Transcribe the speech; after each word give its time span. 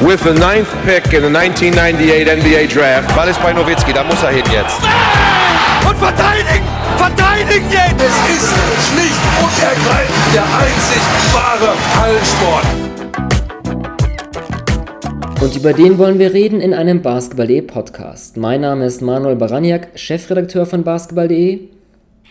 with 0.00 0.22
the 0.22 0.32
ninth 0.32 0.70
pick 0.84 1.12
in 1.12 1.22
the 1.22 1.30
1998 1.30 2.28
NBA 2.28 2.66
Draft. 2.72 3.14
Ball 3.16 3.28
ist 3.28 3.42
bei 3.42 3.52
Nowitzki, 3.52 3.92
da 3.92 4.04
muss 4.04 4.22
er 4.22 4.30
hin 4.30 4.44
jetzt. 4.52 4.80
Und 5.88 5.96
verteidigen! 5.96 6.64
Verteidigen 6.96 7.66
jetzt! 7.70 8.00
Es 8.00 8.16
ist 8.36 8.54
schlicht 8.90 9.20
und 9.42 9.62
ergreifend 9.62 10.34
der 10.34 10.44
einzig 10.44 11.02
wahre 11.32 11.74
Hallensport. 12.00 12.66
Und 15.40 15.56
über 15.56 15.72
den 15.72 15.98
wollen 15.98 16.18
wir 16.18 16.32
reden 16.32 16.60
in 16.60 16.74
einem 16.74 17.02
Basketball.de 17.02 17.62
Podcast. 17.62 18.36
Mein 18.36 18.60
Name 18.60 18.86
ist 18.86 19.02
Manuel 19.02 19.36
Baraniak, 19.36 19.90
Chefredakteur 19.98 20.66
von 20.66 20.84
Basketball.de. 20.84 21.68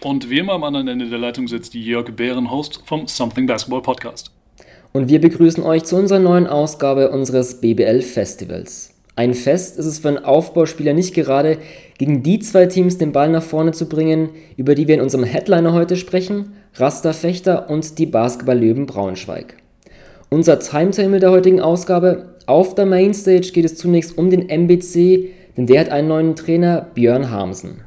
Und 0.01 0.29
wie 0.29 0.39
immer 0.39 0.53
am 0.53 0.63
anderen 0.63 0.87
Ende 0.87 1.09
der 1.09 1.19
Leitung 1.19 1.47
sitzt 1.47 1.73
Jörg 1.73 2.15
Bären, 2.15 2.51
Host 2.51 2.81
vom 2.85 3.07
Something 3.07 3.47
Basketball 3.47 3.81
Podcast 3.81 4.36
und 4.93 5.09
wir 5.09 5.21
begrüßen 5.21 5.63
euch 5.63 5.83
zu 5.83 5.95
unserer 5.95 6.19
neuen 6.19 6.47
Ausgabe 6.47 7.11
unseres 7.11 7.61
BBL 7.61 8.01
Festivals. 8.01 8.91
Ein 9.15 9.33
Fest 9.33 9.79
ist 9.79 9.87
es 9.87 9.97
für 9.97 10.09
einen 10.09 10.23
Aufbauspieler 10.23 10.93
nicht 10.93 11.15
gerade, 11.15 11.57
gegen 11.97 12.21
die 12.21 12.37
zwei 12.37 12.67
Teams 12.67 12.99
den 12.99 13.11
Ball 13.11 13.29
nach 13.29 13.41
vorne 13.41 13.71
zu 13.71 13.89
bringen, 13.89 14.29
über 14.57 14.75
die 14.75 14.87
wir 14.87 14.93
in 14.95 15.01
unserem 15.01 15.23
Headliner 15.23 15.73
heute 15.73 15.95
sprechen, 15.95 16.53
Rasta 16.75 17.13
Fechter 17.13 17.67
und 17.69 17.97
die 17.97 18.05
Basketball-Löwen 18.05 18.85
Braunschweig. 18.85 19.55
Unser 20.29 20.59
Timetable 20.59 21.19
der 21.19 21.31
heutigen 21.31 21.61
Ausgabe, 21.61 22.35
auf 22.45 22.75
der 22.75 22.85
Mainstage 22.85 23.51
geht 23.51 23.65
es 23.65 23.75
zunächst 23.75 24.17
um 24.17 24.29
den 24.29 24.49
MBC, 24.49 25.29
denn 25.57 25.65
der 25.65 25.79
hat 25.79 25.89
einen 25.89 26.09
neuen 26.09 26.35
Trainer, 26.35 26.85
Björn 26.93 27.31
Harmsen. 27.31 27.81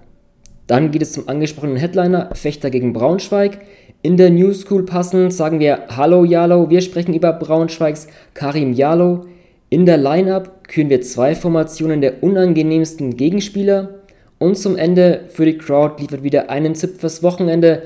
Dann 0.66 0.90
geht 0.90 1.02
es 1.02 1.12
zum 1.12 1.28
angesprochenen 1.28 1.76
Headliner, 1.76 2.30
Fechter 2.34 2.70
gegen 2.70 2.92
Braunschweig, 2.92 3.58
in 4.02 4.16
der 4.16 4.30
New 4.30 4.52
School 4.54 4.84
passend 4.84 5.32
sagen 5.32 5.60
wir 5.60 5.84
Hallo 5.88 6.24
Jalo, 6.24 6.70
wir 6.70 6.80
sprechen 6.80 7.14
über 7.14 7.32
Braunschweigs 7.32 8.08
Karim 8.32 8.72
Jalo. 8.72 9.26
In 9.68 9.84
der 9.84 9.98
Lineup 9.98 10.64
küren 10.68 10.88
wir 10.88 11.02
zwei 11.02 11.34
Formationen 11.34 12.00
der 12.00 12.22
unangenehmsten 12.22 13.16
Gegenspieler. 13.16 14.00
Und 14.38 14.56
zum 14.56 14.76
Ende 14.76 15.24
für 15.28 15.44
die 15.44 15.58
Crowd 15.58 16.00
liefert 16.00 16.22
wieder 16.22 16.48
einen 16.48 16.74
Tipp 16.74 16.98
fürs 16.98 17.22
Wochenende 17.22 17.82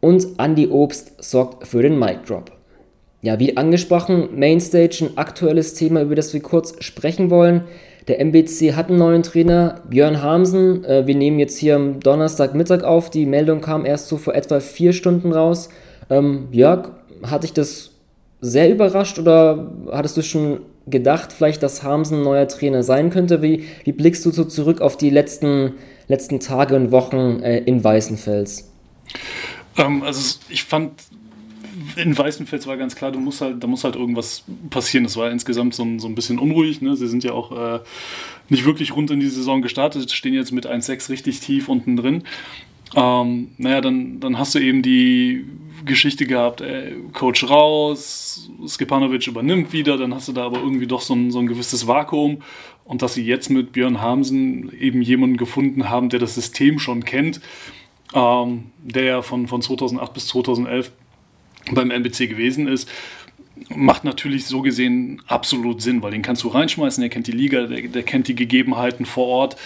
und 0.00 0.26
Andy 0.38 0.68
Obst 0.68 1.22
sorgt 1.22 1.66
für 1.66 1.82
den 1.82 1.98
Mic 1.98 2.20
Drop. 2.26 2.50
Ja, 3.20 3.38
wie 3.38 3.56
angesprochen, 3.56 4.38
Mainstage 4.38 5.00
ein 5.02 5.18
aktuelles 5.18 5.74
Thema, 5.74 6.02
über 6.02 6.14
das 6.14 6.32
wir 6.32 6.40
kurz 6.40 6.82
sprechen 6.82 7.30
wollen. 7.30 7.64
Der 8.08 8.20
MBC 8.20 8.74
hat 8.74 8.88
einen 8.88 8.98
neuen 8.98 9.22
Trainer, 9.22 9.82
Björn 9.88 10.22
Hamsen. 10.22 10.82
Äh, 10.84 11.06
wir 11.06 11.14
nehmen 11.14 11.38
jetzt 11.38 11.58
hier 11.58 11.76
am 11.76 12.00
Donnerstagmittag 12.00 12.82
auf. 12.82 13.10
Die 13.10 13.26
Meldung 13.26 13.60
kam 13.60 13.84
erst 13.84 14.08
so 14.08 14.16
vor 14.16 14.34
etwa 14.34 14.60
vier 14.60 14.94
Stunden 14.94 15.30
raus. 15.30 15.68
Ähm, 16.08 16.48
Jörg, 16.50 16.90
hat 17.22 17.42
dich 17.42 17.52
das 17.52 17.90
sehr 18.40 18.70
überrascht 18.70 19.18
oder 19.18 19.70
hattest 19.92 20.16
du 20.16 20.22
schon 20.22 20.60
gedacht, 20.86 21.34
vielleicht, 21.34 21.62
dass 21.62 21.82
Hamsen 21.82 22.22
neuer 22.22 22.48
Trainer 22.48 22.82
sein 22.82 23.10
könnte? 23.10 23.42
Wie, 23.42 23.64
wie 23.84 23.92
blickst 23.92 24.24
du 24.24 24.30
so 24.30 24.44
zurück 24.44 24.80
auf 24.80 24.96
die 24.96 25.10
letzten, 25.10 25.74
letzten 26.06 26.40
Tage 26.40 26.76
und 26.76 26.90
Wochen 26.90 27.40
äh, 27.42 27.58
in 27.58 27.84
Weißenfels? 27.84 28.72
Ähm, 29.76 30.02
also 30.02 30.38
ich 30.48 30.64
fand 30.64 30.92
in 31.98 32.16
Weißenfels 32.16 32.66
war 32.66 32.76
ganz 32.76 32.94
klar, 32.94 33.10
du 33.10 33.18
musst 33.18 33.40
halt, 33.40 33.62
da 33.62 33.66
muss 33.66 33.82
halt 33.82 33.96
irgendwas 33.96 34.44
passieren. 34.70 35.04
Das 35.04 35.16
war 35.16 35.30
insgesamt 35.30 35.74
so 35.74 35.82
ein, 35.82 35.98
so 35.98 36.06
ein 36.06 36.14
bisschen 36.14 36.38
unruhig. 36.38 36.80
Ne? 36.80 36.96
Sie 36.96 37.08
sind 37.08 37.24
ja 37.24 37.32
auch 37.32 37.50
äh, 37.50 37.80
nicht 38.48 38.64
wirklich 38.64 38.94
rund 38.94 39.10
in 39.10 39.18
die 39.18 39.28
Saison 39.28 39.62
gestartet, 39.62 40.12
stehen 40.12 40.32
jetzt 40.32 40.52
mit 40.52 40.66
1,6 40.66 41.10
richtig 41.10 41.40
tief 41.40 41.68
unten 41.68 41.96
drin. 41.96 42.22
Ähm, 42.94 43.50
naja, 43.58 43.80
dann, 43.80 44.20
dann 44.20 44.38
hast 44.38 44.54
du 44.54 44.60
eben 44.60 44.82
die 44.82 45.44
Geschichte 45.84 46.26
gehabt, 46.26 46.60
ey, 46.60 46.94
Coach 47.12 47.48
raus, 47.48 48.48
Skipanovic 48.66 49.26
übernimmt 49.26 49.72
wieder, 49.72 49.98
dann 49.98 50.14
hast 50.14 50.28
du 50.28 50.32
da 50.32 50.44
aber 50.44 50.58
irgendwie 50.58 50.86
doch 50.86 51.00
so 51.00 51.14
ein, 51.14 51.32
so 51.32 51.40
ein 51.40 51.48
gewisses 51.48 51.86
Vakuum. 51.88 52.42
Und 52.84 53.02
dass 53.02 53.14
sie 53.14 53.24
jetzt 53.24 53.50
mit 53.50 53.72
Björn 53.72 54.00
Hamsen 54.00 54.72
eben 54.78 55.02
jemanden 55.02 55.36
gefunden 55.36 55.90
haben, 55.90 56.08
der 56.08 56.20
das 56.20 56.36
System 56.36 56.78
schon 56.78 57.04
kennt, 57.04 57.40
ähm, 58.14 58.70
der 58.78 59.02
ja 59.02 59.22
von, 59.22 59.48
von 59.48 59.60
2008 59.60 60.14
bis 60.14 60.28
2011 60.28 60.92
beim 61.74 61.90
MBC 61.90 62.28
gewesen 62.28 62.68
ist, 62.68 62.88
macht 63.74 64.04
natürlich 64.04 64.46
so 64.46 64.62
gesehen 64.62 65.20
absolut 65.26 65.82
Sinn, 65.82 66.02
weil 66.02 66.12
den 66.12 66.22
kannst 66.22 66.44
du 66.44 66.48
reinschmeißen, 66.48 67.00
der 67.00 67.10
kennt 67.10 67.26
die 67.26 67.32
Liga, 67.32 67.66
der, 67.66 67.82
der 67.88 68.02
kennt 68.02 68.28
die 68.28 68.34
Gegebenheiten 68.34 69.04
vor 69.04 69.26
Ort, 69.26 69.56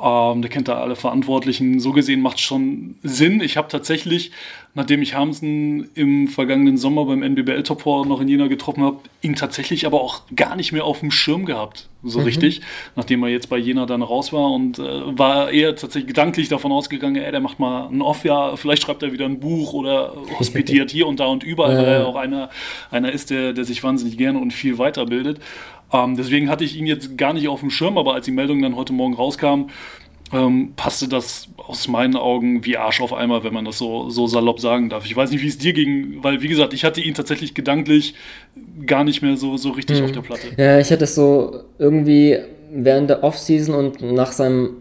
ähm, 0.00 0.42
der 0.42 0.50
kennt 0.50 0.68
da 0.68 0.80
alle 0.80 0.96
Verantwortlichen. 0.96 1.80
So 1.80 1.92
gesehen 1.92 2.20
macht 2.20 2.36
es 2.36 2.42
schon 2.42 2.96
Sinn. 3.02 3.40
Ich 3.40 3.56
habe 3.56 3.68
tatsächlich 3.68 4.32
nachdem 4.78 5.02
ich 5.02 5.14
Hamsen 5.14 5.90
im 5.94 6.28
vergangenen 6.28 6.76
Sommer 6.76 7.04
beim 7.04 7.22
NBBL 7.22 7.64
Top 7.64 7.82
4 7.82 8.04
noch 8.04 8.20
in 8.20 8.28
Jena 8.28 8.46
getroffen 8.46 8.84
habe, 8.84 8.98
ihn 9.22 9.34
tatsächlich 9.34 9.86
aber 9.86 10.00
auch 10.00 10.22
gar 10.36 10.54
nicht 10.54 10.70
mehr 10.70 10.84
auf 10.84 11.00
dem 11.00 11.10
Schirm 11.10 11.46
gehabt, 11.46 11.88
so 12.04 12.20
mhm. 12.20 12.26
richtig, 12.26 12.60
nachdem 12.94 13.24
er 13.24 13.28
jetzt 13.28 13.48
bei 13.48 13.56
Jena 13.56 13.86
dann 13.86 14.02
raus 14.02 14.32
war 14.32 14.52
und 14.52 14.78
äh, 14.78 15.18
war 15.18 15.50
eher 15.50 15.74
tatsächlich 15.74 16.06
gedanklich 16.06 16.48
davon 16.48 16.70
ausgegangen, 16.70 17.16
ey, 17.16 17.30
der 17.32 17.40
macht 17.40 17.58
mal 17.58 17.88
ein 17.88 18.00
Off-Jahr, 18.00 18.56
vielleicht 18.56 18.82
schreibt 18.82 19.02
er 19.02 19.12
wieder 19.12 19.24
ein 19.24 19.40
Buch 19.40 19.72
oder 19.72 20.14
hospitiert 20.38 20.92
hier 20.92 21.08
und 21.08 21.18
da 21.18 21.26
und 21.26 21.42
überall, 21.42 21.76
weil 21.76 21.84
er 21.86 22.06
auch 22.06 22.16
einer, 22.16 22.48
einer 22.92 23.10
ist, 23.10 23.30
der, 23.30 23.54
der 23.54 23.64
sich 23.64 23.82
wahnsinnig 23.82 24.16
gerne 24.16 24.38
und 24.38 24.52
viel 24.52 24.78
weiterbildet. 24.78 25.40
Ähm, 25.92 26.16
deswegen 26.16 26.50
hatte 26.50 26.64
ich 26.64 26.76
ihn 26.76 26.86
jetzt 26.86 27.16
gar 27.16 27.32
nicht 27.32 27.48
auf 27.48 27.60
dem 27.60 27.70
Schirm, 27.70 27.98
aber 27.98 28.14
als 28.14 28.26
die 28.26 28.30
Meldung 28.30 28.60
dann 28.62 28.76
heute 28.76 28.92
Morgen 28.92 29.14
rauskam, 29.14 29.68
ähm, 30.32 30.72
passte 30.76 31.08
das 31.08 31.48
aus 31.56 31.88
meinen 31.88 32.16
Augen 32.16 32.64
wie 32.64 32.76
Arsch 32.76 33.00
auf 33.00 33.14
Eimer, 33.14 33.44
wenn 33.44 33.54
man 33.54 33.64
das 33.64 33.78
so, 33.78 34.10
so 34.10 34.26
salopp 34.26 34.60
sagen 34.60 34.90
darf. 34.90 35.06
Ich 35.06 35.16
weiß 35.16 35.30
nicht, 35.30 35.42
wie 35.42 35.48
es 35.48 35.58
dir 35.58 35.72
ging, 35.72 36.18
weil, 36.22 36.42
wie 36.42 36.48
gesagt, 36.48 36.74
ich 36.74 36.84
hatte 36.84 37.00
ihn 37.00 37.14
tatsächlich 37.14 37.54
gedanklich 37.54 38.14
gar 38.86 39.04
nicht 39.04 39.22
mehr 39.22 39.36
so, 39.36 39.56
so 39.56 39.70
richtig 39.70 40.00
mhm. 40.00 40.04
auf 40.04 40.12
der 40.12 40.20
Platte. 40.20 40.48
Ja, 40.56 40.78
ich 40.78 40.90
hatte 40.90 41.04
es 41.04 41.14
so 41.14 41.60
irgendwie 41.78 42.38
während 42.70 43.08
der 43.08 43.24
Offseason 43.24 43.74
und 43.74 44.02
nach 44.02 44.32
seinem 44.32 44.76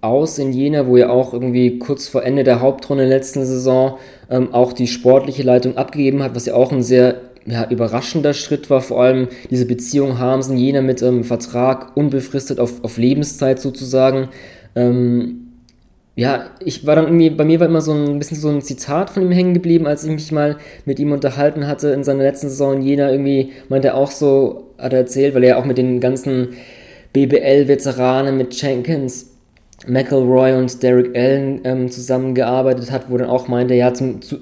Aus 0.00 0.38
in 0.38 0.52
Jena, 0.52 0.86
wo 0.86 0.96
er 0.96 1.10
auch 1.10 1.32
irgendwie 1.32 1.78
kurz 1.80 2.06
vor 2.06 2.22
Ende 2.22 2.44
der 2.44 2.60
Hauptrunde 2.60 3.04
letzten 3.04 3.44
Saison 3.44 3.98
ähm, 4.30 4.54
auch 4.54 4.72
die 4.72 4.86
sportliche 4.86 5.42
Leitung 5.42 5.76
abgegeben 5.76 6.22
hat, 6.22 6.36
was 6.36 6.46
ja 6.46 6.54
auch 6.54 6.70
ein 6.70 6.84
sehr 6.84 7.27
ja, 7.48 7.68
überraschender 7.70 8.34
Schritt 8.34 8.68
war, 8.68 8.80
vor 8.80 9.02
allem 9.02 9.28
diese 9.50 9.66
Beziehung 9.66 10.18
Harmsen 10.18 10.56
Jena 10.58 10.82
mit 10.82 11.02
einem 11.02 11.24
Vertrag 11.24 11.96
unbefristet 11.96 12.60
auf, 12.60 12.84
auf 12.84 12.98
Lebenszeit 12.98 13.58
sozusagen. 13.58 14.28
Ähm, 14.76 15.48
ja, 16.14 16.50
ich 16.64 16.86
war 16.86 16.96
dann 16.96 17.06
irgendwie, 17.06 17.30
bei 17.30 17.44
mir 17.44 17.60
war 17.60 17.68
immer 17.68 17.80
so 17.80 17.92
ein 17.92 18.18
bisschen 18.18 18.38
so 18.38 18.48
ein 18.48 18.60
Zitat 18.60 19.08
von 19.10 19.22
ihm 19.22 19.30
hängen 19.30 19.54
geblieben, 19.54 19.86
als 19.86 20.04
ich 20.04 20.10
mich 20.10 20.32
mal 20.32 20.56
mit 20.84 20.98
ihm 20.98 21.12
unterhalten 21.12 21.66
hatte 21.66 21.88
in 21.90 22.04
seiner 22.04 22.24
letzten 22.24 22.48
Saison 22.48 22.82
Jena. 22.82 23.10
Irgendwie 23.10 23.52
meinte 23.68 23.88
er 23.88 23.94
auch 23.96 24.10
so, 24.10 24.74
hat 24.78 24.92
er 24.92 25.00
erzählt, 25.00 25.34
weil 25.34 25.44
er 25.44 25.58
auch 25.58 25.64
mit 25.64 25.78
den 25.78 26.00
ganzen 26.00 26.48
BBL-Veteranen, 27.12 28.36
mit 28.36 28.60
Jenkins, 28.60 29.30
McElroy 29.86 30.54
und 30.54 30.82
Derek 30.82 31.16
Allen 31.16 31.60
ähm, 31.64 31.90
zusammengearbeitet 31.90 32.90
hat, 32.90 33.10
wo 33.10 33.16
dann 33.16 33.28
auch 33.28 33.48
meinte, 33.48 33.74
ja, 33.74 33.94
zum, 33.94 34.20
zu, 34.20 34.38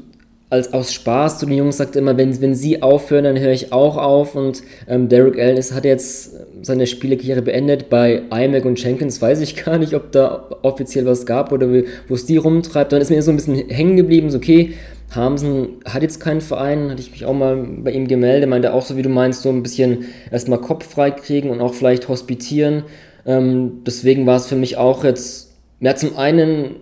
als 0.56 0.72
aus 0.72 0.92
Spaß 0.92 1.38
zu 1.38 1.46
den 1.46 1.56
Jungs 1.56 1.76
sagt 1.76 1.96
immer, 1.96 2.16
wenn, 2.16 2.40
wenn 2.40 2.54
sie 2.54 2.82
aufhören, 2.82 3.24
dann 3.24 3.38
höre 3.38 3.52
ich 3.52 3.72
auch 3.72 3.96
auf. 3.96 4.34
Und 4.34 4.62
ähm, 4.88 5.08
Derek 5.08 5.38
Allen 5.38 5.56
ist, 5.56 5.74
hat 5.74 5.84
jetzt 5.84 6.34
seine 6.62 6.86
Spielekarriere 6.86 7.42
beendet. 7.42 7.88
Bei 7.88 8.22
iMac 8.30 8.64
und 8.64 8.82
Jenkins 8.82 9.22
weiß 9.22 9.40
ich 9.40 9.64
gar 9.64 9.78
nicht, 9.78 9.94
ob 9.94 10.12
da 10.12 10.48
offiziell 10.62 11.06
was 11.06 11.26
gab 11.26 11.52
oder 11.52 11.68
wo 12.08 12.14
es 12.14 12.26
die 12.26 12.36
rumtreibt. 12.36 12.92
Dann 12.92 13.00
ist 13.00 13.10
mir 13.10 13.22
so 13.22 13.30
ein 13.30 13.36
bisschen 13.36 13.68
hängen 13.68 13.96
geblieben, 13.96 14.30
so 14.30 14.38
okay, 14.38 14.74
Hamsen 15.14 15.68
hat 15.84 16.02
jetzt 16.02 16.20
keinen 16.20 16.40
Verein, 16.40 16.90
hatte 16.90 17.00
ich 17.00 17.12
mich 17.12 17.24
auch 17.24 17.32
mal 17.32 17.56
bei 17.56 17.92
ihm 17.92 18.08
gemeldet, 18.08 18.50
meinte 18.50 18.72
auch 18.72 18.84
so, 18.84 18.96
wie 18.96 19.02
du 19.02 19.08
meinst, 19.08 19.42
so 19.42 19.50
ein 19.50 19.62
bisschen 19.62 20.06
erstmal 20.32 20.60
Kopf 20.60 20.88
frei 20.88 21.10
kriegen 21.12 21.50
und 21.50 21.60
auch 21.60 21.74
vielleicht 21.74 22.08
hospitieren. 22.08 22.82
Ähm, 23.24 23.82
deswegen 23.86 24.26
war 24.26 24.36
es 24.36 24.46
für 24.46 24.56
mich 24.56 24.76
auch 24.76 25.04
jetzt, 25.04 25.54
ja, 25.80 25.94
zum 25.94 26.16
einen 26.16 26.76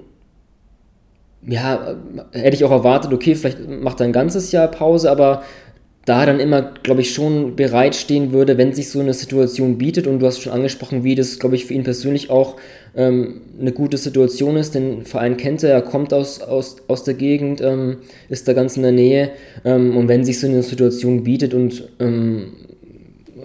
ja, 1.46 1.96
hätte 2.32 2.56
ich 2.56 2.64
auch 2.64 2.70
erwartet, 2.70 3.12
okay, 3.12 3.34
vielleicht 3.34 3.68
macht 3.68 4.00
er 4.00 4.06
ein 4.06 4.12
ganzes 4.12 4.52
Jahr 4.52 4.68
Pause, 4.68 5.10
aber 5.10 5.42
da 6.04 6.26
dann 6.26 6.38
immer, 6.38 6.62
glaube 6.82 7.00
ich, 7.00 7.14
schon 7.14 7.56
bereitstehen 7.56 8.32
würde, 8.32 8.58
wenn 8.58 8.74
sich 8.74 8.90
so 8.90 9.00
eine 9.00 9.14
Situation 9.14 9.78
bietet. 9.78 10.06
Und 10.06 10.18
du 10.18 10.26
hast 10.26 10.40
schon 10.42 10.52
angesprochen, 10.52 11.02
wie 11.02 11.14
das, 11.14 11.38
glaube 11.38 11.54
ich, 11.54 11.64
für 11.64 11.72
ihn 11.72 11.82
persönlich 11.82 12.28
auch 12.28 12.56
ähm, 12.94 13.40
eine 13.58 13.72
gute 13.72 13.96
Situation 13.96 14.56
ist. 14.56 14.74
Den 14.74 15.06
Verein 15.06 15.38
kennt 15.38 15.62
er, 15.62 15.72
er 15.72 15.82
kommt 15.82 16.12
aus, 16.12 16.42
aus, 16.42 16.76
aus 16.88 17.04
der 17.04 17.14
Gegend, 17.14 17.62
ähm, 17.62 17.98
ist 18.28 18.46
da 18.46 18.52
ganz 18.52 18.76
in 18.76 18.82
der 18.82 18.92
Nähe. 18.92 19.30
Ähm, 19.64 19.96
und 19.96 20.08
wenn 20.08 20.24
sich 20.24 20.40
so 20.40 20.46
eine 20.46 20.62
Situation 20.62 21.24
bietet 21.24 21.54
und, 21.54 21.88
ähm, 22.00 22.52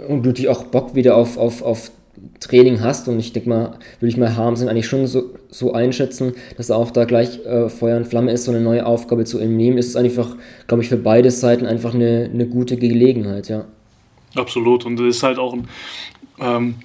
und 0.09 0.25
du 0.25 0.33
dich 0.33 0.49
auch 0.49 0.63
Bock 0.63 0.95
wieder 0.95 1.15
auf, 1.15 1.37
auf, 1.37 1.61
auf 1.61 1.91
Training 2.39 2.81
hast 2.81 3.07
und 3.07 3.19
ich 3.19 3.33
denke 3.33 3.49
mal, 3.49 3.77
würde 3.99 4.09
ich 4.09 4.17
mal 4.17 4.35
Harmsen 4.35 4.69
eigentlich 4.69 4.87
schon 4.87 5.07
so, 5.07 5.35
so 5.49 5.73
einschätzen, 5.73 6.33
dass 6.57 6.69
er 6.69 6.77
auch 6.77 6.91
da 6.91 7.05
gleich 7.05 7.43
äh, 7.45 7.69
Feuer 7.69 7.97
und 7.97 8.07
Flamme 8.07 8.31
ist, 8.31 8.45
so 8.45 8.51
eine 8.51 8.61
neue 8.61 8.85
Aufgabe 8.85 9.25
zu 9.25 9.39
entnehmen, 9.39 9.77
ist 9.77 9.95
einfach, 9.97 10.35
glaube 10.67 10.83
ich, 10.83 10.89
für 10.89 10.97
beide 10.97 11.31
Seiten 11.31 11.65
einfach 11.65 11.93
eine, 11.93 12.29
eine 12.33 12.47
gute 12.47 12.77
Gelegenheit, 12.77 13.49
ja. 13.49 13.65
Absolut 14.35 14.85
und 14.85 14.99
es 14.99 15.17
ist 15.17 15.23
halt 15.23 15.37
auch 15.37 15.53
ein, 15.53 15.67
ähm, 16.39 16.75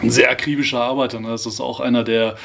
ein 0.00 0.10
sehr 0.10 0.30
akribischer 0.30 0.80
Arbeiter, 0.80 1.20
ne? 1.20 1.28
das 1.28 1.46
ist 1.46 1.60
auch 1.60 1.80
einer, 1.80 2.04
der, 2.04 2.36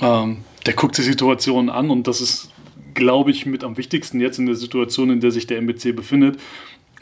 ähm, 0.00 0.38
der 0.66 0.74
guckt 0.74 0.96
die 0.98 1.02
Situation 1.02 1.68
an 1.68 1.90
und 1.90 2.06
das 2.06 2.20
ist, 2.20 2.50
glaube 2.94 3.30
ich, 3.30 3.46
mit 3.46 3.64
am 3.64 3.76
wichtigsten 3.76 4.20
jetzt 4.20 4.38
in 4.38 4.46
der 4.46 4.54
Situation, 4.54 5.10
in 5.10 5.20
der 5.20 5.30
sich 5.30 5.46
der 5.46 5.58
MBC 5.58 5.96
befindet, 5.96 6.38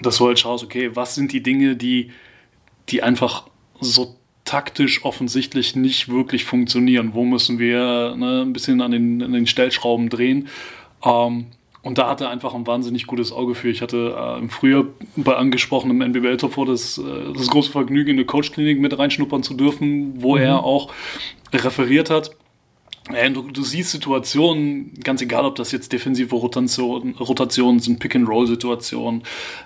dass 0.01 0.17
du 0.17 0.27
halt 0.27 0.39
schaust, 0.39 0.65
okay, 0.65 0.91
was 0.95 1.15
sind 1.15 1.33
die 1.33 1.43
Dinge, 1.43 1.77
die, 1.77 2.13
die 2.89 3.03
einfach 3.03 3.47
so 3.81 4.17
taktisch 4.51 5.05
offensichtlich 5.05 5.77
nicht 5.77 6.09
wirklich 6.09 6.45
funktionieren. 6.45 7.15
Wo 7.15 7.25
müssen 7.25 7.61
wir 7.61 8.17
ne, 8.17 8.43
ein 8.43 8.53
bisschen 8.53 8.81
an 8.81 8.91
den, 8.91 9.23
an 9.23 9.33
den 9.33 9.47
Stellschrauben 9.47 10.09
drehen? 10.09 10.49
Ähm, 11.05 11.47
und 11.83 11.99
da 11.99 12.09
hat 12.09 12.21
er 12.21 12.31
einfach 12.31 12.53
ein 12.53 12.67
wahnsinnig 12.67 13.07
gutes 13.07 13.31
Auge 13.31 13.55
für. 13.55 13.69
Ich 13.69 13.81
hatte 13.81 14.17
äh, 14.19 14.41
im 14.41 14.51
Frühjahr 14.51 14.87
bei 15.15 15.37
angesprochenem 15.37 16.03
NBL 16.03 16.37
Top 16.37 16.55
4 16.55 16.65
das, 16.65 16.99
äh, 16.99 17.33
das 17.33 17.47
große 17.47 17.71
Vergnügen, 17.71 18.11
in 18.11 18.17
eine 18.17 18.25
Coachklinik 18.25 18.81
mit 18.81 18.99
reinschnuppern 18.99 19.45
zu 19.45 19.55
dürfen, 19.55 20.21
wo 20.21 20.35
mhm. 20.35 20.43
er 20.43 20.65
auch 20.65 20.93
referiert 21.53 22.11
hat. 22.11 22.33
Du, 23.33 23.43
du, 23.43 23.63
siehst 23.63 23.91
Situationen, 23.91 24.95
ganz 25.03 25.23
egal, 25.23 25.45
ob 25.45 25.57
das 25.57 25.73
jetzt 25.73 25.93
defensive 25.93 26.35
Rotation, 26.35 27.15
Rotationen 27.15 27.81
sind, 27.81 27.99
Pick-and-Roll-Situationen, 27.99 29.23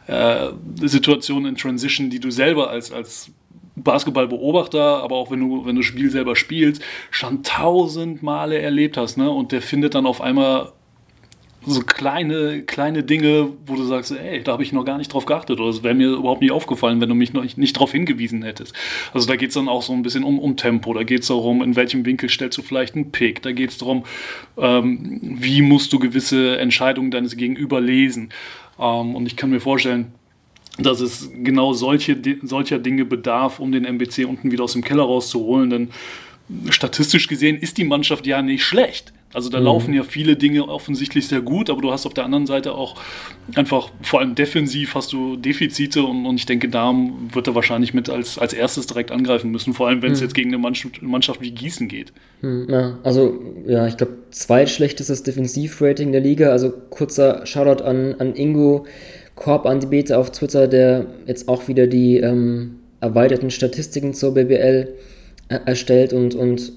äh, 0.06 0.48
Situationen 0.82 1.50
in 1.50 1.56
Transition, 1.56 2.10
die 2.10 2.20
du 2.20 2.30
selber 2.30 2.70
als, 2.70 2.92
als 2.92 3.32
Basketballbeobachter, 3.76 5.02
aber 5.02 5.16
auch 5.16 5.30
wenn 5.30 5.40
du, 5.40 5.66
wenn 5.66 5.76
du 5.76 5.82
Spiel 5.82 6.10
selber 6.10 6.36
spielst, 6.36 6.82
schon 7.10 7.42
tausend 7.42 8.22
Male 8.22 8.58
erlebt 8.58 8.96
hast, 8.96 9.16
ne? 9.16 9.30
Und 9.30 9.52
der 9.52 9.62
findet 9.62 9.94
dann 9.94 10.06
auf 10.06 10.20
einmal 10.20 10.72
so 11.66 11.80
kleine, 11.80 12.62
kleine 12.62 13.02
Dinge, 13.02 13.48
wo 13.66 13.74
du 13.74 13.84
sagst, 13.84 14.12
ey, 14.12 14.42
da 14.42 14.52
habe 14.52 14.62
ich 14.62 14.72
noch 14.72 14.84
gar 14.84 14.98
nicht 14.98 15.12
drauf 15.12 15.24
geachtet 15.24 15.60
oder 15.60 15.70
es 15.70 15.82
wäre 15.82 15.94
mir 15.94 16.10
überhaupt 16.10 16.42
nicht 16.42 16.52
aufgefallen, 16.52 17.00
wenn 17.00 17.08
du 17.08 17.14
mich 17.14 17.32
noch 17.32 17.42
nicht, 17.42 17.58
nicht 17.58 17.76
darauf 17.76 17.92
hingewiesen 17.92 18.42
hättest. 18.42 18.74
Also 19.12 19.26
da 19.26 19.36
geht 19.36 19.48
es 19.48 19.54
dann 19.54 19.68
auch 19.68 19.82
so 19.82 19.92
ein 19.92 20.02
bisschen 20.02 20.24
um, 20.24 20.38
um 20.38 20.56
Tempo, 20.56 20.92
da 20.92 21.02
geht 21.02 21.22
es 21.22 21.28
darum, 21.28 21.62
in 21.62 21.76
welchem 21.76 22.04
Winkel 22.04 22.28
stellst 22.28 22.58
du 22.58 22.62
vielleicht 22.62 22.94
einen 22.94 23.12
Pick, 23.12 23.42
da 23.42 23.52
geht 23.52 23.70
es 23.70 23.78
darum, 23.78 24.04
ähm, 24.58 25.20
wie 25.22 25.62
musst 25.62 25.92
du 25.92 25.98
gewisse 25.98 26.58
Entscheidungen 26.58 27.10
deines 27.10 27.36
Gegenüber 27.36 27.80
lesen. 27.80 28.30
Ähm, 28.78 29.14
und 29.14 29.26
ich 29.26 29.36
kann 29.36 29.50
mir 29.50 29.60
vorstellen, 29.60 30.12
dass 30.78 31.00
es 31.00 31.30
genau 31.42 31.72
solche, 31.72 32.16
solcher 32.42 32.78
Dinge 32.78 33.04
bedarf, 33.04 33.60
um 33.60 33.72
den 33.72 33.84
MBC 33.84 34.24
unten 34.26 34.50
wieder 34.50 34.64
aus 34.64 34.72
dem 34.72 34.82
Keller 34.82 35.04
rauszuholen, 35.04 35.70
denn 35.70 35.88
statistisch 36.70 37.28
gesehen 37.28 37.58
ist 37.58 37.78
die 37.78 37.84
Mannschaft 37.84 38.26
ja 38.26 38.42
nicht 38.42 38.64
schlecht. 38.64 39.12
Also 39.34 39.50
da 39.50 39.58
mhm. 39.58 39.64
laufen 39.64 39.94
ja 39.94 40.04
viele 40.04 40.36
Dinge 40.36 40.68
offensichtlich 40.68 41.26
sehr 41.26 41.40
gut, 41.40 41.68
aber 41.68 41.82
du 41.82 41.90
hast 41.90 42.06
auf 42.06 42.14
der 42.14 42.24
anderen 42.24 42.46
Seite 42.46 42.72
auch 42.72 42.94
einfach, 43.56 43.90
vor 44.00 44.20
allem 44.20 44.36
defensiv 44.36 44.94
hast 44.94 45.12
du 45.12 45.36
Defizite 45.36 46.04
und, 46.04 46.24
und 46.24 46.36
ich 46.36 46.46
denke, 46.46 46.68
da 46.68 46.94
wird 47.32 47.48
er 47.48 47.56
wahrscheinlich 47.56 47.94
mit 47.94 48.08
als, 48.08 48.38
als 48.38 48.52
erstes 48.52 48.86
direkt 48.86 49.10
angreifen 49.10 49.50
müssen, 49.50 49.74
vor 49.74 49.88
allem 49.88 50.02
wenn 50.02 50.12
es 50.12 50.20
mhm. 50.20 50.26
jetzt 50.26 50.34
gegen 50.34 50.50
eine 50.50 50.58
Mannschaft, 50.58 51.02
Mannschaft 51.02 51.40
wie 51.40 51.50
Gießen 51.50 51.88
geht. 51.88 52.12
Mhm, 52.42 52.66
ja, 52.70 52.98
also 53.02 53.36
ja, 53.66 53.88
ich 53.88 53.96
glaube, 53.96 54.12
zweitschlechtestes 54.30 55.24
Defensivrating 55.24 56.12
der 56.12 56.20
Liga, 56.20 56.50
also 56.50 56.70
kurzer 56.90 57.44
Shoutout 57.44 57.82
an, 57.82 58.14
an 58.20 58.36
Ingo 58.36 58.86
Korb 59.34 59.66
an 59.66 59.80
die 59.80 59.86
Bete 59.86 60.16
auf 60.16 60.30
Twitter, 60.30 60.68
der 60.68 61.06
jetzt 61.26 61.48
auch 61.48 61.68
wieder 61.68 61.86
die 61.86 62.18
ähm, 62.18 62.76
erweiterten 63.00 63.50
Statistiken 63.50 64.14
zur 64.14 64.34
BBL 64.34 64.88
äh, 65.48 65.58
erstellt 65.66 66.12
und, 66.12 66.34
und 66.34 66.72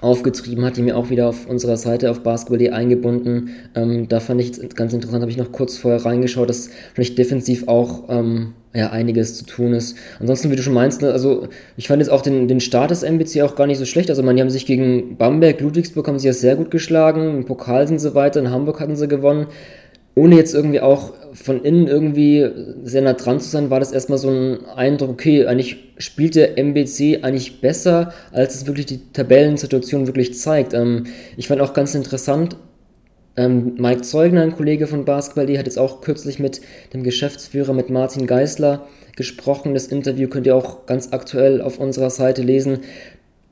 aufgetrieben 0.00 0.64
hat, 0.64 0.76
die 0.76 0.82
mir 0.82 0.96
auch 0.96 1.10
wieder 1.10 1.28
auf 1.28 1.46
unserer 1.46 1.76
Seite 1.76 2.10
auf 2.10 2.20
Basketball.de 2.20 2.70
eingebunden. 2.70 3.50
Ähm, 3.74 4.08
da 4.08 4.20
fand 4.20 4.40
ich 4.40 4.52
ganz 4.74 4.94
interessant, 4.94 5.20
habe 5.20 5.30
ich 5.30 5.36
noch 5.36 5.52
kurz 5.52 5.76
vorher 5.76 6.04
reingeschaut, 6.04 6.48
dass 6.48 6.70
vielleicht 6.94 7.18
defensiv 7.18 7.68
auch 7.68 8.04
ähm, 8.08 8.54
ja, 8.72 8.90
einiges 8.90 9.36
zu 9.36 9.44
tun 9.44 9.74
ist. 9.74 9.96
Ansonsten, 10.18 10.50
wie 10.50 10.56
du 10.56 10.62
schon 10.62 10.72
meinst, 10.72 11.02
ne, 11.02 11.10
also 11.10 11.48
ich 11.76 11.88
fand 11.88 12.00
jetzt 12.00 12.10
auch 12.10 12.22
den, 12.22 12.48
den 12.48 12.60
Start 12.60 12.92
des 12.92 13.02
MBC 13.02 13.42
auch 13.42 13.56
gar 13.56 13.66
nicht 13.66 13.78
so 13.78 13.84
schlecht. 13.84 14.08
Also 14.08 14.22
man, 14.22 14.36
die 14.36 14.42
haben 14.42 14.50
sich 14.50 14.64
gegen 14.64 15.16
Bamberg, 15.18 15.60
Ludwigsburg 15.60 16.06
haben 16.06 16.18
sie 16.18 16.28
ja 16.28 16.32
sehr 16.32 16.56
gut 16.56 16.70
geschlagen, 16.70 17.38
im 17.38 17.44
Pokal 17.44 17.86
sind 17.86 17.98
sie 17.98 18.14
weiter, 18.14 18.40
in 18.40 18.50
Hamburg 18.50 18.80
hatten 18.80 18.96
sie 18.96 19.08
gewonnen 19.08 19.48
ohne 20.14 20.36
jetzt 20.36 20.54
irgendwie 20.54 20.80
auch 20.80 21.12
von 21.32 21.62
innen 21.62 21.86
irgendwie 21.86 22.48
sehr 22.82 23.02
nah 23.02 23.12
dran 23.12 23.40
zu 23.40 23.48
sein, 23.48 23.70
war 23.70 23.80
das 23.80 23.92
erstmal 23.92 24.18
so 24.18 24.30
ein 24.30 24.64
Eindruck, 24.66 25.10
okay, 25.10 25.46
eigentlich 25.46 25.76
spielt 25.98 26.34
der 26.34 26.58
MBC 26.58 27.22
eigentlich 27.22 27.60
besser, 27.60 28.12
als 28.32 28.54
es 28.54 28.66
wirklich 28.66 28.86
die 28.86 29.12
Tabellensituation 29.12 30.06
wirklich 30.06 30.38
zeigt. 30.38 30.74
Ähm, 30.74 31.04
ich 31.36 31.48
fand 31.48 31.60
auch 31.60 31.74
ganz 31.74 31.94
interessant, 31.94 32.56
ähm, 33.36 33.74
Mike 33.78 34.02
Zeugner, 34.02 34.42
ein 34.42 34.56
Kollege 34.56 34.86
von 34.86 35.04
Basketball, 35.04 35.46
die 35.46 35.58
hat 35.58 35.66
jetzt 35.66 35.78
auch 35.78 36.00
kürzlich 36.00 36.38
mit 36.38 36.60
dem 36.92 37.02
Geschäftsführer, 37.02 37.72
mit 37.72 37.88
Martin 37.88 38.26
Geisler 38.26 38.86
gesprochen. 39.16 39.74
Das 39.74 39.86
Interview 39.86 40.28
könnt 40.28 40.46
ihr 40.46 40.56
auch 40.56 40.86
ganz 40.86 41.12
aktuell 41.12 41.62
auf 41.62 41.78
unserer 41.78 42.10
Seite 42.10 42.42
lesen. 42.42 42.80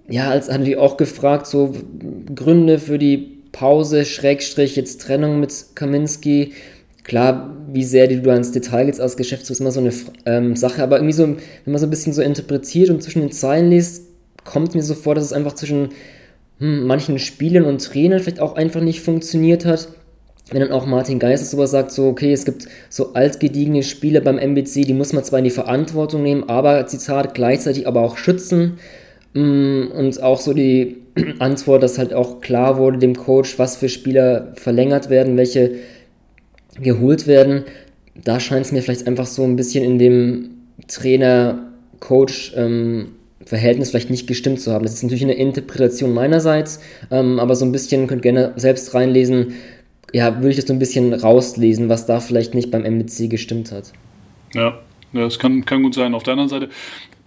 Ja, 0.09 0.31
als 0.31 0.51
haben 0.51 0.65
wir 0.65 0.83
auch 0.83 0.97
gefragt, 0.97 1.47
so 1.47 1.75
Gründe 2.35 2.79
für 2.79 2.99
die 2.99 3.39
Pause, 3.53 4.05
Schrägstrich, 4.05 4.77
jetzt 4.77 5.01
Trennung 5.01 5.41
mit 5.41 5.53
Kaminski. 5.75 6.53
Klar, 7.05 7.57
wie 7.73 7.85
sehr 7.85 8.09
du 8.09 8.21
da 8.21 8.37
ins 8.37 8.53
Detail 8.53 8.87
gehst 8.87 9.01
als 9.01 9.17
Geschäftsführer, 9.17 9.53
ist 9.53 9.61
immer 9.61 9.71
so 9.71 9.81
eine 9.81 9.93
ähm, 10.27 10.57
Sache, 10.57 10.83
aber 10.83 10.97
irgendwie 10.97 11.13
so, 11.13 11.25
wenn 11.27 11.37
man 11.67 11.79
so 11.79 11.87
ein 11.87 11.91
bisschen 11.91 12.13
so 12.13 12.23
interpretiert 12.23 12.91
und 12.91 13.03
zwischen 13.03 13.21
den 13.21 13.33
Zeilen 13.33 13.71
liest, 13.71 14.05
kommt 14.45 14.75
mir 14.75 14.83
so 14.83 14.95
vor, 14.95 15.15
dass 15.15 15.25
es 15.25 15.33
einfach 15.33 15.55
zwischen 15.55 15.91
hm, 16.59 16.87
manchen 16.87 17.19
Spielern 17.19 17.65
und 17.65 17.85
Trainern 17.85 18.21
vielleicht 18.21 18.41
auch 18.41 18.57
einfach 18.57 18.81
nicht 18.81 19.01
funktioniert 19.01 19.65
hat. 19.65 19.89
Wenn 20.51 20.61
dann 20.61 20.73
auch 20.73 20.87
Martin 20.87 21.19
Geisers 21.19 21.51
sowas 21.51 21.71
sagt, 21.71 21.93
so, 21.93 22.09
okay, 22.09 22.33
es 22.33 22.47
gibt 22.47 22.67
so 22.89 23.13
altgediegene 23.13 23.83
Spieler 23.83 24.21
beim 24.21 24.39
MBC, 24.39 24.87
die 24.87 24.95
muss 24.95 25.13
man 25.13 25.23
zwar 25.23 25.41
in 25.41 25.45
die 25.45 25.51
Verantwortung 25.51 26.23
nehmen, 26.23 26.49
aber, 26.49 26.87
Zitat, 26.87 27.35
gleichzeitig 27.35 27.87
aber 27.87 28.01
auch 28.01 28.17
schützen. 28.17 28.79
Mm, 29.35 29.89
und 29.95 30.23
auch 30.23 30.41
so 30.41 30.55
die 30.55 31.03
Antwort, 31.39 31.83
dass 31.83 31.99
halt 31.99 32.15
auch 32.15 32.41
klar 32.41 32.79
wurde 32.79 32.99
dem 32.99 33.15
Coach, 33.15 33.59
was 33.59 33.77
für 33.77 33.91
Spieler 33.91 34.53
verlängert 34.55 35.11
werden, 35.11 35.37
welche 35.37 35.73
geholt 36.81 37.27
werden. 37.27 37.65
Da 38.15 38.41
scheint 38.41 38.67
es 38.67 38.73
mir 38.73 38.83
vielleicht 38.83 39.07
einfach 39.07 39.27
so 39.27 39.45
ein 39.45 39.57
bisschen 39.57 39.85
in 39.85 39.99
dem 39.99 40.51
Trainer-Coach- 40.87 42.55
ähm, 42.57 43.09
Verhältnis 43.49 43.91
vielleicht 43.91 44.11
nicht 44.11 44.27
gestimmt 44.27 44.61
zu 44.61 44.73
haben. 44.73 44.85
Das 44.85 44.95
ist 44.95 45.03
natürlich 45.03 45.25
eine 45.25 45.33
Interpretation 45.33 46.13
meinerseits, 46.13 46.81
ähm, 47.11 47.41
aber 47.41 47.57
so 47.57 47.65
ein 47.65 47.73
bisschen, 47.73 48.07
könnt 48.07 48.21
gerne 48.21 48.53
selbst 48.57 48.93
reinlesen, 48.95 49.55
ja, 50.13 50.37
würde 50.37 50.51
ich 50.51 50.57
das 50.57 50.67
so 50.67 50.73
ein 50.75 50.79
bisschen 50.79 51.15
rauslesen, 51.15 51.89
was 51.89 52.05
da 52.05 52.21
vielleicht 52.21 52.55
nicht 52.55 52.71
beim 52.71 52.85
MBC 52.85 53.29
gestimmt 53.29 53.73
hat. 53.73 53.93
Ja, 54.55 54.79
das 55.15 55.39
kann, 55.39 55.65
kann 55.65 55.83
gut 55.83 55.95
sein. 55.95 56.15
Auf 56.15 56.23
der 56.23 56.33
anderen 56.33 56.51
Seite, 56.51 56.69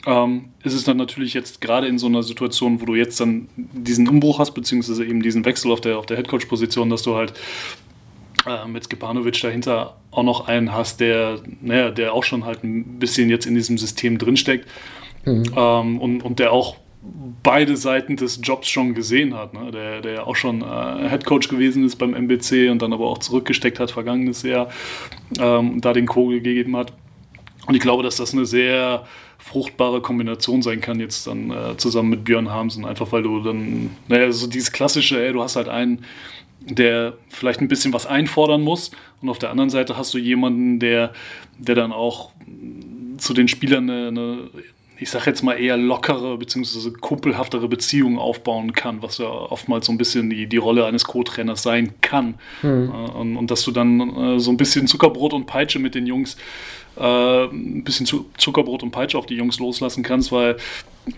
ähm, 0.06 0.46
ist 0.64 0.74
es 0.74 0.84
dann 0.84 0.98
natürlich 0.98 1.34
jetzt 1.34 1.62
gerade 1.62 1.88
in 1.88 1.98
so 1.98 2.08
einer 2.08 2.24
Situation, 2.24 2.82
wo 2.82 2.86
du 2.86 2.96
jetzt 2.96 3.20
dann 3.20 3.48
diesen 3.56 4.08
Umbruch 4.08 4.40
hast, 4.40 4.52
beziehungsweise 4.52 5.06
eben 5.06 5.22
diesen 5.22 5.46
Wechsel 5.46 5.72
auf 5.72 5.82
der, 5.82 5.98
auf 5.98 6.06
der 6.06 6.18
Headcoach-Position, 6.18 6.90
dass 6.90 7.04
du 7.04 7.16
halt 7.16 7.34
mit 8.68 8.84
Skipanovic 8.86 9.40
dahinter 9.42 9.98
auch 10.12 10.24
noch 10.24 10.48
einen 10.48 10.74
hast, 10.74 11.00
der, 11.00 11.40
naja, 11.62 11.92
der 11.92 12.14
auch 12.14 12.24
schon 12.24 12.46
halt 12.46 12.64
ein 12.64 13.00
bisschen 13.00 13.30
jetzt 13.30 13.46
in 13.46 13.56
diesem 13.56 13.78
System 13.78 14.18
drinsteckt 14.18 14.68
mhm. 15.26 15.44
ähm, 15.56 16.00
und, 16.00 16.24
und 16.24 16.40
der 16.40 16.52
auch 16.52 16.78
beide 17.44 17.78
Seiten 17.78 18.16
des 18.16 18.40
Jobs 18.44 18.70
schon 18.70 18.94
gesehen 18.94 19.34
hat, 19.34 19.54
ne? 19.54 19.72
der, 19.72 20.02
der 20.02 20.28
auch 20.28 20.36
schon 20.36 20.62
äh, 20.62 21.10
Headcoach 21.10 21.50
gewesen 21.50 21.86
ist 21.86 21.96
beim 21.96 22.14
MBC 22.14 22.70
und 22.70 22.82
dann 22.82 22.94
aber 22.94 23.08
auch 23.08 23.18
zurückgesteckt 23.18 23.80
hat 23.80 23.92
vergangenes 23.92 24.44
Jahr 24.44 24.70
ähm, 25.40 25.74
und 25.74 25.86
da 25.86 25.94
den 25.94 26.06
Co 26.06 26.28
gegeben 26.28 26.78
hat. 26.78 26.94
Und 27.68 27.76
ich 27.76 27.82
glaube, 27.82 28.04
dass 28.04 28.18
das 28.18 28.34
eine 28.34 28.46
sehr 28.46 29.06
fruchtbare 29.40 30.02
Kombination 30.02 30.62
sein 30.62 30.82
kann, 30.82 31.00
jetzt 31.00 31.26
dann 31.26 31.50
äh, 31.50 31.78
zusammen 31.78 32.10
mit 32.10 32.24
Björn 32.24 32.52
Hamsen, 32.52 32.86
einfach 32.86 33.12
weil 33.12 33.24
du 33.24 33.42
dann, 33.42 33.90
naja, 34.08 34.32
so 34.32 34.46
dieses 34.46 34.72
klassische, 34.72 35.24
ey, 35.24 35.34
du 35.34 35.42
hast 35.42 35.56
halt 35.56 35.70
einen, 35.70 36.06
der 36.62 37.14
vielleicht 37.30 37.62
ein 37.62 37.68
bisschen 37.68 37.94
was 37.94 38.06
einfordern 38.06 38.62
muss 38.62 38.92
und 39.22 39.30
auf 39.30 39.40
der 39.40 39.50
anderen 39.50 39.70
Seite 39.70 39.98
hast 39.98 40.14
du 40.14 40.18
jemanden, 40.18 40.80
der, 40.80 41.14
der 41.58 41.76
dann 41.76 41.92
auch 41.92 42.32
zu 43.18 43.34
den 43.34 43.48
Spielern 43.48 43.90
eine, 43.90 44.08
eine 44.08 44.50
ich 45.02 45.10
sag 45.10 45.26
jetzt 45.26 45.42
mal 45.42 45.54
eher 45.54 45.78
lockere 45.78 46.38
bzw. 46.38 46.92
kumpelhaftere 46.92 47.68
Beziehungen 47.68 48.20
aufbauen 48.20 48.74
kann, 48.74 49.02
was 49.02 49.18
ja 49.18 49.26
oftmals 49.26 49.88
so 49.88 49.92
ein 49.92 49.98
bisschen 49.98 50.30
die, 50.30 50.46
die 50.46 50.58
Rolle 50.58 50.86
eines 50.86 51.06
Co-Trainers 51.06 51.64
sein 51.64 51.96
kann. 52.02 52.36
Mhm. 52.62 52.90
Und, 52.92 53.38
und, 53.38 53.52
dass 53.52 53.64
du 53.64 53.72
dann 53.72 54.36
äh, 54.36 54.40
so 54.40 54.52
ein 54.52 54.58
bisschen 54.58 54.86
Zuckerbrot 54.86 55.34
und 55.34 55.48
Peitsche 55.48 55.80
mit 55.80 55.96
den 55.96 56.06
Jungs 56.06 56.38
äh, 56.98 57.46
ein 57.46 57.84
bisschen 57.84 58.06
Zuckerbrot 58.38 58.84
und 58.84 58.92
Peitsche 58.92 59.18
auf 59.18 59.26
die 59.26 59.36
Jungs 59.36 59.60
loslassen 59.60 60.04
kannst, 60.04 60.32
weil 60.32 60.58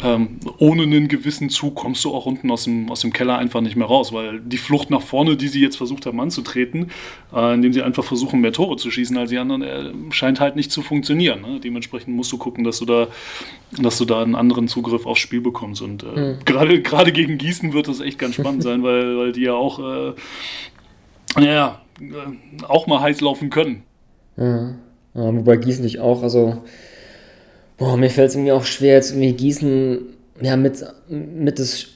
ähm, 0.02 0.40
ohne 0.60 0.84
einen 0.84 1.10
gewissen 1.10 1.50
Zug 1.50 1.76
kommst 1.76 2.06
du 2.06 2.14
auch 2.14 2.26
unten 2.26 2.50
aus 2.52 2.64
dem, 2.64 2.90
aus 2.90 3.02
dem 3.02 3.12
Keller 3.12 3.38
einfach 3.38 3.60
nicht 3.60 3.76
mehr 3.76 3.88
raus, 3.88 4.14
weil 4.14 4.40
die 4.40 4.58
Flucht 4.58 4.90
nach 4.90 5.02
vorne, 5.02 5.36
die 5.36 5.50
sie 5.50 5.62
jetzt 5.62 5.76
versucht 5.76 6.06
haben 6.06 6.22
anzutreten, 6.22 6.90
äh, 7.34 7.54
indem 7.54 7.74
sie 7.74 7.82
einfach 7.82 8.06
versuchen, 8.06 8.40
mehr 8.40 8.54
Tore 8.54 8.78
zu 8.78 8.90
schießen 8.90 9.18
als 9.18 9.30
die 9.30 9.38
anderen, 9.38 9.62
äh, 9.62 9.92
scheint 10.12 10.40
halt 10.40 10.56
nicht 10.56 10.72
zu 10.72 10.82
funktionieren. 10.82 11.42
Ne? 11.42 11.60
Dementsprechend 11.60 12.16
musst 12.16 12.32
du 12.32 12.38
gucken, 12.38 12.64
dass 12.64 12.80
du 12.80 12.86
da, 12.86 13.08
dass 13.82 13.98
du 13.98 14.06
da 14.06 14.22
einen 14.22 14.36
anderen 14.36 14.70
Zugriff 14.70 15.06
aufs 15.06 15.20
Spiel 15.20 15.42
bekommst. 15.42 15.82
Und 15.82 16.04
äh, 16.04 16.20
mhm. 16.20 16.38
gerade, 16.46 16.82
gerade 16.82 17.12
gegen 17.12 17.38
Gießen 17.38 17.74
wird 17.74 17.90
das 17.90 18.00
echt 18.00 18.18
ganz 18.18 18.36
spannend 18.36 18.64
sein, 18.64 18.84
weil, 18.84 19.18
weil 19.18 19.32
die 19.34 19.42
ja 19.42 19.54
auch, 19.54 19.80
äh, 19.80 20.14
ja, 21.44 21.82
äh, 22.00 22.66
auch 22.68 22.88
mal 22.88 23.02
heiß 23.02 23.20
laufen 23.20 23.50
können. 23.50 23.84
Ja. 24.38 24.76
Ja, 25.16 25.36
wobei 25.36 25.58
Gießen 25.58 25.84
dich 25.84 26.00
auch, 26.00 26.24
also, 26.24 26.64
boah, 27.78 27.98
mir 27.98 28.10
fällt 28.10 28.30
es 28.30 28.36
irgendwie 28.36 28.52
auch 28.52 28.66
schwer, 28.66 28.96
jetzt 28.96 29.12
irgendwie 29.12 29.34
Gießen, 29.34 30.00
ja, 30.42 30.56
mit, 30.58 30.84
mit 31.10 31.60
das 31.60 31.88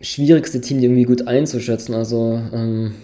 schwierigste 0.00 0.60
Team 0.60 0.80
irgendwie 0.80 1.04
gut 1.04 1.26
einzuschätzen. 1.26 1.94
Also, 1.94 2.40
ähm, 2.52 2.94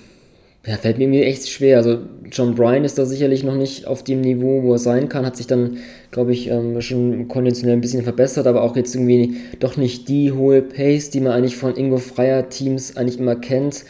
Ja, 0.67 0.77
fällt 0.79 0.99
mir 0.99 1.27
echt 1.27 1.49
schwer. 1.51 1.77
Also 1.79 1.99
John 2.33 2.55
Bryan 2.55 2.85
ist 2.85 2.99
da 2.99 3.05
sicherlich 3.05 3.45
noch 3.45 3.55
nicht 3.57 3.87
auf 3.87 4.03
dem 4.03 4.23
Niveau, 4.23 4.63
wo 4.63 4.73
er 4.73 4.79
sein 4.79 5.09
kann, 5.11 5.27
hat 5.27 5.37
sich 5.37 5.47
dann, 5.47 5.79
glaube 6.11 6.33
ich, 6.33 6.49
ähm, 6.49 6.81
schon 6.81 7.29
konditionell 7.29 7.77
ein 7.77 7.83
bisschen 7.83 8.03
verbessert, 8.03 8.47
aber 8.47 8.63
auch 8.63 8.75
jetzt 8.77 8.95
irgendwie 8.95 9.37
doch 9.61 9.77
nicht 9.77 10.09
die 10.09 10.33
hohe 10.33 10.63
Pace, 10.63 11.11
die 11.11 11.21
man 11.21 11.33
eigentlich 11.33 11.57
von 11.57 11.77
Ingo 11.77 11.99
Freier 11.99 12.49
Teams 12.49 12.97
eigentlich 12.97 13.19
immer 13.19 13.37
kennt. 13.37 13.85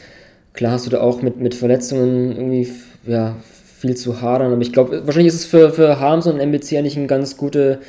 Klar 0.52 0.72
hast 0.72 0.86
du 0.86 0.90
da 0.90 1.00
auch 1.00 1.22
mit, 1.22 1.40
mit 1.40 1.54
Verletzungen 1.54 2.32
irgendwie 2.36 2.68
ja, 3.06 3.36
viel 3.84 3.96
zu 3.96 4.22
hadern, 4.22 4.52
aber 4.52 4.62
ich 4.62 4.72
glaube, 4.72 5.06
wahrscheinlich 5.06 5.34
ist 5.34 5.40
es 5.40 5.44
für, 5.44 5.70
für 5.70 6.00
Harms 6.00 6.26
und 6.26 6.40
MBC 6.40 6.78
eigentlich 6.78 6.96
ein 6.96 7.06
ganz 7.06 7.36
guter 7.36 7.80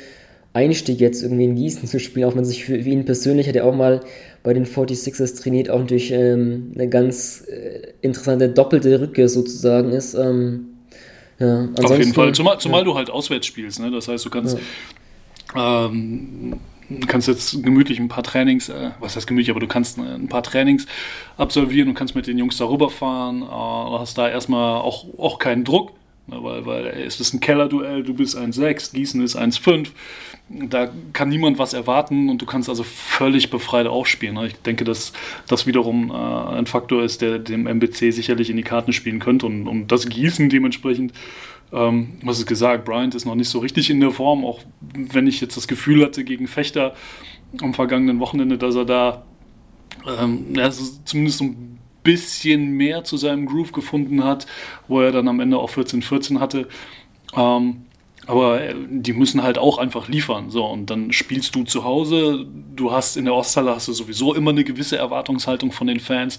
Einstieg 0.52 1.00
jetzt 1.00 1.22
irgendwie 1.22 1.44
in 1.44 1.54
Gießen 1.54 1.88
zu 1.88 1.98
spielen, 1.98 2.28
auch 2.28 2.36
wenn 2.36 2.44
sich 2.44 2.66
für, 2.66 2.82
für 2.82 2.88
ihn 2.88 3.06
persönlich 3.06 3.48
hat 3.48 3.56
er 3.56 3.64
auch 3.64 3.74
mal 3.74 4.02
bei 4.42 4.52
den 4.52 4.66
46ers 4.66 5.40
trainiert, 5.40 5.70
auch 5.70 5.78
natürlich 5.78 6.12
ähm, 6.12 6.72
eine 6.74 6.88
ganz 6.88 7.44
äh, 7.48 7.92
interessante 8.02 8.50
doppelte 8.50 9.00
Rückkehr 9.00 9.28
sozusagen 9.30 9.90
ist. 9.90 10.14
Ähm, 10.14 10.66
ja, 11.38 11.68
Auf 11.82 11.98
jeden 11.98 12.12
Fall, 12.12 12.32
zumal, 12.32 12.58
zumal 12.58 12.80
ja. 12.80 12.84
du 12.84 12.94
halt 12.94 13.10
auswärts 13.10 13.46
spielst, 13.46 13.80
ne? 13.80 13.90
das 13.90 14.08
heißt, 14.08 14.24
du 14.24 14.30
kannst, 14.30 14.58
ja. 15.54 15.86
ähm, 15.86 16.56
kannst 17.06 17.28
jetzt 17.28 17.62
gemütlich 17.62 17.98
ein 17.98 18.08
paar 18.08 18.22
Trainings, 18.22 18.68
äh, 18.68 18.90
was 19.00 19.16
heißt 19.16 19.26
gemütlich, 19.26 19.50
aber 19.50 19.60
du 19.60 19.66
kannst 19.66 19.98
äh, 19.98 20.02
ein 20.02 20.28
paar 20.28 20.42
Trainings 20.42 20.86
absolvieren 21.36 21.88
und 21.88 21.94
kannst 21.94 22.14
mit 22.14 22.26
den 22.26 22.38
Jungs 22.38 22.56
darüber 22.56 22.90
fahren, 22.90 23.42
äh, 23.42 23.98
hast 23.98 24.18
da 24.18 24.28
erstmal 24.28 24.80
auch, 24.80 25.06
auch 25.18 25.38
keinen 25.38 25.64
Druck, 25.64 25.92
ne? 26.26 26.38
weil, 26.42 26.66
weil 26.66 26.86
es 26.86 27.20
ist 27.20 27.34
ein 27.34 27.40
Kellerduell, 27.40 28.02
du 28.02 28.14
bist 28.14 28.36
1,6, 28.36 28.94
Gießen 28.94 29.22
ist 29.22 29.36
1,5 29.36 29.88
da 30.48 30.88
kann 31.12 31.28
niemand 31.28 31.58
was 31.58 31.72
erwarten 31.72 32.28
und 32.28 32.40
du 32.40 32.46
kannst 32.46 32.68
also 32.68 32.84
völlig 32.84 33.50
befreit 33.50 33.86
aufspielen. 33.86 34.36
Ne? 34.36 34.46
Ich 34.46 34.54
denke, 34.54 34.84
dass 34.84 35.12
das 35.48 35.66
wiederum 35.66 36.10
äh, 36.10 36.14
ein 36.14 36.66
Faktor 36.66 37.02
ist, 37.02 37.20
der 37.20 37.38
dem 37.38 37.66
MBC 37.66 38.12
sicherlich 38.12 38.48
in 38.48 38.56
die 38.56 38.62
Karten 38.62 38.92
spielen 38.92 39.18
könnte 39.18 39.46
und, 39.46 39.66
und 39.66 39.90
das 39.90 40.08
Gießen 40.08 40.48
dementsprechend, 40.48 41.12
ähm, 41.72 42.18
was 42.22 42.38
ist 42.38 42.46
gesagt, 42.46 42.84
Bryant 42.84 43.14
ist 43.14 43.24
noch 43.24 43.34
nicht 43.34 43.48
so 43.48 43.58
richtig 43.58 43.90
in 43.90 44.00
der 44.00 44.10
Form, 44.10 44.44
auch 44.44 44.60
wenn 44.94 45.26
ich 45.26 45.40
jetzt 45.40 45.56
das 45.56 45.68
Gefühl 45.68 46.04
hatte 46.04 46.24
gegen 46.24 46.46
Fechter 46.46 46.94
am 47.60 47.74
vergangenen 47.74 48.20
Wochenende, 48.20 48.58
dass 48.58 48.74
er 48.74 48.84
da 48.84 49.24
ähm, 50.06 50.54
also 50.58 50.84
zumindest 51.04 51.42
ein 51.42 51.78
bisschen 52.02 52.72
mehr 52.72 53.04
zu 53.04 53.16
seinem 53.16 53.46
Groove 53.46 53.72
gefunden 53.72 54.22
hat, 54.22 54.46
wo 54.86 55.00
er 55.00 55.10
dann 55.10 55.26
am 55.28 55.40
Ende 55.40 55.58
auch 55.58 55.70
14-14 55.70 56.38
hatte. 56.38 56.68
Ähm, 57.34 57.86
aber 58.26 58.60
äh, 58.60 58.74
die 58.88 59.12
müssen 59.12 59.42
halt 59.42 59.58
auch 59.58 59.78
einfach 59.78 60.08
liefern. 60.08 60.50
So, 60.50 60.64
und 60.64 60.90
dann 60.90 61.12
spielst 61.12 61.54
du 61.54 61.64
zu 61.64 61.84
Hause. 61.84 62.46
Du 62.74 62.92
hast 62.92 63.16
in 63.16 63.24
der 63.24 63.34
Osthalle 63.34 63.74
hast 63.74 63.88
du 63.88 63.92
sowieso 63.92 64.34
immer 64.34 64.50
eine 64.50 64.64
gewisse 64.64 64.96
Erwartungshaltung 64.96 65.72
von 65.72 65.86
den 65.86 66.00
Fans. 66.00 66.38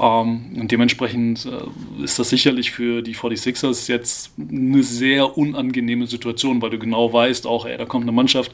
Ähm, 0.00 0.56
und 0.58 0.72
dementsprechend 0.72 1.46
äh, 1.46 2.02
ist 2.02 2.18
das 2.18 2.30
sicherlich 2.30 2.70
für 2.70 3.02
die 3.02 3.14
46ers 3.14 3.88
jetzt 3.90 4.32
eine 4.38 4.82
sehr 4.82 5.36
unangenehme 5.36 6.06
Situation, 6.06 6.62
weil 6.62 6.70
du 6.70 6.78
genau 6.78 7.12
weißt, 7.12 7.46
auch, 7.46 7.66
ey, 7.66 7.76
da 7.76 7.84
kommt 7.84 8.04
eine 8.04 8.12
Mannschaft, 8.12 8.50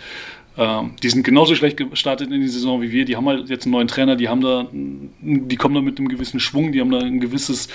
ähm, 0.59 0.97
die 1.03 1.09
sind 1.09 1.23
genauso 1.23 1.55
schlecht 1.55 1.77
gestartet 1.77 2.33
in 2.33 2.41
die 2.41 2.49
Saison 2.49 2.83
wie 2.83 2.91
wir. 2.91 3.05
Die 3.05 3.15
haben 3.15 3.29
halt 3.29 3.49
jetzt 3.49 3.65
einen 3.65 3.73
neuen 3.73 3.87
Trainer, 3.87 4.17
die 4.17 4.29
haben 4.29 4.41
da, 4.41 4.67
die 4.73 5.57
kommen 5.57 5.75
da 5.77 5.81
mit 5.83 5.99
einem 5.99 6.09
gewissen 6.09 6.41
Schwung, 6.41 6.73
die 6.73 6.81
haben 6.81 6.91
da 6.91 6.99
ein 6.99 7.21
gewisses 7.21 7.69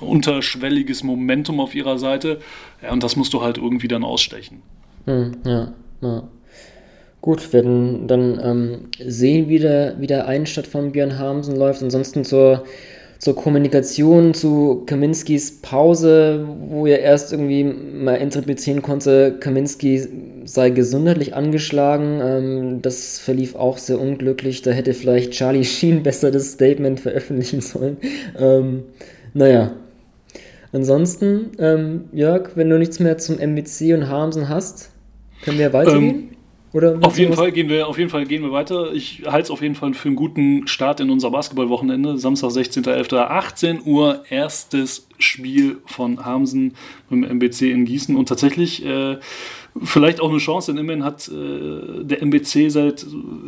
unterschwelliges 0.00 1.04
Momentum 1.04 1.60
auf 1.60 1.76
ihrer 1.76 1.98
Seite. 1.98 2.40
Ja, 2.82 2.92
und 2.92 3.04
das 3.04 3.14
musst 3.14 3.34
du 3.34 3.42
halt 3.42 3.58
irgendwie 3.58 3.88
dann 3.88 4.02
ausstechen. 4.02 4.62
Hm, 5.04 5.36
ja, 5.44 5.72
ja. 6.00 6.28
Gut, 7.24 7.54
werden 7.54 8.06
dann 8.06 8.38
ähm, 8.44 8.78
sehen, 9.02 9.48
wie 9.48 9.58
der, 9.58 9.94
wie 9.98 10.06
der 10.06 10.28
Einstadt 10.28 10.66
von 10.66 10.92
Björn 10.92 11.18
Hamsen 11.18 11.56
läuft. 11.56 11.82
Ansonsten 11.82 12.22
zur 12.22 12.64
zur 13.18 13.34
Kommunikation 13.34 14.34
zu 14.34 14.82
Kaminskis 14.84 15.62
Pause, 15.62 16.46
wo 16.68 16.86
er 16.86 17.00
erst 17.00 17.32
irgendwie 17.32 17.64
mal 17.64 18.16
interpretieren 18.16 18.82
konnte, 18.82 19.38
Kaminski 19.40 20.06
sei 20.44 20.68
gesundheitlich 20.68 21.34
angeschlagen. 21.34 22.20
Ähm, 22.22 22.82
das 22.82 23.18
verlief 23.18 23.54
auch 23.54 23.78
sehr 23.78 23.98
unglücklich. 23.98 24.60
Da 24.60 24.72
hätte 24.72 24.92
vielleicht 24.92 25.32
Charlie 25.32 25.64
Sheen 25.64 26.02
besser 26.02 26.30
das 26.30 26.52
Statement 26.52 27.00
veröffentlichen 27.00 27.62
sollen. 27.62 27.96
Ähm, 28.38 28.82
naja. 29.32 29.72
Ansonsten, 30.72 31.52
ähm, 31.58 32.04
Jörg, 32.12 32.50
wenn 32.56 32.68
du 32.68 32.78
nichts 32.78 33.00
mehr 33.00 33.16
zum 33.16 33.38
MBC 33.38 33.94
und 33.94 34.10
Harmsen 34.10 34.50
hast, 34.50 34.90
können 35.42 35.58
wir 35.58 35.72
weitergehen? 35.72 36.33
Oder 36.74 36.98
auf 37.02 37.16
jeden, 37.18 37.34
Fall 37.34 37.52
gehen 37.52 37.68
wir, 37.68 37.86
auf 37.86 37.98
jeden 37.98 38.10
Fall 38.10 38.26
gehen 38.26 38.42
wir 38.42 38.50
weiter. 38.50 38.92
Ich 38.92 39.22
halte 39.26 39.44
es 39.44 39.50
auf 39.52 39.62
jeden 39.62 39.76
Fall 39.76 39.94
für 39.94 40.08
einen 40.08 40.16
guten 40.16 40.66
Start 40.66 40.98
in 40.98 41.08
unser 41.08 41.30
Basketballwochenende. 41.30 42.18
Samstag, 42.18 42.50
16.11. 42.50 43.16
18 43.16 43.82
Uhr, 43.84 44.24
erstes 44.28 45.06
Spiel 45.20 45.76
von 45.86 46.24
Hamsen 46.24 46.74
mit 47.08 47.30
dem 47.30 47.38
MBC 47.38 47.70
in 47.70 47.84
Gießen. 47.84 48.16
Und 48.16 48.28
tatsächlich 48.28 48.84
äh, 48.84 49.18
vielleicht 49.82 50.20
auch 50.20 50.30
eine 50.30 50.38
Chance, 50.38 50.72
denn 50.72 50.80
immerhin 50.80 51.04
hat 51.04 51.28
äh, 51.28 52.04
der 52.04 52.22
MBC 52.22 52.70
seit 52.70 53.04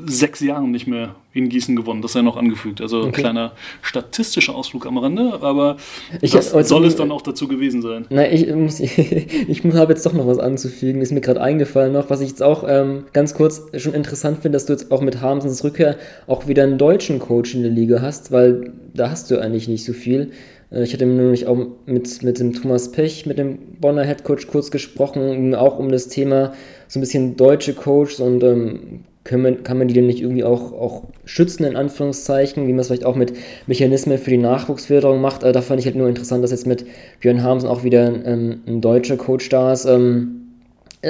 sechs 0.06 0.40
Jahren 0.40 0.72
nicht 0.72 0.86
mehr 0.86 1.14
in 1.32 1.48
Gießen 1.48 1.76
gewonnen. 1.76 2.02
Das 2.02 2.14
sei 2.14 2.22
noch 2.22 2.36
angefügt. 2.36 2.80
Also 2.80 2.98
okay. 2.98 3.06
ein 3.06 3.12
kleiner 3.12 3.52
statistischer 3.82 4.54
Ausflug 4.54 4.86
am 4.86 4.98
Rande, 4.98 5.38
aber 5.40 5.76
ich, 6.20 6.32
das 6.32 6.52
also, 6.52 6.76
soll 6.76 6.86
es 6.86 6.96
dann 6.96 7.12
auch 7.12 7.22
dazu 7.22 7.46
gewesen 7.46 7.82
sein. 7.82 8.06
Nein, 8.10 8.32
ich, 8.32 8.52
muss, 8.54 8.80
ich 8.80 9.64
habe 9.64 9.92
jetzt 9.92 10.04
doch 10.04 10.14
noch 10.14 10.26
was 10.26 10.38
anzufügen. 10.38 11.00
Ist 11.00 11.12
mir 11.12 11.20
gerade 11.20 11.40
eingefallen 11.40 11.92
noch, 11.92 12.10
was 12.10 12.20
ich 12.20 12.30
jetzt 12.30 12.42
auch 12.42 12.64
ähm, 12.66 13.04
ganz 13.12 13.34
kurz 13.34 13.62
schon 13.76 13.94
interessant 13.94 14.38
finde, 14.40 14.56
dass 14.56 14.66
du 14.66 14.72
jetzt 14.72 14.90
auch 14.90 15.02
mit 15.02 15.20
Harmsens 15.20 15.62
Rückkehr 15.62 15.96
auch 16.26 16.48
wieder 16.48 16.64
einen 16.64 16.78
deutschen 16.78 17.18
Coach 17.20 17.54
in 17.54 17.62
der 17.62 17.70
Liga 17.70 18.00
hast, 18.02 18.32
weil 18.32 18.72
da 18.94 19.10
hast 19.10 19.30
du 19.30 19.38
eigentlich 19.38 19.68
nicht 19.68 19.84
so 19.84 19.92
viel. 19.92 20.32
Äh, 20.70 20.82
ich 20.82 20.92
hatte 20.92 21.06
nämlich 21.06 21.46
auch 21.46 21.58
mit, 21.86 22.22
mit 22.22 22.38
dem 22.38 22.52
Thomas 22.52 22.92
Pech, 22.92 23.26
mit 23.26 23.38
dem 23.38 23.58
Bonner 23.80 24.04
Headcoach 24.04 24.46
kurz 24.48 24.70
gesprochen, 24.70 25.54
auch 25.54 25.78
um 25.78 25.90
das 25.90 26.08
Thema 26.08 26.52
so 26.88 26.98
ein 26.98 27.02
bisschen 27.02 27.36
deutsche 27.36 27.74
Coaches 27.74 28.20
und 28.20 28.42
ähm, 28.42 29.04
man, 29.32 29.64
kann 29.64 29.78
man 29.78 29.88
die 29.88 29.94
denn 29.94 30.06
nicht 30.06 30.20
irgendwie 30.20 30.44
auch, 30.44 30.72
auch 30.72 31.02
schützen, 31.24 31.64
in 31.64 31.74
Anführungszeichen, 31.74 32.66
wie 32.66 32.72
man 32.72 32.80
es 32.80 32.86
vielleicht 32.86 33.04
auch 33.04 33.16
mit 33.16 33.32
Mechanismen 33.66 34.18
für 34.18 34.30
die 34.30 34.36
Nachwuchsförderung 34.36 35.20
macht. 35.20 35.42
Also 35.42 35.52
da 35.52 35.62
fand 35.62 35.80
ich 35.80 35.86
halt 35.86 35.96
nur 35.96 36.08
interessant, 36.08 36.44
dass 36.44 36.52
jetzt 36.52 36.66
mit 36.66 36.86
Björn 37.20 37.42
Hamsen 37.42 37.68
auch 37.68 37.82
wieder 37.82 38.24
ähm, 38.24 38.60
ein 38.66 38.80
deutscher 38.80 39.16
Coach 39.16 39.48
da 39.48 39.72
ist. 39.72 39.84
Ähm, 39.84 40.35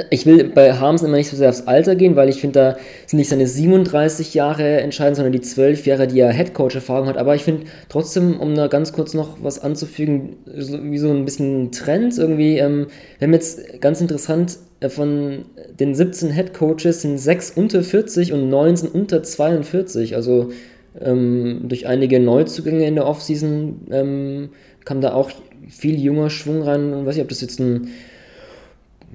ich 0.09 0.25
will 0.25 0.43
bei 0.45 0.73
Harmsen 0.73 1.07
immer 1.07 1.17
nicht 1.17 1.29
so 1.29 1.37
sehr 1.37 1.49
aufs 1.49 1.65
Alter 1.65 1.95
gehen, 1.95 2.15
weil 2.15 2.29
ich 2.29 2.41
finde, 2.41 2.59
da 2.59 2.77
sind 3.05 3.17
nicht 3.17 3.29
seine 3.29 3.47
37 3.47 4.33
Jahre 4.33 4.81
entscheidend, 4.81 5.15
sondern 5.15 5.31
die 5.31 5.41
12 5.41 5.85
Jahre, 5.87 6.07
die 6.07 6.19
er 6.19 6.31
Headcoach-Erfahrung 6.31 7.07
hat. 7.07 7.17
Aber 7.17 7.35
ich 7.35 7.43
finde 7.43 7.65
trotzdem, 7.89 8.39
um 8.39 8.53
da 8.55 8.67
ganz 8.67 8.93
kurz 8.93 9.13
noch 9.13 9.37
was 9.41 9.59
anzufügen, 9.59 10.37
so, 10.55 10.83
wie 10.83 10.97
so 10.97 11.09
ein 11.09 11.25
bisschen 11.25 11.71
Trend 11.71 12.17
irgendwie. 12.17 12.57
Ähm, 12.57 12.87
wir 13.17 13.27
haben 13.27 13.33
jetzt 13.33 13.81
ganz 13.81 14.01
interessant, 14.01 14.57
äh, 14.81 14.89
von 14.89 15.45
den 15.79 15.95
17 15.95 16.29
Headcoaches 16.29 17.01
sind 17.01 17.17
6 17.17 17.51
unter 17.51 17.81
40 17.81 18.33
und 18.33 18.49
9 18.49 18.75
sind 18.75 18.93
unter 18.93 19.23
42. 19.23 20.15
Also 20.15 20.51
ähm, 20.99 21.61
durch 21.63 21.87
einige 21.87 22.19
Neuzugänge 22.19 22.85
in 22.85 22.95
der 22.95 23.07
Offseason 23.07 23.81
ähm, 23.91 24.49
kam 24.85 25.01
da 25.01 25.13
auch 25.13 25.31
viel 25.69 25.99
junger 25.99 26.29
Schwung 26.29 26.61
rein. 26.61 26.93
Und 26.93 27.05
weiß 27.05 27.15
nicht, 27.15 27.23
ob 27.23 27.29
das 27.29 27.41
jetzt 27.41 27.59
ein 27.59 27.89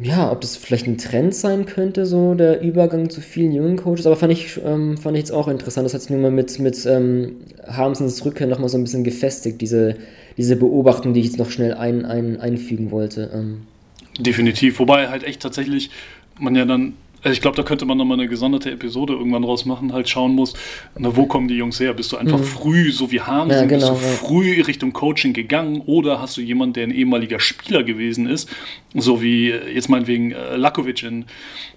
ja, 0.01 0.33
ob 0.33 0.41
das 0.41 0.57
vielleicht 0.57 0.87
ein 0.87 0.97
Trend 0.97 1.35
sein 1.35 1.67
könnte, 1.67 2.07
so 2.07 2.35
der 2.35 2.63
Übergang 2.63 3.11
zu 3.11 3.21
vielen 3.21 3.53
jungen 3.53 3.77
Coaches, 3.77 4.07
aber 4.07 4.17
fand 4.17 4.33
ich, 4.33 4.59
ähm, 4.65 4.97
fand 4.97 5.17
ich 5.17 5.23
jetzt 5.23 5.33
auch 5.33 5.49
interessant. 5.49 5.85
Das 5.85 5.93
hat 5.93 6.01
sich 6.01 6.11
nun 6.11 6.23
mal 6.23 6.31
mit, 6.31 6.59
mit 6.59 6.87
ähm, 6.87 7.37
Harmsens 7.67 8.25
Rückkehr 8.25 8.47
nochmal 8.47 8.71
so 8.71 8.79
ein 8.79 8.85
bisschen 8.85 9.05
gefestigt, 9.05 9.61
diese, 9.61 9.97
diese 10.37 10.57
Beobachtung, 10.57 11.13
die 11.13 11.21
ich 11.21 11.27
jetzt 11.27 11.39
noch 11.39 11.51
schnell 11.51 11.75
ein, 11.75 12.07
ein, 12.07 12.41
einfügen 12.41 12.91
wollte. 12.91 13.31
Ähm. 13.35 13.63
Definitiv, 14.19 14.79
wobei 14.79 15.09
halt 15.09 15.25
echt 15.25 15.43
tatsächlich 15.43 15.91
man 16.39 16.55
ja 16.55 16.65
dann 16.65 16.95
also 17.23 17.33
ich 17.33 17.41
glaube, 17.41 17.57
da 17.57 17.63
könnte 17.63 17.85
man 17.85 17.97
nochmal 17.97 18.19
eine 18.19 18.29
gesonderte 18.29 18.71
Episode 18.71 19.13
irgendwann 19.13 19.43
draus 19.43 19.65
machen, 19.65 19.93
halt 19.93 20.09
schauen 20.09 20.35
muss, 20.35 20.55
na, 20.99 21.15
wo 21.17 21.27
kommen 21.27 21.47
die 21.47 21.55
Jungs 21.55 21.79
her? 21.79 21.95
Bist 21.95 22.11
du 22.13 22.17
einfach 22.17 22.39
mhm. 22.39 22.45
früh, 22.45 22.91
so 22.91 23.13
wie 23.13 23.21
Hahn, 23.21 23.49
ja, 23.49 23.65
genau, 23.65 23.93
bist 23.93 24.03
du 24.03 24.07
ja. 24.07 24.13
früh 24.15 24.63
Richtung 24.63 24.93
Coaching 24.93 25.33
gegangen 25.33 25.83
oder 25.87 26.21
hast 26.21 26.37
du 26.37 26.41
jemanden, 26.41 26.75
der 26.75 26.85
ein 26.85 26.91
ehemaliger 26.91 27.39
Spieler 27.39 27.85
gewesen 27.85 28.29
ist, 28.29 28.51
so 28.95 29.23
wie 29.23 29.51
äh, 29.51 29.73
jetzt 29.73 29.89
meinetwegen 29.89 30.33
äh, 30.33 30.57
Lakovic 30.57 31.05
in, 31.05 31.27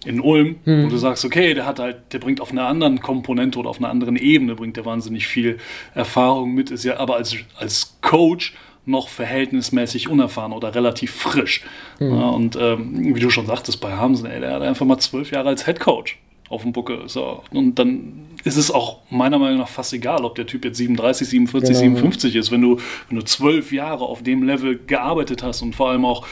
in 0.06 0.20
Ulm, 0.20 0.56
mhm. 0.66 0.86
wo 0.86 0.90
du 0.90 0.98
sagst, 0.98 1.24
okay, 1.26 1.54
der 1.54 1.66
hat 1.66 1.80
halt, 1.80 1.98
der 2.12 2.20
bringt 2.20 2.42
auf 2.42 2.52
einer 2.52 2.66
anderen 2.66 3.02
Komponente 3.02 3.60
oder 3.60 3.70
auf 3.70 3.78
einer 3.78 3.90
anderen 3.90 4.16
Ebene, 4.16 4.56
bringt 4.56 4.78
der 4.78 4.86
wahnsinnig 4.86 5.28
viel 5.28 5.60
Erfahrung 5.94 6.56
mit, 6.56 6.72
ist 6.72 6.84
ja 6.86 6.98
aber 6.98 7.18
als, 7.18 7.36
als 7.58 7.98
Coach 8.02 8.54
noch 8.86 9.10
verhältnismäßig 9.10 10.10
unerfahren 10.10 10.54
oder 10.54 10.76
relativ 10.76 11.12
frisch. 11.12 11.64
Mhm. 12.00 12.10
Ja, 12.10 12.30
und 12.30 12.56
ähm, 12.60 13.16
wie 13.16 13.20
du 13.20 13.30
schon 13.30 13.46
sagtest, 13.46 13.82
bei 13.82 13.94
Hamsen, 13.94 14.26
ey, 14.26 14.40
der 14.40 14.54
hat 14.54 14.62
einfach 14.62 14.86
mal 14.86 15.00
zwölf 15.00 15.32
Jahre 15.32 15.50
als 15.50 15.66
Head 15.66 15.80
Coach 15.80 16.18
auf 16.50 16.62
dem 16.62 16.72
Buckel. 16.72 17.08
So. 17.08 17.42
Und 17.52 17.80
dann 17.80 18.28
ist 18.44 18.58
es 18.58 18.70
auch 18.70 19.00
meiner 19.10 19.40
Meinung 19.40 19.60
nach 19.60 19.68
fast 19.68 19.94
egal, 19.94 20.24
ob 20.24 20.36
der 20.36 20.46
Typ 20.46 20.66
jetzt 20.66 20.78
37, 20.78 21.28
47, 21.28 21.70
genau. 21.70 21.80
57 21.80 22.36
ist. 22.36 22.52
Wenn 22.52 22.62
du, 22.62 22.78
wenn 23.10 23.18
du 23.18 23.26
zwölf 23.26 23.72
Jahre 23.72 24.06
auf 24.06 24.22
dem 24.22 24.44
Level 24.44 24.80
gearbeitet 24.86 25.42
hast 25.42 25.62
und 25.62 25.76
vor 25.76 25.90
allem 25.90 26.06
auch, 26.06 26.28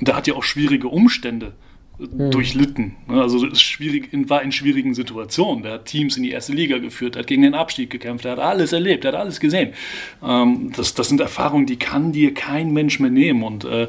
da 0.00 0.16
hat 0.16 0.26
ja 0.26 0.34
auch 0.34 0.42
schwierige 0.42 0.88
Umstände 0.88 1.52
mhm. 2.10 2.30
durchlitten. 2.30 2.96
Ne? 3.08 3.20
Also 3.20 3.54
schwierig, 3.54 4.08
war 4.28 4.42
in 4.42 4.52
schwierigen 4.52 4.94
Situationen. 4.94 5.62
Der 5.62 5.72
hat 5.72 5.86
Teams 5.86 6.16
in 6.16 6.22
die 6.22 6.30
erste 6.30 6.52
Liga 6.52 6.78
geführt, 6.78 7.16
hat 7.16 7.26
gegen 7.26 7.42
den 7.42 7.54
Abstieg 7.54 7.90
gekämpft, 7.90 8.24
er 8.24 8.32
hat 8.32 8.38
alles 8.38 8.72
erlebt, 8.72 9.04
er 9.04 9.12
hat 9.12 9.20
alles 9.20 9.40
gesehen. 9.40 9.72
Ähm, 10.22 10.72
das, 10.76 10.94
das 10.94 11.08
sind 11.08 11.20
Erfahrungen, 11.20 11.66
die 11.66 11.76
kann 11.76 12.12
dir 12.12 12.34
kein 12.34 12.72
Mensch 12.72 13.00
mehr 13.00 13.10
nehmen. 13.10 13.42
Und 13.42 13.64
äh, 13.64 13.88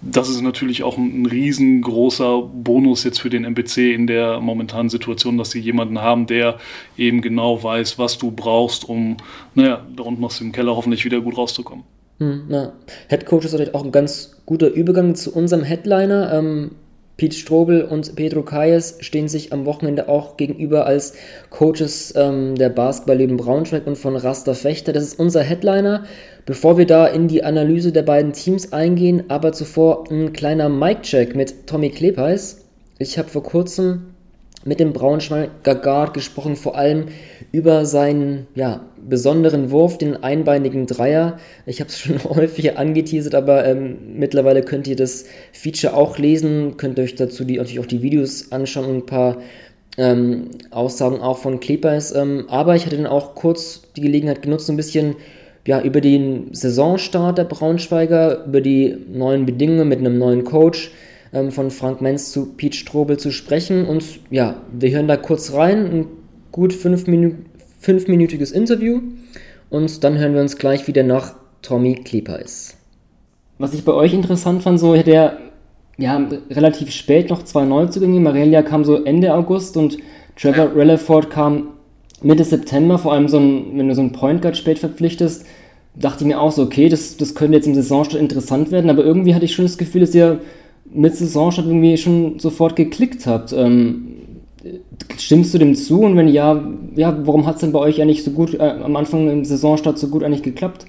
das 0.00 0.28
ist 0.28 0.40
natürlich 0.40 0.82
auch 0.82 0.96
ein, 0.96 1.22
ein 1.22 1.26
riesengroßer 1.26 2.42
Bonus 2.42 3.04
jetzt 3.04 3.20
für 3.20 3.30
den 3.30 3.44
MPC 3.44 3.78
in 3.94 4.06
der 4.06 4.40
momentanen 4.40 4.90
Situation, 4.90 5.38
dass 5.38 5.50
sie 5.50 5.60
jemanden 5.60 6.00
haben, 6.00 6.26
der 6.26 6.58
eben 6.96 7.20
genau 7.20 7.62
weiß, 7.62 7.98
was 7.98 8.18
du 8.18 8.30
brauchst, 8.30 8.88
um, 8.88 9.16
naja, 9.54 9.84
da 9.96 10.02
unten 10.02 10.24
aus 10.24 10.38
dem 10.38 10.52
Keller 10.52 10.76
hoffentlich 10.76 11.04
wieder 11.04 11.20
gut 11.20 11.36
rauszukommen. 11.36 11.84
Hm, 12.20 12.42
ja. 12.50 12.72
Head 13.08 13.24
Coach 13.24 13.46
ist 13.46 13.52
natürlich 13.52 13.74
auch 13.74 13.84
ein 13.84 13.92
ganz 13.92 14.36
guter 14.44 14.68
Übergang 14.68 15.14
zu 15.14 15.34
unserem 15.34 15.64
Headliner. 15.64 16.32
Ähm, 16.34 16.72
Pete 17.20 17.36
Strobel 17.36 17.82
und 17.84 18.16
Pedro 18.16 18.40
Kayes 18.40 18.96
stehen 19.00 19.28
sich 19.28 19.52
am 19.52 19.66
Wochenende 19.66 20.08
auch 20.08 20.38
gegenüber 20.38 20.86
als 20.86 21.12
Coaches 21.50 22.14
ähm, 22.16 22.54
der 22.54 22.70
Basketballleben 22.70 23.36
Braunschweig 23.36 23.86
und 23.86 23.98
von 23.98 24.16
Raster 24.16 24.54
Fechter. 24.54 24.94
Das 24.94 25.02
ist 25.02 25.20
unser 25.20 25.42
Headliner. 25.42 26.04
Bevor 26.46 26.78
wir 26.78 26.86
da 26.86 27.06
in 27.06 27.28
die 27.28 27.44
Analyse 27.44 27.92
der 27.92 28.04
beiden 28.04 28.32
Teams 28.32 28.72
eingehen, 28.72 29.24
aber 29.28 29.52
zuvor 29.52 30.10
ein 30.10 30.32
kleiner 30.32 30.70
Mic-Check 30.70 31.36
mit 31.36 31.66
Tommy 31.66 31.90
Klepeis. 31.90 32.64
Ich 32.98 33.18
habe 33.18 33.28
vor 33.28 33.42
kurzem 33.42 34.14
mit 34.64 34.80
dem 34.80 34.94
Braunschweiger 34.94 35.74
Guard 35.74 36.14
gesprochen, 36.14 36.56
vor 36.56 36.78
allem 36.78 37.08
über 37.52 37.84
seinen 37.84 38.46
ja, 38.54 38.84
besonderen 39.08 39.70
Wurf, 39.70 39.98
den 39.98 40.22
einbeinigen 40.22 40.86
Dreier. 40.86 41.38
Ich 41.66 41.80
habe 41.80 41.88
es 41.88 41.98
schon 42.00 42.22
häufig 42.24 42.76
angeteasert, 42.76 43.34
aber 43.34 43.64
ähm, 43.66 43.96
mittlerweile 44.16 44.62
könnt 44.62 44.86
ihr 44.86 44.96
das 44.96 45.24
Feature 45.52 45.94
auch 45.94 46.18
lesen, 46.18 46.76
könnt 46.76 46.98
euch 46.98 47.14
dazu 47.14 47.44
die, 47.44 47.56
natürlich 47.56 47.80
auch 47.80 47.86
die 47.86 48.02
Videos 48.02 48.52
anschauen 48.52 48.86
und 48.86 48.96
ein 48.96 49.06
paar 49.06 49.38
ähm, 49.98 50.50
Aussagen 50.70 51.20
auch 51.20 51.38
von 51.38 51.60
Clippers. 51.60 52.14
Ähm, 52.14 52.44
aber 52.48 52.76
ich 52.76 52.86
hatte 52.86 52.96
dann 52.96 53.06
auch 53.06 53.34
kurz 53.34 53.82
die 53.96 54.02
Gelegenheit 54.02 54.42
genutzt, 54.42 54.70
ein 54.70 54.76
bisschen 54.76 55.16
ja, 55.66 55.80
über 55.82 56.00
den 56.00 56.54
Saisonstart 56.54 57.36
der 57.38 57.44
Braunschweiger, 57.44 58.44
über 58.46 58.60
die 58.60 58.96
neuen 59.12 59.44
Bedingungen 59.44 59.88
mit 59.88 59.98
einem 59.98 60.18
neuen 60.18 60.44
Coach, 60.44 60.90
ähm, 61.32 61.50
von 61.50 61.70
Frank 61.70 62.00
Menz 62.00 62.32
zu 62.32 62.54
Pete 62.54 62.76
Strobel 62.76 63.18
zu 63.18 63.30
sprechen. 63.30 63.86
Und 63.86 64.04
ja, 64.30 64.62
wir 64.72 64.90
hören 64.90 65.08
da 65.08 65.16
kurz 65.16 65.52
rein, 65.52 65.86
ein 65.86 66.06
gut 66.52 66.72
fünf 66.72 67.06
Minü 67.06 67.34
fünfminütiges 67.80 68.52
Interview. 68.52 69.00
Und 69.70 70.04
dann 70.04 70.18
hören 70.18 70.34
wir 70.34 70.40
uns 70.40 70.56
gleich 70.56 70.86
wieder 70.86 71.02
nach 71.02 71.34
Tommy 71.62 71.94
Klepeis. 71.94 72.76
Was 73.58 73.74
ich 73.74 73.84
bei 73.84 73.92
euch 73.92 74.12
interessant 74.12 74.62
fand, 74.62 74.80
so 74.80 74.94
hätte 74.94 75.12
er 75.12 75.38
ja, 75.96 76.28
relativ 76.50 76.90
spät 76.90 77.30
noch 77.30 77.42
zwei 77.42 77.64
Neuzugänge. 77.64 78.20
Marelia 78.20 78.62
kam 78.62 78.84
so 78.84 79.04
Ende 79.04 79.34
August 79.34 79.76
und 79.76 79.98
Trevor 80.36 80.74
Relleford 80.74 81.30
kam 81.30 81.68
Mitte 82.22 82.44
September. 82.44 82.98
Vor 82.98 83.12
allem, 83.12 83.28
so 83.28 83.38
ein, 83.38 83.78
wenn 83.78 83.88
du 83.88 83.94
so 83.94 84.00
einen 84.00 84.12
Point 84.12 84.42
Guard 84.42 84.56
spät 84.56 84.78
verpflichtest, 84.78 85.46
dachte 85.94 86.24
ich 86.24 86.28
mir 86.28 86.40
auch 86.40 86.52
so, 86.52 86.62
okay, 86.62 86.88
das, 86.88 87.16
das 87.16 87.34
könnte 87.34 87.56
jetzt 87.56 87.66
im 87.66 87.74
Saisonstart 87.74 88.20
interessant 88.20 88.70
werden. 88.70 88.90
Aber 88.90 89.04
irgendwie 89.04 89.34
hatte 89.34 89.44
ich 89.44 89.54
schon 89.54 89.66
das 89.66 89.78
Gefühl, 89.78 90.00
dass 90.00 90.14
ihr 90.14 90.40
mit 90.90 91.14
Saisonstart 91.14 91.66
irgendwie 91.66 91.96
schon 91.98 92.38
sofort 92.38 92.76
geklickt 92.76 93.26
habt. 93.26 93.52
Ähm, 93.52 94.19
stimmst 95.18 95.54
du 95.54 95.58
dem 95.58 95.74
zu? 95.74 96.02
Und 96.02 96.16
wenn 96.16 96.28
ja, 96.28 96.62
ja 96.94 97.14
warum 97.26 97.46
hat 97.46 97.56
es 97.56 97.60
denn 97.60 97.72
bei 97.72 97.78
euch 97.78 98.00
eigentlich 98.00 98.24
so 98.24 98.30
gut 98.30 98.54
äh, 98.54 98.62
am 98.62 98.96
Anfang 98.96 99.30
im 99.30 99.44
Saisonstart 99.44 99.98
so 99.98 100.08
gut 100.08 100.24
eigentlich 100.24 100.42
geklappt? 100.42 100.86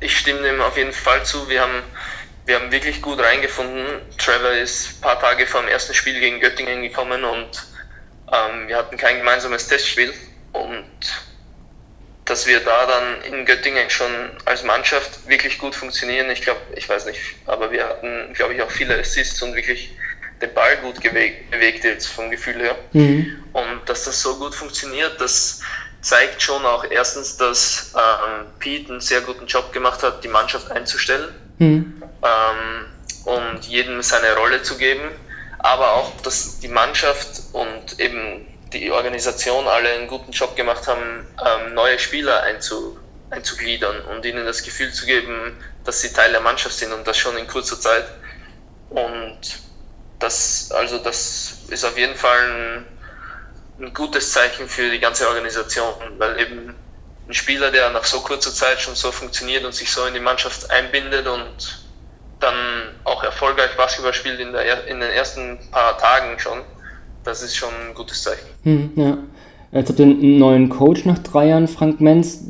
Ich 0.00 0.16
stimme 0.16 0.42
dem 0.42 0.60
auf 0.60 0.76
jeden 0.76 0.92
Fall 0.92 1.24
zu. 1.24 1.48
Wir 1.48 1.62
haben, 1.62 1.82
wir 2.46 2.56
haben 2.56 2.70
wirklich 2.70 3.02
gut 3.02 3.18
reingefunden. 3.18 3.84
Trevor 4.16 4.52
ist 4.52 4.98
ein 4.98 5.00
paar 5.00 5.20
Tage 5.20 5.46
vor 5.46 5.62
dem 5.62 5.68
ersten 5.68 5.94
Spiel 5.94 6.18
gegen 6.20 6.40
Göttingen 6.40 6.82
gekommen 6.82 7.24
und 7.24 7.66
ähm, 8.32 8.68
wir 8.68 8.76
hatten 8.76 8.96
kein 8.96 9.18
gemeinsames 9.18 9.66
Testspiel. 9.66 10.12
Und 10.52 10.84
dass 12.24 12.46
wir 12.46 12.60
da 12.60 12.86
dann 12.86 13.32
in 13.32 13.46
Göttingen 13.46 13.88
schon 13.88 14.10
als 14.44 14.62
Mannschaft 14.62 15.28
wirklich 15.28 15.58
gut 15.58 15.74
funktionieren. 15.74 16.30
Ich 16.30 16.42
glaube, 16.42 16.60
ich 16.76 16.88
weiß 16.88 17.06
nicht, 17.06 17.18
aber 17.46 17.72
wir 17.72 17.84
hatten, 17.84 18.32
glaube 18.34 18.54
ich, 18.54 18.62
auch 18.62 18.70
viele 18.70 18.98
Assists 18.98 19.42
und 19.42 19.54
wirklich 19.54 19.90
den 20.40 20.54
Ball 20.54 20.76
gut 20.78 21.02
bewegt, 21.02 21.50
bewegt 21.50 21.84
jetzt 21.84 22.06
vom 22.06 22.30
Gefühl 22.30 22.56
her. 22.56 22.76
Mhm. 22.92 23.44
Und 23.52 23.80
dass 23.86 24.04
das 24.04 24.20
so 24.22 24.36
gut 24.36 24.54
funktioniert, 24.54 25.20
das 25.20 25.60
zeigt 26.00 26.40
schon 26.40 26.64
auch 26.64 26.84
erstens, 26.88 27.36
dass 27.36 27.94
ähm, 27.94 28.46
Pete 28.58 28.92
einen 28.92 29.00
sehr 29.00 29.20
guten 29.20 29.46
Job 29.46 29.72
gemacht 29.72 30.02
hat, 30.02 30.22
die 30.22 30.28
Mannschaft 30.28 30.70
einzustellen 30.70 31.34
mhm. 31.58 32.02
ähm, 32.22 32.86
und 33.24 33.64
jedem 33.64 34.02
seine 34.02 34.36
Rolle 34.36 34.62
zu 34.62 34.76
geben, 34.78 35.10
aber 35.58 35.92
auch, 35.94 36.20
dass 36.22 36.60
die 36.60 36.68
Mannschaft 36.68 37.42
und 37.52 37.98
eben 37.98 38.46
die 38.72 38.90
Organisation 38.90 39.66
alle 39.66 39.90
einen 39.90 40.06
guten 40.06 40.30
Job 40.30 40.54
gemacht 40.54 40.86
haben, 40.86 41.26
ähm, 41.44 41.74
neue 41.74 41.98
Spieler 41.98 42.42
einzu, 42.42 42.98
einzugliedern 43.30 44.00
und 44.02 44.24
ihnen 44.24 44.44
das 44.44 44.62
Gefühl 44.62 44.92
zu 44.92 45.06
geben, 45.06 45.56
dass 45.84 46.00
sie 46.00 46.12
Teil 46.12 46.32
der 46.32 46.40
Mannschaft 46.40 46.76
sind 46.76 46.92
und 46.92 47.06
das 47.06 47.16
schon 47.16 47.36
in 47.38 47.46
kurzer 47.46 47.80
Zeit. 47.80 48.04
Und 48.90 49.40
das, 50.18 50.70
also 50.72 50.98
das 50.98 51.58
ist 51.68 51.84
auf 51.84 51.96
jeden 51.96 52.14
Fall 52.14 52.38
ein, 52.50 52.86
ein 53.80 53.94
gutes 53.94 54.32
Zeichen 54.32 54.68
für 54.68 54.90
die 54.90 54.98
ganze 54.98 55.28
Organisation, 55.28 55.94
weil 56.18 56.40
eben 56.40 56.74
ein 57.28 57.34
Spieler, 57.34 57.70
der 57.70 57.90
nach 57.90 58.04
so 58.04 58.20
kurzer 58.20 58.52
Zeit 58.52 58.80
schon 58.80 58.94
so 58.94 59.12
funktioniert 59.12 59.64
und 59.64 59.74
sich 59.74 59.90
so 59.90 60.04
in 60.06 60.14
die 60.14 60.20
Mannschaft 60.20 60.70
einbindet 60.70 61.26
und 61.26 61.84
dann 62.40 62.54
auch 63.04 63.22
erfolgreich 63.22 63.76
Basketball 63.76 64.14
spielt 64.14 64.40
in, 64.40 64.52
der, 64.52 64.86
in 64.86 65.00
den 65.00 65.10
ersten 65.10 65.58
paar 65.70 65.98
Tagen 65.98 66.38
schon, 66.38 66.62
das 67.24 67.42
ist 67.42 67.56
schon 67.56 67.74
ein 67.74 67.94
gutes 67.94 68.22
Zeichen. 68.22 68.46
Hm, 68.62 68.92
ja. 68.96 69.18
Jetzt 69.70 69.90
habt 69.90 70.00
ihr 70.00 70.06
einen 70.06 70.38
neuen 70.38 70.70
Coach 70.70 71.04
nach 71.04 71.18
drei 71.18 71.48
Jahren, 71.48 71.68
Frank 71.68 72.00
Menz. 72.00 72.46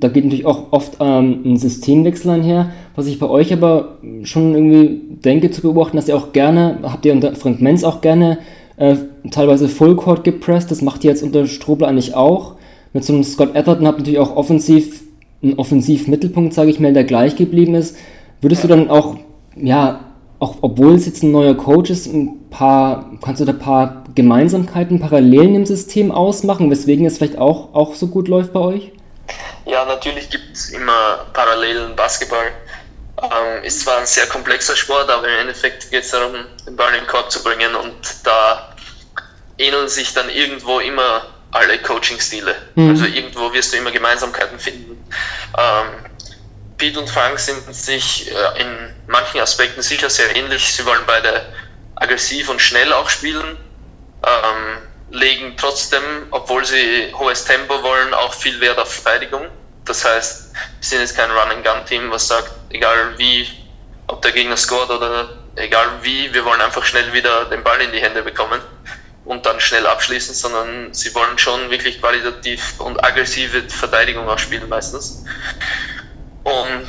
Da 0.00 0.08
geht 0.08 0.24
natürlich 0.24 0.46
auch 0.46 0.72
oft 0.72 0.96
ähm, 1.00 1.42
ein 1.44 1.56
Systemwechsel 1.56 2.30
einher. 2.30 2.70
Was 2.96 3.06
ich 3.06 3.20
bei 3.20 3.28
euch 3.28 3.52
aber 3.52 3.98
schon 4.24 4.54
irgendwie 4.54 5.00
denke 5.24 5.50
zu 5.52 5.62
beobachten, 5.62 5.96
dass 5.96 6.08
ihr 6.08 6.16
auch 6.16 6.32
gerne, 6.32 6.78
habt 6.82 7.06
ihr 7.06 7.12
unter 7.12 7.34
Frank 7.36 7.60
Menz 7.60 7.84
auch 7.84 8.00
gerne 8.00 8.38
äh, 8.78 8.96
teilweise 9.30 9.68
Fullcourt 9.68 10.24
gepresst. 10.24 10.72
Das 10.72 10.82
macht 10.82 11.04
ihr 11.04 11.10
jetzt 11.10 11.22
unter 11.22 11.46
Strobel 11.46 11.86
eigentlich 11.86 12.14
auch. 12.14 12.54
Mit 12.92 13.04
so 13.04 13.12
einem 13.12 13.22
Scott 13.22 13.54
Atherton 13.54 13.86
habt 13.86 13.98
ihr 13.98 14.02
natürlich 14.02 14.18
auch 14.18 14.34
offensiv 14.34 15.04
einen 15.42 15.54
Offensivmittelpunkt, 15.54 16.52
sage 16.52 16.70
ich 16.70 16.80
mal, 16.80 16.92
der 16.92 17.04
gleich 17.04 17.36
geblieben 17.36 17.74
ist. 17.76 17.96
Würdest 18.40 18.64
du 18.64 18.68
dann 18.68 18.90
auch, 18.90 19.16
ja, 19.54 20.00
auch 20.38 20.56
obwohl 20.62 20.94
es 20.94 21.06
jetzt 21.06 21.22
ein 21.22 21.30
neuer 21.30 21.54
Coach 21.54 21.90
ist, 21.90 22.12
ein 22.12 22.32
paar, 22.50 23.12
kannst 23.22 23.40
du 23.40 23.44
da 23.44 23.52
ein 23.52 23.58
paar 23.58 24.04
Gemeinsamkeiten, 24.16 24.98
Parallelen 24.98 25.54
im 25.54 25.66
System 25.66 26.10
ausmachen, 26.10 26.70
weswegen 26.70 27.06
es 27.06 27.18
vielleicht 27.18 27.38
auch, 27.38 27.74
auch 27.74 27.94
so 27.94 28.08
gut 28.08 28.26
läuft 28.26 28.52
bei 28.52 28.60
euch? 28.60 28.92
Ja, 29.64 29.84
natürlich 29.84 30.30
gibt 30.30 30.56
es 30.56 30.70
immer 30.70 31.26
Parallelen. 31.32 31.94
Basketball 31.94 32.46
ähm, 33.22 33.62
ist 33.62 33.80
zwar 33.80 33.98
ein 33.98 34.06
sehr 34.06 34.26
komplexer 34.26 34.74
Sport, 34.74 35.10
aber 35.10 35.28
im 35.28 35.40
Endeffekt 35.40 35.90
geht 35.90 36.02
es 36.02 36.10
darum, 36.10 36.34
den 36.66 36.76
Ball 36.76 36.92
in 36.94 37.00
den 37.00 37.06
Korb 37.06 37.30
zu 37.30 37.42
bringen 37.42 37.74
und 37.74 37.94
da 38.24 38.74
ähneln 39.58 39.88
sich 39.88 40.12
dann 40.14 40.28
irgendwo 40.30 40.80
immer 40.80 41.26
alle 41.52 41.78
Coaching-Stile. 41.78 42.54
Mhm. 42.74 42.90
Also 42.90 43.06
irgendwo 43.06 43.52
wirst 43.52 43.72
du 43.72 43.78
immer 43.78 43.90
Gemeinsamkeiten 43.90 44.58
finden. 44.58 45.02
Ähm, 45.58 45.86
Pete 46.76 47.00
und 47.00 47.08
Frank 47.08 47.38
sind 47.38 47.74
sich 47.74 48.30
äh, 48.30 48.60
in 48.60 48.68
manchen 49.06 49.40
Aspekten 49.40 49.82
sicher 49.82 50.10
sehr 50.10 50.34
ähnlich. 50.36 50.74
Sie 50.74 50.84
wollen 50.84 51.02
beide 51.06 51.46
aggressiv 51.94 52.50
und 52.50 52.60
schnell 52.60 52.92
auch 52.92 53.08
spielen, 53.08 53.56
ähm, 54.26 54.78
legen 55.10 55.54
trotzdem, 55.56 56.02
obwohl 56.30 56.64
sie 56.64 57.12
hohes 57.14 57.44
Tempo 57.44 57.82
wollen, 57.82 58.12
auch 58.14 58.34
viel 58.34 58.60
Wert 58.60 58.78
auf 58.78 58.92
Verteidigung. 58.92 59.46
Das 59.84 60.04
heißt, 60.04 60.52
wir 60.52 60.88
sind 60.88 61.00
jetzt 61.00 61.16
kein 61.16 61.30
Run-and-Gun-Team, 61.30 62.10
was 62.10 62.26
sagt, 62.26 62.50
egal 62.70 63.16
wie, 63.18 63.48
ob 64.08 64.20
der 64.22 64.32
Gegner 64.32 64.56
scoret 64.56 64.90
oder 64.90 65.28
egal 65.54 65.88
wie, 66.02 66.32
wir 66.34 66.44
wollen 66.44 66.60
einfach 66.60 66.84
schnell 66.84 67.12
wieder 67.12 67.44
den 67.46 67.62
Ball 67.62 67.80
in 67.80 67.92
die 67.92 68.00
Hände 68.00 68.22
bekommen 68.22 68.60
und 69.24 69.46
dann 69.46 69.60
schnell 69.60 69.86
abschließen, 69.86 70.34
sondern 70.34 70.92
sie 70.92 71.14
wollen 71.14 71.38
schon 71.38 71.70
wirklich 71.70 72.00
qualitativ 72.00 72.80
und 72.80 73.02
aggressive 73.04 73.62
Verteidigung 73.68 74.28
auch 74.28 74.38
spielen 74.38 74.68
meistens. 74.68 75.24
Und 76.44 76.88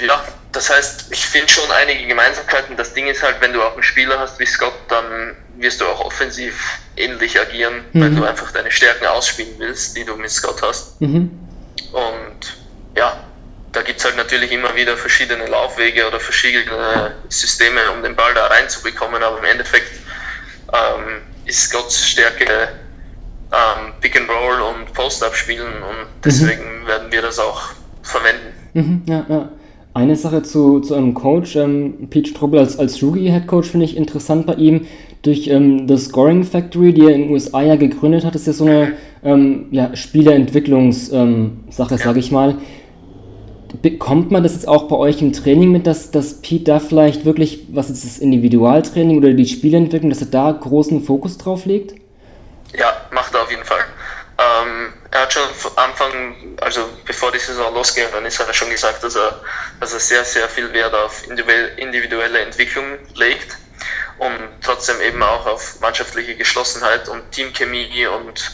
ja, 0.00 0.22
das 0.52 0.70
heißt, 0.70 1.06
ich 1.10 1.24
finde 1.26 1.52
schon 1.52 1.70
einige 1.72 2.06
Gemeinsamkeiten. 2.06 2.76
Das 2.76 2.94
Ding 2.94 3.06
ist 3.06 3.22
halt, 3.22 3.40
wenn 3.40 3.52
du 3.52 3.62
auch 3.62 3.74
einen 3.74 3.82
Spieler 3.82 4.18
hast 4.18 4.38
wie 4.38 4.46
Scott, 4.46 4.74
dann 4.88 5.36
wirst 5.58 5.80
du 5.80 5.84
auch 5.86 6.04
offensiv 6.04 6.78
ähnlich 6.96 7.38
agieren, 7.40 7.84
mhm. 7.92 8.00
wenn 8.00 8.16
du 8.16 8.24
einfach 8.24 8.50
deine 8.52 8.70
Stärken 8.70 9.06
ausspielen 9.06 9.54
willst, 9.58 9.96
die 9.96 10.04
du 10.04 10.16
mit 10.16 10.30
Scott 10.30 10.62
hast. 10.62 11.00
Mhm. 11.00 11.30
Und 11.92 12.56
ja, 12.96 13.16
da 13.72 13.82
gibt 13.82 13.98
es 13.98 14.04
halt 14.04 14.16
natürlich 14.16 14.52
immer 14.52 14.74
wieder 14.74 14.96
verschiedene 14.96 15.46
Laufwege 15.46 16.06
oder 16.06 16.20
verschiedene 16.20 17.14
Systeme, 17.28 17.80
um 17.94 18.02
den 18.02 18.14
Ball 18.14 18.32
da 18.34 18.46
reinzubekommen, 18.46 19.22
aber 19.22 19.38
im 19.38 19.44
Endeffekt 19.44 19.92
ähm, 20.72 21.22
ist 21.44 21.62
Scotts 21.62 22.08
Stärke 22.08 22.68
ähm, 23.52 23.92
Pick 24.00 24.16
and 24.16 24.28
Roll 24.28 24.60
und 24.60 24.92
Post-Up 24.92 25.34
spielen 25.34 25.66
und 25.66 25.98
mhm. 25.98 26.22
deswegen 26.24 26.82
mhm. 26.82 26.86
werden 26.86 27.12
wir 27.12 27.22
das 27.22 27.38
auch 27.38 27.70
verwenden. 28.02 28.52
Mhm, 28.74 29.02
ja, 29.06 29.26
ja. 29.28 29.48
Eine 29.92 30.16
Sache 30.16 30.42
zu, 30.42 30.80
zu 30.80 30.94
einem 30.94 31.14
Coach, 31.14 31.54
ähm, 31.54 32.08
Pete 32.10 32.30
Strobel 32.30 32.58
als, 32.58 32.78
als 32.78 33.00
Rookie-Head 33.00 33.46
Coach 33.46 33.68
finde 33.70 33.86
ich 33.86 33.96
interessant 33.96 34.44
bei 34.44 34.54
ihm. 34.54 34.86
Durch 35.24 35.48
ähm, 35.48 35.88
The 35.88 35.96
Scoring 35.96 36.44
Factory, 36.44 36.92
die 36.92 37.02
er 37.02 37.14
in 37.14 37.22
den 37.22 37.30
USA 37.32 37.62
ja 37.62 37.76
gegründet 37.76 38.24
hat, 38.24 38.34
ist 38.34 38.46
ja 38.46 38.52
so 38.52 38.66
eine 38.66 38.96
ähm, 39.24 39.68
ja, 39.70 39.96
Spielerentwicklungssache, 39.96 41.16
ähm, 41.16 41.64
ja. 41.70 41.98
sage 41.98 42.20
ich 42.20 42.30
mal. 42.30 42.56
Bekommt 43.82 44.30
man 44.30 44.42
das 44.42 44.52
jetzt 44.52 44.68
auch 44.68 44.86
bei 44.86 44.96
euch 44.96 45.20
im 45.20 45.32
Training 45.32 45.72
mit, 45.72 45.86
dass, 45.86 46.10
dass 46.10 46.42
Pete 46.42 46.64
da 46.64 46.78
vielleicht 46.78 47.24
wirklich, 47.24 47.66
was 47.70 47.90
ist 47.90 48.04
das 48.04 48.18
Individualtraining 48.18 49.18
oder 49.18 49.32
die 49.32 49.46
Spielentwicklung, 49.46 50.10
dass 50.10 50.20
er 50.20 50.28
da 50.28 50.52
großen 50.52 51.02
Fokus 51.02 51.38
drauf 51.38 51.64
legt? 51.64 51.94
Ja, 52.78 52.92
macht 53.10 53.34
er 53.34 53.42
auf 53.42 53.50
jeden 53.50 53.64
Fall. 53.64 53.80
Ähm, 54.38 54.92
er 55.10 55.22
hat 55.22 55.32
schon 55.32 55.42
am 55.76 55.84
Anfang, 55.90 56.12
also 56.60 56.80
bevor 57.06 57.32
die 57.32 57.38
Saison 57.38 57.72
losgegangen 57.72 58.26
ist, 58.26 58.38
hat 58.38 58.48
er 58.48 58.54
schon 58.54 58.70
gesagt, 58.70 59.02
dass 59.02 59.16
er, 59.16 59.40
dass 59.80 59.94
er 59.94 60.00
sehr, 60.00 60.24
sehr 60.24 60.48
viel 60.48 60.72
Wert 60.72 60.94
auf 60.94 61.26
individuelle 61.28 62.40
Entwicklung 62.40 62.84
legt 63.14 63.56
und 64.18 64.48
trotzdem 64.62 65.00
eben 65.00 65.22
auch 65.22 65.46
auf 65.46 65.80
mannschaftliche 65.80 66.36
Geschlossenheit 66.36 67.08
und 67.08 67.30
Teamchemie 67.32 68.06
und 68.06 68.50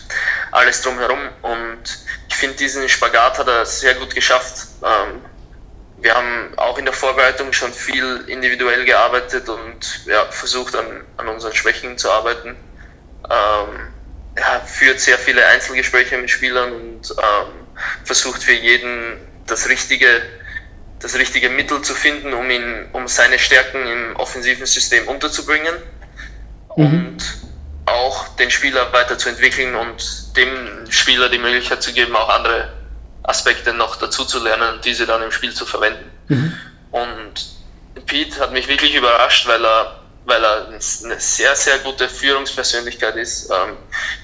alles 0.53 0.83
drumherum. 0.83 1.19
Und 1.43 1.83
ich 2.29 2.35
finde, 2.35 2.57
diesen 2.57 2.89
Spagat 2.89 3.39
hat 3.39 3.49
er 3.49 3.67
sehr 3.67 3.95
gut 3.95 4.15
geschafft. 4.15 4.69
Ähm, 4.83 5.21
wir 5.99 6.15
haben 6.15 6.55
auch 6.57 6.79
in 6.79 6.87
der 6.87 6.95
Vorbereitung 6.95 7.53
schon 7.53 7.73
viel 7.73 8.25
individuell 8.27 8.85
gearbeitet 8.85 9.49
und 9.49 10.07
ja, 10.07 10.25
versucht 10.31 10.75
an, 10.75 11.05
an 11.19 11.29
unseren 11.29 11.55
Schwächen 11.55 11.99
zu 11.99 12.11
arbeiten. 12.11 12.57
Ähm, 13.29 13.89
ja, 14.39 14.61
führt 14.61 15.01
sehr 15.01 15.19
viele 15.19 15.45
Einzelgespräche 15.47 16.17
mit 16.17 16.31
Spielern 16.31 16.73
und 16.73 17.11
ähm, 17.11 17.53
versucht 18.05 18.43
für 18.43 18.53
jeden 18.53 19.19
das 19.47 19.69
richtige 19.69 20.23
das 21.01 21.15
richtige 21.15 21.49
Mittel 21.49 21.83
zu 21.83 21.95
finden, 21.95 22.33
um 22.35 22.51
ihn, 22.51 22.87
um 22.93 23.09
seine 23.09 23.39
Stärken 23.39 23.87
im 23.87 24.17
offensiven 24.17 24.67
System 24.67 25.09
unterzubringen 25.09 25.75
mhm. 26.77 26.85
und 26.85 27.17
auch 27.87 28.29
den 28.37 28.51
Spieler 28.51 28.93
weiterzuentwickeln 28.93 29.75
und 29.75 30.37
dem 30.37 30.91
Spieler 30.91 31.29
die 31.29 31.39
Möglichkeit 31.39 31.83
zu 31.83 31.93
geben, 31.93 32.15
auch 32.15 32.29
andere 32.29 32.73
Aspekte 33.23 33.73
noch 33.73 33.97
dazu 33.97 34.25
zu 34.25 34.43
lernen 34.43 34.75
und 34.75 34.85
diese 34.85 35.07
dann 35.07 35.23
im 35.23 35.33
Spiel 35.33 35.53
zu 35.53 35.67
verwenden. 35.67 36.11
Mhm. 36.29 36.53
Und 36.91 37.51
Pete 38.07 38.39
hat 38.41 38.53
mich 38.53 38.69
wirklich 38.69 38.95
überrascht, 38.95 39.47
weil 39.47 39.65
er, 39.65 40.01
weil 40.27 40.45
er 40.45 40.69
eine 40.69 40.81
sehr, 40.81 41.57
sehr 41.57 41.79
gute 41.79 42.09
Führungspersönlichkeit 42.09 43.17
ist, 43.17 43.51
ähm, 43.51 43.77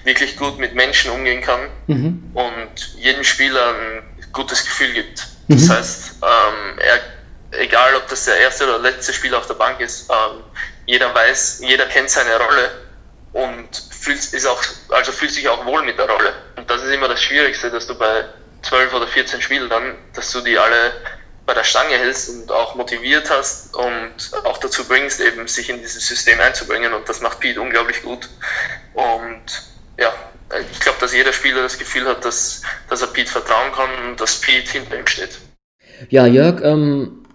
wirklich 0.05 0.37
gut 0.37 0.59
mit 0.59 0.75
Menschen 0.75 1.11
umgehen 1.11 1.43
kann 1.43 1.61
mhm. 1.87 2.31
und 2.35 2.95
jedem 2.99 3.25
Spieler 3.25 3.75
ein 3.75 4.03
gutes 4.33 4.65
Gefühl 4.65 4.93
gibt. 4.93 5.27
Das 5.49 5.63
mhm. 5.63 5.73
heißt, 5.73 6.15
ähm, 6.23 6.79
er, 6.79 7.61
egal 7.61 7.95
ob 7.97 8.09
das 8.09 8.25
der 8.25 8.37
erste 8.39 8.65
oder 8.65 8.79
letzte 8.79 9.13
Spieler 9.13 9.39
auf 9.39 9.47
der 9.47 9.55
Bank 9.55 9.81
ist, 9.81 10.11
ähm, 10.11 10.43
jeder 10.87 11.15
weiß, 11.15 11.61
jeder 11.61 11.87
kennt 11.87 12.11
seine 12.11 12.39
Rolle 12.39 12.71
und 13.33 13.69
fühlt, 13.91 14.19
ist 14.19 14.47
auch, 14.47 14.63
also 14.91 15.13
fühlt 15.13 15.33
sich 15.33 15.49
auch 15.49 15.65
wohl 15.65 15.83
mit 15.83 15.99
der 15.99 16.09
Rolle. 16.09 16.33
Und 16.57 16.69
das 16.71 16.83
ist 16.83 16.91
immer 16.91 17.09
das 17.09 17.23
Schwierigste, 17.23 17.71
dass 17.71 17.87
du 17.87 17.95
bei 17.95 18.25
12 18.63 18.95
oder 18.95 19.07
14 19.07 19.41
Spielen 19.43 19.69
dann, 19.69 19.97
dass 20.15 20.33
du 20.33 20.41
die 20.41 20.59
alle 20.59 20.93
bei 21.45 21.55
der 21.55 21.65
Stange 21.65 21.97
hältst 21.97 22.29
und 22.29 22.51
auch 22.51 22.75
motiviert 22.75 23.31
hast 23.31 23.75
und 23.77 24.15
auch 24.45 24.59
dazu 24.59 24.85
bringst, 24.85 25.21
eben 25.21 25.47
sich 25.47 25.71
in 25.71 25.81
dieses 25.81 26.07
System 26.07 26.41
einzubringen. 26.41 26.93
Und 26.93 27.09
das 27.09 27.21
macht 27.21 27.39
Pete 27.39 27.61
unglaublich 27.61 28.03
gut. 28.03 28.29
Und 28.95 29.45
ja, 29.97 30.13
ich 30.71 30.81
glaube, 30.81 30.99
dass 31.01 31.15
jeder 31.15 31.33
Spieler 31.33 31.63
das 31.63 31.79
Gefühl 31.79 32.05
hat, 32.05 32.25
dass, 32.25 32.63
dass 32.89 33.03
er 33.03 33.09
Pete 33.09 33.31
vertrauen 33.31 33.73
kann 33.73 34.11
und 34.11 34.21
dass 34.21 34.41
Pete 34.41 34.71
hinter 34.73 34.99
ihm 34.99 35.07
steht. 35.07 35.39
Ja, 36.09 36.27
Jörg, 36.27 36.63
ähm, 36.63 37.27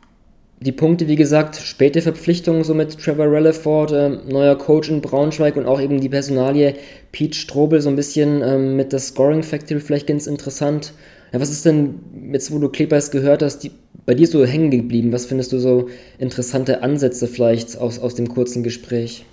die 0.59 0.71
Punkte, 0.71 1.07
wie 1.07 1.15
gesagt, 1.15 1.55
späte 1.55 2.01
Verpflichtungen, 2.01 2.63
so 2.63 2.73
mit 2.73 2.97
Trevor 2.99 3.31
Relleford, 3.31 3.91
äh, 3.91 4.09
neuer 4.09 4.55
Coach 4.57 4.89
in 4.89 5.01
Braunschweig 5.01 5.55
und 5.55 5.65
auch 5.65 5.81
eben 5.81 5.99
die 5.99 6.09
Personalie 6.09 6.75
Pete 7.11 7.35
Strobel, 7.35 7.81
so 7.81 7.89
ein 7.89 7.95
bisschen 7.95 8.41
ähm, 8.43 8.75
mit 8.75 8.93
der 8.93 8.99
Scoring 8.99 9.43
Factory 9.43 9.79
vielleicht 9.79 10.07
ganz 10.07 10.27
interessant. 10.27 10.93
Ja, 11.33 11.41
was 11.41 11.49
ist 11.49 11.65
denn, 11.65 11.99
jetzt 12.31 12.51
wo 12.51 12.59
du 12.59 12.69
Clippers 12.69 13.09
gehört 13.09 13.41
hast, 13.41 13.59
die, 13.59 13.71
bei 14.05 14.13
dir 14.13 14.27
so 14.27 14.45
hängen 14.45 14.69
geblieben? 14.69 15.11
Was 15.11 15.25
findest 15.25 15.51
du 15.51 15.59
so 15.59 15.89
interessante 16.19 16.83
Ansätze 16.83 17.27
vielleicht 17.27 17.77
aus, 17.77 17.97
aus 17.97 18.13
dem 18.15 18.29
kurzen 18.29 18.61
Gespräch? 18.63 19.25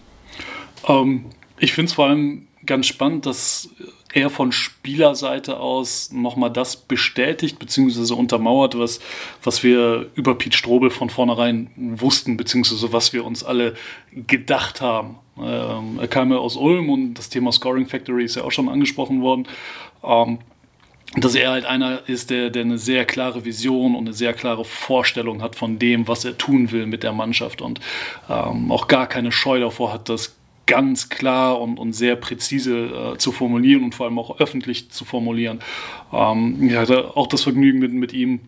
Ähm, 0.88 1.26
ich 1.58 1.74
finde 1.74 1.90
es 1.90 1.94
vor 1.94 2.06
allem 2.06 2.47
ganz 2.68 2.87
spannend, 2.87 3.26
dass 3.26 3.70
er 4.12 4.31
von 4.31 4.52
Spielerseite 4.52 5.59
aus 5.59 6.12
nochmal 6.12 6.50
das 6.50 6.76
bestätigt 6.76 7.59
bzw. 7.59 8.14
untermauert, 8.14 8.78
was, 8.78 9.00
was 9.42 9.64
wir 9.64 10.07
über 10.14 10.37
Pete 10.37 10.57
Strobel 10.57 10.90
von 10.90 11.11
vornherein 11.11 11.70
wussten, 11.76 12.37
beziehungsweise 12.37 12.92
was 12.92 13.12
wir 13.12 13.24
uns 13.24 13.42
alle 13.42 13.74
gedacht 14.12 14.81
haben. 14.81 15.16
Ähm, 15.37 15.98
er 16.00 16.09
kam 16.09 16.31
ja 16.31 16.38
aus 16.38 16.57
Ulm 16.57 16.90
und 16.90 17.14
das 17.14 17.28
Thema 17.28 17.50
Scoring 17.50 17.87
Factory 17.87 18.24
ist 18.24 18.37
ja 18.37 18.44
auch 18.44 18.52
schon 18.52 18.68
angesprochen 18.68 19.20
worden. 19.20 19.48
Ähm, 20.04 20.38
dass 21.16 21.35
er 21.35 21.50
halt 21.50 21.64
einer 21.64 22.07
ist, 22.07 22.28
der, 22.28 22.50
der 22.50 22.62
eine 22.62 22.76
sehr 22.76 23.07
klare 23.07 23.46
Vision 23.46 23.94
und 23.94 24.07
eine 24.07 24.12
sehr 24.12 24.35
klare 24.35 24.66
Vorstellung 24.66 25.40
hat 25.40 25.57
von 25.57 25.78
dem, 25.78 26.07
was 26.07 26.24
er 26.26 26.37
tun 26.37 26.70
will 26.70 26.85
mit 26.87 27.02
der 27.02 27.12
Mannschaft 27.12 27.62
und 27.62 27.81
ähm, 28.28 28.70
auch 28.70 28.88
gar 28.88 29.07
keine 29.07 29.33
Scheu 29.33 29.59
davor 29.59 29.92
hat, 29.92 30.11
das 30.11 30.37
ganz 30.68 31.09
klar 31.09 31.61
und, 31.61 31.78
und 31.78 31.94
sehr 31.94 32.14
präzise 32.14 33.14
äh, 33.14 33.18
zu 33.18 33.33
formulieren 33.33 33.83
und 33.83 33.96
vor 33.96 34.07
allem 34.07 34.18
auch 34.18 34.38
öffentlich 34.38 34.90
zu 34.90 35.04
formulieren. 35.04 35.59
Ähm, 36.12 36.68
ich 36.68 36.76
hatte 36.76 37.16
auch 37.16 37.26
das 37.26 37.42
Vergnügen 37.42 37.81
mit, 37.81 37.92
mit 37.92 38.12
ihm 38.12 38.40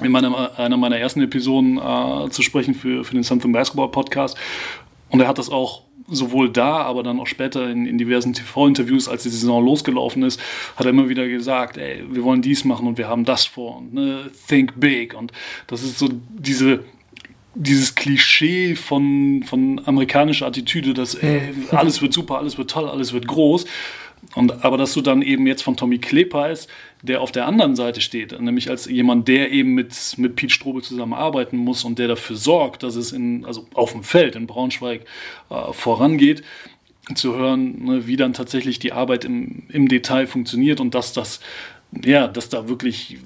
in 0.00 0.12
meiner, 0.12 0.56
einer 0.58 0.76
meiner 0.76 0.98
ersten 0.98 1.22
Episoden 1.22 1.78
äh, 1.78 2.30
zu 2.30 2.42
sprechen 2.42 2.74
für, 2.74 3.02
für 3.02 3.14
den 3.14 3.24
Something 3.24 3.50
Basketball 3.50 3.90
Podcast. 3.90 4.36
Und 5.08 5.20
er 5.20 5.26
hat 5.26 5.38
das 5.38 5.50
auch 5.50 5.82
sowohl 6.06 6.50
da, 6.50 6.82
aber 6.82 7.02
dann 7.02 7.18
auch 7.18 7.26
später 7.26 7.68
in, 7.68 7.86
in 7.86 7.98
diversen 7.98 8.32
TV-Interviews, 8.32 9.08
als 9.08 9.24
die 9.24 9.28
Saison 9.30 9.64
losgelaufen 9.64 10.22
ist, 10.22 10.40
hat 10.76 10.86
er 10.86 10.90
immer 10.90 11.08
wieder 11.08 11.26
gesagt, 11.26 11.76
ey, 11.76 12.04
wir 12.10 12.22
wollen 12.22 12.42
dies 12.42 12.64
machen 12.64 12.86
und 12.86 12.98
wir 12.98 13.08
haben 13.08 13.24
das 13.24 13.46
vor 13.46 13.78
und 13.78 13.94
ne, 13.94 14.30
think 14.48 14.78
big. 14.78 15.14
Und 15.14 15.32
das 15.66 15.82
ist 15.82 15.98
so 15.98 16.08
diese 16.12 16.84
dieses 17.58 17.94
Klischee 17.96 18.76
von, 18.76 19.42
von 19.44 19.80
amerikanischer 19.84 20.46
Attitüde, 20.46 20.94
dass 20.94 21.14
ey, 21.16 21.42
alles 21.72 22.00
wird 22.00 22.12
super, 22.12 22.38
alles 22.38 22.56
wird 22.56 22.70
toll, 22.70 22.88
alles 22.88 23.12
wird 23.12 23.26
groß. 23.26 23.66
Und, 24.34 24.64
aber 24.64 24.76
dass 24.76 24.94
du 24.94 25.00
dann 25.00 25.22
eben 25.22 25.46
jetzt 25.46 25.62
von 25.62 25.76
Tommy 25.76 25.98
Klepeis, 25.98 26.68
der 27.02 27.20
auf 27.20 27.32
der 27.32 27.46
anderen 27.46 27.76
Seite 27.76 28.00
steht, 28.00 28.38
nämlich 28.40 28.68
als 28.70 28.86
jemand, 28.86 29.28
der 29.28 29.50
eben 29.50 29.74
mit, 29.74 29.94
mit 30.18 30.36
Pete 30.36 30.52
Strobel 30.52 30.82
zusammenarbeiten 30.82 31.56
muss 31.56 31.84
und 31.84 31.98
der 31.98 32.08
dafür 32.08 32.36
sorgt, 32.36 32.82
dass 32.82 32.94
es 32.94 33.12
in, 33.12 33.44
also 33.44 33.66
auf 33.74 33.92
dem 33.92 34.02
Feld 34.02 34.36
in 34.36 34.46
Braunschweig 34.46 35.02
äh, 35.50 35.72
vorangeht, 35.72 36.42
zu 37.14 37.34
hören, 37.36 37.84
ne, 37.84 38.06
wie 38.06 38.16
dann 38.16 38.34
tatsächlich 38.34 38.78
die 38.78 38.92
Arbeit 38.92 39.24
im, 39.24 39.62
im 39.68 39.88
Detail 39.88 40.26
funktioniert 40.26 40.80
und 40.80 40.94
dass 40.94 41.12
das 41.12 41.40
ja, 42.04 42.28
dass 42.28 42.50
da 42.50 42.68
wirklich 42.68 43.16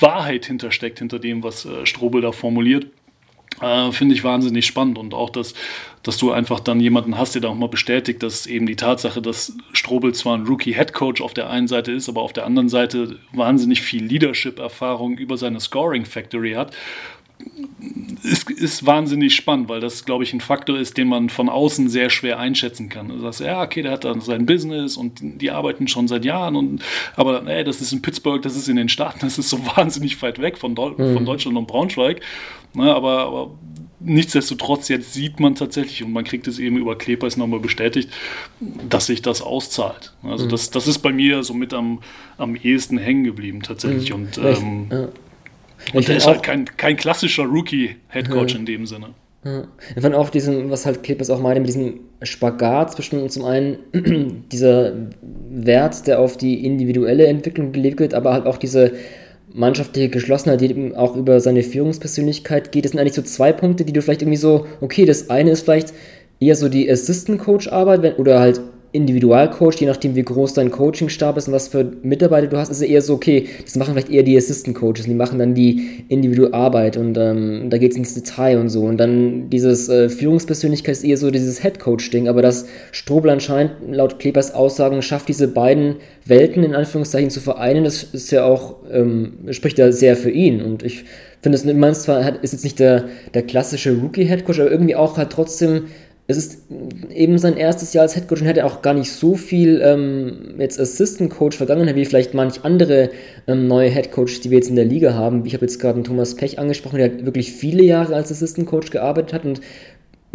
Wahrheit 0.00 0.44
hintersteckt, 0.44 0.98
hinter 0.98 1.18
dem, 1.18 1.42
was 1.42 1.64
äh, 1.64 1.86
Strobel 1.86 2.20
da 2.20 2.30
formuliert. 2.30 2.88
Äh, 3.60 3.92
Finde 3.92 4.14
ich 4.14 4.24
wahnsinnig 4.24 4.66
spannend 4.66 4.98
und 4.98 5.14
auch, 5.14 5.30
dass, 5.30 5.54
dass 6.02 6.18
du 6.18 6.30
einfach 6.30 6.60
dann 6.60 6.80
jemanden 6.80 7.18
hast, 7.18 7.34
der 7.34 7.42
da 7.42 7.48
auch 7.48 7.54
mal 7.54 7.68
bestätigt, 7.68 8.22
dass 8.22 8.46
eben 8.46 8.66
die 8.66 8.76
Tatsache, 8.76 9.22
dass 9.22 9.56
Strobel 9.72 10.14
zwar 10.14 10.36
ein 10.36 10.46
Rookie-Headcoach 10.46 11.20
auf 11.20 11.34
der 11.34 11.50
einen 11.50 11.68
Seite 11.68 11.92
ist, 11.92 12.08
aber 12.08 12.22
auf 12.22 12.32
der 12.32 12.46
anderen 12.46 12.68
Seite 12.68 13.18
wahnsinnig 13.32 13.82
viel 13.82 14.04
Leadership-Erfahrung 14.04 15.16
über 15.18 15.36
seine 15.38 15.60
Scoring-Factory 15.60 16.52
hat 16.52 16.72
ist, 18.22 18.50
ist 18.50 18.86
wahnsinnig 18.86 19.34
spannend, 19.34 19.68
weil 19.68 19.80
das, 19.80 20.04
glaube 20.04 20.24
ich, 20.24 20.32
ein 20.32 20.40
Faktor 20.40 20.78
ist, 20.78 20.96
den 20.96 21.08
man 21.08 21.28
von 21.28 21.48
außen 21.48 21.88
sehr 21.88 22.10
schwer 22.10 22.38
einschätzen 22.38 22.88
kann. 22.88 23.08
Du 23.08 23.20
sagst, 23.20 23.40
ja, 23.40 23.62
okay, 23.62 23.82
der 23.82 23.92
hat 23.92 24.04
dann 24.04 24.20
sein 24.20 24.46
Business 24.46 24.96
und 24.96 25.20
die 25.20 25.50
arbeiten 25.50 25.86
schon 25.86 26.08
seit 26.08 26.24
Jahren, 26.24 26.56
und, 26.56 26.82
aber 27.14 27.46
ey, 27.46 27.62
das 27.62 27.80
ist 27.80 27.92
in 27.92 28.02
Pittsburgh, 28.02 28.42
das 28.42 28.56
ist 28.56 28.68
in 28.68 28.76
den 28.76 28.88
Staaten, 28.88 29.20
das 29.22 29.38
ist 29.38 29.50
so 29.50 29.58
wahnsinnig 29.76 30.20
weit 30.22 30.40
weg 30.40 30.58
von, 30.58 30.74
Deu 30.74 30.90
mhm. 30.96 31.14
von 31.14 31.24
Deutschland 31.24 31.56
und 31.56 31.66
Braunschweig. 31.66 32.20
Ne, 32.76 32.94
aber, 32.94 33.20
aber 33.20 33.50
nichtsdestotrotz, 34.00 34.88
jetzt 34.88 35.14
sieht 35.14 35.40
man 35.40 35.54
tatsächlich, 35.54 36.02
und 36.04 36.12
man 36.12 36.24
kriegt 36.24 36.46
es 36.46 36.58
eben 36.58 36.76
über 36.76 36.96
Klebers 36.98 37.38
nochmal 37.38 37.60
bestätigt, 37.60 38.10
dass 38.88 39.06
sich 39.06 39.22
das 39.22 39.40
auszahlt. 39.40 40.12
Also 40.22 40.44
mhm. 40.44 40.50
das, 40.50 40.70
das 40.70 40.86
ist 40.86 40.98
bei 40.98 41.10
mir 41.10 41.42
so 41.42 41.54
mit 41.54 41.72
am, 41.72 42.00
am 42.36 42.54
ehesten 42.54 42.98
hängen 42.98 43.24
geblieben 43.24 43.62
tatsächlich. 43.62 44.10
Mhm. 44.10 44.16
Und 44.16 44.38
ähm, 44.38 44.86
ja. 44.90 45.08
Und 45.94 46.08
der 46.08 46.16
ist 46.16 46.26
halt 46.26 46.42
kein, 46.42 46.64
kein 46.76 46.96
klassischer 46.96 47.44
Rookie-Headcoach 47.44 48.52
ja. 48.52 48.58
in 48.58 48.66
dem 48.66 48.86
Sinne. 48.86 49.08
Ja. 49.44 49.64
Ich 49.94 50.02
fand 50.02 50.14
auch 50.14 50.30
diesen, 50.30 50.70
was 50.70 50.84
halt 50.84 51.02
Clippers 51.02 51.30
auch 51.30 51.40
meinte, 51.40 51.60
mit 51.60 51.68
diesem 51.68 52.00
Spagat 52.22 52.92
zwischen 52.92 53.28
zum 53.30 53.44
einen 53.44 53.78
dieser 54.52 54.92
Wert, 55.50 56.06
der 56.06 56.18
auf 56.18 56.36
die 56.36 56.64
individuelle 56.64 57.26
Entwicklung 57.26 57.72
gelegt 57.72 58.00
wird, 58.00 58.12
aber 58.12 58.32
halt 58.32 58.46
auch 58.46 58.58
diese 58.58 58.92
mannschaftliche 59.52 60.08
Geschlossenheit, 60.08 60.60
die 60.60 60.70
eben 60.70 60.94
auch 60.94 61.16
über 61.16 61.40
seine 61.40 61.62
Führungspersönlichkeit 61.62 62.72
geht. 62.72 62.84
Das 62.84 62.92
sind 62.92 63.00
eigentlich 63.00 63.14
so 63.14 63.22
zwei 63.22 63.52
Punkte, 63.52 63.84
die 63.84 63.92
du 63.92 64.02
vielleicht 64.02 64.22
irgendwie 64.22 64.36
so, 64.36 64.66
okay, 64.80 65.04
das 65.04 65.30
eine 65.30 65.50
ist 65.50 65.62
vielleicht 65.62 65.92
eher 66.40 66.56
so 66.56 66.68
die 66.68 66.90
Assistant-Coach-Arbeit 66.90 68.18
oder 68.18 68.40
halt 68.40 68.60
Individualcoach, 68.96 69.76
je 69.80 69.86
nachdem 69.86 70.16
wie 70.16 70.22
groß 70.22 70.54
dein 70.54 70.70
Coachingstab 70.70 71.36
ist 71.36 71.48
und 71.48 71.54
was 71.54 71.68
für 71.68 71.84
Mitarbeiter 72.02 72.48
du 72.48 72.56
hast, 72.56 72.70
ist 72.70 72.78
es 72.78 72.82
eher 72.82 73.02
so, 73.02 73.14
okay, 73.14 73.46
das 73.64 73.76
machen 73.76 73.94
vielleicht 73.94 74.10
eher 74.10 74.22
die 74.22 74.36
Assistant 74.36 74.76
Coaches, 74.76 75.04
die 75.04 75.14
machen 75.14 75.38
dann 75.38 75.54
die 75.54 76.04
Individualarbeit 76.08 76.96
und 76.96 77.16
ähm, 77.16 77.68
da 77.70 77.78
geht 77.78 77.92
es 77.92 77.98
ins 77.98 78.14
Detail 78.14 78.58
und 78.58 78.70
so. 78.70 78.82
Und 78.82 78.96
dann 78.96 79.50
dieses 79.50 79.88
äh, 79.88 80.08
Führungspersönlichkeit 80.08 80.92
ist 80.92 81.04
eher 81.04 81.16
so 81.16 81.30
dieses 81.30 81.62
Head 81.62 81.78
Coach-Ding, 81.78 82.28
aber 82.28 82.42
dass 82.42 82.66
Strobel 82.90 83.30
anscheinend 83.30 83.72
laut 83.90 84.18
Klebers 84.18 84.54
Aussagen 84.54 85.02
schafft, 85.02 85.28
diese 85.28 85.48
beiden 85.48 85.96
Welten 86.24 86.64
in 86.64 86.74
Anführungszeichen 86.74 87.30
zu 87.30 87.40
vereinen, 87.40 87.84
das 87.84 88.02
ist 88.02 88.30
ja 88.30 88.44
auch, 88.44 88.76
ähm, 88.90 89.34
spricht 89.50 89.78
ja 89.78 89.92
sehr 89.92 90.16
für 90.16 90.30
ihn. 90.30 90.62
Und 90.62 90.82
ich 90.82 91.04
finde, 91.42 91.58
es 91.58 91.64
meins 91.64 92.02
zwar 92.02 92.42
ist 92.42 92.52
jetzt 92.52 92.64
nicht 92.64 92.78
der, 92.80 93.04
der 93.34 93.42
klassische 93.42 93.92
Rookie-Head 93.92 94.44
Coach, 94.44 94.58
aber 94.58 94.70
irgendwie 94.70 94.96
auch 94.96 95.16
halt 95.16 95.30
trotzdem 95.30 95.84
es 96.28 96.36
ist 96.36 96.58
eben 97.14 97.38
sein 97.38 97.56
erstes 97.56 97.92
Jahr 97.92 98.02
als 98.02 98.16
Headcoach 98.16 98.40
und 98.40 98.46
hätte 98.46 98.64
auch 98.64 98.82
gar 98.82 98.94
nicht 98.94 99.12
so 99.12 99.36
viel 99.36 99.80
ähm, 99.82 100.56
jetzt 100.58 100.80
Assistant 100.80 101.30
Coach 101.30 101.56
vergangen, 101.56 101.94
wie 101.94 102.04
vielleicht 102.04 102.34
manch 102.34 102.64
andere 102.64 103.10
ähm, 103.46 103.68
neue 103.68 103.90
Headcoaches, 103.90 104.40
die 104.40 104.50
wir 104.50 104.58
jetzt 104.58 104.68
in 104.68 104.74
der 104.74 104.84
Liga 104.84 105.14
haben. 105.14 105.46
Ich 105.46 105.54
habe 105.54 105.64
jetzt 105.64 105.78
gerade 105.78 106.02
Thomas 106.02 106.34
Pech 106.34 106.58
angesprochen, 106.58 106.98
der 106.98 107.24
wirklich 107.24 107.52
viele 107.52 107.84
Jahre 107.84 108.16
als 108.16 108.32
Assistant 108.32 108.66
Coach 108.66 108.90
gearbeitet 108.90 109.34
hat 109.34 109.44
und 109.44 109.60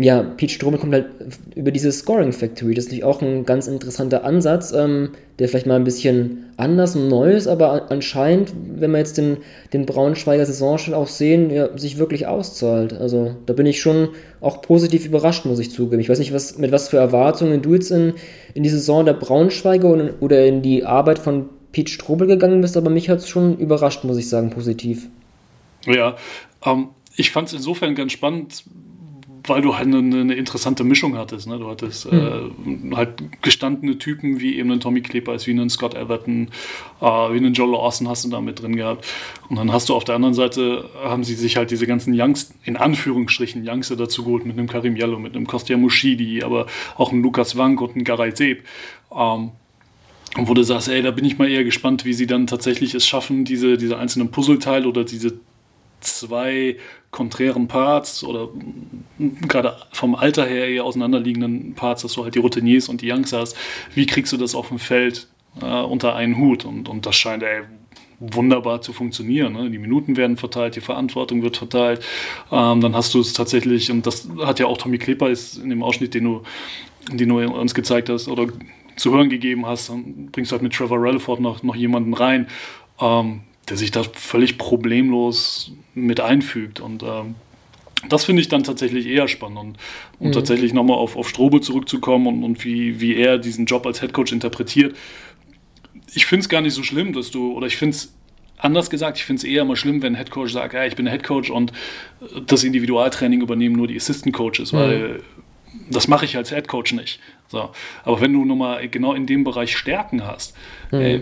ja, 0.01 0.23
Pete 0.23 0.53
Strome 0.53 0.77
kommt 0.77 0.93
halt 0.93 1.07
über 1.55 1.71
diese 1.71 1.91
Scoring 1.91 2.31
Factory. 2.31 2.73
Das 2.73 2.85
ist 2.85 2.89
natürlich 2.89 3.03
auch 3.03 3.21
ein 3.21 3.45
ganz 3.45 3.67
interessanter 3.67 4.23
Ansatz, 4.23 4.71
ähm, 4.71 5.09
der 5.37 5.49
vielleicht 5.49 5.65
mal 5.65 5.75
ein 5.75 5.83
bisschen 5.83 6.45
anders 6.57 6.95
und 6.95 7.07
neu 7.07 7.31
ist, 7.31 7.47
aber 7.47 7.91
anscheinend, 7.91 8.53
wenn 8.75 8.91
wir 8.91 8.99
jetzt 8.99 9.17
den, 9.17 9.37
den 9.73 9.85
Braunschweiger 9.85 10.45
Saisonstart 10.45 10.95
auch 10.95 11.07
sehen, 11.07 11.49
ja, 11.49 11.77
sich 11.77 11.97
wirklich 11.97 12.27
auszahlt. 12.27 12.93
Also 12.93 13.35
da 13.45 13.53
bin 13.53 13.65
ich 13.65 13.81
schon 13.81 14.09
auch 14.39 14.61
positiv 14.61 15.05
überrascht, 15.05 15.45
muss 15.45 15.59
ich 15.59 15.71
zugeben. 15.71 16.01
Ich 16.01 16.09
weiß 16.09 16.19
nicht, 16.19 16.33
was, 16.33 16.57
mit 16.57 16.71
was 16.71 16.89
für 16.89 16.97
Erwartungen 16.97 17.61
du 17.61 17.73
jetzt 17.73 17.91
in, 17.91 18.13
in 18.53 18.63
die 18.63 18.69
Saison 18.69 19.05
der 19.05 19.13
Braunschweiger 19.13 20.11
oder 20.19 20.45
in 20.45 20.61
die 20.61 20.85
Arbeit 20.85 21.19
von 21.19 21.49
Pete 21.71 21.91
Strobel 21.91 22.27
gegangen 22.27 22.61
bist, 22.61 22.77
aber 22.77 22.89
mich 22.89 23.09
hat 23.09 23.19
es 23.19 23.29
schon 23.29 23.57
überrascht, 23.57 24.03
muss 24.03 24.17
ich 24.17 24.29
sagen, 24.29 24.49
positiv. 24.49 25.07
Ja, 25.85 26.15
ähm, 26.65 26.89
ich 27.15 27.31
fand 27.31 27.47
es 27.47 27.53
insofern 27.53 27.95
ganz 27.95 28.11
spannend, 28.11 28.63
weil 29.47 29.61
du 29.61 29.75
halt 29.75 29.87
eine, 29.87 29.97
eine 29.97 30.33
interessante 30.33 30.83
Mischung 30.83 31.17
hattest. 31.17 31.47
Ne? 31.47 31.57
Du 31.57 31.67
hattest 31.67 32.11
mhm. 32.11 32.91
äh, 32.91 32.95
halt 32.95 33.41
gestandene 33.41 33.97
Typen 33.97 34.39
wie 34.39 34.57
eben 34.57 34.71
einen 34.71 34.79
Tommy 34.79 35.01
Klebers, 35.01 35.47
wie 35.47 35.51
einen 35.51 35.69
Scott 35.69 35.93
Everton, 35.93 36.49
äh, 36.99 37.05
wie 37.05 37.37
einen 37.37 37.53
Joe 37.53 37.71
Lawson 37.71 38.07
hast 38.07 38.25
du 38.25 38.29
da 38.29 38.41
mit 38.41 38.61
drin 38.61 38.75
gehabt. 38.75 39.05
Und 39.49 39.55
dann 39.55 39.71
hast 39.71 39.89
du 39.89 39.95
auf 39.95 40.03
der 40.03 40.15
anderen 40.15 40.33
Seite, 40.33 40.89
haben 41.03 41.23
sie 41.23 41.35
sich 41.35 41.57
halt 41.57 41.71
diese 41.71 41.87
ganzen 41.87 42.13
Youngs, 42.19 42.53
in 42.63 42.77
Anführungsstrichen, 42.77 43.67
Youngster 43.67 43.95
dazu 43.95 44.23
geholt, 44.23 44.45
mit 44.45 44.57
einem 44.57 44.67
Karim 44.67 44.95
Yellow, 44.95 45.19
mit 45.19 45.35
einem 45.35 45.47
Kostja 45.47 45.77
Mushidi, 45.77 46.43
aber 46.43 46.67
auch 46.97 47.11
einem 47.11 47.23
Lukas 47.23 47.57
Wank 47.57 47.81
und 47.81 47.95
einem 47.95 48.03
Garay 48.03 48.35
Seb. 48.35 48.63
Ähm, 49.15 49.51
und 50.37 50.47
wo 50.47 50.53
du 50.53 50.63
sagst, 50.63 50.87
ey, 50.87 51.01
da 51.01 51.11
bin 51.11 51.25
ich 51.25 51.37
mal 51.37 51.49
eher 51.49 51.65
gespannt, 51.65 52.05
wie 52.05 52.13
sie 52.13 52.25
dann 52.25 52.47
tatsächlich 52.47 52.95
es 52.95 53.05
schaffen, 53.05 53.43
diese, 53.43 53.77
diese 53.77 53.97
einzelnen 53.97 54.31
Puzzleteile 54.31 54.87
oder 54.87 55.03
diese 55.03 55.33
zwei 55.99 56.77
konträren 57.11 57.67
Parts 57.67 58.23
oder 58.23 58.49
gerade 59.47 59.77
vom 59.91 60.15
Alter 60.15 60.45
her 60.45 60.67
eher 60.67 60.85
auseinanderliegenden 60.85 61.73
Parts, 61.75 62.01
dass 62.03 62.13
du 62.13 62.23
halt 62.23 62.35
die 62.35 62.39
Routiniers 62.39 62.89
und 62.89 63.01
die 63.01 63.11
Youngs 63.11 63.33
hast, 63.33 63.55
wie 63.93 64.05
kriegst 64.05 64.31
du 64.33 64.37
das 64.37 64.55
auf 64.55 64.69
dem 64.69 64.79
Feld 64.79 65.27
äh, 65.61 65.81
unter 65.81 66.15
einen 66.15 66.37
Hut? 66.37 66.63
Und, 66.63 66.87
und 66.87 67.05
das 67.05 67.17
scheint 67.17 67.43
ey, 67.43 67.63
wunderbar 68.21 68.81
zu 68.81 68.93
funktionieren. 68.93 69.53
Ne? 69.53 69.69
Die 69.69 69.79
Minuten 69.79 70.15
werden 70.15 70.37
verteilt, 70.37 70.75
die 70.75 70.81
Verantwortung 70.81 71.41
wird 71.41 71.57
verteilt. 71.57 72.01
Ähm, 72.51 72.79
dann 72.79 72.95
hast 72.95 73.13
du 73.13 73.19
es 73.19 73.33
tatsächlich, 73.33 73.91
und 73.91 74.05
das 74.07 74.29
hat 74.39 74.59
ja 74.59 74.67
auch 74.67 74.77
Tommy 74.77 74.97
Kleber 74.97 75.29
ist 75.29 75.57
in 75.57 75.69
dem 75.69 75.83
Ausschnitt, 75.83 76.13
den 76.13 76.23
du, 76.23 76.43
den 77.11 77.27
du 77.27 77.39
uns 77.39 77.73
gezeigt 77.73 78.09
hast 78.09 78.27
oder 78.27 78.47
zu 78.95 79.11
hören 79.11 79.29
gegeben 79.29 79.65
hast, 79.65 79.89
dann 79.89 80.29
bringst 80.31 80.51
du 80.51 80.53
halt 80.53 80.61
mit 80.61 80.73
Trevor 80.73 80.99
Rutherford 80.99 81.39
noch, 81.39 81.63
noch 81.63 81.75
jemanden 81.75 82.13
rein, 82.13 82.47
ähm, 82.99 83.41
der 83.69 83.77
sich 83.77 83.91
da 83.91 84.03
völlig 84.03 84.57
problemlos 84.57 85.71
mit 85.93 86.19
einfügt. 86.19 86.79
Und 86.79 87.03
ähm, 87.03 87.35
das 88.09 88.25
finde 88.25 88.41
ich 88.41 88.49
dann 88.49 88.63
tatsächlich 88.63 89.05
eher 89.05 89.27
spannend. 89.27 89.59
Und, 89.59 89.77
um 90.19 90.27
mhm. 90.27 90.31
tatsächlich 90.31 90.73
nochmal 90.73 90.97
auf, 90.97 91.15
auf 91.15 91.29
Strobe 91.29 91.61
zurückzukommen 91.61 92.27
und, 92.27 92.43
und 92.43 92.65
wie, 92.65 92.99
wie 92.99 93.15
er 93.15 93.37
diesen 93.37 93.65
Job 93.65 93.85
als 93.85 94.01
Headcoach 94.01 94.31
interpretiert. 94.31 94.95
Ich 96.13 96.25
finde 96.25 96.41
es 96.41 96.49
gar 96.49 96.61
nicht 96.61 96.73
so 96.73 96.83
schlimm, 96.83 97.13
dass 97.13 97.31
du, 97.31 97.53
oder 97.53 97.67
ich 97.67 97.77
finde 97.77 97.95
es 97.95 98.13
anders 98.57 98.89
gesagt, 98.89 99.17
ich 99.17 99.25
finde 99.25 99.39
es 99.39 99.43
eher 99.43 99.65
mal 99.65 99.75
schlimm, 99.75 100.01
wenn 100.01 100.13
ein 100.13 100.17
Headcoach 100.17 100.49
sagt, 100.49 100.73
ja, 100.73 100.85
ich 100.85 100.95
bin 100.95 101.05
der 101.05 101.13
Headcoach 101.13 101.51
und 101.51 101.71
das 102.47 102.63
Individualtraining 102.63 103.41
übernehmen 103.41 103.75
nur 103.75 103.87
die 103.87 103.95
Assistant 103.95 104.33
Coaches, 104.33 104.71
mhm. 104.71 104.77
weil 104.77 105.23
das 105.89 106.07
mache 106.07 106.25
ich 106.25 106.37
als 106.37 106.51
Headcoach 106.51 106.93
nicht. 106.93 107.19
So. 107.51 107.69
Aber 108.05 108.21
wenn 108.21 108.31
du 108.31 108.45
nochmal 108.45 108.87
genau 108.87 109.13
in 109.13 109.25
dem 109.25 109.43
Bereich 109.43 109.75
Stärken 109.75 110.25
hast, 110.25 110.55
mhm. 110.89 110.99
ey, 110.99 111.21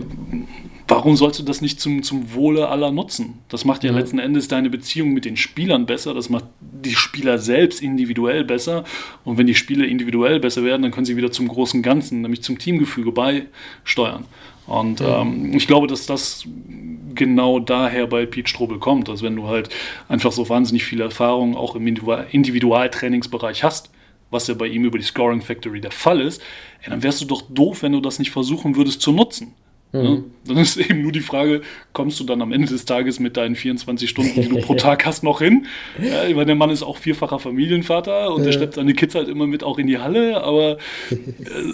warum 0.86 1.16
sollst 1.16 1.40
du 1.40 1.42
das 1.42 1.60
nicht 1.60 1.80
zum, 1.80 2.04
zum 2.04 2.34
Wohle 2.34 2.68
aller 2.68 2.92
nutzen? 2.92 3.40
Das 3.48 3.64
macht 3.64 3.82
ja 3.82 3.90
mhm. 3.90 3.98
letzten 3.98 4.18
Endes 4.20 4.46
deine 4.46 4.70
Beziehung 4.70 5.12
mit 5.12 5.24
den 5.24 5.36
Spielern 5.36 5.86
besser, 5.86 6.14
das 6.14 6.30
macht 6.30 6.44
die 6.60 6.94
Spieler 6.94 7.38
selbst 7.38 7.82
individuell 7.82 8.44
besser. 8.44 8.84
Und 9.24 9.38
wenn 9.38 9.48
die 9.48 9.56
Spieler 9.56 9.86
individuell 9.86 10.38
besser 10.38 10.64
werden, 10.64 10.82
dann 10.82 10.92
können 10.92 11.04
sie 11.04 11.16
wieder 11.16 11.32
zum 11.32 11.48
großen 11.48 11.82
Ganzen, 11.82 12.22
nämlich 12.22 12.42
zum 12.42 12.58
Teamgefüge 12.58 13.10
beisteuern. 13.10 14.24
Und 14.68 15.00
mhm. 15.00 15.06
ähm, 15.06 15.52
ich 15.56 15.66
glaube, 15.66 15.88
dass 15.88 16.06
das 16.06 16.46
genau 17.16 17.58
daher 17.58 18.06
bei 18.06 18.24
Pete 18.24 18.48
Strobel 18.48 18.78
kommt, 18.78 19.08
dass 19.08 19.20
wenn 19.20 19.34
du 19.34 19.48
halt 19.48 19.68
einfach 20.08 20.30
so 20.30 20.48
wahnsinnig 20.48 20.84
viel 20.84 21.00
Erfahrung 21.00 21.56
auch 21.56 21.74
im 21.74 21.88
Individualtrainingsbereich 21.88 23.64
hast, 23.64 23.90
was 24.30 24.46
ja 24.46 24.54
bei 24.54 24.66
ihm 24.66 24.84
über 24.84 24.98
die 24.98 25.04
Scoring 25.04 25.42
Factory 25.42 25.80
der 25.80 25.90
Fall 25.90 26.20
ist, 26.20 26.40
ey, 26.82 26.90
dann 26.90 27.02
wärst 27.02 27.20
du 27.20 27.24
doch 27.24 27.42
doof, 27.42 27.82
wenn 27.82 27.92
du 27.92 28.00
das 28.00 28.18
nicht 28.18 28.30
versuchen 28.30 28.76
würdest 28.76 29.00
zu 29.00 29.12
nutzen. 29.12 29.54
Mhm. 29.92 30.04
Ja? 30.04 30.18
Dann 30.46 30.56
ist 30.58 30.76
eben 30.76 31.02
nur 31.02 31.12
die 31.12 31.20
Frage, 31.20 31.62
kommst 31.92 32.20
du 32.20 32.24
dann 32.24 32.42
am 32.42 32.52
Ende 32.52 32.68
des 32.68 32.84
Tages 32.84 33.18
mit 33.18 33.36
deinen 33.36 33.56
24 33.56 34.08
Stunden, 34.08 34.40
die 34.40 34.48
du 34.48 34.60
pro 34.60 34.74
Tag 34.76 35.04
hast, 35.04 35.22
noch 35.22 35.40
hin? 35.40 35.66
Ja, 36.00 36.24
ich 36.24 36.34
meine, 36.34 36.46
der 36.46 36.54
Mann 36.54 36.70
ist 36.70 36.82
auch 36.82 36.96
vierfacher 36.96 37.38
Familienvater 37.38 38.32
und 38.32 38.40
ja. 38.40 38.46
der 38.46 38.52
schleppt 38.52 38.74
seine 38.74 38.94
Kids 38.94 39.14
halt 39.14 39.28
immer 39.28 39.46
mit 39.46 39.64
auch 39.64 39.78
in 39.78 39.86
die 39.86 39.98
Halle, 39.98 40.42
aber 40.42 40.78
äh, 41.10 41.16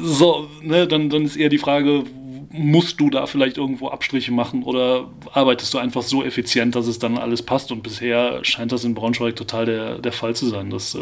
so, 0.01 0.49
ne, 0.63 0.87
dann, 0.87 1.11
dann 1.11 1.25
ist 1.25 1.37
eher 1.37 1.49
die 1.49 1.59
Frage, 1.59 2.05
musst 2.51 3.01
du 3.01 3.11
da 3.11 3.27
vielleicht 3.27 3.57
irgendwo 3.57 3.89
Abstriche 3.89 4.33
machen 4.33 4.63
oder 4.63 5.09
arbeitest 5.33 5.73
du 5.75 5.79
einfach 5.79 6.03
so 6.03 6.23
effizient, 6.23 6.75
dass 6.75 6.87
es 6.87 6.99
dann 6.99 7.19
alles 7.19 7.43
passt? 7.43 7.73
Und 7.73 7.83
bisher 7.83 8.41
scheint 8.43 8.73
das 8.73 8.85
in 8.85 8.95
Braunschweig 8.95 9.37
total 9.37 9.67
der, 9.67 9.99
der 9.99 10.13
Fall 10.13 10.35
zu 10.35 10.47
sein. 10.47 10.71
Das, 10.71 10.95
äh, 10.95 10.99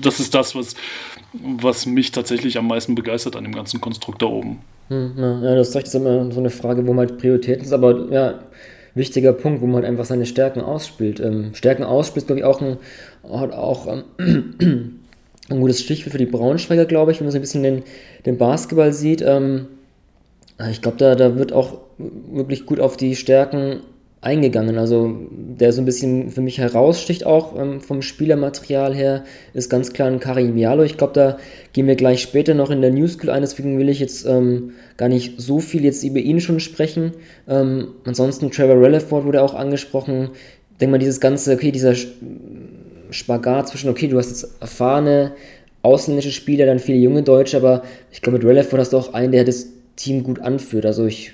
das 0.00 0.20
ist 0.20 0.34
das, 0.34 0.54
was, 0.54 0.74
was 1.32 1.86
mich 1.86 2.12
tatsächlich 2.12 2.58
am 2.58 2.66
meisten 2.66 2.94
begeistert 2.94 3.36
an 3.36 3.44
dem 3.44 3.54
ganzen 3.54 3.80
Konstrukt 3.80 4.22
da 4.22 4.26
oben. 4.26 4.60
Hm, 4.88 5.12
ja, 5.16 5.54
das 5.54 5.74
ist 5.74 5.94
immer 5.94 6.30
so 6.32 6.40
eine 6.40 6.50
Frage, 6.50 6.86
wo 6.86 6.92
man 6.92 7.08
halt 7.08 7.18
Prioritäten 7.18 7.64
ist, 7.64 7.72
aber 7.72 8.10
ja, 8.10 8.40
wichtiger 8.94 9.32
Punkt, 9.32 9.60
wo 9.60 9.66
man 9.66 9.76
halt 9.76 9.86
einfach 9.86 10.06
seine 10.06 10.26
Stärken 10.26 10.60
ausspielt. 10.60 11.20
Ähm, 11.20 11.54
Stärken 11.54 11.84
ausspielt, 11.84 12.26
glaube 12.26 12.40
ich, 12.40 12.44
auch 12.44 12.60
ein, 12.60 12.78
hat 13.30 13.52
auch 13.52 13.86
ähm, 14.18 14.54
ein 15.50 15.60
gutes 15.60 15.80
Stichwort 15.80 16.12
für 16.12 16.18
die 16.18 16.26
Braunschweiger, 16.26 16.86
glaube 16.86 17.12
ich, 17.12 17.20
wenn 17.20 17.26
man 17.26 17.32
so 17.32 17.38
ein 17.38 17.42
bisschen 17.42 17.62
den, 17.62 17.82
den 18.24 18.38
Basketball 18.38 18.92
sieht. 18.92 19.22
Ähm, 19.22 19.66
ich 20.70 20.82
glaube, 20.82 20.96
da, 20.96 21.14
da 21.14 21.36
wird 21.36 21.52
auch 21.52 21.78
wirklich 21.98 22.66
gut 22.66 22.80
auf 22.80 22.96
die 22.96 23.14
Stärken 23.14 23.80
eingegangen. 24.20 24.78
Also 24.78 25.14
der 25.30 25.72
so 25.72 25.80
ein 25.80 25.84
bisschen 25.84 26.30
für 26.30 26.40
mich 26.40 26.58
heraussticht 26.58 27.24
auch 27.24 27.58
ähm, 27.58 27.80
vom 27.80 28.02
Spielermaterial 28.02 28.94
her, 28.94 29.24
ist 29.54 29.70
ganz 29.70 29.92
klar 29.92 30.08
ein 30.08 30.20
Karim 30.20 30.56
Jalo. 30.56 30.82
Ich 30.82 30.96
glaube, 30.96 31.12
da 31.12 31.38
gehen 31.72 31.86
wir 31.86 31.94
gleich 31.94 32.20
später 32.20 32.54
noch 32.54 32.70
in 32.70 32.80
der 32.80 32.90
New 32.90 33.06
School 33.06 33.30
ein, 33.30 33.42
deswegen 33.42 33.78
will 33.78 33.88
ich 33.88 34.00
jetzt 34.00 34.26
ähm, 34.26 34.72
gar 34.96 35.08
nicht 35.08 35.40
so 35.40 35.60
viel 35.60 35.84
jetzt 35.84 36.02
über 36.02 36.18
ihn 36.18 36.40
schon 36.40 36.60
sprechen. 36.60 37.12
Ähm, 37.48 37.88
ansonsten 38.04 38.50
Trevor 38.50 38.80
Relliford 38.80 39.24
wurde 39.24 39.42
auch 39.42 39.54
angesprochen. 39.54 40.30
Ich 40.72 40.78
denke 40.78 40.92
mal, 40.92 40.98
dieses 40.98 41.20
ganze, 41.20 41.54
okay, 41.54 41.70
dieser 41.70 41.94
Spagat 43.10 43.68
zwischen, 43.68 43.90
okay, 43.90 44.08
du 44.08 44.18
hast 44.18 44.30
jetzt 44.30 44.60
erfahrene 44.60 45.32
ausländische 45.82 46.32
Spieler, 46.32 46.66
dann 46.66 46.80
viele 46.80 46.98
junge 46.98 47.22
Deutsche, 47.22 47.56
aber 47.56 47.82
ich 48.10 48.20
glaube, 48.20 48.38
mit 48.38 48.46
Relliford 48.46 48.80
hast 48.80 48.92
du 48.92 48.98
auch 48.98 49.14
einen, 49.14 49.32
der 49.32 49.44
das 49.44 49.68
Team 49.98 50.22
gut 50.22 50.40
anführt. 50.40 50.86
Also 50.86 51.04
ich 51.04 51.32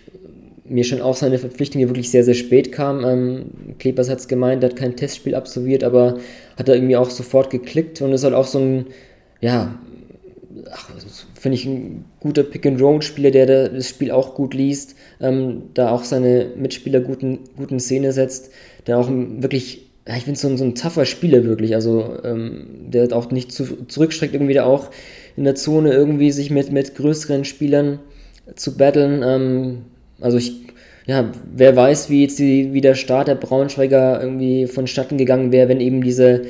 mir 0.65 0.85
schon 0.85 1.03
auch 1.03 1.15
seine 1.15 1.39
Verpflichtung 1.39 1.81
die 1.81 1.89
wirklich 1.89 2.11
sehr, 2.11 2.25
sehr 2.25 2.35
spät 2.35 2.73
kam. 2.73 3.05
Ähm, 3.05 3.45
Klebers 3.79 4.09
hat 4.09 4.19
es 4.19 4.29
gemeint, 4.29 4.63
er 4.63 4.71
hat 4.71 4.77
kein 4.77 4.97
Testspiel 4.97 5.35
absolviert, 5.35 5.85
aber 5.85 6.19
hat 6.57 6.69
er 6.69 6.75
irgendwie 6.75 6.97
auch 6.97 7.11
sofort 7.11 7.51
geklickt 7.51 8.01
und 8.01 8.13
ist 8.13 8.25
halt 8.25 8.35
auch 8.35 8.47
so 8.47 8.59
ein, 8.59 8.87
ja, 9.41 9.79
finde 11.35 11.57
ich 11.57 11.67
ein 11.67 12.07
guter 12.21 12.43
Pick-and-Roll-Spieler, 12.43 13.31
der 13.31 13.69
das 13.69 13.89
Spiel 13.91 14.11
auch 14.11 14.35
gut 14.35 14.55
liest, 14.55 14.97
ähm, 15.21 15.65
da 15.75 15.91
auch 15.91 16.05
seine 16.05 16.47
Mitspieler 16.57 17.01
guten, 17.01 17.41
guten 17.57 17.79
Szene 17.79 18.13
setzt, 18.13 18.51
der 18.87 18.99
auch 18.99 19.11
wirklich, 19.11 19.91
ja, 20.09 20.17
ich 20.17 20.25
finde 20.25 20.41
so, 20.41 20.57
so 20.57 20.65
ein 20.65 20.75
tougher 20.75 21.05
Spieler 21.05 21.45
wirklich, 21.45 21.75
also 21.75 22.17
ähm, 22.25 22.67
der 22.89 23.15
auch 23.15 23.31
nicht 23.31 23.53
zu, 23.53 23.85
zurückschreckt, 23.87 24.33
irgendwie 24.33 24.55
da 24.55 24.65
auch 24.65 24.89
in 25.37 25.45
der 25.45 25.55
Zone 25.55 25.93
irgendwie 25.93 26.33
sich 26.33 26.51
mit, 26.51 26.73
mit 26.73 26.95
größeren 26.95 27.45
Spielern 27.45 27.99
zu 28.55 28.77
battlen. 28.77 29.23
Ähm, 29.25 29.79
also 30.21 30.39
ich, 30.39 30.53
ja, 31.07 31.31
wer 31.55 31.77
weiß, 31.77 32.11
wie 32.11 32.23
jetzt 32.23 32.39
die, 32.39 32.73
wie 32.73 32.81
der 32.81 32.95
Start 32.95 33.29
der 33.29 33.35
Braunschweiger 33.35 34.23
irgendwie 34.23 34.67
vonstatten 34.67 35.19
gegangen 35.19 35.53
wäre, 35.53 35.69
wenn 35.69 35.81
eben 35.81 36.03
diese 36.03 36.43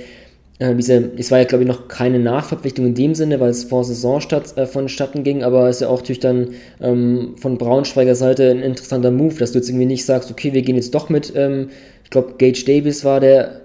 äh, 0.58 0.74
diese, 0.74 1.10
es 1.16 1.30
war 1.30 1.38
ja, 1.38 1.44
glaube 1.44 1.64
ich, 1.64 1.68
noch 1.68 1.88
keine 1.88 2.18
Nachverpflichtung 2.20 2.86
in 2.86 2.94
dem 2.94 3.14
Sinne, 3.14 3.40
weil 3.40 3.50
es 3.50 3.64
vor 3.64 3.84
Saison 3.84 4.20
statt, 4.20 4.56
äh, 4.56 4.66
vonstatten 4.66 5.24
ging, 5.24 5.42
aber 5.42 5.68
es 5.68 5.76
ist 5.76 5.82
ja 5.82 5.88
auch 5.88 5.98
natürlich 5.98 6.20
dann 6.20 6.50
ähm, 6.80 7.34
von 7.38 7.58
Braunschweiger 7.58 8.14
Seite 8.14 8.50
ein 8.50 8.62
interessanter 8.62 9.10
Move, 9.10 9.34
dass 9.34 9.52
du 9.52 9.58
jetzt 9.58 9.68
irgendwie 9.68 9.86
nicht 9.86 10.04
sagst, 10.04 10.30
okay, 10.30 10.52
wir 10.52 10.62
gehen 10.62 10.76
jetzt 10.76 10.94
doch 10.94 11.08
mit, 11.08 11.32
ähm, 11.34 11.70
ich 12.04 12.10
glaube, 12.10 12.34
Gage 12.38 12.64
Davis 12.64 13.04
war 13.04 13.18
der 13.18 13.62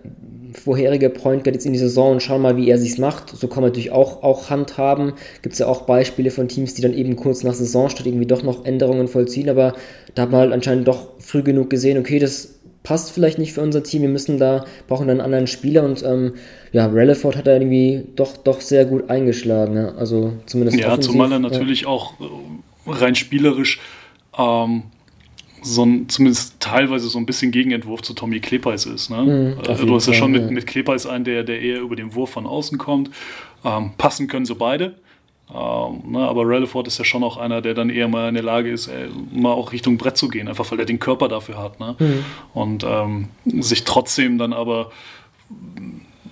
vorherige 0.60 1.10
Point 1.10 1.43
Guard 1.43 1.56
jetzt 1.56 1.65
in 1.65 1.74
die 1.74 1.80
Saison 1.80 2.13
und 2.13 2.24
schauen 2.24 2.41
mal, 2.41 2.58
wie 2.58 2.69
er 2.69 2.78
sich's 2.78 2.98
macht. 2.98 3.30
So 3.30 3.48
kann 3.48 3.62
man 3.62 3.72
natürlich 3.72 3.91
auch, 3.91 4.24
auch 4.24 4.50
handhaben. 4.50 5.13
Gibt 5.41 5.54
es 5.54 5.60
ja 5.60 5.67
auch 5.67 5.82
Beispiele 5.82 6.32
von 6.32 6.48
Teams, 6.48 6.74
die 6.74 6.82
dann 6.82 6.93
eben 6.93 7.15
kurz 7.15 7.43
nach 7.43 7.54
Saisonstart 7.54 8.06
irgendwie 8.06 8.26
doch 8.26 8.43
noch 8.43 8.65
Änderungen 8.65 9.08
vollziehen, 9.08 9.50
aber 9.50 9.74
da 10.15 10.24
hat 10.24 10.32
man 10.32 10.41
halt 10.41 10.54
anscheinend 10.54 10.88
doch 10.88 11.08
früh 11.19 11.43
genug 11.43 11.69
gesehen, 11.69 11.98
okay, 11.98 12.19
das 12.19 12.60
passt 12.84 13.12
vielleicht 13.12 13.38
nicht 13.38 13.54
für 13.54 13.62
unser 13.62 13.84
Team, 13.84 14.02
wir 14.02 14.10
müssen 14.10 14.38
da, 14.38 14.65
brauchen 14.88 15.08
dann 15.08 15.19
einen 15.19 15.26
anderen 15.26 15.48
Spieler 15.48 15.84
und 15.84 16.04
ähm, 16.04 16.34
ja, 16.72 16.88
Relleford 16.88 17.36
hat 17.36 17.48
da 17.48 17.54
irgendwie 17.54 18.04
doch, 18.15 18.38
doch 18.38 18.62
sehr 18.62 18.86
gut 18.86 19.10
eingeschlagen, 19.10 19.76
ja. 19.76 19.89
also 19.95 20.34
zumindest 20.45 20.80
Ja, 20.80 20.88
offensiv, 20.89 21.12
zumal 21.12 21.32
er 21.32 21.39
natürlich 21.39 21.82
ja. 21.82 21.88
auch 21.88 22.13
äh, 22.19 22.26
rein 22.88 23.15
spielerisch 23.15 23.80
ähm, 24.38 24.84
so 25.62 25.86
ein, 25.86 26.10
zumindest 26.10 26.60
teilweise 26.60 27.10
so 27.10 27.17
ein 27.17 27.26
bisschen 27.26 27.52
Gegenentwurf 27.52 28.02
zu 28.02 28.13
Tommy 28.13 28.39
Klepeis 28.39 28.86
ist. 28.86 29.10
Ne? 29.10 29.56
Mhm, 29.58 29.72
äh, 29.72 29.86
du 29.86 29.95
hast 29.95 30.08
ja 30.08 30.13
schon 30.13 30.32
mit, 30.32 30.52
mit 30.52 30.67
Klepeis 30.67 31.06
einen, 31.06 31.24
der, 31.24 31.43
der 31.43 31.62
eher 31.62 31.82
über 31.82 31.95
den 31.95 32.15
Wurf 32.15 32.32
von 32.32 32.45
außen 32.45 32.78
kommt. 32.78 33.10
Ähm, 33.63 33.91
passen 33.98 34.28
können 34.28 34.45
so 34.45 34.56
beide. 34.56 34.95
Ähm, 35.52 36.12
ne, 36.12 36.19
aber 36.19 36.43
Rutherford 36.43 36.88
ist 36.88 37.00
ja 37.00 37.06
schon 37.06 37.24
auch 37.24 37.38
einer, 37.38 37.62
der 37.62 37.74
dann 37.74 37.89
eher 37.89 38.08
mal 38.08 38.30
in 38.30 38.36
der 38.36 38.43
Lage 38.43 38.69
ist, 38.69 38.88
ey, 38.88 39.10
mal 39.32 39.52
auch 39.52 39.72
Richtung 39.72 39.98
Brett 39.98 40.15
zu 40.15 40.28
gehen, 40.28 40.48
einfach 40.48 40.69
weil 40.72 40.80
er 40.80 40.86
den 40.86 41.00
Körper 41.00 41.28
dafür 41.28 41.58
hat. 41.58 41.80
Ne? 41.80 41.95
Mhm. 41.98 42.26
Und 42.54 42.86
ähm, 42.88 43.30
sich 43.45 43.84
trotzdem 43.84 44.38
dann 44.38 44.54
aber 44.54 44.91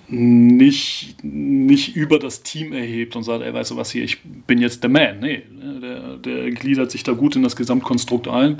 nicht, 0.08 1.22
nicht 1.22 1.96
über 1.96 2.18
das 2.18 2.42
Team 2.42 2.72
erhebt 2.72 3.14
und 3.14 3.24
sagt, 3.24 3.42
ey, 3.42 3.52
weißt 3.52 3.72
du 3.72 3.76
was 3.76 3.90
hier, 3.90 4.04
ich 4.04 4.22
bin 4.22 4.58
jetzt 4.58 4.82
der 4.82 4.90
Man. 4.90 5.20
Nee, 5.20 5.42
ne, 5.50 5.80
der, 5.80 6.16
der 6.16 6.50
gliedert 6.52 6.90
sich 6.90 7.02
da 7.02 7.12
gut 7.12 7.36
in 7.36 7.42
das 7.42 7.56
Gesamtkonstrukt 7.56 8.28
ein. 8.28 8.58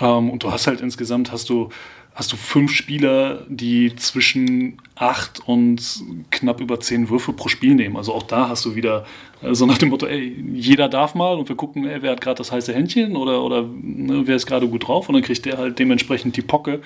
Ähm, 0.00 0.30
und 0.30 0.42
du 0.42 0.50
hast 0.52 0.66
halt 0.66 0.80
insgesamt, 0.80 1.32
hast 1.32 1.48
du 1.48 1.70
hast 2.14 2.32
du 2.32 2.36
fünf 2.36 2.72
Spieler, 2.72 3.42
die 3.48 3.94
zwischen 3.96 4.78
acht 4.94 5.40
und 5.46 5.82
knapp 6.30 6.60
über 6.60 6.78
zehn 6.78 7.08
Würfe 7.10 7.32
pro 7.32 7.48
Spiel 7.48 7.74
nehmen. 7.74 7.96
Also 7.96 8.14
auch 8.14 8.22
da 8.22 8.48
hast 8.48 8.64
du 8.64 8.76
wieder 8.76 9.04
äh, 9.42 9.54
so 9.54 9.66
nach 9.66 9.78
dem 9.78 9.88
Motto, 9.88 10.06
ey, 10.06 10.36
jeder 10.54 10.88
darf 10.88 11.14
mal 11.14 11.36
und 11.36 11.48
wir 11.48 11.56
gucken, 11.56 11.86
ey, 11.86 12.02
wer 12.02 12.12
hat 12.12 12.20
gerade 12.20 12.38
das 12.38 12.52
heiße 12.52 12.72
Händchen 12.72 13.16
oder, 13.16 13.42
oder 13.42 13.62
ne, 13.62 14.22
wer 14.26 14.36
ist 14.36 14.46
gerade 14.46 14.68
gut 14.68 14.86
drauf 14.86 15.08
und 15.08 15.14
dann 15.14 15.22
kriegt 15.22 15.44
der 15.44 15.58
halt 15.58 15.78
dementsprechend 15.78 16.36
die 16.36 16.42
Pocke. 16.42 16.80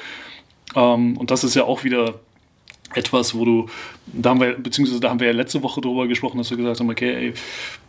Ähm, 0.74 1.16
und 1.18 1.30
das 1.30 1.44
ist 1.44 1.54
ja 1.54 1.64
auch 1.64 1.84
wieder 1.84 2.14
etwas, 2.94 3.34
wo 3.34 3.44
du, 3.44 3.66
da 4.06 4.30
haben 4.30 4.40
wir, 4.40 4.54
beziehungsweise 4.54 4.98
da 4.98 5.10
haben 5.10 5.20
wir 5.20 5.26
ja 5.26 5.34
letzte 5.34 5.62
Woche 5.62 5.82
drüber 5.82 6.08
gesprochen, 6.08 6.38
dass 6.38 6.48
wir 6.48 6.56
gesagt 6.56 6.80
haben, 6.80 6.88
okay, 6.88 7.14
ey, 7.14 7.34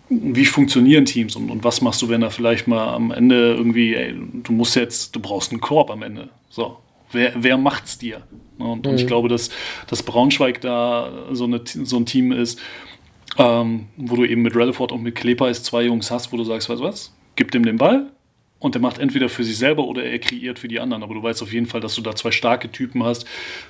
wie 0.10 0.45
funktionieren 0.45 1.06
Teams 1.06 1.36
und, 1.36 1.52
und 1.52 1.63
was 1.63 1.82
machst 1.82 2.02
du, 2.02 2.10
wenn 2.10 2.22
da 2.22 2.30
vielleicht 2.30 2.67
mal 2.67 2.93
am 2.93 3.12
Ende 3.12 3.54
irgendwie, 3.54 3.95
ey, 3.95 4.15
du 4.43 4.52
musst 4.52 4.76
jetzt, 4.76 5.15
du 5.15 5.19
brauchst 5.19 5.52
einen 5.52 5.62
Korb 5.62 5.91
am 5.91 6.02
Ende. 6.02 6.30
So, 6.50 6.78
wer, 7.12 7.34
wer 7.36 7.58
macht's 7.58 7.98
dir? 7.98 8.24
Und, 8.58 8.86
mhm. 8.86 8.91
und 8.91 8.95
ich 8.98 9.04
mhm. 9.04 9.08
glaube, 9.08 9.30
dass, 9.30 9.50
dass 9.88 10.04
Braunschweig 10.04 10.62
da 10.62 11.12
so, 11.32 11.45
eine, 11.45 11.62
so 11.63 11.98
ein 11.98 12.06
Team 12.06 12.32
ist, 12.32 12.60
ähm, 13.38 13.88
wo 13.98 14.15
du 14.15 14.26
eben 14.26 14.41
mit 14.41 14.56
Rutherford 14.56 14.91
und 14.91 15.04
mit 15.04 15.15
Klepeis 15.15 15.63
zwei 15.63 15.84
Jungs 15.84 16.10
hast, 16.10 16.34
wo 16.34 16.38
du 16.38 16.43
sagst, 16.43 16.69
weißt 16.69 16.82
du 16.82 16.86
was, 16.86 17.13
gib 17.36 17.52
dem 17.52 17.63
den 17.63 17.78
Ball 17.78 18.12
und 18.58 18.76
der 18.76 18.82
macht 18.82 18.98
entweder 18.98 19.30
für 19.30 19.43
sich 19.43 19.58
selber 19.58 19.86
oder 19.86 20.04
er 20.04 20.19
kreiert 20.19 20.60
für 20.60 20.67
die 20.67 20.80
anderen. 20.80 21.04
Aber 21.04 21.13
du 21.13 21.24
weißt 21.24 21.41
auf 21.43 21.54
jeden 21.54 21.67
Fall, 21.67 21.82
dass 21.82 21.95
du 21.95 22.02
da 22.02 22.15
zwei 22.15 22.32
starke 22.32 22.72
Typen 22.72 23.04
hast, 23.04 23.26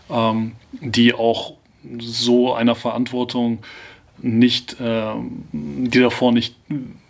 ähm, 0.10 0.54
die 0.82 1.14
auch 1.14 1.58
so 2.00 2.54
einer 2.54 2.76
Verantwortung 2.76 3.60
nicht, 4.22 4.78
ähm, 4.80 5.44
die 5.52 6.00
davor 6.00 6.32
nicht 6.32 6.56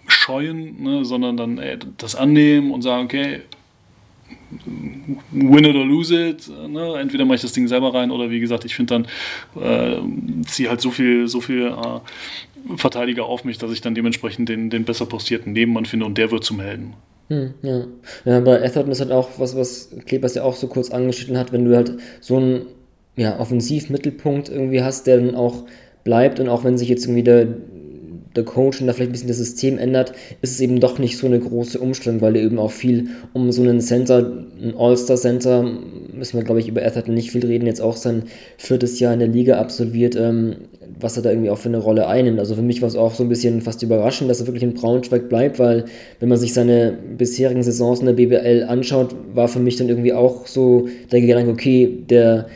scheuen, 0.08 0.82
ne, 0.82 1.06
sondern 1.06 1.38
dann 1.38 1.58
ey, 1.58 1.78
das 1.98 2.16
annehmen 2.16 2.72
und 2.72 2.82
sagen, 2.82 3.06
okay, 3.06 3.42
win 5.32 5.64
it 5.64 5.76
or 5.76 5.86
lose 5.86 6.14
it. 6.14 6.50
Ne? 6.68 6.96
Entweder 7.00 7.26
mache 7.26 7.36
ich 7.36 7.42
das 7.42 7.54
Ding 7.54 7.68
selber 7.68 7.94
rein 7.94 8.12
oder 8.12 8.30
wie 8.30 8.40
gesagt, 8.40 8.66
ich 8.66 8.76
finde 8.76 9.06
dann, 9.56 9.64
äh, 9.64 10.46
ziehe 10.46 10.70
halt 10.70 10.82
so 10.82 10.92
viel, 10.92 11.28
so 11.28 11.42
viel 11.42 11.68
äh, 11.68 12.76
Verteidiger 12.78 13.26
auf 13.26 13.44
mich, 13.44 13.58
dass 13.58 13.72
ich 13.72 13.82
dann 13.82 13.96
dementsprechend 13.96 14.50
den, 14.50 14.70
den 14.70 14.86
besser 14.86 15.06
postierten 15.06 15.54
Nebenmann 15.54 15.86
finde 15.86 16.06
und 16.06 16.18
der 16.18 16.32
wird 16.32 16.44
zum 16.44 16.60
Helden. 16.60 16.94
Hm, 17.30 17.54
ja. 17.62 17.86
ja, 18.26 18.40
bei 18.40 18.64
Atherton 18.64 18.92
ist 18.92 19.02
halt 19.02 19.12
auch 19.12 19.30
was, 19.38 19.56
was 19.56 19.96
Klebers 20.06 20.34
ja 20.34 20.44
auch 20.44 20.56
so 20.56 20.68
kurz 20.68 20.90
angeschnitten 20.90 21.38
hat, 21.38 21.52
wenn 21.52 21.66
du 21.66 21.76
halt 21.76 21.98
so 22.22 22.38
einen 22.38 22.66
ja, 23.16 23.40
Offensivmittelpunkt 23.40 24.50
irgendwie 24.50 24.82
hast, 24.82 25.06
der 25.06 25.18
dann 25.18 25.36
auch 25.36 25.66
bleibt 26.10 26.40
und 26.40 26.50
auch 26.50 26.64
wenn 26.64 26.76
sich 26.76 26.90
jetzt 26.90 27.06
irgendwie 27.06 27.24
der 27.24 27.48
der 28.36 28.44
Coach 28.44 28.80
und 28.80 28.88
da 28.88 28.94
vielleicht 28.94 29.10
ein 29.10 29.14
bisschen 29.14 29.28
das 29.28 29.38
System 29.38 29.78
ändert, 29.78 30.14
ist 30.42 30.52
es 30.52 30.62
eben 30.62 30.80
doch 30.80 31.00
nicht 31.00 31.18
so 31.18 31.28
eine 31.28 31.40
große 31.40 31.80
Umstellung, 31.80 32.22
weil 32.22 32.36
er 32.36 32.44
eben 32.44 32.60
auch 32.60 32.72
viel 32.72 33.10
um 33.34 33.52
so 33.52 33.62
einen 33.62 33.82
Center, 33.82 34.46
ein 34.62 34.76
All-Star-Center, 34.78 35.64
müssen 36.14 36.38
wir 36.38 36.44
glaube 36.44 36.60
ich 36.60 36.68
über 36.68 36.86
Atherton 36.86 37.14
nicht 37.16 37.32
viel 37.32 37.46
reden, 37.46 37.66
jetzt 37.66 37.82
auch 37.82 37.96
sein 37.96 38.24
viertes 38.58 39.00
Jahr 39.00 39.14
in 39.14 39.20
der 39.20 39.28
Liga 39.28 39.60
absolviert, 39.60 40.16
ähm, 40.16 40.56
was 41.00 41.18
er 41.18 41.24
da 41.24 41.32
irgendwie 41.32 41.50
auch 41.50 41.58
für 41.58 41.70
eine 41.70 41.80
Rolle 41.80 42.08
einnimmt. 42.08 42.40
Also 42.40 42.56
für 42.56 42.62
mich 42.62 42.82
war 42.82 42.88
es 42.88 42.96
auch 42.96 43.14
so 43.14 43.24
ein 43.24 43.30
bisschen 43.30 43.62
fast 43.62 43.82
überraschend, 43.84 44.30
dass 44.30 44.42
er 44.42 44.48
wirklich 44.48 44.64
in 44.64 44.74
Braunschweig 44.74 45.30
bleibt, 45.30 45.60
weil 45.60 45.86
wenn 46.20 46.30
man 46.30 46.38
sich 46.38 46.54
seine 46.54 46.98
bisherigen 47.18 47.64
Saisons 47.64 48.00
in 48.00 48.06
der 48.06 48.14
BBL 48.14 48.66
anschaut, 48.68 49.16
war 49.34 49.48
für 49.48 49.60
mich 49.60 49.78
dann 49.78 49.90
irgendwie 49.90 50.14
auch 50.14 50.46
so 50.46 50.88
der 51.12 51.22
Gedanke, 51.22 51.52
okay, 51.52 52.04
der 52.10 52.48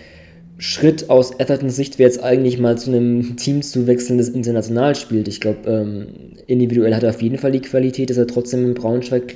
Schritt 0.63 1.09
aus 1.09 1.41
Athertons 1.41 1.75
Sicht 1.75 1.99
wäre 1.99 2.09
jetzt 2.09 2.23
eigentlich 2.23 2.57
mal 2.57 2.77
zu 2.77 2.89
einem 2.89 3.35
Team 3.35 3.61
zu 3.63 3.85
wechseln, 3.85 4.17
das 4.17 4.29
international 4.29 4.95
spielt. 4.95 5.27
Ich 5.27 5.41
glaube, 5.41 5.69
ähm, 5.69 6.07
individuell 6.47 6.95
hat 6.95 7.03
er 7.03 7.09
auf 7.09 7.21
jeden 7.21 7.37
Fall 7.37 7.51
die 7.51 7.59
Qualität, 7.59 8.09
dass 8.09 8.15
er 8.15 8.27
trotzdem 8.27 8.63
in 8.63 8.73
Braunschweig 8.73 9.35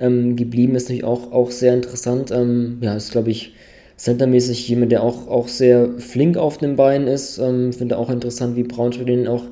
ähm, 0.00 0.34
geblieben 0.34 0.74
ist, 0.74 0.88
natürlich 0.88 1.04
auch, 1.04 1.30
auch 1.30 1.52
sehr 1.52 1.74
interessant. 1.74 2.32
Ähm, 2.32 2.78
ja, 2.80 2.96
ist, 2.96 3.12
glaube 3.12 3.30
ich, 3.30 3.54
centermäßig 3.98 4.68
jemand, 4.68 4.90
der 4.90 5.04
auch, 5.04 5.28
auch 5.28 5.46
sehr 5.46 5.90
flink 5.98 6.36
auf 6.36 6.58
den 6.58 6.74
Beinen 6.74 7.06
ist. 7.06 7.38
Ähm, 7.38 7.72
Finde 7.72 7.96
auch 7.96 8.10
interessant, 8.10 8.56
wie 8.56 8.64
Braunschweig 8.64 9.06
den 9.06 9.28
auch 9.28 9.44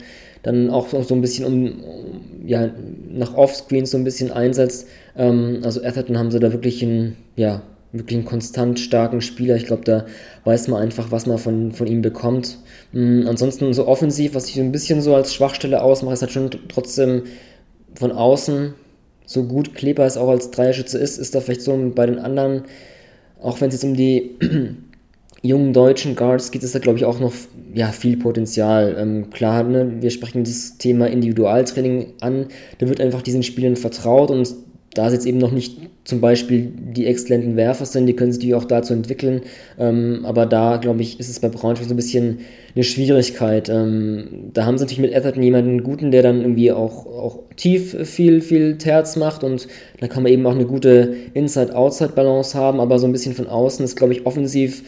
dann 0.42 0.70
auch 0.70 0.88
so 0.88 1.14
ein 1.14 1.20
bisschen 1.20 1.44
um, 1.44 1.74
ja, 2.44 2.68
nach 3.12 3.36
Offscreen 3.36 3.86
so 3.86 3.96
ein 3.96 4.02
bisschen 4.02 4.32
einsetzt. 4.32 4.88
Ähm, 5.16 5.60
also 5.62 5.84
Atherton 5.84 6.18
haben 6.18 6.32
sie 6.32 6.40
da 6.40 6.52
wirklich 6.52 6.82
ein, 6.82 7.16
ja, 7.36 7.62
wirklich 7.92 8.16
einen 8.16 8.26
konstant 8.26 8.80
starken 8.80 9.20
Spieler. 9.20 9.56
Ich 9.56 9.66
glaube, 9.66 9.84
da 9.84 10.06
weiß 10.44 10.68
man 10.68 10.82
einfach, 10.82 11.10
was 11.10 11.26
man 11.26 11.38
von, 11.38 11.72
von 11.72 11.86
ihm 11.86 12.02
bekommt. 12.02 12.58
Mhm, 12.92 13.26
ansonsten 13.26 13.72
so 13.74 13.86
offensiv, 13.86 14.34
was 14.34 14.48
ich 14.48 14.58
ein 14.58 14.72
bisschen 14.72 15.02
so 15.02 15.14
als 15.14 15.34
Schwachstelle 15.34 15.82
ausmache, 15.82 16.14
ist 16.14 16.22
halt 16.22 16.32
schon 16.32 16.50
trotzdem 16.68 17.24
von 17.94 18.12
außen 18.12 18.74
so 19.26 19.44
gut 19.44 19.74
Kleber 19.74 20.04
es 20.04 20.16
auch 20.16 20.28
als 20.28 20.50
Dreierschütze 20.50 20.98
ist, 20.98 21.18
ist 21.18 21.34
da 21.34 21.40
vielleicht 21.40 21.62
so 21.62 21.76
bei 21.94 22.06
den 22.06 22.18
anderen, 22.18 22.64
auch 23.40 23.60
wenn 23.60 23.68
es 23.68 23.74
jetzt 23.74 23.84
um 23.84 23.94
die 23.94 24.36
jungen 25.42 25.72
deutschen 25.72 26.16
Guards 26.16 26.50
geht, 26.50 26.62
ist 26.62 26.74
da 26.74 26.78
glaube 26.78 26.98
ich 26.98 27.04
auch 27.04 27.18
noch 27.18 27.32
ja, 27.74 27.88
viel 27.88 28.16
Potenzial. 28.16 28.96
Ähm, 28.98 29.30
klar, 29.30 29.64
ne, 29.64 30.00
wir 30.00 30.10
sprechen 30.10 30.44
das 30.44 30.76
Thema 30.78 31.06
Individualtraining 31.06 32.14
an, 32.20 32.46
da 32.78 32.88
wird 32.88 33.00
einfach 33.00 33.22
diesen 33.22 33.42
Spielern 33.42 33.76
vertraut 33.76 34.30
und 34.30 34.54
da 34.94 35.06
es 35.06 35.14
jetzt 35.14 35.26
eben 35.26 35.38
noch 35.38 35.52
nicht 35.52 35.78
zum 36.04 36.20
Beispiel 36.20 36.70
die 36.76 37.06
exzellenten 37.06 37.56
Werfer 37.56 37.86
sind, 37.86 38.06
die 38.06 38.14
können 38.14 38.32
sich 38.32 38.40
natürlich 38.40 38.56
auch 38.56 38.64
dazu 38.64 38.92
entwickeln. 38.92 39.42
Ähm, 39.78 40.20
aber 40.24 40.44
da, 40.44 40.76
glaube 40.76 41.00
ich, 41.00 41.18
ist 41.18 41.30
es 41.30 41.40
bei 41.40 41.48
Braunschweig 41.48 41.88
so 41.88 41.94
ein 41.94 41.96
bisschen 41.96 42.40
eine 42.74 42.84
Schwierigkeit. 42.84 43.70
Ähm, 43.70 44.50
da 44.52 44.66
haben 44.66 44.76
sie 44.76 44.84
natürlich 44.84 45.00
mit 45.00 45.12
Etherton 45.12 45.42
jemanden 45.42 45.82
guten, 45.82 46.10
der 46.10 46.22
dann 46.22 46.42
irgendwie 46.42 46.72
auch, 46.72 47.06
auch 47.06 47.38
tief 47.56 47.96
viel, 48.06 48.42
viel 48.42 48.76
Terz 48.76 49.16
macht 49.16 49.44
und 49.44 49.66
da 50.00 50.08
kann 50.08 50.24
man 50.24 50.32
eben 50.32 50.46
auch 50.46 50.54
eine 50.54 50.66
gute 50.66 51.14
Inside-Outside-Balance 51.32 52.58
haben, 52.58 52.80
aber 52.80 52.98
so 52.98 53.06
ein 53.06 53.12
bisschen 53.12 53.34
von 53.34 53.46
außen 53.46 53.84
ist, 53.84 53.96
glaube 53.96 54.12
ich, 54.12 54.26
offensiv 54.26 54.82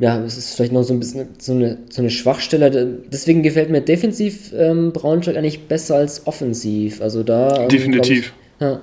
ja, 0.00 0.20
es 0.24 0.36
ist 0.36 0.56
vielleicht 0.56 0.72
noch 0.72 0.82
so 0.82 0.94
ein 0.94 0.98
bisschen 0.98 1.28
so 1.38 1.52
eine, 1.52 1.78
so 1.88 2.02
eine 2.02 2.10
Schwachstelle. 2.10 2.98
Deswegen 3.12 3.44
gefällt 3.44 3.70
mir 3.70 3.82
defensiv 3.82 4.52
ähm, 4.52 4.92
Braunschweig 4.92 5.36
eigentlich 5.36 5.68
besser 5.68 5.94
als 5.96 6.26
offensiv. 6.26 7.00
Also 7.00 7.22
da. 7.22 7.62
Ähm, 7.62 7.68
Definitiv. 7.68 8.32
Ich, 8.58 8.60
ja. 8.60 8.80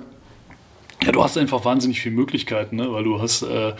Ja, 1.04 1.12
du 1.12 1.22
hast 1.22 1.38
einfach 1.38 1.64
wahnsinnig 1.64 2.00
viele 2.00 2.14
Möglichkeiten, 2.14 2.76
ne? 2.76 2.92
weil 2.92 3.04
du 3.04 3.20
hast, 3.20 3.42
äh, 3.42 3.72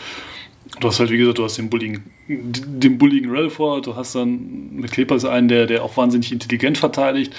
du 0.81 0.89
hast 0.89 1.01
halt, 1.01 1.11
wie 1.11 1.19
gesagt, 1.19 1.39
du 1.39 1.45
hast 1.45 1.59
den 1.59 1.69
bulligen, 1.69 2.05
den 2.29 2.99
bulligen 2.99 3.31
Relford, 3.31 3.87
du 3.87 3.97
hast 3.97 4.15
dann 4.15 4.71
mit 4.73 4.91
Klepers 4.91 5.25
einen, 5.25 5.49
der, 5.49 5.67
der 5.67 5.85
auch 5.85 5.97
wahnsinnig 5.97 6.33
intelligent 6.33 6.79
verteidigt. 6.79 7.35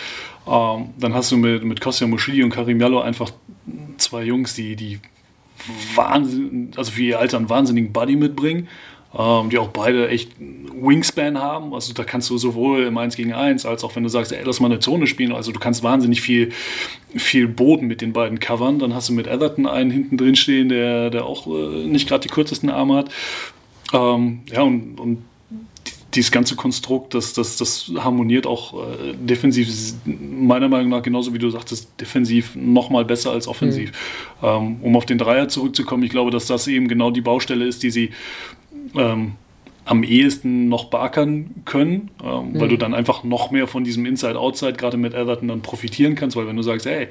Ähm, 0.48 0.90
dann 1.00 1.14
hast 1.14 1.32
du 1.32 1.38
mit, 1.38 1.64
mit 1.64 1.82
Kostja 1.82 2.08
Moschidi 2.08 2.44
und 2.44 2.52
Karim 2.52 2.80
Jallo 2.80 3.02
einfach 3.02 3.32
zwei 3.98 4.24
Jungs, 4.24 4.54
die, 4.54 4.76
die 4.76 5.00
Wahnsinn, 5.96 6.72
also 6.76 6.92
für 6.92 7.04
ihr 7.04 7.20
Alter 7.20 7.38
einen 7.38 7.50
wahnsinnigen 7.50 7.94
Buddy 7.94 8.16
mitbringen 8.16 8.68
ähm, 9.18 9.50
die 9.50 9.58
auch 9.58 9.70
beide 9.70 10.10
echt 10.10 10.32
Wingspan 10.40 11.38
haben. 11.38 11.74
Also 11.74 11.94
da 11.94 12.04
kannst 12.04 12.30
du 12.30 12.38
sowohl 12.38 12.84
im 12.84 12.98
1 12.98 13.16
gegen 13.16 13.34
1 13.34 13.66
als 13.66 13.84
auch 13.84 13.96
wenn 13.96 14.04
du 14.04 14.10
sagst, 14.10 14.32
ey, 14.32 14.42
lass 14.44 14.60
mal 14.60 14.72
eine 14.72 14.80
Zone 14.80 15.08
spielen. 15.08 15.34
Also 15.34 15.52
du 15.52 15.60
kannst 15.60 15.84
wahnsinnig 15.84 16.22
viel, 16.22 16.52
viel 17.16 17.48
Boden 17.48 17.88
mit 17.88 18.02
den 18.02 18.14
beiden 18.14 18.40
covern. 18.40 18.80
Dann 18.80 18.96
hast 18.96 19.10
du 19.10 19.14
mit 19.14 19.28
Everton 19.28 19.68
einen 19.68 19.92
hinten 19.92 20.18
drin 20.18 20.36
stehen, 20.36 20.70
der, 20.70 21.10
der 21.10 21.26
auch 21.26 21.48
äh, 21.48 21.86
nicht 21.86 22.08
gerade 22.08 22.22
die 22.22 22.34
kürzesten 22.34 22.70
Arme 22.70 22.96
hat. 22.96 23.12
Ähm, 23.94 24.42
ja, 24.50 24.62
und, 24.62 25.00
und 25.00 25.18
dieses 26.14 26.32
ganze 26.32 26.56
Konstrukt, 26.56 27.14
das, 27.14 27.34
das, 27.34 27.58
das 27.58 27.92
harmoniert 27.98 28.46
auch 28.46 28.74
äh, 28.74 29.14
defensiv, 29.14 29.70
meiner 30.06 30.68
Meinung 30.68 30.90
nach 30.90 31.04
genauso 31.04 31.34
wie 31.34 31.40
du 31.40 31.50
sagtest, 31.50 31.90
defensiv 32.00 32.56
noch 32.56 32.90
mal 32.90 33.06
besser 33.06 33.32
als 33.32 33.48
offensiv. 33.48 33.92
Mhm. 34.42 34.48
Ähm, 34.48 34.78
um 34.82 34.96
auf 34.98 35.06
den 35.06 35.18
Dreier 35.18 35.48
zurückzukommen, 35.48 36.04
ich 36.04 36.12
glaube, 36.12 36.32
dass 36.32 36.48
das 36.48 36.68
eben 36.68 36.88
genau 36.88 37.12
die 37.12 37.22
Baustelle 37.22 37.66
ist, 37.66 37.84
die 37.84 37.92
sie 37.92 38.12
ähm, 38.96 39.34
am 39.86 40.04
ehesten 40.04 40.70
noch 40.70 40.86
beackern 40.86 41.64
können, 41.66 42.12
ähm, 42.24 42.54
mhm. 42.54 42.60
weil 42.60 42.68
du 42.70 42.78
dann 42.78 42.94
einfach 42.94 43.24
noch 43.24 43.52
mehr 43.52 43.68
von 43.68 43.84
diesem 43.84 44.06
Inside-Outside 44.06 44.74
gerade 44.74 44.98
mit 44.98 45.14
Everton 45.14 45.48
dann 45.48 45.62
profitieren 45.62 46.16
kannst, 46.16 46.38
weil 46.38 46.48
wenn 46.48 46.56
du 46.56 46.64
sagst, 46.64 46.86
ey, 46.86 47.08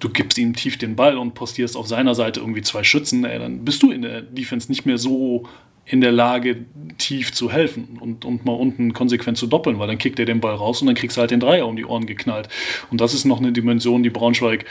du 0.00 0.08
gibst 0.08 0.38
ihm 0.38 0.54
tief 0.54 0.78
den 0.78 0.96
Ball 0.96 1.18
und 1.18 1.34
postierst 1.34 1.76
auf 1.76 1.86
seiner 1.86 2.14
Seite 2.14 2.40
irgendwie 2.40 2.62
zwei 2.62 2.84
Schützen, 2.84 3.24
ey, 3.24 3.38
dann 3.38 3.64
bist 3.64 3.82
du 3.82 3.90
in 3.90 4.02
der 4.02 4.22
Defense 4.22 4.70
nicht 4.70 4.86
mehr 4.86 4.98
so 4.98 5.44
in 5.84 6.00
der 6.00 6.10
Lage, 6.10 6.64
tief 6.98 7.32
zu 7.32 7.52
helfen 7.52 7.98
und, 8.00 8.24
und 8.24 8.44
mal 8.44 8.54
unten 8.54 8.92
konsequent 8.92 9.38
zu 9.38 9.46
doppeln, 9.46 9.78
weil 9.78 9.86
dann 9.86 9.98
kickt 9.98 10.18
er 10.18 10.24
den 10.24 10.40
Ball 10.40 10.54
raus 10.54 10.80
und 10.80 10.88
dann 10.88 10.96
kriegst 10.96 11.16
du 11.16 11.20
halt 11.20 11.30
den 11.30 11.38
Dreier 11.38 11.66
um 11.66 11.76
die 11.76 11.84
Ohren 11.84 12.06
geknallt. 12.06 12.48
Und 12.90 13.00
das 13.00 13.14
ist 13.14 13.24
noch 13.24 13.38
eine 13.38 13.52
Dimension, 13.52 14.02
die 14.02 14.10
Braunschweig 14.10 14.64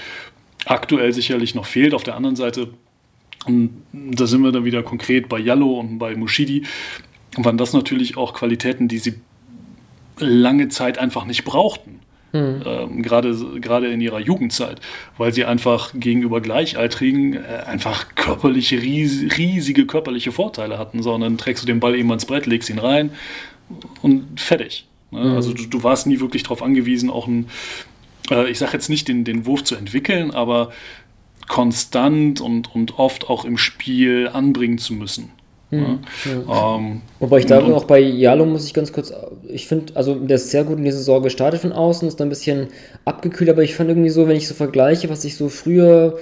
aktuell 0.65 1.13
sicherlich 1.13 1.55
noch 1.55 1.65
fehlt. 1.65 1.93
Auf 1.93 2.03
der 2.03 2.15
anderen 2.15 2.35
Seite, 2.35 2.73
und 3.45 3.83
da 3.93 4.27
sind 4.27 4.41
wir 4.41 4.51
dann 4.51 4.65
wieder 4.65 4.83
konkret 4.83 5.29
bei 5.29 5.39
Jallo 5.39 5.79
und 5.79 5.99
bei 5.99 6.15
Mushidi, 6.15 6.63
waren 7.37 7.57
das 7.57 7.73
natürlich 7.73 8.17
auch 8.17 8.33
Qualitäten, 8.33 8.87
die 8.87 8.97
sie 8.97 9.15
lange 10.17 10.69
Zeit 10.69 10.97
einfach 10.97 11.25
nicht 11.25 11.43
brauchten. 11.43 11.99
Mhm. 12.35 12.61
Ähm, 12.65 13.01
gerade, 13.01 13.33
gerade 13.61 13.87
in 13.87 14.01
ihrer 14.01 14.19
Jugendzeit, 14.19 14.81
weil 15.17 15.33
sie 15.33 15.45
einfach 15.45 15.91
gegenüber 15.93 16.41
Gleichaltrigen 16.41 17.33
äh, 17.33 17.63
einfach 17.65 18.15
körperliche, 18.15 18.81
ries, 18.81 19.37
riesige 19.37 19.85
körperliche 19.85 20.31
Vorteile 20.31 20.77
hatten, 20.77 21.01
sondern 21.01 21.37
trägst 21.37 21.63
du 21.63 21.67
den 21.67 21.79
Ball 21.79 21.95
eben 21.95 22.09
ans 22.09 22.25
Brett, 22.25 22.45
legst 22.45 22.69
ihn 22.69 22.79
rein 22.79 23.11
und 24.01 24.39
fertig. 24.39 24.85
Ne? 25.11 25.21
Mhm. 25.21 25.35
Also 25.35 25.53
du, 25.53 25.65
du, 25.65 25.83
warst 25.83 26.07
nie 26.07 26.19
wirklich 26.19 26.43
darauf 26.43 26.61
angewiesen, 26.61 27.09
auch 27.09 27.27
ein, 27.27 27.47
äh, 28.29 28.49
ich 28.49 28.59
sage 28.59 28.73
jetzt 28.73 28.89
nicht 28.89 29.07
den, 29.07 29.23
den 29.23 29.45
Wurf 29.45 29.63
zu 29.63 29.75
entwickeln, 29.75 30.31
aber 30.31 30.71
konstant 31.47 32.41
und, 32.41 32.73
und 32.73 32.99
oft 32.99 33.29
auch 33.29 33.45
im 33.45 33.57
Spiel 33.57 34.29
anbringen 34.31 34.77
zu 34.77 34.93
müssen. 34.93 35.31
Mhm. 35.71 35.99
Ja. 36.47 36.75
Ähm, 36.75 37.01
Wobei 37.19 37.39
ich 37.39 37.45
da 37.45 37.59
auch 37.59 37.85
bei 37.85 37.99
Jalo 37.99 38.45
muss 38.45 38.65
ich 38.65 38.73
ganz 38.73 38.91
kurz, 38.91 39.11
ich 39.47 39.67
finde, 39.67 39.95
also 39.95 40.15
der 40.15 40.35
ist 40.35 40.51
sehr 40.51 40.63
gut 40.63 40.77
in 40.77 40.85
die 40.85 40.91
Saison 40.91 41.23
gestartet 41.23 41.61
von 41.61 41.71
außen, 41.71 42.07
ist 42.07 42.19
dann 42.19 42.27
ein 42.27 42.29
bisschen 42.29 42.67
abgekühlt, 43.03 43.49
aber 43.49 43.63
ich 43.63 43.75
fand 43.75 43.89
irgendwie 43.89 44.09
so, 44.09 44.27
wenn 44.27 44.37
ich 44.37 44.47
so 44.47 44.53
vergleiche, 44.53 45.09
was 45.09 45.25
ich 45.25 45.35
so 45.35 45.49
früher 45.49 46.17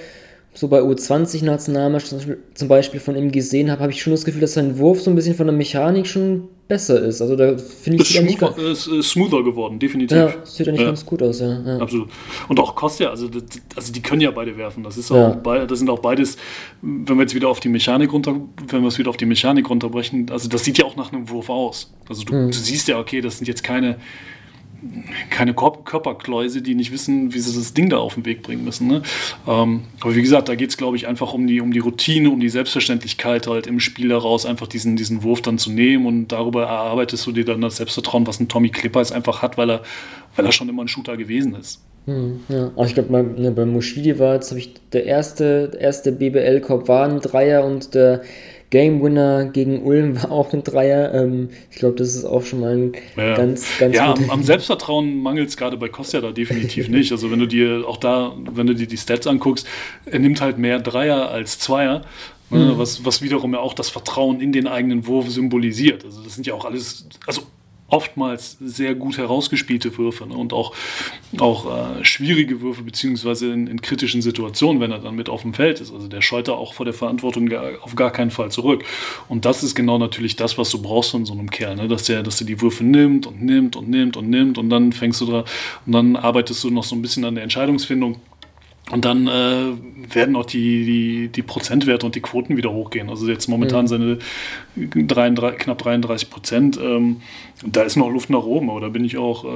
so 0.53 0.67
bei 0.67 0.81
U20-Nationalmannschaft 0.81 2.15
zum 2.53 2.67
Beispiel 2.67 2.99
von 2.99 3.15
ihm 3.15 3.31
gesehen 3.31 3.71
habe, 3.71 3.81
habe 3.81 3.91
ich 3.91 4.01
schon 4.01 4.13
das 4.13 4.23
Gefühl, 4.23 4.41
dass 4.41 4.53
sein 4.53 4.77
Wurf 4.77 5.01
so 5.01 5.09
ein 5.09 5.15
bisschen 5.15 5.35
von 5.35 5.47
der 5.47 5.55
Mechanik 5.55 6.05
schon 6.05 6.47
besser 6.67 7.01
ist. 7.01 7.21
Also 7.21 7.35
da 7.35 7.57
finde 7.57 8.03
ich 8.03 8.15
es 8.15 8.37
smoother, 8.37 8.57
ist, 8.57 8.87
ist 8.87 9.09
smoother 9.09 9.43
geworden, 9.43 9.79
definitiv. 9.79 10.17
Ja, 10.17 10.33
sieht 10.43 10.67
eigentlich 10.67 10.81
ja. 10.81 10.87
ganz 10.87 11.05
gut 11.05 11.23
aus, 11.23 11.39
ja. 11.39 11.59
ja. 11.65 11.77
Absolut. 11.77 12.09
Und 12.47 12.59
auch 12.59 12.75
Kostja, 12.75 13.09
also, 13.09 13.29
also 13.75 13.93
die 13.93 14.01
können 14.01 14.21
ja 14.21 14.31
beide 14.31 14.55
werfen. 14.55 14.83
Das 14.83 14.97
ist 14.97 15.11
auch 15.11 15.37
ja. 15.43 15.65
das 15.65 15.79
sind 15.79 15.89
auch 15.89 15.99
beides, 15.99 16.37
wenn 16.81 17.17
wir 17.17 17.23
jetzt 17.23 17.35
wieder 17.35 17.49
auf 17.49 17.59
die 17.59 17.69
Mechanik 17.69 18.13
runter, 18.13 18.35
wenn 18.67 18.81
wir 18.81 18.87
es 18.87 18.97
wieder 18.97 19.09
auf 19.09 19.17
die 19.17 19.25
Mechanik 19.25 19.69
runterbrechen, 19.69 20.29
also 20.29 20.47
das 20.47 20.63
sieht 20.63 20.77
ja 20.77 20.85
auch 20.85 20.95
nach 20.95 21.11
einem 21.11 21.29
Wurf 21.29 21.49
aus. 21.49 21.91
Also 22.07 22.23
du, 22.23 22.33
hm. 22.33 22.51
du 22.51 22.57
siehst 22.57 22.87
ja, 22.87 22.99
okay, 22.99 23.21
das 23.21 23.37
sind 23.37 23.47
jetzt 23.47 23.63
keine 23.63 23.97
keine 25.29 25.53
Körperkläuse, 25.53 26.61
die 26.61 26.75
nicht 26.75 26.91
wissen, 26.91 27.33
wie 27.33 27.39
sie 27.39 27.57
das 27.57 27.73
Ding 27.73 27.89
da 27.89 27.97
auf 27.97 28.15
den 28.15 28.25
Weg 28.25 28.43
bringen 28.43 28.63
müssen. 28.63 28.87
Ne? 28.87 29.01
Ähm, 29.47 29.81
aber 30.01 30.15
wie 30.15 30.21
gesagt, 30.21 30.49
da 30.49 30.55
geht 30.55 30.69
es, 30.69 30.77
glaube 30.77 30.97
ich, 30.97 31.07
einfach 31.07 31.33
um 31.33 31.47
die, 31.47 31.61
um 31.61 31.71
die 31.71 31.79
Routine, 31.79 32.29
um 32.29 32.39
die 32.39 32.49
Selbstverständlichkeit 32.49 33.47
halt 33.47 33.67
im 33.67 33.79
Spiel 33.79 34.09
daraus, 34.09 34.45
einfach 34.45 34.67
diesen, 34.67 34.95
diesen 34.95 35.23
Wurf 35.23 35.41
dann 35.41 35.57
zu 35.57 35.71
nehmen 35.71 36.05
und 36.05 36.27
darüber 36.29 36.63
erarbeitest 36.63 37.25
du 37.25 37.31
dir 37.31 37.45
dann 37.45 37.61
das 37.61 37.77
Selbstvertrauen, 37.77 38.27
was 38.27 38.39
ein 38.39 38.47
Tommy 38.47 38.69
Clippers 38.69 39.11
einfach 39.11 39.41
hat, 39.41 39.57
weil 39.57 39.69
er, 39.69 39.81
weil 40.35 40.45
er 40.45 40.51
schon 40.51 40.69
immer 40.69 40.83
ein 40.83 40.87
Shooter 40.87 41.17
gewesen 41.17 41.55
ist. 41.55 41.81
Hm, 42.05 42.41
ja, 42.49 42.71
aber 42.75 42.85
ich 42.85 42.95
glaube, 42.95 43.13
ne, 43.13 43.51
bei 43.51 43.65
Moschidi 43.65 44.19
war 44.19 44.35
jetzt, 44.35 44.51
ich, 44.51 44.73
der 44.91 45.05
erste, 45.05 45.71
erste 45.79 46.11
BBL-Korb 46.11 46.89
war 46.89 47.07
ein 47.07 47.21
Dreier 47.21 47.63
und 47.63 47.95
der 47.95 48.23
Game 48.73 49.03
Winner 49.03 49.45
gegen 49.45 49.83
Ulm 49.83 50.15
war 50.15 50.31
auch 50.31 50.51
ein 50.51 50.63
Dreier. 50.63 51.13
Ähm, 51.13 51.49
ich 51.69 51.77
glaube, 51.77 51.95
das 51.95 52.15
ist 52.15 52.25
auch 52.25 52.43
schon 52.43 52.59
mal 52.59 52.75
ein 52.75 52.93
ja. 53.15 53.37
ganz, 53.37 53.77
ganz 53.77 53.95
Ja, 53.95 54.15
am, 54.15 54.31
am 54.31 54.43
Selbstvertrauen 54.43 55.21
mangelt 55.21 55.49
es 55.49 55.57
gerade 55.57 55.77
bei 55.77 55.89
Kostja 55.89 56.21
da 56.21 56.31
definitiv 56.31 56.89
nicht. 56.89 57.11
Also 57.11 57.29
wenn 57.29 57.37
du 57.37 57.45
dir 57.45 57.83
auch 57.87 57.97
da, 57.97 58.35
wenn 58.51 58.65
du 58.65 58.73
dir 58.73 58.87
die 58.87 58.97
Stats 58.97 59.27
anguckst, 59.27 59.67
er 60.07 60.17
nimmt 60.17 60.41
halt 60.41 60.57
mehr 60.57 60.79
Dreier 60.79 61.29
als 61.29 61.59
Zweier. 61.59 62.01
Ne, 62.49 62.73
mhm. 62.73 62.77
Was, 62.79 63.05
was 63.05 63.21
wiederum 63.21 63.53
ja 63.53 63.59
auch 63.59 63.75
das 63.75 63.91
Vertrauen 63.91 64.41
in 64.41 64.51
den 64.51 64.67
eigenen 64.67 65.05
Wurf 65.05 65.29
symbolisiert. 65.29 66.03
Also 66.03 66.23
das 66.23 66.33
sind 66.33 66.47
ja 66.47 66.55
auch 66.55 66.65
alles, 66.65 67.05
also 67.27 67.43
oftmals 67.93 68.57
sehr 68.59 68.95
gut 68.95 69.17
herausgespielte 69.17 69.95
Würfe 69.99 70.25
ne? 70.25 70.33
und 70.33 70.51
auch, 70.51 70.73
auch 71.37 71.99
äh, 71.99 72.03
schwierige 72.03 72.59
Würfe, 72.59 72.81
beziehungsweise 72.81 73.53
in, 73.53 73.67
in, 73.67 73.81
kritischen 73.81 74.23
Situationen, 74.23 74.81
wenn 74.81 74.91
er 74.91 74.97
dann 74.97 75.15
mit 75.15 75.29
auf 75.29 75.43
dem 75.43 75.53
Feld 75.53 75.79
ist. 75.79 75.93
Also 75.93 76.07
der 76.07 76.21
scheut 76.21 76.47
da 76.47 76.53
auch 76.53 76.73
vor 76.73 76.85
der 76.85 76.95
Verantwortung 76.95 77.45
gar, 77.45 77.63
auf 77.81 77.95
gar 77.95 78.11
keinen 78.11 78.31
Fall 78.31 78.49
zurück. 78.49 78.83
Und 79.29 79.45
das 79.45 79.61
ist 79.61 79.75
genau 79.75 79.99
natürlich 79.99 80.35
das, 80.35 80.57
was 80.57 80.71
du 80.71 80.81
brauchst 80.81 81.11
von 81.11 81.25
so 81.25 81.33
einem 81.33 81.51
Kerl, 81.51 81.75
ne? 81.75 81.87
dass 81.87 82.05
der, 82.05 82.23
dass 82.23 82.37
der 82.37 82.47
die 82.47 82.59
Würfe 82.59 82.83
nimmt 82.83 83.27
und 83.27 83.43
nimmt 83.43 83.75
und 83.75 83.89
nimmt 83.89 84.17
und 84.17 84.27
nimmt 84.27 84.57
und 84.57 84.69
dann 84.69 84.91
fängst 84.91 85.21
du 85.21 85.27
da 85.27 85.45
und 85.85 85.91
dann 85.91 86.15
arbeitest 86.15 86.63
du 86.63 86.71
noch 86.71 86.83
so 86.83 86.95
ein 86.95 87.01
bisschen 87.03 87.23
an 87.25 87.35
der 87.35 87.43
Entscheidungsfindung 87.43 88.19
und 88.91 89.05
dann 89.05 89.27
äh, 89.27 90.13
werden 90.13 90.35
auch 90.35 90.45
die, 90.45 90.85
die, 90.85 91.27
die 91.29 91.41
Prozentwerte 91.41 92.05
und 92.05 92.15
die 92.15 92.21
Quoten 92.21 92.57
wieder 92.57 92.71
hochgehen. 92.71 93.09
Also 93.09 93.27
jetzt 93.29 93.47
momentan 93.47 93.85
mhm. 93.85 93.87
seine 93.87 94.17
33, 94.75 95.59
knapp 95.59 95.77
33 95.77 96.29
Prozent. 96.29 96.79
Ähm, 96.81 97.21
da 97.65 97.83
ist 97.83 97.95
noch 97.95 98.09
Luft 98.09 98.29
nach 98.29 98.43
oben, 98.43 98.69
aber 98.69 98.81
da 98.81 98.89
bin 98.89 99.05
ich 99.05 99.17
auch, 99.17 99.45
äh, 99.45 99.47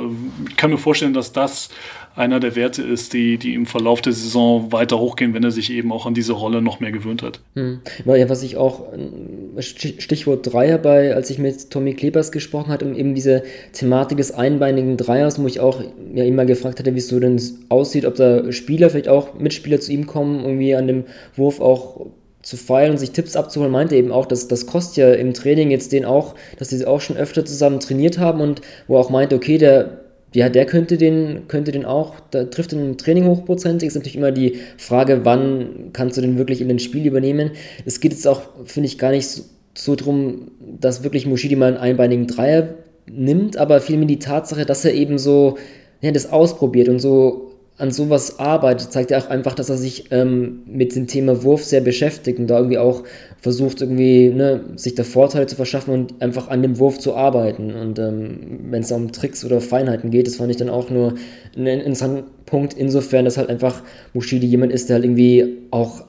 ich 0.50 0.56
kann 0.56 0.72
mir 0.72 0.78
vorstellen, 0.78 1.14
dass 1.14 1.34
das 1.34 1.70
einer 2.16 2.40
der 2.40 2.56
Werte 2.56 2.82
ist, 2.82 3.14
die, 3.14 3.38
die 3.38 3.54
im 3.54 3.68
Verlauf 3.68 4.02
der 4.02 4.14
Saison 4.14 4.72
weiter 4.72 4.98
hochgehen, 4.98 5.34
wenn 5.36 5.44
er 5.44 5.52
sich 5.52 5.72
eben 5.72 5.92
auch 5.92 6.08
an 6.08 6.16
diese 6.16 6.34
Rolle 6.34 6.64
noch 6.64 6.80
mehr 6.80 6.92
gewöhnt 6.92 7.22
hat. 7.22 7.42
Hm. 7.54 7.82
Ja, 8.06 8.28
was 8.28 8.42
ich 8.42 8.58
auch, 8.58 8.92
äh, 8.94 9.62
Stichwort 9.62 10.52
Dreier 10.52 10.80
bei, 10.80 11.14
als 11.14 11.30
ich 11.30 11.38
mit 11.38 11.70
Tommy 11.70 11.94
Klebers 11.94 12.32
gesprochen 12.32 12.70
hatte, 12.70 12.86
um 12.86 12.96
eben 12.96 13.14
diese 13.14 13.44
Thematik 13.74 14.18
des 14.18 14.32
einbeinigen 14.32 14.98
Dreiers, 14.98 15.40
wo 15.40 15.46
ich 15.46 15.60
auch 15.60 15.82
ja 16.16 16.24
immer 16.24 16.46
gefragt 16.46 16.80
hatte, 16.80 16.96
wie 16.96 17.00
es 17.00 17.08
so 17.08 17.20
denn 17.20 17.40
aussieht, 17.70 18.06
ob 18.06 18.16
da 18.16 18.52
Spieler, 18.52 18.90
vielleicht 18.90 19.10
auch 19.10 19.17
Mitspieler 19.38 19.80
zu 19.80 19.92
ihm 19.92 20.08
kommen, 20.08 20.42
irgendwie 20.44 20.76
an 20.76 20.88
dem 20.88 21.04
Wurf 21.36 21.60
auch 21.60 22.08
zu 22.42 22.56
feilen 22.56 22.92
und 22.92 22.98
sich 22.98 23.12
Tipps 23.12 23.36
abzuholen, 23.36 23.72
meinte 23.72 23.96
eben 23.96 24.12
auch, 24.12 24.26
dass 24.26 24.48
das 24.48 24.68
Kostja 24.68 25.14
im 25.14 25.34
Training 25.34 25.70
jetzt 25.70 25.92
den 25.92 26.06
auch, 26.06 26.36
dass 26.58 26.70
sie 26.70 26.86
auch 26.86 27.02
schon 27.02 27.18
öfter 27.18 27.44
zusammen 27.44 27.80
trainiert 27.80 28.20
haben 28.20 28.40
und 28.40 28.62
wo 28.88 28.96
er 28.96 29.02
auch 29.02 29.10
meinte, 29.10 29.36
okay, 29.36 29.58
der 29.58 30.08
ja, 30.34 30.50
der 30.50 30.66
könnte 30.66 30.98
den, 30.98 31.48
könnte 31.48 31.72
den 31.72 31.86
auch, 31.86 32.16
da 32.32 32.44
trifft 32.44 32.74
den 32.74 32.80
im 32.82 32.98
Training 32.98 33.26
hochprozentig. 33.26 33.88
Ist 33.88 33.96
natürlich 33.96 34.18
immer 34.18 34.32
die 34.32 34.58
Frage, 34.78 35.22
wann 35.24 35.90
kannst 35.94 36.18
du 36.18 36.22
den 36.22 36.38
wirklich 36.38 36.62
in 36.62 36.68
den 36.68 36.80
Spiel 36.80 37.06
übernehmen. 37.06 37.52
Es 37.86 38.02
geht 38.02 38.12
jetzt 38.12 38.28
auch, 38.28 38.42
finde 38.66 38.88
ich, 38.88 38.98
gar 38.98 39.12
nicht 39.12 39.28
so, 39.28 39.44
so 39.74 39.96
drum, 39.96 40.52
dass 40.80 41.04
wirklich 41.04 41.26
Moshidi 41.26 41.56
mal 41.56 41.70
einen 41.70 41.78
einbeinigen 41.78 42.28
Dreier 42.28 42.76
nimmt, 43.10 43.58
aber 43.58 43.80
vielmehr 43.80 44.08
die 44.08 44.20
Tatsache, 44.20 44.66
dass 44.66 44.84
er 44.84 44.94
eben 44.94 45.18
so 45.18 45.58
ja, 46.02 46.12
das 46.12 46.32
ausprobiert 46.32 46.90
und 46.90 47.00
so 47.00 47.52
an 47.80 47.92
sowas 47.92 48.40
arbeitet, 48.40 48.92
zeigt 48.92 49.12
ja 49.12 49.20
auch 49.20 49.30
einfach, 49.30 49.54
dass 49.54 49.70
er 49.70 49.78
sich 49.78 50.06
ähm, 50.12 50.64
mit 50.66 50.96
dem 50.96 51.06
Thema 51.06 51.44
Wurf 51.44 51.64
sehr 51.64 51.82
beschäftigt 51.82 52.40
und 52.40 52.48
da 52.48 52.58
irgendwie 52.58 52.80
auch 52.80 53.04
versucht, 53.40 53.82
irgendwie 53.82 54.30
ne, 54.30 54.62
sich 54.76 54.96
da 54.96 55.04
Vorteile 55.04 55.46
zu 55.46 55.56
verschaffen 55.56 55.94
und 55.94 56.22
einfach 56.22 56.48
an 56.48 56.64
dem 56.64 56.80
Wurf 56.80 56.98
zu 56.98 57.16
arbeiten. 57.16 57.76
Und 57.76 58.00
ähm, 58.00 58.40
wenn 58.72 58.82
es 58.82 58.92
um 58.92 59.12
Tricks 59.12 59.46
oder 59.46 59.62
Feinheiten 59.62 60.10
geht, 60.10 60.26
das 60.26 60.38
fand 60.38 60.50
ich 60.50 60.58
dann 60.58 60.70
auch 60.70 60.90
nur 60.90 61.14
einen 61.56 61.82
interessanten 61.82 62.24
Punkt, 62.48 62.74
insofern, 62.74 63.26
dass 63.26 63.38
halt 63.38 63.50
einfach 63.50 63.84
Mushidi 64.14 64.48
jemand 64.48 64.72
ist, 64.72 64.90
der 64.90 64.96
halt 64.96 65.06
irgendwie 65.06 65.60
auch 65.70 66.04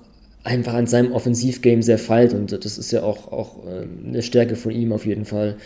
einfach 0.45 0.73
an 0.73 0.87
seinem 0.87 1.13
Offensivgame 1.13 1.83
sehr 1.83 1.99
feilt 1.99 2.33
und 2.33 2.65
das 2.65 2.79
ist 2.79 2.91
ja 2.93 3.03
auch, 3.03 3.31
auch 3.31 3.67
äh, 3.67 3.87
eine 4.09 4.23
Stärke 4.23 4.57
von 4.57 4.73
ihm 4.73 4.93
auf 4.93 5.05
jeden 5.05 5.27
Fall. 5.27 5.57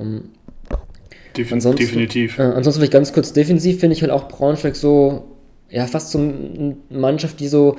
Ähm, 0.00 0.30
Def 1.36 1.52
ansonsten, 1.52 1.84
definitiv. 1.84 2.38
Äh, 2.38 2.42
ansonsten 2.42 2.80
vielleicht 2.80 2.92
ganz 2.92 3.12
kurz 3.12 3.32
defensiv 3.34 3.80
finde 3.80 3.94
ich 3.94 4.02
halt 4.02 4.10
auch 4.10 4.28
Braunschweig 4.28 4.74
so 4.74 5.29
ja, 5.70 5.86
fast 5.86 6.10
so 6.10 6.18
eine 6.18 6.76
Mannschaft, 6.90 7.40
die 7.40 7.48
so 7.48 7.76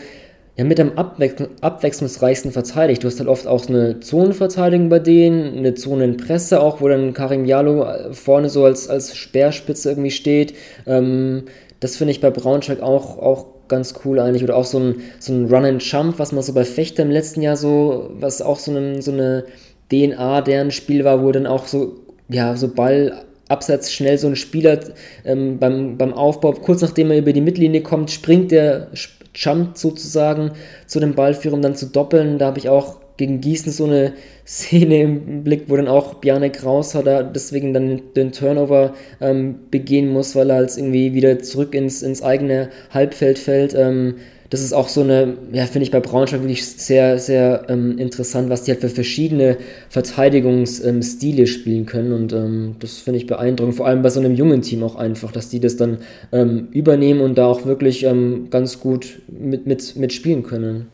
ja, 0.58 0.66
mit 0.66 0.80
am 0.80 0.92
abwechsl 0.96 1.50
abwechslungsreichsten 1.62 2.52
verteidigt. 2.52 3.04
Du 3.04 3.08
hast 3.08 3.20
halt 3.20 3.30
oft 3.30 3.48
auch 3.48 3.68
eine 3.68 4.00
Zonenverteidigung 4.00 4.90
bei 4.90 5.00
denen, 5.00 5.58
eine 5.58 5.76
Zonenpresse 5.76 6.62
auch, 6.62 6.82
wo 6.82 6.88
dann 6.88 7.14
Karim 7.14 7.46
Jalo 7.46 7.84
äh, 7.84 8.14
vorne 8.14 8.50
so 8.50 8.66
als, 8.66 8.90
als 8.90 9.16
Speerspitze 9.16 9.90
irgendwie 9.90 10.12
steht. 10.12 10.54
Ähm, 10.86 11.44
das 11.80 11.96
finde 11.96 12.12
ich 12.12 12.22
bei 12.22 12.30
Braunschweig 12.30 12.82
auch, 12.82 13.18
auch 13.18 13.46
ganz 13.70 13.96
cool 14.06 14.20
eigentlich. 14.20 14.44
Oder 14.44 14.56
auch 14.58 14.66
so 14.66 14.80
ein, 14.80 14.96
so 15.20 15.34
ein 15.34 15.46
Run 15.46 15.66
and 15.66 15.84
Jump, 15.84 16.20
was 16.20 16.32
man 16.32 16.44
so 16.44 16.54
bei 16.54 16.66
Fechter 16.66 17.04
im 17.04 17.12
letzten 17.12 17.42
Jahr 17.42 17.56
so, 17.56 18.12
was 18.20 18.42
auch 18.42 18.60
so, 18.60 18.72
ein, 18.76 19.02
so 19.02 19.12
eine 19.12 19.46
DNA 19.92 20.42
deren 20.42 20.72
Spiel 20.72 21.04
war, 21.04 21.24
wo 21.24 21.32
dann 21.32 21.48
auch 21.48 21.66
so, 21.66 21.96
ja, 22.30 22.56
so 22.56 22.68
Ball 22.68 23.26
abseits 23.52 23.92
schnell 23.94 24.18
so 24.18 24.28
ein 24.28 24.36
Spieler 24.36 24.80
ähm, 25.26 25.60
beim, 25.60 25.98
beim 25.98 26.14
Aufbau, 26.14 26.54
kurz 26.54 26.82
nachdem 26.82 27.12
er 27.12 27.20
über 27.20 27.34
die 27.34 27.42
Mittellinie 27.42 27.82
kommt, 27.82 28.10
springt 28.10 28.52
der, 28.52 28.88
jumpt 29.36 29.78
sozusagen 29.78 30.52
zu 30.88 31.00
dem 31.00 31.16
Ballführer, 31.16 31.56
um 31.56 31.62
dann 31.62 31.76
zu 31.76 31.88
doppeln. 31.88 32.38
Da 32.38 32.48
habe 32.48 32.60
ich 32.60 32.70
auch 32.70 32.98
gegen 33.18 33.42
Gießen 33.42 33.72
so 33.72 33.86
eine 33.86 34.14
Szene 34.46 35.02
im 35.02 35.44
Blick, 35.44 35.66
wo 35.68 35.78
dann 35.78 35.88
auch 35.88 36.16
Bjarne 36.16 36.50
Krauser 36.50 37.04
da 37.04 37.24
deswegen 37.24 37.74
dann 37.74 38.02
den 38.16 38.32
Turnover 38.32 38.94
ähm, 39.22 39.56
begehen 39.70 40.10
muss, 40.10 40.36
weil 40.36 40.50
er 40.50 40.58
halt 40.58 40.76
irgendwie 40.76 41.14
wieder 41.14 41.40
zurück 41.40 41.74
ins, 41.74 42.02
ins 42.02 42.22
eigene 42.22 42.70
Halbfeld 42.90 43.40
fällt. 43.40 43.74
Ähm, 43.74 44.16
das 44.52 44.62
ist 44.62 44.74
auch 44.74 44.90
so 44.90 45.00
eine, 45.00 45.38
ja, 45.54 45.66
finde 45.66 45.84
ich 45.84 45.92
bei 45.92 46.02
Braunschweig 46.02 46.42
wirklich 46.42 46.68
sehr, 46.68 47.18
sehr 47.20 47.68
ähm, 47.70 47.98
interessant, 47.98 48.50
was 48.50 48.64
die 48.64 48.72
halt 48.72 48.82
für 48.82 48.90
verschiedene 48.90 49.56
Verteidigungsstile 49.88 51.48
spielen 51.48 51.86
können. 51.86 52.12
Und 52.12 52.34
ähm, 52.34 52.76
das 52.80 52.98
finde 52.98 53.20
ich 53.20 53.28
beeindruckend, 53.28 53.76
vor 53.76 53.88
allem 53.88 54.02
bei 54.02 54.10
so 54.10 54.20
einem 54.20 54.36
jungen 54.36 54.62
Team 54.62 54.84
auch 54.84 54.98
einfach, 54.98 55.32
dass 55.32 55.48
die 55.48 55.62
das 55.62 55.78
dann 55.78 56.00
ähm, 56.34 56.68
übernehmen 56.74 57.22
und 57.22 57.38
da 57.38 57.46
auch 57.48 57.66
wirklich 57.66 58.04
ähm, 58.04 58.48
ganz 58.50 58.82
gut 58.82 59.22
mit, 59.30 59.68
mit, 59.68 59.96
mitspielen 59.96 60.44
können. 60.44 60.88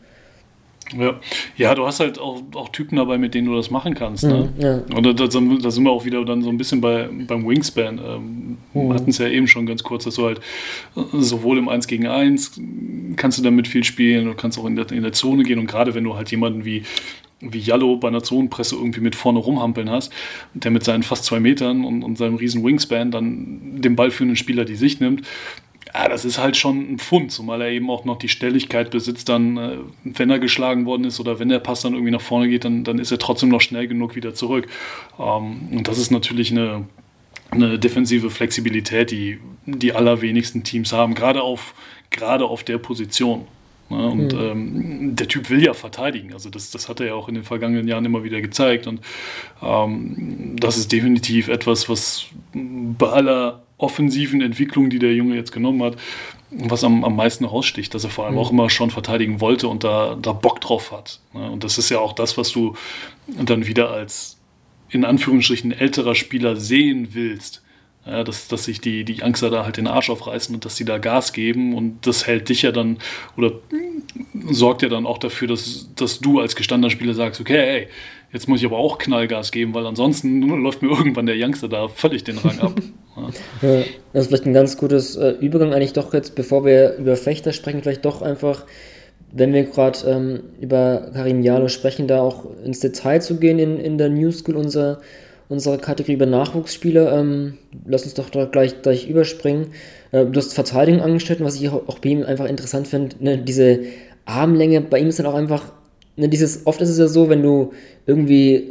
Ja. 0.96 1.20
ja, 1.56 1.74
du 1.74 1.86
hast 1.86 2.00
halt 2.00 2.18
auch, 2.18 2.42
auch 2.54 2.70
Typen 2.70 2.96
dabei, 2.96 3.18
mit 3.18 3.34
denen 3.34 3.48
du 3.48 3.54
das 3.54 3.70
machen 3.70 3.94
kannst. 3.94 4.24
Ne? 4.24 4.50
Mhm, 4.56 4.62
ja. 4.62 4.74
Und 4.94 5.04
da, 5.04 5.12
da, 5.12 5.26
da, 5.26 5.70
sind 5.70 5.84
wir 5.84 5.90
auch 5.90 6.04
wieder 6.04 6.24
dann 6.24 6.42
so 6.42 6.48
ein 6.48 6.56
bisschen 6.56 6.80
bei, 6.80 7.08
beim 7.26 7.46
Wingspan. 7.46 7.98
Ähm, 7.98 8.56
mhm. 8.72 8.88
Wir 8.88 8.94
hatten 8.94 9.10
es 9.10 9.18
ja 9.18 9.28
eben 9.28 9.46
schon 9.46 9.66
ganz 9.66 9.82
kurz, 9.82 10.04
dass 10.04 10.14
du 10.14 10.24
halt 10.24 10.40
äh, 10.96 11.02
sowohl 11.18 11.58
im 11.58 11.68
1 11.68 11.86
gegen 11.88 12.06
1 12.06 12.60
kannst 13.16 13.38
du 13.38 13.42
damit 13.42 13.68
viel 13.68 13.84
spielen, 13.84 14.26
du 14.26 14.34
kannst 14.34 14.58
auch 14.58 14.64
in 14.64 14.76
der, 14.76 14.90
in 14.90 15.02
der 15.02 15.12
Zone 15.12 15.42
gehen 15.42 15.58
und 15.58 15.66
gerade 15.66 15.94
wenn 15.94 16.04
du 16.04 16.14
halt 16.14 16.30
jemanden 16.30 16.64
wie 16.64 16.84
wie 17.40 17.58
Jallo 17.58 17.96
bei 17.96 18.08
einer 18.08 18.22
Zonenpresse 18.22 18.74
irgendwie 18.74 19.00
mit 19.00 19.14
vorne 19.14 19.38
rumhampeln 19.38 19.90
hast, 19.90 20.12
der 20.54 20.70
mit 20.70 20.82
seinen 20.82 21.04
fast 21.04 21.24
zwei 21.24 21.38
Metern 21.38 21.84
und, 21.84 22.02
und 22.02 22.18
seinem 22.18 22.34
riesen 22.34 22.64
Wingspan 22.64 23.10
dann 23.10 23.80
dem 23.80 23.94
ballführenden 23.94 24.36
Spieler 24.36 24.64
die 24.64 24.74
Sicht 24.74 25.00
nimmt, 25.00 25.22
ja, 25.94 26.08
das 26.08 26.24
ist 26.24 26.38
halt 26.38 26.56
schon 26.56 26.92
ein 26.92 26.98
Pfund, 26.98 27.32
zumal 27.32 27.62
er 27.62 27.70
eben 27.70 27.90
auch 27.90 28.04
noch 28.04 28.18
die 28.18 28.28
Stelligkeit 28.28 28.90
besitzt, 28.90 29.28
dann, 29.28 29.56
äh, 29.56 29.78
wenn 30.04 30.30
er 30.30 30.38
geschlagen 30.38 30.86
worden 30.86 31.04
ist 31.04 31.20
oder 31.20 31.38
wenn 31.38 31.48
der 31.48 31.58
Pass 31.58 31.82
dann 31.82 31.94
irgendwie 31.94 32.12
nach 32.12 32.20
vorne 32.20 32.48
geht, 32.48 32.64
dann, 32.64 32.84
dann 32.84 32.98
ist 32.98 33.10
er 33.10 33.18
trotzdem 33.18 33.48
noch 33.48 33.60
schnell 33.60 33.88
genug 33.88 34.14
wieder 34.16 34.34
zurück. 34.34 34.68
Ähm, 35.18 35.68
und 35.72 35.88
das 35.88 35.98
ist 35.98 36.10
natürlich 36.10 36.50
eine, 36.50 36.86
eine 37.50 37.78
defensive 37.78 38.30
Flexibilität, 38.30 39.10
die 39.10 39.38
die 39.66 39.92
allerwenigsten 39.92 40.64
Teams 40.64 40.92
haben, 40.92 41.14
gerade 41.14 41.42
auf, 41.42 41.74
gerade 42.10 42.44
auf 42.44 42.64
der 42.64 42.78
Position. 42.78 43.46
Ne? 43.90 44.06
Und 44.08 44.32
mhm. 44.32 44.40
ähm, 44.40 45.16
der 45.16 45.28
Typ 45.28 45.50
will 45.50 45.62
ja 45.62 45.74
verteidigen. 45.74 46.32
Also 46.32 46.50
das, 46.50 46.70
das 46.70 46.88
hat 46.88 47.00
er 47.00 47.06
ja 47.06 47.14
auch 47.14 47.28
in 47.28 47.34
den 47.34 47.44
vergangenen 47.44 47.88
Jahren 47.88 48.04
immer 48.04 48.24
wieder 48.24 48.40
gezeigt. 48.40 48.86
Und 48.86 49.00
ähm, 49.62 50.56
das 50.58 50.76
ist 50.76 50.92
definitiv 50.92 51.48
etwas, 51.48 51.88
was 51.88 52.26
bei 52.52 53.08
aller 53.08 53.62
offensiven 53.78 54.42
Entwicklung, 54.42 54.90
die 54.90 54.98
der 54.98 55.14
Junge 55.14 55.36
jetzt 55.36 55.52
genommen 55.52 55.82
hat, 55.82 55.96
was 56.50 56.84
am, 56.84 57.04
am 57.04 57.16
meisten 57.16 57.44
raussticht, 57.44 57.94
dass 57.94 58.04
er 58.04 58.10
vor 58.10 58.26
allem 58.26 58.34
mhm. 58.34 58.40
auch 58.40 58.50
immer 58.50 58.70
schon 58.70 58.90
verteidigen 58.90 59.40
wollte 59.40 59.68
und 59.68 59.84
da, 59.84 60.16
da 60.20 60.32
Bock 60.32 60.60
drauf 60.60 60.92
hat. 60.92 61.20
Ne? 61.32 61.50
Und 61.50 61.64
das 61.64 61.78
ist 61.78 61.88
ja 61.88 62.00
auch 62.00 62.12
das, 62.12 62.36
was 62.36 62.50
du 62.50 62.74
dann 63.26 63.66
wieder 63.66 63.90
als 63.90 64.36
in 64.90 65.04
Anführungsstrichen 65.04 65.72
älterer 65.72 66.14
Spieler 66.14 66.56
sehen 66.56 67.08
willst. 67.12 67.62
Ja, 68.06 68.24
dass, 68.24 68.48
dass 68.48 68.64
sich 68.64 68.80
die, 68.80 69.04
die 69.04 69.22
Angster 69.22 69.50
da 69.50 69.64
halt 69.64 69.76
den 69.76 69.86
Arsch 69.86 70.08
aufreißen 70.08 70.54
und 70.54 70.64
dass 70.64 70.76
sie 70.76 70.86
da 70.86 70.96
Gas 70.96 71.34
geben 71.34 71.74
und 71.74 72.06
das 72.06 72.26
hält 72.26 72.48
dich 72.48 72.62
ja 72.62 72.72
dann 72.72 72.96
oder 73.36 73.52
sorgt 74.50 74.82
ja 74.82 74.88
dann 74.88 75.06
auch 75.06 75.18
dafür, 75.18 75.48
dass, 75.48 75.88
dass 75.96 76.20
du 76.20 76.40
als 76.40 76.56
gestandener 76.56 76.90
Spieler 76.90 77.14
sagst, 77.14 77.40
okay, 77.40 77.58
ey, 77.58 77.88
jetzt 78.32 78.48
muss 78.48 78.60
ich 78.60 78.66
aber 78.66 78.78
auch 78.78 78.98
Knallgas 78.98 79.50
geben, 79.50 79.74
weil 79.74 79.86
ansonsten 79.86 80.42
läuft 80.62 80.82
mir 80.82 80.88
irgendwann 80.88 81.26
der 81.26 81.36
Youngster 81.38 81.68
da 81.68 81.88
völlig 81.88 82.24
den 82.24 82.38
Rang 82.38 82.60
ab. 82.60 82.72
Ja. 83.62 83.82
das 84.12 84.22
ist 84.22 84.28
vielleicht 84.28 84.46
ein 84.46 84.52
ganz 84.52 84.76
gutes 84.76 85.16
äh, 85.16 85.30
Übergang 85.40 85.74
eigentlich 85.74 85.92
doch 85.92 86.14
jetzt, 86.14 86.36
bevor 86.36 86.64
wir 86.64 86.94
über 86.98 87.16
Fechter 87.16 87.52
sprechen, 87.52 87.82
vielleicht 87.82 88.04
doch 88.04 88.22
einfach, 88.22 88.64
wenn 89.32 89.52
wir 89.52 89.64
gerade 89.64 89.98
ähm, 90.06 90.40
über 90.60 91.10
Karim 91.12 91.42
Jalo 91.42 91.66
sprechen, 91.66 92.06
da 92.06 92.20
auch 92.20 92.46
ins 92.64 92.78
Detail 92.78 93.20
zu 93.20 93.40
gehen 93.40 93.58
in, 93.58 93.80
in 93.80 93.98
der 93.98 94.08
New 94.08 94.30
School 94.30 94.54
unserer, 94.54 95.00
unserer 95.48 95.78
Kategorie 95.78 96.14
über 96.14 96.26
Nachwuchsspieler. 96.26 97.18
Ähm, 97.18 97.58
lass 97.88 98.04
uns 98.04 98.14
doch 98.14 98.30
gleich, 98.30 98.82
gleich 98.82 99.08
überspringen. 99.08 99.72
Äh, 100.12 100.26
du 100.26 100.36
hast 100.38 100.54
Verteidigung 100.54 101.00
angestellt, 101.00 101.40
was 101.42 101.56
ich 101.56 101.68
auch, 101.68 101.88
auch 101.88 101.98
bei 101.98 102.10
ihm 102.10 102.22
einfach 102.22 102.46
interessant 102.46 102.86
finde, 102.86 103.16
ne, 103.18 103.38
diese 103.38 103.80
Armlänge, 104.28 104.80
bei 104.82 105.00
ihm 105.00 105.08
ist 105.08 105.18
dann 105.18 105.26
auch 105.26 105.34
einfach, 105.34 105.72
ne, 106.16 106.28
dieses, 106.28 106.66
oft 106.66 106.80
ist 106.80 106.90
es 106.90 106.98
ja 106.98 107.08
so, 107.08 107.28
wenn 107.28 107.42
du 107.42 107.72
irgendwie 108.06 108.70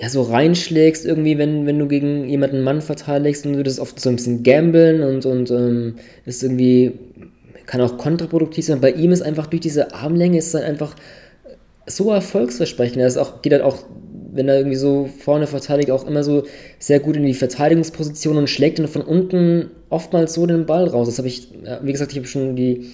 ja, 0.00 0.08
so 0.08 0.22
reinschlägst, 0.22 1.06
irgendwie, 1.06 1.38
wenn, 1.38 1.66
wenn 1.66 1.78
du 1.78 1.86
gegen 1.86 2.28
jemanden 2.28 2.62
Mann 2.62 2.80
verteidigst 2.80 3.46
und 3.46 3.54
du 3.54 3.62
das 3.62 3.78
oft 3.78 3.98
so 4.00 4.10
ein 4.10 4.16
bisschen 4.16 4.42
gambeln 4.42 5.02
und, 5.02 5.24
und 5.26 5.50
ähm, 5.50 5.94
ist 6.26 6.42
irgendwie, 6.42 6.92
kann 7.66 7.80
auch 7.80 7.96
kontraproduktiv 7.96 8.64
sein. 8.64 8.80
Bei 8.80 8.90
ihm 8.90 9.12
ist 9.12 9.22
einfach 9.22 9.46
durch 9.46 9.62
diese 9.62 9.94
Armlänge 9.94 10.38
ist 10.38 10.52
dann 10.52 10.62
einfach 10.62 10.96
so 11.86 12.10
erfolgsversprechend. 12.10 12.98
Er 12.98 13.06
ist 13.06 13.16
auch, 13.16 13.42
geht 13.42 13.52
halt 13.52 13.62
auch, 13.62 13.84
wenn 14.32 14.48
er 14.48 14.56
irgendwie 14.56 14.76
so 14.76 15.08
vorne 15.18 15.46
verteidigt, 15.46 15.90
auch 15.90 16.06
immer 16.06 16.24
so 16.24 16.42
sehr 16.80 16.98
gut 16.98 17.16
in 17.16 17.24
die 17.24 17.34
Verteidigungsposition 17.34 18.36
und 18.36 18.50
schlägt 18.50 18.80
dann 18.80 18.88
von 18.88 19.02
unten 19.02 19.70
oftmals 19.90 20.34
so 20.34 20.44
den 20.46 20.66
Ball 20.66 20.88
raus. 20.88 21.06
Das 21.06 21.18
habe 21.18 21.28
ich, 21.28 21.48
wie 21.82 21.92
gesagt, 21.92 22.10
ich 22.12 22.18
habe 22.18 22.26
schon 22.26 22.56
die, 22.56 22.90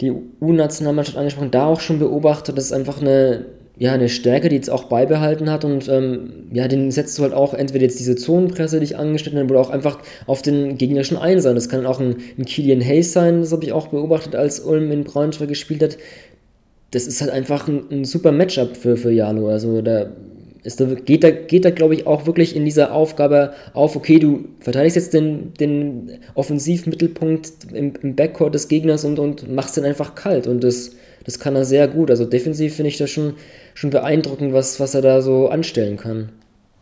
die 0.00 0.12
U-Nationalmannschaft 0.40 1.16
angesprochen, 1.16 1.50
da 1.50 1.66
auch 1.66 1.80
schon 1.80 1.98
beobachtet. 1.98 2.56
Das 2.58 2.66
ist 2.66 2.72
einfach 2.72 3.00
eine, 3.00 3.46
ja, 3.78 3.92
eine 3.92 4.08
Stärke, 4.08 4.48
die 4.48 4.56
jetzt 4.56 4.70
auch 4.70 4.84
beibehalten 4.84 5.50
hat 5.50 5.64
und 5.64 5.88
ähm, 5.88 6.48
ja, 6.52 6.68
den 6.68 6.90
setzt 6.90 7.18
du 7.18 7.22
halt 7.22 7.32
auch 7.32 7.54
entweder 7.54 7.84
jetzt 7.84 7.98
diese 7.98 8.16
Zonenpresse, 8.16 8.78
die 8.78 8.84
ich 8.84 8.96
angestellt 8.96 9.36
habe, 9.36 9.50
oder 9.50 9.60
auch 9.60 9.70
einfach 9.70 9.98
auf 10.26 10.42
den 10.42 10.78
gegnerischen 10.78 11.16
Einsatz. 11.16 11.54
Das 11.54 11.68
kann 11.68 11.86
auch 11.86 12.00
ein, 12.00 12.16
ein 12.38 12.44
Kilian 12.44 12.82
Hayes 12.82 13.12
sein, 13.12 13.40
das 13.40 13.52
habe 13.52 13.64
ich 13.64 13.72
auch 13.72 13.88
beobachtet, 13.88 14.34
als 14.34 14.60
Ulm 14.60 14.90
in 14.92 15.04
Braunschweig 15.04 15.48
gespielt 15.48 15.82
hat. 15.82 15.98
Das 16.90 17.06
ist 17.06 17.20
halt 17.20 17.30
einfach 17.30 17.68
ein, 17.68 17.84
ein 17.90 18.04
super 18.04 18.32
Matchup 18.32 18.76
für, 18.76 18.96
für 18.96 19.10
Jalo. 19.10 19.48
Also 19.48 19.82
da 19.82 20.06
ist, 20.66 20.80
da 20.80 20.86
geht 20.86 21.24
da, 21.24 21.30
geht 21.30 21.64
da 21.64 21.70
glaube 21.70 21.94
ich, 21.94 22.06
auch 22.06 22.26
wirklich 22.26 22.56
in 22.56 22.64
dieser 22.64 22.92
Aufgabe 22.92 23.54
auf, 23.72 23.96
okay, 23.96 24.18
du 24.18 24.48
verteidigst 24.60 24.96
jetzt 24.96 25.14
den, 25.14 25.54
den 25.54 26.18
Offensivmittelpunkt 26.34 27.72
im, 27.72 27.92
im 28.02 28.16
Backcourt 28.16 28.54
des 28.54 28.68
Gegners 28.68 29.04
und, 29.04 29.18
und 29.18 29.52
machst 29.54 29.76
den 29.76 29.84
einfach 29.84 30.14
kalt. 30.14 30.46
Und 30.46 30.64
das, 30.64 30.92
das 31.24 31.38
kann 31.38 31.56
er 31.56 31.64
sehr 31.64 31.88
gut. 31.88 32.10
Also 32.10 32.24
defensiv 32.24 32.74
finde 32.74 32.88
ich 32.88 32.98
das 32.98 33.10
schon 33.10 33.34
schon 33.76 33.90
beeindruckend, 33.90 34.52
was, 34.52 34.80
was 34.80 34.94
er 34.94 35.02
da 35.02 35.20
so 35.20 35.48
anstellen 35.48 35.98
kann. 35.98 36.30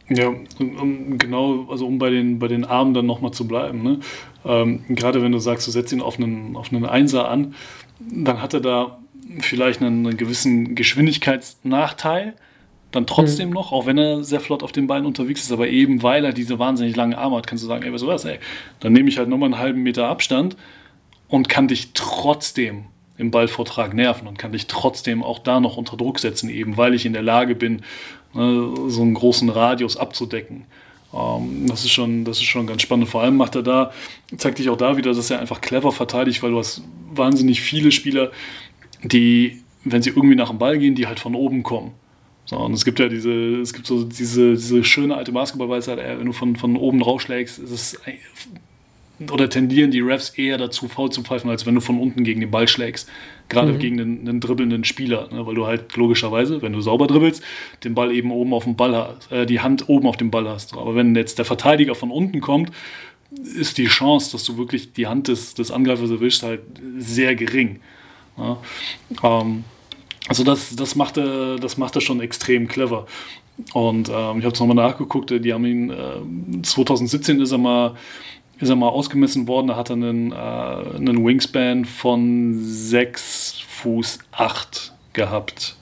Ja, 0.09 0.33
genau, 0.59 1.67
also 1.71 1.87
um 1.87 1.99
bei 1.99 2.11
den, 2.11 2.39
bei 2.39 2.47
den 2.47 2.65
Armen 2.65 2.95
dann 2.95 3.07
nochmal 3.07 3.33
zu 3.33 3.49
bleiben. 3.49 3.83
Ne? 3.83 4.01
Ähm, 4.45 4.85
gerade 4.91 5.23
wenn 5.23 5.33
du 5.33 5.39
sagst, 5.39 5.67
du 5.67 5.71
setzt 5.71 5.93
ihn 5.93 6.01
auf 6.01 6.19
einen, 6.19 6.57
auf 6.57 6.73
einen 6.73 6.85
Einser 6.85 7.29
an, 7.29 7.55
dann 7.99 8.41
hat 8.41 8.55
er 8.55 8.61
da 8.61 8.99
vielleicht 9.41 9.81
einen, 9.81 10.07
einen 10.07 10.17
gewissen 10.17 10.75
Geschwindigkeitsnachteil, 10.75 12.35
dann 12.95 13.07
trotzdem 13.07 13.49
mhm. 13.49 13.55
noch, 13.55 13.73
auch 13.73 13.87
wenn 13.87 13.99
er 13.99 14.23
sehr 14.23 14.41
flott 14.41 14.63
auf 14.63 14.73
den 14.73 14.87
Beinen 14.87 15.07
unterwegs 15.07 15.43
ist, 15.43 15.53
aber 15.53 15.69
eben 15.69 16.03
weil 16.03 16.25
er 16.25 16.33
diese 16.33 16.59
wahnsinnig 16.59 16.97
langen 16.97 17.15
Arme 17.15 17.37
hat, 17.37 17.47
kannst 17.47 17.65
du 17.65 17.69
sagen, 17.69 17.83
ey, 17.85 17.93
was 17.93 18.03
ist 18.03 18.09
das, 18.09 18.25
ey? 18.25 18.39
Dann 18.81 18.93
nehme 18.93 19.09
ich 19.09 19.19
halt 19.19 19.29
nochmal 19.29 19.49
einen 19.49 19.59
halben 19.59 19.83
Meter 19.83 20.09
Abstand 20.09 20.57
und 21.29 21.49
kann 21.49 21.69
dich 21.69 21.91
trotzdem 21.95 22.85
im 23.17 23.31
Ballvortrag 23.31 23.95
nerven 23.95 24.27
und 24.29 24.39
kann 24.39 24.53
dich 24.53 24.67
trotzdem 24.67 25.23
auch 25.23 25.39
da 25.39 25.61
noch 25.61 25.77
unter 25.77 25.97
Druck 25.97 26.19
setzen, 26.19 26.51
eben 26.51 26.77
weil 26.77 26.95
ich 26.95 27.07
in 27.07 27.13
der 27.13 27.23
Lage 27.23 27.55
bin, 27.55 27.83
ne, 28.33 28.75
so 28.89 29.03
einen 29.03 29.15
großen 29.15 29.49
Radius 29.49 29.97
abzudecken. 29.97 30.65
Ähm, 31.13 31.67
das, 31.67 31.85
ist 31.85 31.93
schon, 31.93 32.25
das 32.25 32.39
ist 32.39 32.45
schon 32.45 32.67
ganz 32.67 32.83
spannend. 32.83 33.09
Vor 33.09 33.23
allem 33.23 33.37
macht 33.37 33.55
er 33.55 33.63
da, 33.63 33.93
zeigt 34.37 34.59
dich 34.59 34.69
auch 34.69 34.77
da 34.77 34.97
wieder, 34.97 35.13
dass 35.13 35.31
er 35.31 35.41
einfach 35.41 35.61
clever 35.61 35.93
verteidigt, 35.93 36.43
weil 36.43 36.51
du 36.51 36.59
hast 36.59 36.83
wahnsinnig 37.13 37.61
viele 37.61 37.93
Spieler, 37.93 38.33
die, 39.03 39.63
wenn 39.85 40.03
sie 40.03 40.11
irgendwie 40.11 40.37
nach 40.37 40.51
dem 40.51 40.59
Ball 40.59 40.79
gehen, 40.79 40.95
die 40.95 41.07
halt 41.07 41.21
von 41.21 41.35
oben 41.35 41.63
kommen. 41.63 41.93
So, 42.47 42.59
und 42.59 42.75
es 42.75 42.85
gibt 42.85 42.99
ja 42.99 43.09
diese, 43.09 43.33
es 43.61 43.73
gibt 43.73 43.87
so 43.87 44.05
diese, 44.05 44.53
diese 44.53 44.85
schöne 44.85 45.17
alte 45.17 45.33
Basketballweisheit, 45.33 45.99
wenn 45.99 46.27
du 46.27 46.33
von, 46.33 46.57
von 46.57 46.77
oben 46.77 47.03
rausschlägst, 47.03 47.59
ist 47.59 47.71
es 47.71 48.01
oder 49.31 49.49
tendieren 49.49 49.91
die 49.91 50.01
Refs 50.01 50.31
eher 50.31 50.59
dazu, 50.59 50.89
faul 50.89 51.11
zu 51.11 51.23
pfeifen, 51.23 51.49
als 51.49 51.67
wenn 51.67 51.75
du 51.75 51.81
von 51.81 52.01
unten 52.01 52.25
gegen 52.25 52.41
den 52.41 52.51
Ball 52.51 52.67
schlägst. 52.67 53.09
Gerade 53.49 53.73
mhm. 53.73 53.79
gegen 53.79 54.01
einen, 54.01 54.29
einen, 54.29 54.41
dribbelnden 54.41 54.83
Spieler. 54.85 55.29
Ne? 55.31 55.47
Weil 55.47 55.55
du 55.55 55.67
halt 55.67 55.95
logischerweise, 55.97 56.63
wenn 56.63 56.73
du 56.73 56.81
sauber 56.81 57.07
dribbelst, 57.07 57.43
den 57.85 57.95
Ball 57.95 58.13
eben 58.13 58.33
oben 58.33 58.53
auf 58.53 58.65
dem 58.65 58.75
Ball 58.75 58.97
hast, 58.97 59.31
äh, 59.31 59.47
die 59.47 59.61
Hand 59.61 59.89
oben 59.89 60.09
auf 60.09 60.17
dem 60.17 60.31
Ball 60.31 60.49
hast. 60.49 60.75
Aber 60.75 60.97
wenn 60.97 61.15
jetzt 61.15 61.39
der 61.39 61.45
Verteidiger 61.45 61.95
von 61.95 62.11
unten 62.11 62.41
kommt, 62.41 62.73
ist 63.31 63.79
die 63.79 63.87
Chance, 63.87 64.33
dass 64.33 64.45
du 64.45 64.57
wirklich 64.57 64.93
die 64.93 65.07
Hand 65.07 65.29
des, 65.29 65.55
des 65.55 65.71
Angreifers 65.71 66.11
erwischst, 66.11 66.43
halt 66.43 66.63
sehr 66.99 67.37
gering. 67.37 67.81
Ja? 68.37 68.59
Ähm, 69.23 69.65
also 70.29 70.45
das, 70.45 70.75
das, 70.77 70.95
macht 70.95 71.17
er, 71.17 71.57
das 71.57 71.77
macht 71.77 71.95
er 71.97 72.01
schon 72.01 72.21
extrem 72.21 72.69
clever. 72.69 73.07
Und 73.73 74.09
ähm, 74.09 74.39
ich 74.39 74.45
habe 74.45 74.55
es 74.55 74.61
nochmal 74.61 74.77
nachgeguckt, 74.77 75.31
die 75.31 75.53
haben 75.53 75.65
ihn, 75.65 75.91
äh, 75.91 76.63
2017 76.63 77.41
ist 77.41 77.53
er 77.53 77.59
mal 77.59 77.95
ist 78.61 78.69
er 78.69 78.77
mal 78.77 78.89
ausgemessen 78.89 79.49
worden, 79.49 79.69
da 79.69 79.77
hat 79.77 79.91
er 79.91 79.97
einen, 79.97 80.33
äh, 80.33 80.35
einen 80.35 81.25
Wingspan 81.25 81.85
von 81.85 82.57
6 82.63 83.61
Fuß 83.67 84.19
8 84.33 84.93
gehabt. 85.13 85.77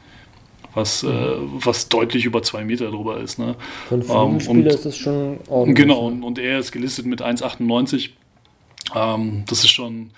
Was, 0.74 1.03
mhm. 1.03 1.11
äh, 1.11 1.32
was 1.64 1.90
deutlich 1.90 2.24
über 2.24 2.43
2 2.43 2.64
Meter 2.64 2.90
drüber 2.90 3.20
ist. 3.20 3.38
Ne? 3.38 3.57
Von 3.88 4.03
ähm, 4.09 4.40
Spieler 4.40 4.70
ist 4.72 4.86
das 4.86 4.97
schon 4.97 5.38
ordentlich. 5.49 5.76
Genau, 5.76 6.07
und, 6.07 6.22
und 6.22 6.38
er 6.38 6.59
ist 6.59 6.72
gelistet 6.72 7.05
mit 7.05 7.20
1,98 7.20 8.11
Ähm, 8.95 9.45
das 9.47 9.64
ist 9.64 9.70
schon, 9.70 10.11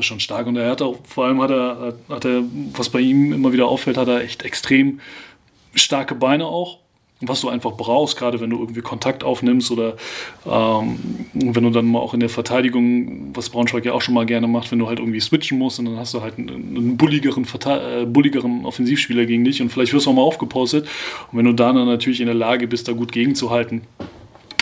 das 0.00 0.06
ist 0.06 0.08
schon 0.08 0.20
stark. 0.20 0.46
Und 0.46 0.56
er 0.56 0.70
hat 0.70 0.82
auch, 0.82 0.98
vor 1.04 1.26
allem 1.26 1.40
hat 1.40 1.50
er, 1.50 1.94
hat 2.08 2.24
er, 2.24 2.42
was 2.74 2.88
bei 2.88 3.00
ihm 3.00 3.32
immer 3.32 3.52
wieder 3.52 3.68
auffällt, 3.68 3.96
hat 3.96 4.08
er 4.08 4.22
echt 4.22 4.42
extrem 4.42 5.00
starke 5.74 6.14
Beine 6.14 6.46
auch 6.46 6.78
was 7.20 7.42
du 7.42 7.48
einfach 7.48 7.72
brauchst, 7.72 8.16
gerade 8.16 8.40
wenn 8.40 8.50
du 8.50 8.58
irgendwie 8.58 8.80
Kontakt 8.80 9.24
aufnimmst 9.24 9.70
oder 9.70 9.96
ähm, 10.46 10.98
wenn 11.34 11.62
du 11.62 11.70
dann 11.70 11.86
mal 11.86 11.98
auch 11.98 12.14
in 12.14 12.20
der 12.20 12.30
Verteidigung, 12.30 13.34
was 13.34 13.50
Braunschweig 13.50 13.84
ja 13.84 13.92
auch 13.92 14.00
schon 14.00 14.14
mal 14.14 14.24
gerne 14.24 14.46
macht, 14.46 14.72
wenn 14.72 14.78
du 14.78 14.88
halt 14.88 14.98
irgendwie 14.98 15.20
switchen 15.20 15.58
musst 15.58 15.78
und 15.78 15.84
dann 15.84 15.96
hast 15.98 16.14
du 16.14 16.22
halt 16.22 16.38
einen, 16.38 16.48
einen 16.48 16.96
bulligeren, 16.96 17.46
äh, 17.66 18.06
bulligeren 18.06 18.64
Offensivspieler 18.64 19.26
gegen 19.26 19.44
dich 19.44 19.60
und 19.60 19.70
vielleicht 19.70 19.92
wirst 19.92 20.06
du 20.06 20.10
auch 20.10 20.14
mal 20.14 20.22
aufgepostet 20.22 20.88
und 21.30 21.38
wenn 21.38 21.44
du 21.44 21.52
dann, 21.52 21.76
dann 21.76 21.86
natürlich 21.86 22.20
in 22.20 22.26
der 22.26 22.34
Lage 22.34 22.66
bist, 22.66 22.88
da 22.88 22.92
gut 22.92 23.12
gegenzuhalten, 23.12 23.82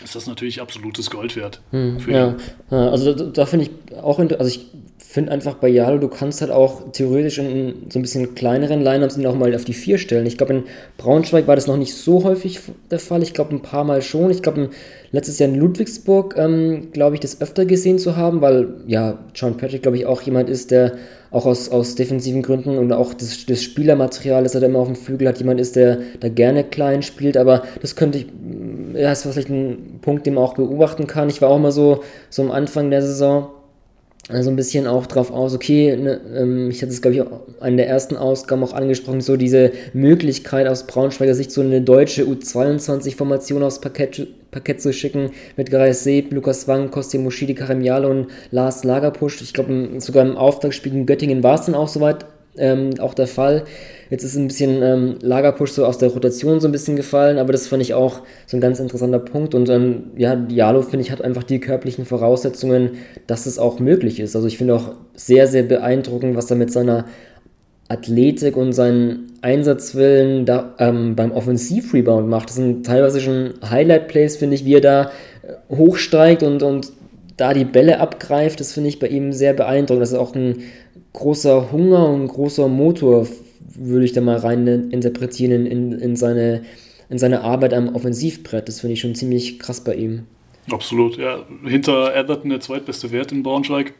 ist 0.02 0.16
das 0.16 0.26
natürlich 0.26 0.60
absolutes 0.60 1.10
Gold 1.10 1.36
wert. 1.36 1.60
Hm, 1.70 1.98
ja. 2.08 2.34
also 2.70 3.14
da, 3.14 3.24
da 3.24 3.46
finde 3.46 3.66
ich 3.66 3.96
auch, 4.02 4.18
also 4.18 4.46
ich 4.46 4.66
finde 5.10 5.32
einfach 5.32 5.54
bei 5.54 5.68
Jalo, 5.68 5.96
du 5.96 6.08
kannst 6.08 6.42
halt 6.42 6.50
auch 6.50 6.92
theoretisch 6.92 7.38
in 7.38 7.86
so 7.88 7.98
ein 7.98 8.02
bisschen 8.02 8.34
kleineren 8.34 8.82
Lineups 8.82 9.16
ihn 9.16 9.24
auch 9.24 9.34
mal 9.34 9.54
auf 9.54 9.64
die 9.64 9.72
4 9.72 9.96
stellen. 9.96 10.26
Ich 10.26 10.36
glaube, 10.36 10.52
in 10.52 10.64
Braunschweig 10.98 11.46
war 11.46 11.56
das 11.56 11.66
noch 11.66 11.78
nicht 11.78 11.94
so 11.94 12.24
häufig 12.24 12.60
der 12.90 12.98
Fall. 12.98 13.22
Ich 13.22 13.32
glaube, 13.32 13.54
ein 13.54 13.62
paar 13.62 13.84
Mal 13.84 14.02
schon. 14.02 14.30
Ich 14.30 14.42
glaube, 14.42 14.68
letztes 15.10 15.38
Jahr 15.38 15.48
in 15.48 15.54
Ludwigsburg, 15.54 16.34
ähm, 16.36 16.88
glaube 16.92 17.14
ich, 17.14 17.20
das 17.20 17.40
öfter 17.40 17.64
gesehen 17.64 17.98
zu 17.98 18.16
haben, 18.16 18.42
weil 18.42 18.68
ja, 18.86 19.18
John 19.34 19.56
Patrick, 19.56 19.80
glaube 19.80 19.96
ich, 19.96 20.04
auch 20.04 20.20
jemand 20.20 20.50
ist, 20.50 20.70
der 20.72 20.92
auch 21.30 21.46
aus, 21.46 21.70
aus 21.70 21.94
defensiven 21.94 22.42
Gründen 22.42 22.76
und 22.76 22.92
auch 22.92 23.14
das, 23.14 23.46
das 23.46 23.62
Spielermaterial, 23.62 24.42
das 24.42 24.54
er 24.54 24.60
da 24.60 24.66
immer 24.66 24.80
auf 24.80 24.88
dem 24.88 24.96
Flügel 24.96 25.26
hat, 25.26 25.38
jemand 25.38 25.58
ist, 25.58 25.74
der 25.74 26.00
da 26.20 26.28
gerne 26.28 26.64
klein 26.64 27.02
spielt. 27.02 27.38
Aber 27.38 27.62
das 27.80 27.96
könnte 27.96 28.18
ich, 28.18 28.26
ja, 28.92 29.10
ist 29.10 29.22
vielleicht 29.22 29.48
ein 29.48 30.00
Punkt, 30.02 30.26
den 30.26 30.34
man 30.34 30.44
auch 30.44 30.54
beobachten 30.54 31.06
kann. 31.06 31.30
Ich 31.30 31.40
war 31.40 31.48
auch 31.48 31.58
mal 31.58 31.72
so, 31.72 32.02
so 32.28 32.42
am 32.42 32.50
Anfang 32.50 32.90
der 32.90 33.00
Saison 33.00 33.48
so 34.30 34.50
ein 34.50 34.56
bisschen 34.56 34.86
auch 34.86 35.06
drauf 35.06 35.30
aus, 35.30 35.54
okay, 35.54 35.96
ne, 35.96 36.20
ähm, 36.36 36.70
ich 36.70 36.82
hatte 36.82 36.92
es, 36.92 37.00
glaube 37.00 37.14
ich, 37.14 37.22
auch 37.22 37.40
in 37.64 37.78
der 37.78 37.88
ersten 37.88 38.16
Ausgabe 38.16 38.62
auch 38.62 38.74
angesprochen, 38.74 39.22
so 39.22 39.36
diese 39.36 39.72
Möglichkeit 39.94 40.66
aus 40.66 40.86
Braunschweiger 40.86 41.34
Sicht, 41.34 41.50
so 41.50 41.62
eine 41.62 41.80
deutsche 41.80 42.24
U22-Formation 42.24 43.62
aufs 43.62 43.80
Parkett, 43.80 44.28
Parkett 44.50 44.82
zu 44.82 44.92
schicken, 44.92 45.30
mit 45.56 45.70
Gerais 45.70 46.04
Seeb, 46.04 46.32
Lukas 46.32 46.68
Wang, 46.68 46.90
Kostim 46.90 47.24
Moschidi, 47.24 47.54
Karim 47.54 47.80
Jalo 47.80 48.10
und 48.10 48.26
Lars 48.50 48.84
Lagerpusch. 48.84 49.40
Ich 49.40 49.54
glaube, 49.54 49.88
sogar 49.98 50.26
im 50.26 50.36
Auftaktspiel 50.36 50.92
in 50.92 51.06
Göttingen 51.06 51.42
war 51.42 51.54
es 51.54 51.64
dann 51.64 51.74
auch 51.74 51.88
soweit, 51.88 52.26
ähm, 52.58 52.90
auch 53.00 53.14
der 53.14 53.28
Fall. 53.28 53.64
Jetzt 54.10 54.24
ist 54.24 54.36
ein 54.36 54.48
bisschen 54.48 54.82
ähm, 54.82 55.16
Lagerpush 55.20 55.72
so 55.72 55.84
aus 55.84 55.98
der 55.98 56.10
Rotation 56.10 56.60
so 56.60 56.68
ein 56.68 56.72
bisschen 56.72 56.96
gefallen, 56.96 57.38
aber 57.38 57.52
das 57.52 57.66
fand 57.66 57.82
ich 57.82 57.94
auch 57.94 58.22
so 58.46 58.56
ein 58.56 58.60
ganz 58.60 58.80
interessanter 58.80 59.18
Punkt. 59.18 59.54
Und 59.54 59.68
ähm, 59.68 60.04
ja, 60.16 60.34
Diallo, 60.34 60.82
finde 60.82 61.00
ich, 61.00 61.10
hat 61.10 61.22
einfach 61.22 61.42
die 61.42 61.60
körperlichen 61.60 62.06
Voraussetzungen, 62.06 62.92
dass 63.26 63.46
es 63.46 63.58
auch 63.58 63.80
möglich 63.80 64.20
ist. 64.20 64.34
Also 64.34 64.48
ich 64.48 64.56
finde 64.56 64.74
auch 64.74 64.92
sehr, 65.14 65.46
sehr 65.46 65.62
beeindruckend, 65.62 66.36
was 66.36 66.50
er 66.50 66.56
mit 66.56 66.72
seiner 66.72 67.04
Athletik 67.88 68.56
und 68.56 68.72
seinen 68.72 69.32
Einsatzwillen 69.40 70.44
da, 70.46 70.74
ähm, 70.78 71.14
beim 71.16 71.32
Offensivrebound 71.32 72.28
macht. 72.28 72.48
Das 72.48 72.56
sind 72.56 72.84
teilweise 72.84 73.20
schon 73.20 73.54
Highlight-Plays, 73.68 74.36
finde 74.36 74.56
ich, 74.56 74.64
wie 74.64 74.74
er 74.74 74.80
da 74.80 75.02
äh, 75.42 75.74
hochsteigt 75.74 76.42
und, 76.42 76.62
und 76.62 76.92
da 77.36 77.54
die 77.54 77.64
Bälle 77.64 78.00
abgreift. 78.00 78.60
Das 78.60 78.72
finde 78.72 78.88
ich 78.88 78.98
bei 78.98 79.08
ihm 79.08 79.32
sehr 79.32 79.54
beeindruckend. 79.54 80.02
Das 80.02 80.12
ist 80.12 80.18
auch 80.18 80.34
ein 80.34 80.62
großer 81.12 81.72
Hunger 81.72 82.08
und 82.10 82.24
ein 82.24 82.28
großer 82.28 82.68
Motor 82.68 83.26
würde 83.74 84.04
ich 84.04 84.12
da 84.12 84.20
mal 84.20 84.36
rein 84.36 84.90
interpretieren 84.90 85.66
in, 85.66 85.92
in, 85.92 86.16
seine, 86.16 86.64
in 87.08 87.18
seine 87.18 87.42
Arbeit 87.42 87.74
am 87.74 87.94
Offensivbrett. 87.94 88.68
Das 88.68 88.80
finde 88.80 88.94
ich 88.94 89.00
schon 89.00 89.14
ziemlich 89.14 89.58
krass 89.58 89.82
bei 89.82 89.94
ihm. 89.94 90.24
Absolut, 90.70 91.16
ja. 91.16 91.44
Hinter 91.64 92.14
Everton 92.14 92.50
der 92.50 92.60
zweitbeste 92.60 93.10
Wert 93.10 93.32
in 93.32 93.42
Braunschweig 93.42 93.94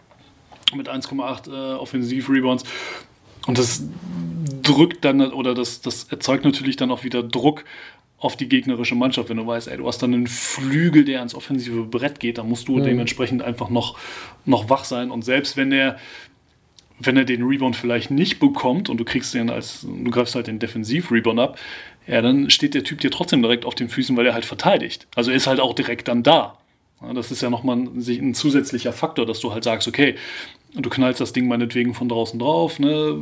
mit 0.75 0.89
1,8 0.89 1.49
äh, 1.49 1.75
Offensiv-Rebounds. 1.79 2.65
Und 3.47 3.59
das 3.59 3.83
drückt 4.63 5.05
dann, 5.05 5.21
oder 5.33 5.55
das, 5.55 5.81
das 5.81 6.05
erzeugt 6.05 6.45
natürlich 6.45 6.77
dann 6.77 6.91
auch 6.91 7.05
wieder 7.05 7.23
Druck 7.23 7.65
auf 8.19 8.37
die 8.37 8.49
gegnerische 8.49 8.95
Mannschaft. 8.95 9.31
Wenn 9.31 9.37
du 9.39 9.47
weißt, 9.47 9.69
ey, 9.69 9.79
du 9.79 9.87
hast 9.87 10.03
dann 10.03 10.13
einen 10.13 10.27
Flügel, 10.27 11.05
der 11.05 11.21
ans 11.21 11.35
offensive 11.35 11.85
Brett 11.85 12.21
geht, 12.21 12.39
dann 12.39 12.49
musst 12.49 12.69
du 12.69 12.79
mhm. 12.79 12.85
dementsprechend 12.85 13.43
einfach 13.43 13.71
noch, 13.71 13.99
noch 14.45 14.69
wach 14.69 14.85
sein. 14.85 15.11
Und 15.11 15.25
selbst 15.25 15.57
wenn 15.57 15.71
der, 15.71 15.97
wenn 17.01 17.17
er 17.17 17.25
den 17.25 17.43
Rebound 17.43 17.77
vielleicht 17.77 18.11
nicht 18.11 18.41
bekommt 18.41 18.89
und 18.89 18.99
du 18.99 19.05
kriegst 19.05 19.35
den 19.35 19.51
als, 19.51 19.83
du 19.83 20.11
greifst 20.11 20.35
halt 20.35 20.47
den 20.47 20.59
Defensiv-Rebound 20.59 21.39
ab, 21.39 21.59
ja, 22.07 22.23
dann 22.23 22.51
steht 22.51 22.75
der 22.75 22.85
Typ 22.85 23.01
dir 23.01 23.11
trotzdem 23.11 23.43
direkt 23.43 23.65
auf 23.65 23.75
den 23.75 23.89
Füßen, 23.89 24.17
weil 24.17 24.27
er 24.27 24.35
halt 24.35 24.45
verteidigt. 24.45 25.07
Also 25.15 25.31
er 25.31 25.37
ist 25.37 25.47
halt 25.47 25.61
auch 25.61 25.75
direkt 25.75 26.09
dann 26.09 26.23
da. 26.23 26.59
Ja, 27.03 27.13
das 27.13 27.31
ist 27.31 27.43
ja 27.43 27.51
nochmal 27.51 27.77
ein, 27.77 27.99
ein 27.99 28.35
zusätzlicher 28.35 28.93
Faktor, 28.93 29.27
dass 29.27 29.41
du 29.41 29.53
halt 29.53 29.63
sagst, 29.63 29.87
okay, 29.87 30.17
du 30.75 30.91
knallst 30.91 31.21
das 31.21 31.33
Ding 31.33 31.47
meinetwegen 31.47 31.95
von 31.95 32.09
draußen 32.09 32.39
drauf, 32.39 32.79
ne? 32.79 33.19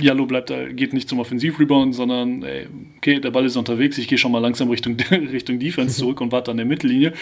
Jallo 0.00 0.26
bleibt 0.26 0.50
da, 0.50 0.66
geht 0.66 0.92
nicht 0.92 1.08
zum 1.08 1.20
Offensivrebound, 1.20 1.94
sondern 1.94 2.42
ey, 2.42 2.66
okay, 2.98 3.20
der 3.20 3.30
Ball 3.30 3.46
ist 3.46 3.56
unterwegs, 3.56 3.98
ich 3.98 4.08
gehe 4.08 4.18
schon 4.18 4.32
mal 4.32 4.38
langsam 4.40 4.68
Richtung, 4.68 4.96
Richtung 5.10 5.58
Defense 5.58 5.96
zurück 5.98 6.20
und 6.20 6.32
warte 6.32 6.50
an 6.50 6.58
der 6.58 6.66
Mittellinie. 6.66 7.14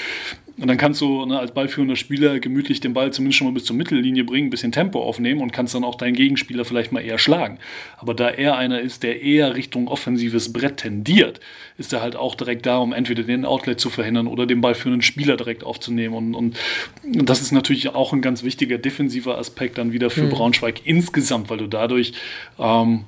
Und 0.61 0.67
dann 0.67 0.77
kannst 0.77 1.01
du 1.01 1.25
ne, 1.25 1.39
als 1.39 1.53
ballführender 1.53 1.95
Spieler 1.95 2.41
gemütlich 2.41 2.81
den 2.81 2.93
Ball 2.93 3.13
zumindest 3.13 3.39
schon 3.39 3.47
mal 3.47 3.55
bis 3.55 3.65
zur 3.65 3.77
Mittellinie 3.77 4.25
bringen, 4.25 4.49
ein 4.49 4.51
bisschen 4.51 4.73
Tempo 4.73 5.01
aufnehmen 5.03 5.41
und 5.41 5.53
kannst 5.53 5.75
dann 5.75 5.85
auch 5.85 5.95
deinen 5.95 6.15
Gegenspieler 6.15 6.65
vielleicht 6.65 6.91
mal 6.91 7.01
eher 7.01 7.19
schlagen. 7.19 7.59
Aber 7.97 8.13
da 8.13 8.29
er 8.29 8.57
einer 8.57 8.81
ist, 8.81 9.05
der 9.05 9.23
eher 9.23 9.55
Richtung 9.55 9.87
offensives 9.87 10.53
Brett 10.53 10.79
tendiert, 10.79 11.39
ist 11.77 11.93
er 11.93 12.03
halt 12.03 12.17
auch 12.17 12.35
direkt 12.35 12.67
da, 12.67 12.79
um 12.79 12.93
entweder 12.93 13.23
den 13.23 13.45
Outlet 13.45 13.79
zu 13.79 13.89
verhindern 13.89 14.27
oder 14.27 14.47
den 14.47 14.61
ballführenden 14.61 15.03
Spieler 15.03 15.37
direkt 15.37 15.63
aufzunehmen. 15.63 16.15
Und, 16.15 16.35
und 16.35 16.57
das 17.05 17.41
ist 17.41 17.53
natürlich 17.53 17.95
auch 17.95 18.13
ein 18.13 18.21
ganz 18.21 18.43
wichtiger 18.43 18.79
defensiver 18.79 19.39
Aspekt 19.39 19.79
dann 19.79 19.93
wieder 19.93 20.11
für 20.11 20.25
mhm. 20.25 20.31
Braunschweig 20.31 20.81
insgesamt, 20.85 21.51
weil 21.51 21.59
du 21.59 21.69
dadurch 21.69 22.15
ähm, 22.59 23.05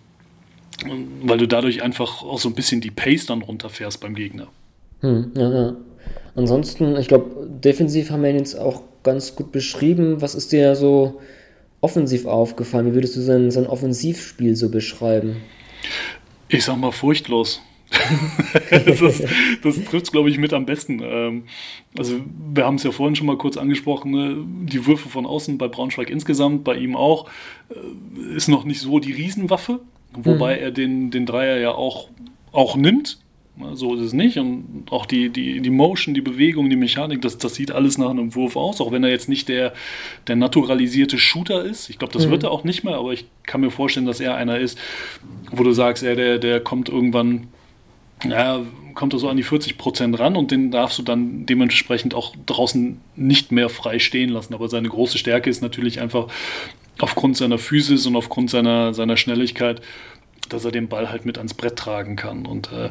weil 1.22 1.38
du 1.38 1.46
dadurch 1.46 1.82
einfach 1.82 2.22
auch 2.22 2.38
so 2.38 2.48
ein 2.48 2.54
bisschen 2.54 2.80
die 2.80 2.90
Pace 2.90 3.26
dann 3.26 3.42
runterfährst 3.42 4.00
beim 4.00 4.14
Gegner. 4.14 4.46
Hm, 5.00 5.32
ja, 5.36 5.50
ja. 5.50 5.76
Ansonsten, 6.34 6.96
ich 6.96 7.08
glaube, 7.08 7.48
defensiv 7.48 8.10
haben 8.10 8.22
wir 8.22 8.30
ihn 8.30 8.36
jetzt 8.36 8.58
auch 8.58 8.82
ganz 9.02 9.34
gut 9.34 9.52
beschrieben. 9.52 10.20
Was 10.20 10.34
ist 10.34 10.52
dir 10.52 10.74
so 10.76 11.20
offensiv 11.80 12.26
aufgefallen? 12.26 12.86
Wie 12.86 12.94
würdest 12.94 13.16
du 13.16 13.20
sein, 13.20 13.50
sein 13.50 13.66
Offensivspiel 13.66 14.56
so 14.56 14.70
beschreiben? 14.70 15.36
Ich 16.48 16.64
sag 16.64 16.76
mal 16.76 16.92
furchtlos. 16.92 17.60
das, 18.70 19.22
das 19.62 19.84
trifft 19.84 20.06
es, 20.06 20.12
glaube 20.12 20.30
ich, 20.30 20.38
mit 20.38 20.52
am 20.52 20.64
besten. 20.64 21.00
Ähm, 21.02 21.44
also, 21.98 22.20
wir 22.54 22.64
haben 22.64 22.76
es 22.76 22.84
ja 22.84 22.92
vorhin 22.92 23.16
schon 23.16 23.26
mal 23.26 23.36
kurz 23.36 23.56
angesprochen, 23.56 24.12
ne? 24.12 24.36
die 24.66 24.86
Würfe 24.86 25.08
von 25.08 25.26
außen 25.26 25.58
bei 25.58 25.66
Braunschweig 25.66 26.08
insgesamt, 26.08 26.62
bei 26.62 26.76
ihm 26.76 26.94
auch, 26.94 27.28
äh, 27.70 28.36
ist 28.36 28.48
noch 28.48 28.64
nicht 28.64 28.80
so 28.80 29.00
die 29.00 29.12
Riesenwaffe, 29.12 29.80
wobei 30.12 30.56
mhm. 30.56 30.62
er 30.62 30.70
den, 30.70 31.10
den 31.10 31.26
Dreier 31.26 31.58
ja 31.58 31.72
auch, 31.72 32.08
auch 32.52 32.76
nimmt. 32.76 33.18
So 33.74 33.94
ist 33.94 34.00
es 34.00 34.12
nicht. 34.12 34.38
Und 34.38 34.86
auch 34.90 35.06
die, 35.06 35.28
die, 35.28 35.60
die 35.60 35.70
Motion, 35.70 36.14
die 36.14 36.20
Bewegung, 36.20 36.70
die 36.70 36.76
Mechanik, 36.76 37.20
das, 37.20 37.38
das 37.38 37.54
sieht 37.54 37.72
alles 37.72 37.98
nach 37.98 38.10
einem 38.10 38.34
Wurf 38.34 38.56
aus, 38.56 38.80
auch 38.80 38.92
wenn 38.92 39.04
er 39.04 39.10
jetzt 39.10 39.28
nicht 39.28 39.48
der, 39.48 39.72
der 40.26 40.36
naturalisierte 40.36 41.18
Shooter 41.18 41.64
ist. 41.64 41.90
Ich 41.90 41.98
glaube, 41.98 42.12
das 42.12 42.26
mhm. 42.26 42.30
wird 42.30 42.44
er 42.44 42.52
auch 42.52 42.64
nicht 42.64 42.84
mehr, 42.84 42.94
aber 42.94 43.12
ich 43.12 43.26
kann 43.44 43.60
mir 43.60 43.70
vorstellen, 43.70 44.06
dass 44.06 44.20
er 44.20 44.34
einer 44.36 44.58
ist, 44.58 44.78
wo 45.50 45.62
du 45.62 45.72
sagst, 45.72 46.02
er, 46.02 46.16
der, 46.16 46.38
der 46.38 46.60
kommt 46.60 46.88
irgendwann, 46.88 47.48
ja, 48.26 48.62
kommt 48.94 49.12
er 49.12 49.18
so 49.18 49.28
an 49.28 49.36
die 49.36 49.42
40 49.42 49.78
Prozent 49.78 50.18
ran 50.18 50.36
und 50.36 50.50
den 50.50 50.70
darfst 50.70 50.98
du 50.98 51.02
dann 51.02 51.46
dementsprechend 51.46 52.14
auch 52.14 52.34
draußen 52.46 53.00
nicht 53.16 53.52
mehr 53.52 53.68
frei 53.68 53.98
stehen 53.98 54.30
lassen. 54.30 54.54
Aber 54.54 54.68
seine 54.68 54.88
große 54.88 55.18
Stärke 55.18 55.50
ist 55.50 55.62
natürlich 55.62 56.00
einfach 56.00 56.28
aufgrund 56.98 57.36
seiner 57.36 57.58
Physis 57.58 58.06
und 58.06 58.16
aufgrund 58.16 58.50
seiner, 58.50 58.94
seiner 58.94 59.16
Schnelligkeit, 59.16 59.80
dass 60.48 60.64
er 60.64 60.72
den 60.72 60.88
Ball 60.88 61.10
halt 61.10 61.24
mit 61.24 61.38
ans 61.38 61.54
Brett 61.54 61.76
tragen 61.76 62.16
kann. 62.16 62.46
Und 62.46 62.72
äh, 62.72 62.90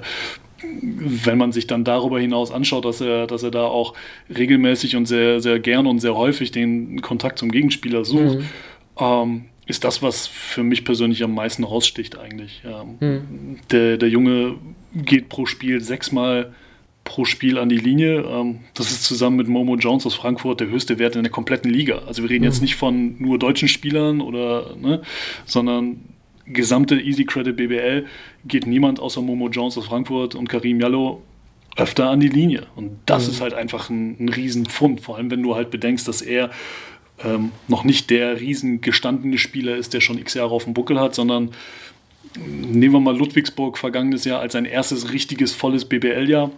wenn 0.61 1.37
man 1.37 1.51
sich 1.51 1.67
dann 1.67 1.83
darüber 1.83 2.19
hinaus 2.19 2.51
anschaut, 2.51 2.85
dass 2.85 3.01
er, 3.01 3.27
dass 3.27 3.43
er 3.43 3.51
da 3.51 3.65
auch 3.65 3.93
regelmäßig 4.35 4.95
und 4.95 5.05
sehr, 5.05 5.41
sehr 5.41 5.59
gern 5.59 5.87
und 5.87 5.99
sehr 5.99 6.15
häufig 6.15 6.51
den 6.51 7.01
Kontakt 7.01 7.39
zum 7.39 7.51
Gegenspieler 7.51 8.05
sucht, 8.05 8.39
mhm. 8.39 8.45
ähm, 8.99 9.45
ist 9.65 9.83
das, 9.83 10.01
was 10.01 10.27
für 10.27 10.63
mich 10.63 10.83
persönlich 10.83 11.23
am 11.23 11.33
meisten 11.35 11.63
raussticht 11.63 12.17
eigentlich. 12.17 12.63
Ähm, 12.65 12.97
mhm. 12.99 13.59
der, 13.71 13.97
der 13.97 14.09
Junge 14.09 14.55
geht 14.93 15.29
pro 15.29 15.45
Spiel 15.45 15.81
sechsmal 15.81 16.53
pro 17.03 17.25
Spiel 17.25 17.57
an 17.57 17.69
die 17.69 17.77
Linie. 17.77 18.21
Ähm, 18.21 18.59
das 18.73 18.91
ist 18.91 19.03
zusammen 19.03 19.37
mit 19.37 19.47
Momo 19.47 19.75
Jones 19.75 20.05
aus 20.05 20.15
Frankfurt 20.15 20.59
der 20.59 20.69
höchste 20.69 20.99
Wert 20.99 21.15
in 21.15 21.23
der 21.23 21.31
kompletten 21.31 21.71
Liga. 21.71 22.03
Also 22.07 22.23
wir 22.23 22.29
reden 22.29 22.43
mhm. 22.43 22.49
jetzt 22.49 22.61
nicht 22.61 22.75
von 22.75 23.15
nur 23.19 23.39
deutschen 23.39 23.67
Spielern 23.67 24.21
oder, 24.21 24.75
ne, 24.75 25.01
sondern 25.45 26.01
gesamte 26.49 26.95
Easy 26.99 27.25
Credit 27.25 27.55
BBL 27.55 28.05
geht 28.45 28.67
niemand 28.67 28.99
außer 28.99 29.21
Momo 29.21 29.49
Jones 29.49 29.77
aus 29.77 29.87
Frankfurt 29.87 30.35
und 30.35 30.49
Karim 30.49 30.79
Jallo 30.79 31.21
öfter 31.75 32.09
an 32.09 32.19
die 32.19 32.27
Linie. 32.27 32.67
Und 32.75 32.99
das 33.05 33.25
mhm. 33.25 33.33
ist 33.33 33.41
halt 33.41 33.53
einfach 33.53 33.89
ein, 33.89 34.17
ein 34.19 34.29
Riesenpfund, 34.29 35.01
vor 35.01 35.17
allem 35.17 35.31
wenn 35.31 35.43
du 35.43 35.55
halt 35.55 35.71
bedenkst, 35.71 36.07
dass 36.07 36.21
er 36.21 36.49
ähm, 37.23 37.51
noch 37.67 37.83
nicht 37.83 38.09
der 38.09 38.39
riesen 38.39 38.81
gestandene 38.81 39.37
Spieler 39.37 39.75
ist, 39.75 39.93
der 39.93 40.01
schon 40.01 40.17
x 40.17 40.33
Jahre 40.33 40.51
auf 40.51 40.63
dem 40.65 40.73
Buckel 40.73 40.99
hat, 40.99 41.15
sondern 41.15 41.51
nehmen 42.37 42.93
wir 42.93 42.99
mal 42.99 43.17
Ludwigsburg 43.17 43.77
vergangenes 43.77 44.25
Jahr 44.25 44.39
als 44.39 44.53
sein 44.53 44.65
erstes 44.65 45.11
richtiges 45.11 45.53
volles 45.53 45.85
BBL-Jahr, 45.85 46.51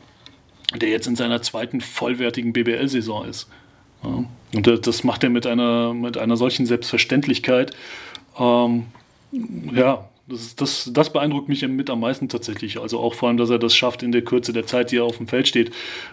der 0.79 0.89
jetzt 0.89 1.07
in 1.07 1.15
seiner 1.15 1.41
zweiten 1.41 1.81
vollwertigen 1.81 2.53
BBL-Saison 2.53 3.25
ist. 3.25 3.47
Ja. 4.03 4.25
Und 4.53 4.87
das 4.87 5.03
macht 5.03 5.23
er 5.23 5.29
mit 5.29 5.45
einer, 5.45 5.93
mit 5.93 6.17
einer 6.17 6.35
solchen 6.35 6.65
Selbstverständlichkeit. 6.65 7.71
Ähm, 8.37 8.85
ja, 9.73 10.05
das, 10.27 10.55
das, 10.55 10.91
das 10.93 11.11
beeindruckt 11.11 11.49
mich 11.49 11.67
mit 11.67 11.89
am 11.89 11.99
meisten 11.99 12.29
tatsächlich. 12.29 12.79
Also 12.79 12.99
auch 12.99 13.13
vor 13.13 13.29
allem, 13.29 13.37
dass 13.37 13.49
er 13.49 13.59
das 13.59 13.75
schafft 13.75 14.03
in 14.03 14.11
der 14.11 14.21
Kürze 14.21 14.53
der 14.53 14.65
Zeit, 14.65 14.91
die 14.91 14.97
er 14.97 15.03
auf 15.03 15.17
dem 15.17 15.27
Feld 15.27 15.47
steht. 15.47 15.71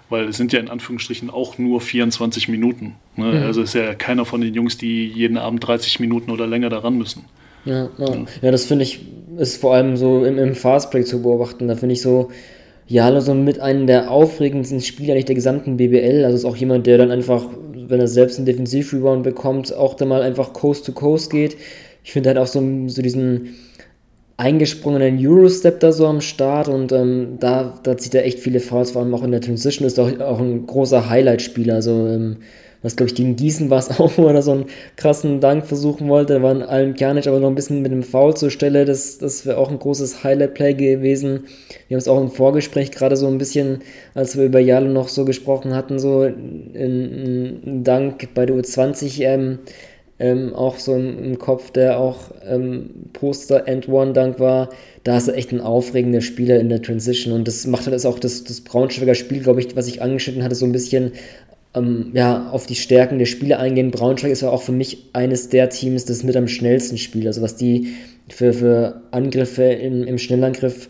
Weil 0.09 0.29
es 0.29 0.37
sind 0.37 0.53
ja 0.53 0.61
in 0.61 0.69
Anführungsstrichen 0.69 1.31
auch 1.31 1.59
nur 1.59 1.81
24 1.81 2.49
Minuten. 2.49 2.95
Ne? 3.17 3.27
Mhm. 3.27 3.43
Also 3.45 3.63
ist 3.63 3.75
ja 3.75 3.95
keiner 3.95 4.25
von 4.25 4.41
den 4.41 4.55
Jungs, 4.55 4.79
die 4.79 5.07
jeden 5.07 5.39
Abend 5.39 5.67
30 5.67 6.01
Minuten 6.01 6.31
oder 6.31 6.47
länger 6.47 6.69
daran 6.69 6.99
müssen. 6.99 7.25
Ja, 7.65 7.91
ja. 7.99 8.27
ja 8.43 8.51
das 8.51 8.65
finde 8.65 8.85
ich, 8.85 9.01
ist 9.37 9.61
vor 9.61 9.75
allem 9.75 9.97
so 9.97 10.25
im, 10.25 10.39
im 10.39 10.55
Fastbreak 10.55 11.07
zu 11.07 11.23
beobachten. 11.23 11.69
Da 11.69 11.77
finde 11.77 11.93
ich 11.93 12.03
so, 12.03 12.31
ja, 12.87 13.21
so 13.21 13.35
mit 13.35 13.61
einem 13.61 13.87
der 13.87 14.11
aufregendsten 14.11 14.81
Spieler 14.81 15.15
nicht 15.15 15.29
der 15.29 15.35
gesamten 15.35 15.77
BBL. 15.77 16.25
Also 16.25 16.37
ist 16.37 16.45
auch 16.45 16.57
jemand, 16.57 16.87
der 16.87 16.99
dann 16.99 17.11
einfach, 17.11 17.45
wenn 17.73 18.01
er 18.01 18.09
selbst 18.09 18.39
einen 18.39 18.47
Defensivrebound 18.47 19.23
bekommt, 19.23 19.75
auch 19.75 19.95
dann 19.95 20.09
mal 20.09 20.23
einfach 20.23 20.55
Coast 20.55 20.87
to 20.87 20.93
Coast 20.93 21.31
geht. 21.31 21.57
Ich 22.09 22.15
finde 22.15 22.31
halt 22.31 22.39
auch 22.39 22.47
so, 22.47 22.63
so 22.87 23.03
diesen 23.03 23.57
eingesprungenen 24.39 25.19
Eurostep 25.21 25.79
da 25.81 25.93
so 25.93 26.07
am 26.07 26.23
Start 26.23 26.67
und 26.67 26.91
ähm, 26.91 27.37
da, 27.39 27.79
da 27.83 27.99
zieht 27.99 28.15
er 28.15 28.25
echt 28.25 28.39
viele 28.39 28.61
Fouls, 28.61 28.93
vor 28.93 29.03
allem 29.03 29.15
auch 29.15 29.25
in 29.25 29.31
der 29.31 29.43
Transition 29.43 29.87
ist 29.87 30.01
auch, 30.01 30.19
auch 30.19 30.41
ein 30.41 30.67
großer 30.67 31.11
Highlight-Spieler. 31.11 31.75
Also, 31.75 32.07
ähm, 32.07 32.39
was 32.81 32.97
glaube 32.97 33.11
ich, 33.11 33.15
gegen 33.15 33.37
Gießen 33.37 33.69
war 33.69 33.81
es 33.81 33.91
auch, 34.01 34.11
wo 34.17 34.27
er 34.27 34.41
so 34.41 34.53
einen 34.53 34.65
krassen 34.97 35.41
Dank 35.41 35.67
versuchen 35.67 36.09
wollte. 36.09 36.33
Da 36.33 36.43
war 36.43 36.53
in 36.53 36.63
allem 36.63 36.95
Kjanic 36.95 37.27
aber 37.27 37.41
noch 37.41 37.49
ein 37.49 37.55
bisschen 37.55 37.83
mit 37.83 37.93
dem 37.93 38.03
Foul 38.03 38.35
zur 38.35 38.51
Stelle. 38.51 38.87
Das, 38.87 39.19
das 39.19 39.45
wäre 39.45 39.59
auch 39.59 39.71
ein 39.71 39.79
großes 39.79 40.25
Highlight-Play 40.25 40.75
gewesen. 40.75 41.45
Wir 41.89 41.97
haben 41.97 42.01
es 42.01 42.09
auch 42.09 42.23
im 42.23 42.31
Vorgespräch 42.31 42.91
gerade 42.91 43.19
so 43.19 43.27
ein 43.27 43.37
bisschen, 43.37 43.81
als 44.15 44.35
wir 44.35 44.47
über 44.47 44.61
Jalo 44.61 44.89
noch 44.89 45.09
so 45.09 45.27
gesprochen 45.27 45.75
hatten, 45.75 45.99
so 45.99 46.23
ein 46.23 47.83
Dank 47.85 48.33
bei 48.33 48.47
der 48.47 48.57
U20 48.57 49.21
ähm, 49.25 49.59
ähm, 50.21 50.55
auch 50.55 50.79
so 50.79 50.95
im, 50.95 51.39
Kopf, 51.39 51.71
der 51.71 51.99
auch 51.99 52.33
ähm, 52.49 52.91
Poster 53.13 53.69
and 53.69 53.89
One 53.89 54.13
Dank 54.13 54.41
war. 54.41 54.71
Da 55.05 55.17
ist 55.17 55.29
er 55.29 55.37
echt 55.37 55.53
ein 55.53 55.61
aufregender 55.61 56.21
Spieler 56.21 56.59
in 56.59 56.69
der 56.69 56.83
Transition 56.83 57.33
und 57.33 57.47
das 57.47 57.67
macht 57.67 57.87
halt 57.87 58.05
auch 58.05 58.19
das, 58.19 58.45
das 58.45 58.61
Braunschweiger 58.61 59.15
Spiel, 59.15 59.41
glaube 59.41 59.61
ich, 59.61 59.77
was 59.77 59.87
ich 59.87 60.03
angeschnitten 60.03 60.43
hatte, 60.43 60.55
so 60.55 60.67
ein 60.67 60.73
bisschen 60.73 61.13
ähm, 61.75 62.11
ja, 62.15 62.51
auf 62.51 62.67
die 62.67 62.75
Stärken 62.75 63.19
der 63.19 63.27
Spiele 63.27 63.59
eingehen. 63.59 63.91
Braunschweig 63.91 64.33
ist 64.33 64.43
ja 64.43 64.51
auch 64.51 64.63
für 64.63 64.73
mich 64.73 65.07
eines 65.13 65.49
der 65.49 65.69
Teams, 65.71 66.05
das 66.05 66.25
mit 66.25 66.37
am 66.37 66.49
schnellsten 66.49 66.99
spielt. 66.99 67.27
Also 67.27 67.43
was 67.43 67.57
die 67.57 67.95
für, 68.29 68.53
für 68.53 69.03
Angriffe 69.11 69.65
im, 69.65 70.05
im 70.05 70.19
Schnellangriff 70.19 70.89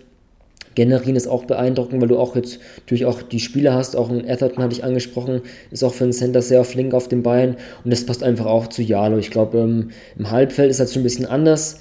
generieren, 0.79 1.17
ist 1.17 1.27
auch 1.27 1.45
beeindruckend, 1.45 2.01
weil 2.01 2.09
du 2.09 2.19
auch 2.19 2.37
jetzt 2.37 2.61
natürlich 2.77 3.05
auch 3.05 3.21
die 3.21 3.41
Spieler 3.41 3.75
hast, 3.75 3.97
auch 3.97 4.11
ein 4.11 4.31
Atherton 4.31 4.63
hatte 4.63 4.75
ich 4.75 4.85
angesprochen, 4.85 5.43
ist 5.73 5.83
auch 5.83 5.93
für 5.93 6.05
einen 6.05 6.13
Center 6.13 6.41
sehr 6.41 6.63
flink 6.63 6.95
auf 6.95 7.09
den 7.09 7.25
Beinen 7.25 7.57
und 7.83 7.91
das 7.91 8.07
passt 8.07 8.23
einfach 8.23 8.47
auch 8.47 8.69
zu 8.69 8.83
Jalo. 8.83 9.19
Ich 9.19 9.33
glaube, 9.33 9.59
ähm, 9.59 9.91
im 10.17 10.31
Halbfeld 10.31 10.71
ist 10.71 10.79
das 10.79 10.95
schon 10.95 11.01
ein 11.01 11.05
bisschen 11.05 11.27
anders. 11.27 11.81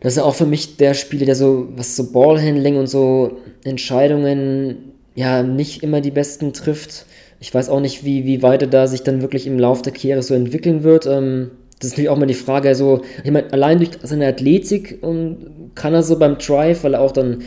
Das 0.00 0.12
ist 0.12 0.18
auch 0.18 0.34
für 0.34 0.44
mich 0.44 0.76
der 0.76 0.92
Spieler, 0.92 1.24
der 1.24 1.36
so, 1.36 1.68
was 1.74 1.96
so 1.96 2.12
Ballhandling 2.12 2.76
und 2.76 2.86
so 2.86 3.38
Entscheidungen 3.64 4.92
ja 5.14 5.42
nicht 5.42 5.82
immer 5.82 6.02
die 6.02 6.10
besten 6.10 6.52
trifft. 6.52 7.06
Ich 7.40 7.54
weiß 7.54 7.70
auch 7.70 7.80
nicht, 7.80 8.04
wie, 8.04 8.26
wie 8.26 8.42
weit 8.42 8.60
er 8.60 8.68
da 8.68 8.86
sich 8.86 9.04
dann 9.04 9.22
wirklich 9.22 9.46
im 9.46 9.58
Lauf 9.58 9.80
der 9.80 9.94
Karriere 9.94 10.22
so 10.22 10.34
entwickeln 10.34 10.82
wird. 10.82 11.06
Ähm, 11.06 11.52
das 11.78 11.88
ist 11.88 11.92
natürlich 11.94 12.10
auch 12.10 12.18
mal 12.18 12.26
die 12.26 12.34
Frage, 12.34 12.68
also, 12.68 13.00
ich 13.24 13.30
meine, 13.32 13.52
allein 13.52 13.78
durch 13.78 13.90
seine 14.02 14.28
Athletik 14.28 14.98
um, 15.00 15.16
ähm, 15.16 15.36
kann 15.74 15.94
er 15.94 16.02
so 16.02 16.18
beim 16.18 16.38
Drive, 16.38 16.84
weil 16.84 16.94
er 16.94 17.00
auch 17.00 17.12
dann 17.12 17.42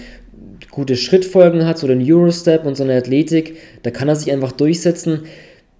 gute 0.75 0.97
Schrittfolgen 0.97 1.65
hat, 1.65 1.79
so 1.79 1.87
den 1.87 2.03
Eurostep 2.05 2.65
und 2.65 2.75
so 2.75 2.83
eine 2.83 2.95
Athletik, 2.95 3.55
da 3.83 3.91
kann 3.91 4.09
er 4.09 4.15
sich 4.15 4.31
einfach 4.31 4.51
durchsetzen. 4.51 5.21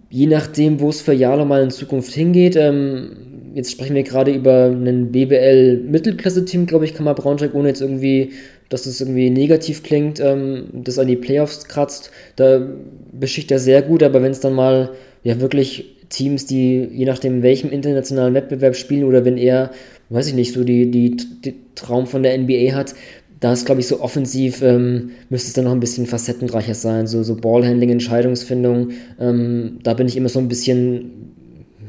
Je 0.10 0.26
nachdem, 0.26 0.80
wo 0.80 0.90
es 0.90 1.02
für 1.02 1.14
Jalo 1.14 1.44
mal 1.46 1.62
in 1.62 1.70
Zukunft 1.70 2.14
hingeht. 2.14 2.56
Ähm, 2.56 3.12
jetzt 3.54 3.72
sprechen 3.72 3.96
wir 3.96 4.04
gerade 4.04 4.32
über 4.32 4.66
einen 4.66 5.12
BBL-Mittelklasse-Team, 5.12 6.66
glaube 6.66 6.86
ich, 6.86 6.94
kann 6.94 7.04
man 7.04 7.16
Braunschweig, 7.16 7.54
ohne 7.54 7.70
jetzt 7.70 7.82
irgendwie, 7.82 8.32
dass 8.70 8.86
es 8.86 9.02
irgendwie 9.02 9.30
negativ 9.30 9.84
klingt, 9.84 10.22
ähm, 10.22 10.68
das 10.74 10.98
an 10.98 11.08
die 11.08 11.18
Playoffs 11.18 11.66
kratzt. 11.66 12.12
Da 12.38 12.66
beschicht 13.12 13.52
er 13.52 13.60
sehr 13.60 13.82
gut, 13.82 14.02
aber 14.02 14.24
wenn 14.24 14.32
es 14.32 14.40
dann 14.40 14.54
mal 14.54 14.92
ja 15.24 15.42
wirklich 15.42 15.96
Teams, 16.10 16.46
die 16.46 16.88
je 16.92 17.06
nachdem, 17.06 17.44
welchem 17.44 17.72
internationalen 17.72 18.34
Wettbewerb 18.34 18.76
spielen 18.76 19.04
oder 19.04 19.26
wenn 19.26 19.38
er, 19.38 19.72
weiß 20.10 20.28
ich 20.28 20.34
nicht, 20.34 20.54
so 20.54 20.64
die, 20.64 20.90
die, 20.92 21.18
die 21.44 21.56
Traum 21.76 22.08
von 22.08 22.24
der 22.24 22.38
NBA 22.38 22.74
hat, 22.74 22.94
da 23.40 23.54
ist, 23.54 23.66
glaube 23.66 23.82
ich, 23.82 23.88
so 23.88 24.02
offensiv, 24.02 24.62
ähm, 24.62 25.12
müsste 25.30 25.48
es 25.48 25.54
dann 25.54 25.66
noch 25.66 25.72
ein 25.72 25.80
bisschen 25.80 26.06
facettenreicher 26.06 26.74
sein. 26.74 27.08
So, 27.08 27.24
so 27.24 27.36
Ballhandling, 27.36 27.90
Entscheidungsfindung, 27.90 28.92
ähm, 29.20 29.80
da 29.84 29.94
bin 29.94 30.08
ich 30.08 30.16
immer 30.16 30.30
so 30.30 30.40
ein 30.40 30.48
bisschen, 30.48 31.12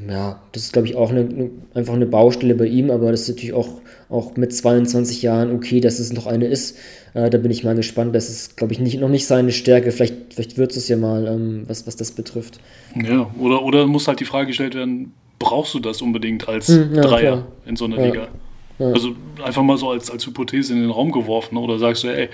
ja, 0.09 0.42
das 0.53 0.64
ist, 0.64 0.72
glaube 0.72 0.88
ich, 0.88 0.97
auch 0.97 1.11
eine, 1.11 1.51
einfach 1.74 1.94
eine 1.94 2.07
Baustelle 2.07 2.55
bei 2.55 2.66
ihm, 2.66 2.90
aber 2.90 3.11
das 3.11 3.22
ist 3.22 3.28
natürlich 3.28 3.55
auch, 3.55 3.80
auch 4.09 4.36
mit 4.36 4.55
22 4.55 5.22
Jahren 5.22 5.53
okay, 5.53 5.80
dass 5.80 5.99
es 5.99 6.12
noch 6.12 6.26
eine 6.26 6.47
ist. 6.47 6.76
Äh, 7.14 7.30
da 7.30 7.38
bin 7.38 7.51
ich 7.51 7.64
mal 7.64 7.74
gespannt. 7.74 8.14
Das 8.14 8.28
ist, 8.28 8.57
glaube 8.57 8.72
ich, 8.72 8.78
nicht, 8.78 9.01
noch 9.01 9.09
nicht 9.09 9.26
seine 9.26 9.53
Stärke. 9.53 9.90
Vielleicht, 9.90 10.34
vielleicht 10.34 10.59
wird 10.59 10.76
es 10.76 10.88
ja 10.88 10.97
mal, 10.97 11.26
ähm, 11.26 11.64
was, 11.66 11.86
was 11.86 11.97
das 11.97 12.12
betrifft. 12.12 12.61
Ja, 12.94 13.30
oder, 13.38 13.62
oder 13.62 13.86
muss 13.86 14.07
halt 14.07 14.20
die 14.20 14.24
Frage 14.24 14.49
gestellt 14.49 14.74
werden, 14.74 15.12
brauchst 15.38 15.74
du 15.74 15.80
das 15.80 16.03
unbedingt 16.03 16.49
als 16.49 16.68
hm, 16.68 16.94
ja, 16.94 17.03
Dreier 17.03 17.32
klar. 17.32 17.47
in 17.66 17.76
so 17.76 17.84
einer 17.86 17.99
ja. 17.99 18.07
Liga? 18.07 18.28
Ja. 18.79 18.89
Also 18.89 19.14
einfach 19.43 19.62
mal 19.62 19.79
so 19.79 19.91
als, 19.91 20.11
als 20.11 20.27
Hypothese 20.27 20.74
in 20.74 20.81
den 20.81 20.91
Raum 20.91 21.12
geworfen. 21.12 21.57
Oder 21.57 21.79
sagst 21.79 22.05
du, 22.05 22.09
ey, 22.09 22.29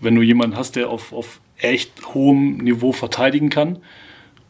wenn 0.00 0.14
du 0.14 0.22
jemanden 0.22 0.56
hast, 0.56 0.76
der 0.76 0.90
auf, 0.90 1.12
auf 1.12 1.40
echt 1.58 2.14
hohem 2.14 2.58
Niveau 2.58 2.92
verteidigen 2.92 3.50
kann, 3.50 3.78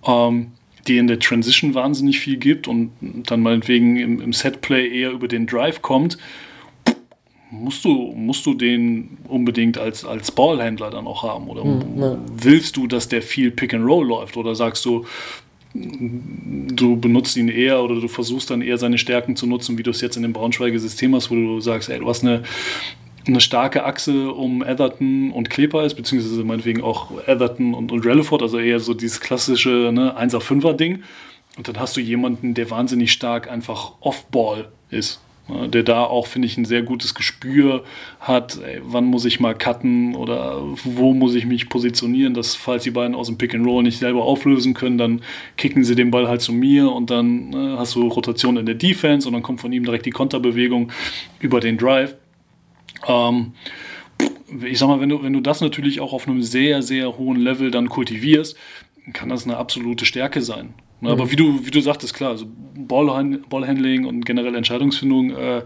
ähm, 0.07 0.53
die 0.87 0.99
in 0.99 1.07
der 1.07 1.18
Transition 1.18 1.74
wahnsinnig 1.74 2.20
viel 2.20 2.37
gibt 2.37 2.68
und 2.68 2.93
dann 3.01 3.41
meinetwegen 3.41 3.97
im, 3.97 4.20
im 4.20 4.32
Setplay 4.32 4.89
eher 4.89 5.11
über 5.11 5.28
den 5.28 5.47
Drive 5.47 5.82
kommt, 5.82 6.16
musst 7.51 7.84
du, 7.84 8.12
musst 8.14 8.47
du 8.47 8.55
den 8.55 9.18
unbedingt 9.28 9.78
als, 9.78 10.05
als 10.05 10.30
Ballhändler 10.30 10.91
dann 10.91 11.07
auch 11.07 11.22
haben? 11.22 11.49
Oder 11.49 11.64
hm, 11.64 12.01
ja. 12.01 12.18
willst 12.37 12.76
du, 12.76 12.87
dass 12.87 13.09
der 13.09 13.22
viel 13.22 13.51
Pick 13.51 13.74
and 13.74 13.84
Roll 13.87 14.07
läuft? 14.07 14.37
Oder 14.37 14.55
sagst 14.55 14.84
du, 14.84 15.07
du 15.77 16.97
benutzt 16.97 17.37
ihn 17.37 17.49
eher 17.49 17.83
oder 17.83 18.01
du 18.01 18.09
versuchst 18.09 18.51
dann 18.51 18.62
eher 18.62 18.79
seine 18.79 18.99
Stärken 18.99 19.37
zu 19.37 19.47
nutzen, 19.47 19.79
wie 19.79 19.83
du 19.83 19.91
es 19.91 20.01
jetzt 20.01 20.16
in 20.16 20.22
dem 20.22 20.33
Braunschweiger 20.33 20.79
System 20.79 21.14
hast, 21.14 21.31
wo 21.31 21.35
du 21.35 21.61
sagst, 21.61 21.89
ey, 21.89 21.99
du 21.99 22.09
hast 22.09 22.22
eine, 22.22 22.43
eine 23.27 23.41
starke 23.41 23.85
Achse 23.85 24.33
um 24.33 24.62
Etherton 24.62 25.31
und 25.31 25.51
Kleber 25.51 25.85
ist, 25.85 25.95
beziehungsweise 25.95 26.45
meinetwegen 26.45 26.83
auch 26.83 27.11
Etherton 27.27 27.74
und, 27.74 27.93
und 27.93 28.05
Relaford, 28.05 28.43
also 28.43 28.59
eher 28.59 28.81
so 28.81 28.95
dieses 28.95 29.20
klassische 29.20 29.91
ne, 29.93 30.16
1er-5er-Ding. 30.18 31.03
Und 31.57 31.68
dann 31.68 31.79
hast 31.81 31.97
du 31.97 32.01
jemanden, 32.01 32.55
der 32.55 32.70
wahnsinnig 32.70 33.12
stark 33.12 33.51
einfach 33.51 33.93
Off-Ball 34.01 34.68
ist. 34.91 35.20
Ne, 35.49 35.68
der 35.68 35.84
da 35.84 36.03
auch, 36.03 36.26
finde 36.26 36.47
ich, 36.47 36.57
ein 36.57 36.64
sehr 36.64 36.82
gutes 36.82 37.14
Gespür 37.14 37.84
hat, 38.18 38.59
ey, 38.64 38.80
wann 38.82 39.05
muss 39.05 39.24
ich 39.24 39.38
mal 39.38 39.55
cutten 39.55 40.16
oder 40.16 40.61
wo 40.82 41.14
muss 41.14 41.36
ich 41.36 41.47
mich 41.47 41.68
positionieren, 41.68 42.34
dass 42.34 42.57
falls 42.57 42.82
die 42.82 42.90
beiden 42.90 43.14
aus 43.14 43.28
dem 43.28 43.38
Pick 43.38 43.55
and 43.55 43.64
Roll 43.64 43.84
nicht 43.84 43.99
selber 43.99 44.24
auflösen 44.24 44.74
können, 44.74 44.99
dann 44.99 45.20
kicken 45.57 45.84
sie 45.84 45.94
den 45.94 46.11
Ball 46.11 46.26
halt 46.26 46.40
zu 46.40 46.53
mir 46.53 46.90
und 46.90 47.11
dann 47.11 47.53
äh, 47.53 47.76
hast 47.76 47.94
du 47.94 48.09
Rotation 48.09 48.57
in 48.57 48.66
der 48.66 48.74
Defense 48.74 49.28
und 49.28 49.34
dann 49.34 49.42
kommt 49.42 49.61
von 49.61 49.72
ihm 49.72 49.84
direkt 49.84 50.07
die 50.07 50.11
Konterbewegung 50.11 50.90
über 51.38 51.61
den 51.61 51.78
Drive. 51.78 52.16
Ähm, 53.07 53.53
ich 54.64 54.78
sag 54.80 54.88
mal, 54.88 55.01
wenn 55.01 55.11
du, 55.11 55.22
wenn 55.22 55.32
du 55.32 55.40
das 55.40 55.61
natürlich 55.61 56.01
auch 56.01 56.12
auf 56.12 56.26
einem 56.26 56.42
sehr, 56.42 56.82
sehr 56.82 57.18
hohen 57.18 57.38
Level 57.38 57.70
dann 57.70 57.88
kultivierst, 57.88 58.57
kann 59.12 59.28
das 59.28 59.44
eine 59.44 59.59
absolute 59.59 60.07
Stärke 60.07 60.42
sein. 60.42 60.74
Ne, 61.01 61.11
aber 61.11 61.26
mhm. 61.26 61.30
wie 61.30 61.36
du, 61.36 61.66
wie 61.66 61.70
du 61.70 61.80
sagtest, 61.80 62.14
klar, 62.14 62.30
also 62.30 62.47
Ballhandling 62.76 64.07
und 64.07 64.24
generell 64.24 64.55
Entscheidungsfindung 64.55 65.30
äh, 65.30 65.62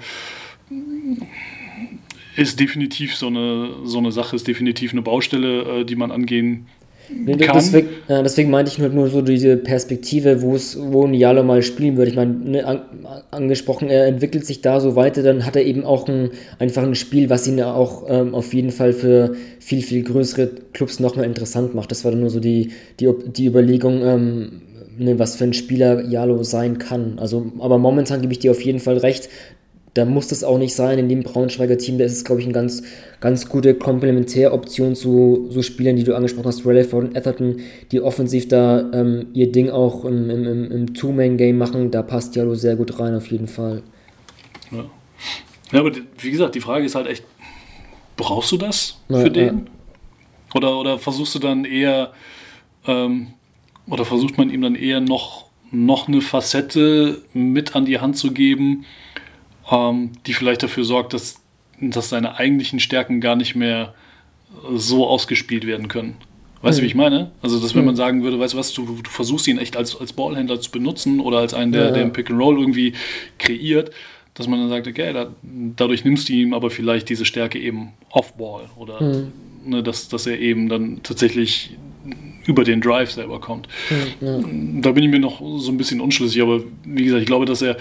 ist 2.36 2.58
definitiv 2.58 3.14
so 3.14 3.28
eine, 3.28 3.70
so 3.84 3.98
eine 3.98 4.12
Sache, 4.12 4.34
ist 4.34 4.48
definitiv 4.48 4.92
eine 4.92 5.02
Baustelle, 5.02 5.80
äh, 5.80 5.84
die 5.84 5.96
man 5.96 6.10
angehen 6.10 6.66
kann. 7.26 7.54
Deswegen, 7.54 7.88
äh, 8.08 8.22
deswegen 8.22 8.50
meinte 8.50 8.70
ich 8.70 8.78
nur, 8.78 8.88
nur 8.88 9.08
so 9.08 9.20
diese 9.22 9.56
Perspektive, 9.56 10.42
wo 10.42 10.54
es, 10.54 10.78
wo 10.80 11.06
ein 11.06 11.14
Jalo 11.14 11.42
mal 11.42 11.62
spielen 11.62 11.96
würde. 11.96 12.10
Ich 12.10 12.16
meine, 12.16 12.32
ne, 12.32 12.64
an, 12.64 12.82
angesprochen, 13.30 13.88
er 13.88 14.06
entwickelt 14.06 14.46
sich 14.46 14.62
da 14.62 14.80
so 14.80 14.96
weiter, 14.96 15.22
dann 15.22 15.44
hat 15.44 15.56
er 15.56 15.64
eben 15.64 15.84
auch 15.84 16.08
ein, 16.08 16.30
einfach 16.58 16.82
ein 16.82 16.94
Spiel, 16.94 17.30
was 17.30 17.46
ihn 17.46 17.60
auch 17.62 18.04
ähm, 18.08 18.34
auf 18.34 18.54
jeden 18.54 18.70
Fall 18.70 18.92
für 18.92 19.34
viel, 19.58 19.82
viel 19.82 20.02
größere 20.02 20.50
Clubs 20.72 21.00
nochmal 21.00 21.26
interessant 21.26 21.74
macht. 21.74 21.90
Das 21.90 22.04
war 22.04 22.12
dann 22.12 22.20
nur 22.20 22.30
so 22.30 22.40
die, 22.40 22.70
die, 23.00 23.08
die 23.26 23.46
Überlegung, 23.46 24.02
ähm, 24.02 24.62
ne, 24.98 25.18
was 25.18 25.36
für 25.36 25.44
ein 25.44 25.52
Spieler 25.52 26.04
Jalo 26.04 26.42
sein 26.42 26.78
kann. 26.78 27.18
Also, 27.18 27.52
aber 27.58 27.78
momentan 27.78 28.20
gebe 28.20 28.32
ich 28.32 28.38
dir 28.38 28.50
auf 28.50 28.62
jeden 28.62 28.80
Fall 28.80 28.98
recht. 28.98 29.28
Da 29.94 30.04
muss 30.04 30.28
das 30.28 30.44
auch 30.44 30.58
nicht 30.58 30.74
sein 30.74 31.00
in 31.00 31.08
dem 31.08 31.24
Braunschweiger 31.24 31.76
Team. 31.76 31.98
Da 31.98 32.04
ist 32.04 32.12
es, 32.12 32.24
glaube 32.24 32.40
ich, 32.40 32.46
eine 32.46 32.54
ganz, 32.54 32.82
ganz 33.20 33.48
gute 33.48 33.74
Komplementäroption 33.74 34.94
zu 34.94 35.46
so 35.50 35.62
Spielern, 35.62 35.96
die 35.96 36.04
du 36.04 36.14
angesprochen 36.14 36.46
hast, 36.46 36.64
Rutherford 36.64 37.08
und 37.08 37.16
Etherton, 37.16 37.60
die 37.90 38.00
offensiv 38.00 38.46
da 38.46 38.88
ähm, 38.92 39.26
ihr 39.32 39.50
Ding 39.50 39.68
auch 39.68 40.04
im, 40.04 40.30
im, 40.30 40.70
im 40.70 40.94
Two-Man-Game 40.94 41.58
machen. 41.58 41.90
Da 41.90 42.02
passt 42.02 42.36
Jalo 42.36 42.54
sehr 42.54 42.76
gut 42.76 43.00
rein, 43.00 43.16
auf 43.16 43.26
jeden 43.26 43.48
Fall. 43.48 43.82
Ja. 44.70 44.84
ja, 45.72 45.80
aber 45.80 45.90
wie 46.18 46.30
gesagt, 46.30 46.54
die 46.54 46.60
Frage 46.60 46.84
ist 46.84 46.94
halt 46.94 47.08
echt, 47.08 47.24
brauchst 48.16 48.52
du 48.52 48.58
das 48.58 49.00
für 49.08 49.22
ja, 49.22 49.28
den? 49.28 49.70
Oder, 50.54 50.78
oder 50.78 50.98
versuchst 50.98 51.34
du 51.34 51.38
dann 51.40 51.64
eher 51.64 52.12
ähm, 52.86 53.28
oder 53.90 54.04
versucht 54.04 54.38
man 54.38 54.50
ihm 54.50 54.62
dann 54.62 54.74
eher 54.74 55.00
noch, 55.00 55.46
noch 55.70 56.08
eine 56.08 56.20
Facette 56.20 57.22
mit 57.32 57.74
an 57.76 57.84
die 57.84 57.98
Hand 58.00 58.16
zu 58.16 58.32
geben, 58.32 58.84
ähm, 59.70 60.12
die 60.26 60.32
vielleicht 60.32 60.62
dafür 60.62 60.84
sorgt, 60.84 61.12
dass, 61.12 61.40
dass 61.80 62.08
seine 62.08 62.36
eigentlichen 62.36 62.80
Stärken 62.80 63.20
gar 63.20 63.36
nicht 63.36 63.54
mehr 63.54 63.94
so 64.74 65.06
ausgespielt 65.06 65.66
werden 65.66 65.88
können. 65.88 66.16
Weißt 66.62 66.78
du, 66.78 66.82
wie 66.82 66.86
ich 66.88 66.94
meine? 66.94 67.30
Also, 67.40 67.58
dass 67.58 67.74
wenn 67.74 67.86
man 67.86 67.96
sagen 67.96 68.22
würde, 68.22 68.38
weißt 68.38 68.52
du 68.52 68.58
was, 68.58 68.72
du, 68.74 68.84
du 69.02 69.08
versuchst 69.10 69.46
ihn 69.48 69.56
echt 69.58 69.76
als, 69.78 69.98
als 69.98 70.12
Ballhändler 70.12 70.60
zu 70.60 70.70
benutzen 70.70 71.18
oder 71.20 71.38
als 71.38 71.54
einen, 71.54 71.72
der, 71.72 71.86
Ja. 71.86 71.90
der 71.92 72.02
im 72.02 72.12
Pick 72.12 72.30
and 72.30 72.38
Roll 72.38 72.58
irgendwie 72.60 72.92
kreiert, 73.38 73.92
dass 74.34 74.46
man 74.46 74.60
dann 74.60 74.68
sagt, 74.68 74.86
okay, 74.86 75.12
da, 75.12 75.28
dadurch 75.42 76.04
nimmst 76.04 76.28
du 76.28 76.34
ihm 76.34 76.52
aber 76.52 76.68
vielleicht 76.70 77.08
diese 77.08 77.24
Stärke 77.24 77.58
eben 77.58 77.92
off-Ball 78.10 78.68
oder 78.76 79.24
ne, 79.64 79.82
dass, 79.82 80.08
dass 80.08 80.26
er 80.26 80.38
eben 80.38 80.68
dann 80.68 81.00
tatsächlich 81.02 81.78
über 82.46 82.64
den 82.64 82.80
Drive 82.80 83.10
selber 83.10 83.40
kommt. 83.40 83.68
Da 84.20 84.92
bin 84.92 85.04
ich 85.04 85.10
mir 85.10 85.20
noch 85.20 85.40
so 85.58 85.70
ein 85.70 85.76
bisschen 85.76 86.00
unschlüssig, 86.00 86.42
aber 86.42 86.60
wie 86.84 87.04
gesagt, 87.04 87.22
ich 87.22 87.26
glaube, 87.26 87.46
dass 87.46 87.62
er 87.62 87.76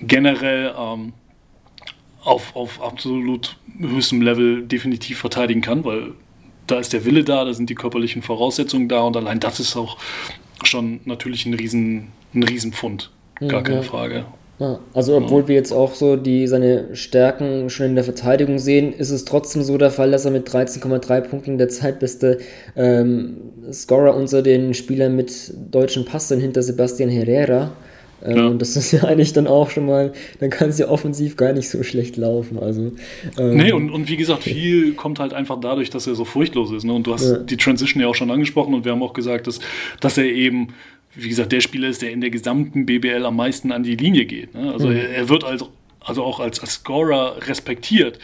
generell 0.00 0.74
ähm, 0.78 1.12
auf, 2.22 2.54
auf 2.54 2.82
absolut 2.82 3.56
höchstem 3.78 4.22
Level 4.22 4.62
definitiv 4.66 5.18
verteidigen 5.18 5.60
kann, 5.60 5.84
weil 5.84 6.12
da 6.66 6.78
ist 6.78 6.92
der 6.92 7.04
Wille 7.04 7.24
da, 7.24 7.44
da 7.44 7.54
sind 7.54 7.70
die 7.70 7.74
körperlichen 7.74 8.22
Voraussetzungen 8.22 8.88
da 8.88 9.00
und 9.00 9.16
allein 9.16 9.40
das 9.40 9.60
ist 9.60 9.76
auch 9.76 9.96
schon 10.64 11.00
natürlich 11.04 11.46
ein 11.46 11.54
Riesen, 11.54 12.08
ein 12.34 12.42
Riesenpfund. 12.42 13.10
Gar 13.46 13.62
keine 13.62 13.78
ja. 13.78 13.82
Frage. 13.82 14.26
Ja, 14.60 14.80
also 14.92 15.16
obwohl 15.16 15.46
wir 15.46 15.54
jetzt 15.54 15.72
auch 15.72 15.94
so 15.94 16.16
die 16.16 16.48
seine 16.48 16.94
Stärken 16.96 17.70
schon 17.70 17.86
in 17.86 17.94
der 17.94 18.02
Verteidigung 18.02 18.58
sehen, 18.58 18.92
ist 18.92 19.10
es 19.10 19.24
trotzdem 19.24 19.62
so 19.62 19.78
der 19.78 19.90
Fall, 19.92 20.10
dass 20.10 20.24
er 20.24 20.32
mit 20.32 20.48
13,3 20.48 21.20
Punkten 21.20 21.58
der 21.58 21.68
zweitbeste 21.68 22.38
ähm, 22.74 23.36
Scorer 23.72 24.16
unter 24.16 24.42
den 24.42 24.74
Spielern 24.74 25.14
mit 25.14 25.52
deutschen 25.70 26.04
Pass 26.04 26.28
sind 26.28 26.40
hinter 26.40 26.62
Sebastian 26.62 27.08
Herrera. 27.08 27.70
Ähm, 28.24 28.36
Ja. 28.36 28.46
Und 28.48 28.60
das 28.60 28.74
ist 28.74 28.90
ja 28.90 29.04
eigentlich 29.04 29.32
dann 29.32 29.46
auch 29.46 29.70
schon 29.70 29.86
mal, 29.86 30.12
dann 30.40 30.50
kann 30.50 30.70
es 30.70 30.78
ja 30.78 30.88
offensiv 30.88 31.36
gar 31.36 31.52
nicht 31.52 31.68
so 31.68 31.84
schlecht 31.84 32.16
laufen. 32.16 32.58
Also 32.58 32.90
ähm, 33.38 33.56
Nee, 33.56 33.70
und, 33.70 33.90
und 33.90 34.08
wie 34.08 34.16
gesagt, 34.16 34.42
viel 34.42 34.94
kommt 34.94 35.20
halt 35.20 35.34
einfach 35.34 35.60
dadurch, 35.60 35.90
dass 35.90 36.08
er 36.08 36.16
so 36.16 36.24
furchtlos 36.24 36.72
ist. 36.72 36.82
Ne? 36.82 36.92
Und 36.94 37.06
du 37.06 37.14
hast 37.14 37.30
Ja. 37.30 37.38
die 37.38 37.56
Transition 37.56 38.02
ja 38.02 38.08
auch 38.08 38.16
schon 38.16 38.32
angesprochen 38.32 38.74
und 38.74 38.84
wir 38.84 38.90
haben 38.90 39.04
auch 39.04 39.12
gesagt, 39.12 39.46
dass, 39.46 39.60
dass 40.00 40.18
er 40.18 40.24
eben, 40.24 40.70
wie 41.14 41.28
gesagt, 41.28 41.52
der 41.52 41.60
Spieler 41.60 41.88
ist, 41.88 42.02
der 42.02 42.10
in 42.12 42.20
der 42.20 42.30
gesamten 42.30 42.86
BBL 42.86 43.24
am 43.24 43.36
meisten 43.36 43.72
an 43.72 43.82
die 43.82 43.96
Linie 43.96 44.24
geht. 44.26 44.54
Ne? 44.54 44.72
Also 44.72 44.90
er, 44.90 45.10
er 45.10 45.28
wird 45.28 45.44
also, 45.44 45.70
also 46.00 46.22
auch 46.24 46.40
als, 46.40 46.60
als 46.60 46.74
Scorer 46.74 47.36
respektiert. 47.48 48.18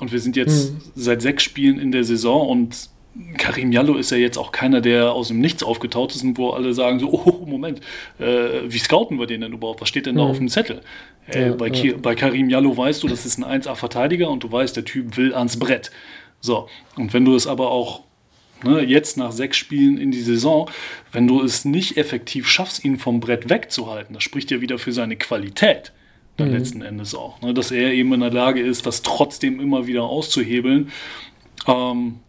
Und 0.00 0.12
wir 0.12 0.20
sind 0.20 0.36
jetzt 0.36 0.72
seit 0.94 1.22
sechs 1.22 1.42
Spielen 1.42 1.78
in 1.80 1.90
der 1.90 2.04
Saison 2.04 2.48
und 2.48 2.90
Karim 3.36 3.72
Jallo 3.72 3.96
ist 3.96 4.10
ja 4.12 4.16
jetzt 4.16 4.38
auch 4.38 4.52
keiner, 4.52 4.80
der 4.80 5.12
aus 5.12 5.28
dem 5.28 5.40
Nichts 5.40 5.64
aufgetaucht 5.64 6.14
ist 6.14 6.22
und 6.22 6.38
wo 6.38 6.50
alle 6.50 6.72
sagen 6.72 7.00
so, 7.00 7.10
oh, 7.10 7.44
Moment, 7.46 7.80
äh, 8.20 8.60
wie 8.68 8.78
scouten 8.78 9.18
wir 9.18 9.26
den 9.26 9.40
denn 9.40 9.52
überhaupt? 9.52 9.80
Was 9.80 9.88
steht 9.88 10.06
denn 10.06 10.14
da 10.14 10.22
auf 10.22 10.38
dem 10.38 10.48
Zettel? 10.48 10.82
Äh, 11.26 11.48
Ja, 11.48 11.54
bei, 11.54 11.66
ja. 11.68 11.96
Bei 12.00 12.14
Karim 12.14 12.48
Jallo 12.48 12.76
weißt 12.76 13.02
du, 13.02 13.08
das 13.08 13.26
ist 13.26 13.38
ein 13.38 13.62
1A-Verteidiger 13.62 14.30
und 14.30 14.44
du 14.44 14.52
weißt, 14.52 14.76
der 14.76 14.84
Typ 14.84 15.16
will 15.16 15.34
ans 15.34 15.58
Brett. 15.58 15.90
So, 16.40 16.68
und 16.96 17.12
wenn 17.12 17.24
du 17.24 17.34
es 17.34 17.48
aber 17.48 17.72
auch 17.72 18.04
ne, 18.64 18.82
jetzt 18.82 19.16
nach 19.16 19.32
sechs 19.32 19.56
Spielen 19.56 19.98
in 19.98 20.10
die 20.10 20.20
Saison, 20.20 20.70
wenn 21.12 21.26
du 21.26 21.42
es 21.42 21.64
nicht 21.64 21.96
effektiv 21.96 22.48
schaffst, 22.48 22.84
ihn 22.84 22.98
vom 22.98 23.20
Brett 23.20 23.48
wegzuhalten, 23.48 24.14
das 24.14 24.22
spricht 24.22 24.50
ja 24.50 24.60
wieder 24.60 24.78
für 24.78 24.92
seine 24.92 25.16
Qualität 25.16 25.92
dann 26.38 26.52
letzten 26.52 26.82
Endes 26.82 27.14
auch. 27.14 27.40
Ne, 27.42 27.52
dass 27.52 27.70
er 27.70 27.92
eben 27.92 28.12
in 28.12 28.20
der 28.20 28.30
Lage 28.30 28.60
ist, 28.60 28.86
das 28.86 29.02
trotzdem 29.02 29.60
immer 29.60 29.86
wieder 29.86 30.04
auszuhebeln. 30.04 30.90
Ähm, 31.66 32.20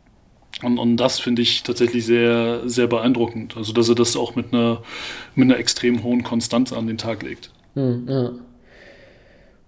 und, 0.64 0.78
und 0.78 0.98
das 0.98 1.20
finde 1.20 1.42
ich 1.42 1.64
tatsächlich 1.64 2.06
sehr, 2.06 2.68
sehr 2.68 2.88
beeindruckend. 2.88 3.56
Also, 3.56 3.72
dass 3.72 3.88
er 3.88 3.96
das 3.96 4.16
auch 4.18 4.36
mit 4.36 4.54
einer, 4.54 4.82
mit 5.36 5.46
einer 5.46 5.58
extrem 5.58 6.04
hohen 6.04 6.24
Konstanz 6.24 6.74
an 6.74 6.88
den 6.88 6.98
Tag 6.98 7.24
legt. 7.24 7.52
Hm, 7.76 8.08
ja. 8.10 8.32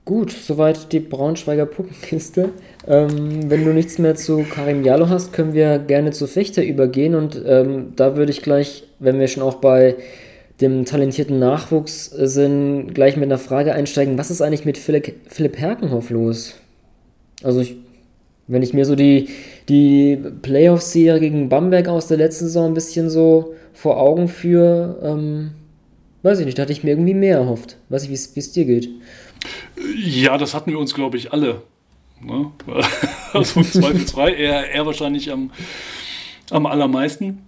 Gut, 0.04 0.32
soweit 0.32 0.92
die 0.94 1.00
Braunschweiger 1.00 1.68
Puppenkiste. 1.68 2.50
Ähm, 2.88 3.52
wenn 3.52 3.64
du 3.64 3.72
nichts 3.72 4.00
mehr 4.00 4.16
zu 4.16 4.44
Karim 4.44 4.84
Jalo 4.84 5.10
hast, 5.10 5.32
können 5.32 5.54
wir 5.54 5.78
gerne 5.78 6.12
zu 6.12 6.26
Fechter 6.26 6.64
übergehen 6.64 7.14
und 7.14 7.40
ähm, 7.46 7.94
da 7.96 8.16
würde 8.16 8.32
ich 8.32 8.42
gleich, 8.42 8.84
wenn 8.98 9.20
wir 9.20 9.28
schon 9.28 9.44
auch 9.44 9.56
bei 9.56 9.96
dem 10.60 10.86
talentierten 10.86 11.38
Nachwuchs 11.38 12.06
sind, 12.06 12.94
gleich 12.94 13.16
mit 13.16 13.26
einer 13.26 13.38
Frage 13.38 13.74
einsteigen. 13.74 14.18
Was 14.18 14.32
ist 14.32 14.42
eigentlich 14.42 14.66
mit 14.66 14.78
Philipp, 14.78 15.14
Philipp 15.28 15.60
Herkenhoff 15.60 16.10
los? 16.10 16.56
Also 17.44 17.62
ich, 17.62 17.76
wenn 18.48 18.64
ich 18.64 18.74
mir 18.74 18.86
so 18.86 18.96
die, 18.96 19.30
die 19.70 20.18
Playoff-Serie 20.42 21.20
gegen 21.20 21.50
Bamberg 21.50 21.88
aus 21.88 22.08
der 22.08 22.18
letzten 22.18 22.46
Saison 22.46 22.72
ein 22.72 22.74
bisschen 22.74 23.10
so 23.12 23.54
vor 23.74 24.00
Augen 24.00 24.28
führe, 24.28 24.98
ähm, 25.04 25.52
weiß 26.24 26.40
ich 26.40 26.46
nicht, 26.46 26.58
da 26.58 26.64
hatte 26.64 26.74
ich 26.74 26.84
mir 26.84 26.92
irgendwie 26.92 27.14
mehr 27.14 27.38
erhofft. 27.38 27.78
Weiß 27.90 28.04
ich, 28.04 28.10
wie 28.10 28.40
es 28.40 28.52
dir 28.52 28.66
geht. 28.66 28.90
Ja, 29.96 30.38
das 30.38 30.54
hatten 30.54 30.72
wir 30.72 30.80
uns, 30.80 30.94
glaube 30.94 31.18
ich, 31.18 31.34
alle. 31.34 31.62
Ne? 32.22 32.52
Also 33.34 33.64
zweifelsfrei, 33.64 34.34
er, 34.34 34.72
er 34.72 34.86
wahrscheinlich 34.86 35.32
am, 35.32 35.52
am 36.50 36.66
allermeisten. 36.66 37.46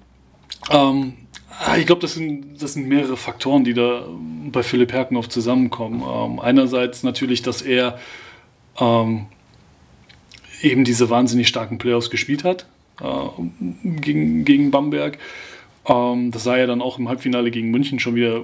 Ähm, 0.71 1.13
ah, 1.59 1.75
ich 1.75 1.85
glaube, 1.85 2.01
das 2.01 2.13
sind, 2.13 2.61
das 2.61 2.73
sind 2.73 2.87
mehrere 2.87 3.17
Faktoren, 3.17 3.65
die 3.65 3.73
da 3.73 4.07
bei 4.51 4.63
Philipp 4.63 4.93
Herkenhoff 4.93 5.27
zusammenkommen. 5.27 6.01
Ähm, 6.01 6.39
einerseits 6.39 7.03
natürlich, 7.03 7.41
dass 7.41 7.61
er 7.61 7.99
ähm, 8.79 9.25
eben 10.61 10.85
diese 10.85 11.09
wahnsinnig 11.09 11.49
starken 11.49 11.77
Playoffs 11.77 12.09
gespielt 12.09 12.43
hat 12.45 12.65
äh, 13.01 13.05
gegen, 13.83 14.45
gegen 14.45 14.71
Bamberg. 14.71 15.17
Ähm, 15.85 16.31
das 16.31 16.43
sah 16.43 16.57
ja 16.57 16.65
dann 16.65 16.81
auch 16.81 16.97
im 16.97 17.09
Halbfinale 17.09 17.51
gegen 17.51 17.71
München 17.71 17.99
schon 17.99 18.15
wieder 18.15 18.41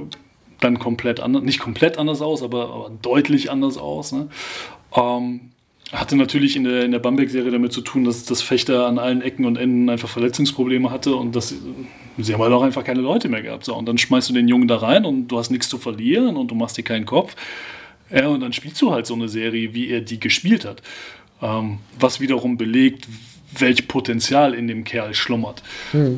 dann 0.60 0.80
komplett 0.80 1.20
anders, 1.20 1.43
nicht 1.43 1.60
komplett 1.60 1.97
anders 1.97 2.22
aus, 2.22 2.43
aber, 2.43 2.70
aber 2.70 2.91
deutlich 3.01 3.51
anders 3.51 3.78
aus. 3.78 4.12
Ne? 4.12 4.30
Ähm, 4.95 5.51
hatte 5.91 6.16
natürlich 6.16 6.55
in 6.55 6.66
der, 6.66 6.86
in 6.86 6.91
der 6.91 6.99
Bamberg-Serie 6.99 7.51
damit 7.51 7.74
zu 7.74 7.82
tun, 7.82 8.03
dass 8.03 8.24
das 8.26 8.41
Fechter 8.41 8.86
an 8.86 8.99
allen 8.99 9.22
Ecken 9.22 9.45
und 9.45 9.57
Enden 9.57 9.89
einfach 9.89 10.10
Verletzungsprobleme 10.10 10.91
hatte 10.91 11.16
und 11.16 11.36
dass 11.36 11.53
sie 12.18 12.34
haben 12.34 12.41
halt 12.41 12.53
auch 12.53 12.62
einfach 12.62 12.84
keine 12.84 13.01
Leute 13.01 13.28
mehr 13.28 13.41
gehabt. 13.41 13.66
So, 13.66 13.76
und 13.76 13.88
dann 13.88 13.97
schmeißt 13.97 14.30
du 14.30 14.34
den 14.34 14.47
Jungen 14.47 14.68
da 14.68 14.78
rein 14.78 15.05
und 15.05 15.30
du 15.30 15.39
hast 15.39 15.49
nichts 15.49 15.68
zu 15.68 15.80
verlieren 15.80 16.38
und 16.38 16.51
du 16.51 16.55
machst 16.55 16.78
dir 16.78 16.84
keinen 16.84 17.05
Kopf. 17.05 17.36
Ja, 18.12 18.28
und 18.28 18.41
dann 18.41 18.53
spielst 18.53 18.82
du 18.82 18.91
halt 18.91 19.07
so 19.07 19.14
eine 19.16 19.30
Serie, 19.30 19.74
wie 19.74 19.89
er 19.89 20.01
die 20.01 20.20
gespielt 20.20 20.66
hat. 20.66 20.82
Ähm, 21.41 21.80
was 21.99 22.20
wiederum 22.20 22.57
belegt, 22.57 23.07
welch 23.58 23.88
Potenzial 23.88 24.54
in 24.54 24.68
dem 24.68 24.84
Kerl 24.84 25.14
schlummert. 25.14 25.64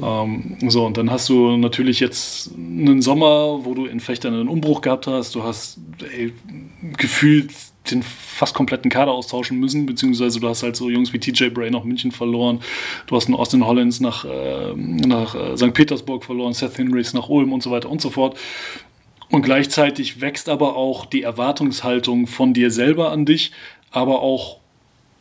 Ähm, 0.03 0.57
so, 0.67 0.85
und 0.85 0.97
dann 0.97 1.11
hast 1.11 1.29
du 1.29 1.57
natürlich 1.57 1.99
jetzt 1.99 2.51
einen 2.55 3.01
Sommer, 3.01 3.65
wo 3.65 3.73
du 3.73 3.85
in 3.85 3.99
Fechtern 3.99 4.33
einen 4.33 4.49
Umbruch 4.49 4.81
gehabt 4.81 5.07
hast. 5.07 5.35
Du 5.35 5.43
hast 5.43 5.79
ey, 6.13 6.33
gefühlt 6.97 7.51
den 7.89 8.03
fast 8.03 8.53
kompletten 8.53 8.91
Kader 8.91 9.11
austauschen 9.11 9.59
müssen, 9.59 9.85
beziehungsweise 9.85 10.39
du 10.39 10.47
hast 10.47 10.61
halt 10.63 10.75
so 10.75 10.89
Jungs 10.89 11.13
wie 11.13 11.19
TJ 11.19 11.49
Bray 11.49 11.71
nach 11.71 11.83
München 11.83 12.11
verloren, 12.11 12.59
du 13.07 13.15
hast 13.15 13.25
einen 13.25 13.35
Austin 13.35 13.65
Hollins 13.65 13.99
nach, 13.99 14.23
äh, 14.23 14.73
nach 14.75 15.33
äh, 15.33 15.57
St. 15.57 15.73
Petersburg 15.73 16.23
verloren, 16.23 16.53
Seth 16.53 16.77
Henrys 16.77 17.13
nach 17.13 17.29
Ulm 17.29 17.53
und 17.53 17.63
so 17.63 17.71
weiter 17.71 17.89
und 17.89 18.01
so 18.01 18.09
fort. 18.11 18.37
Und 19.29 19.43
gleichzeitig 19.43 20.21
wächst 20.21 20.49
aber 20.49 20.75
auch 20.75 21.05
die 21.05 21.23
Erwartungshaltung 21.23 22.27
von 22.27 22.53
dir 22.53 22.69
selber 22.69 23.11
an 23.11 23.25
dich, 23.25 23.51
aber 23.89 24.21
auch, 24.21 24.60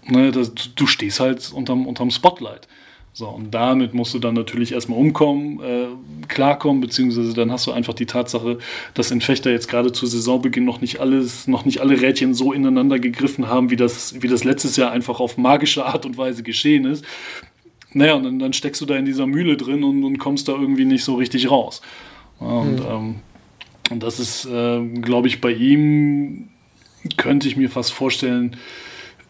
ne, 0.06 0.30
das, 0.30 0.52
du 0.74 0.86
stehst 0.86 1.20
halt 1.20 1.52
unterm, 1.52 1.86
unterm 1.86 2.10
Spotlight. 2.10 2.68
So, 3.12 3.28
und 3.28 3.52
damit 3.52 3.92
musst 3.92 4.14
du 4.14 4.20
dann 4.20 4.34
natürlich 4.34 4.70
erstmal 4.72 4.98
umkommen, 4.98 5.60
äh, 5.60 5.86
klarkommen, 6.28 6.80
beziehungsweise 6.80 7.34
dann 7.34 7.50
hast 7.50 7.66
du 7.66 7.72
einfach 7.72 7.92
die 7.92 8.06
Tatsache, 8.06 8.58
dass 8.94 9.10
in 9.10 9.20
Fechter 9.20 9.50
jetzt 9.50 9.68
gerade 9.68 9.90
zu 9.90 10.06
Saisonbeginn 10.06 10.64
noch 10.64 10.80
nicht 10.80 11.00
alles, 11.00 11.48
noch 11.48 11.64
nicht 11.64 11.80
alle 11.80 12.00
Rädchen 12.00 12.34
so 12.34 12.52
ineinander 12.52 13.00
gegriffen 13.00 13.48
haben, 13.48 13.70
wie 13.70 13.76
das, 13.76 14.22
wie 14.22 14.28
das 14.28 14.44
letztes 14.44 14.76
Jahr 14.76 14.92
einfach 14.92 15.18
auf 15.18 15.36
magische 15.38 15.84
Art 15.84 16.06
und 16.06 16.18
Weise 16.18 16.44
geschehen 16.44 16.84
ist. 16.84 17.04
Naja, 17.92 18.14
und 18.14 18.22
dann, 18.22 18.38
dann 18.38 18.52
steckst 18.52 18.80
du 18.80 18.86
da 18.86 18.94
in 18.96 19.04
dieser 19.04 19.26
Mühle 19.26 19.56
drin 19.56 19.82
und, 19.82 20.04
und 20.04 20.18
kommst 20.18 20.46
da 20.46 20.52
irgendwie 20.52 20.84
nicht 20.84 21.02
so 21.02 21.16
richtig 21.16 21.50
raus. 21.50 21.82
Und, 22.38 22.80
ähm, 22.80 23.16
und 23.90 24.02
das 24.02 24.20
ist, 24.20 24.46
äh, 24.46 24.80
glaube 25.02 25.26
ich, 25.26 25.40
bei 25.40 25.50
ihm 25.50 26.48
könnte 27.16 27.48
ich 27.48 27.56
mir 27.56 27.68
fast 27.68 27.92
vorstellen, 27.92 28.56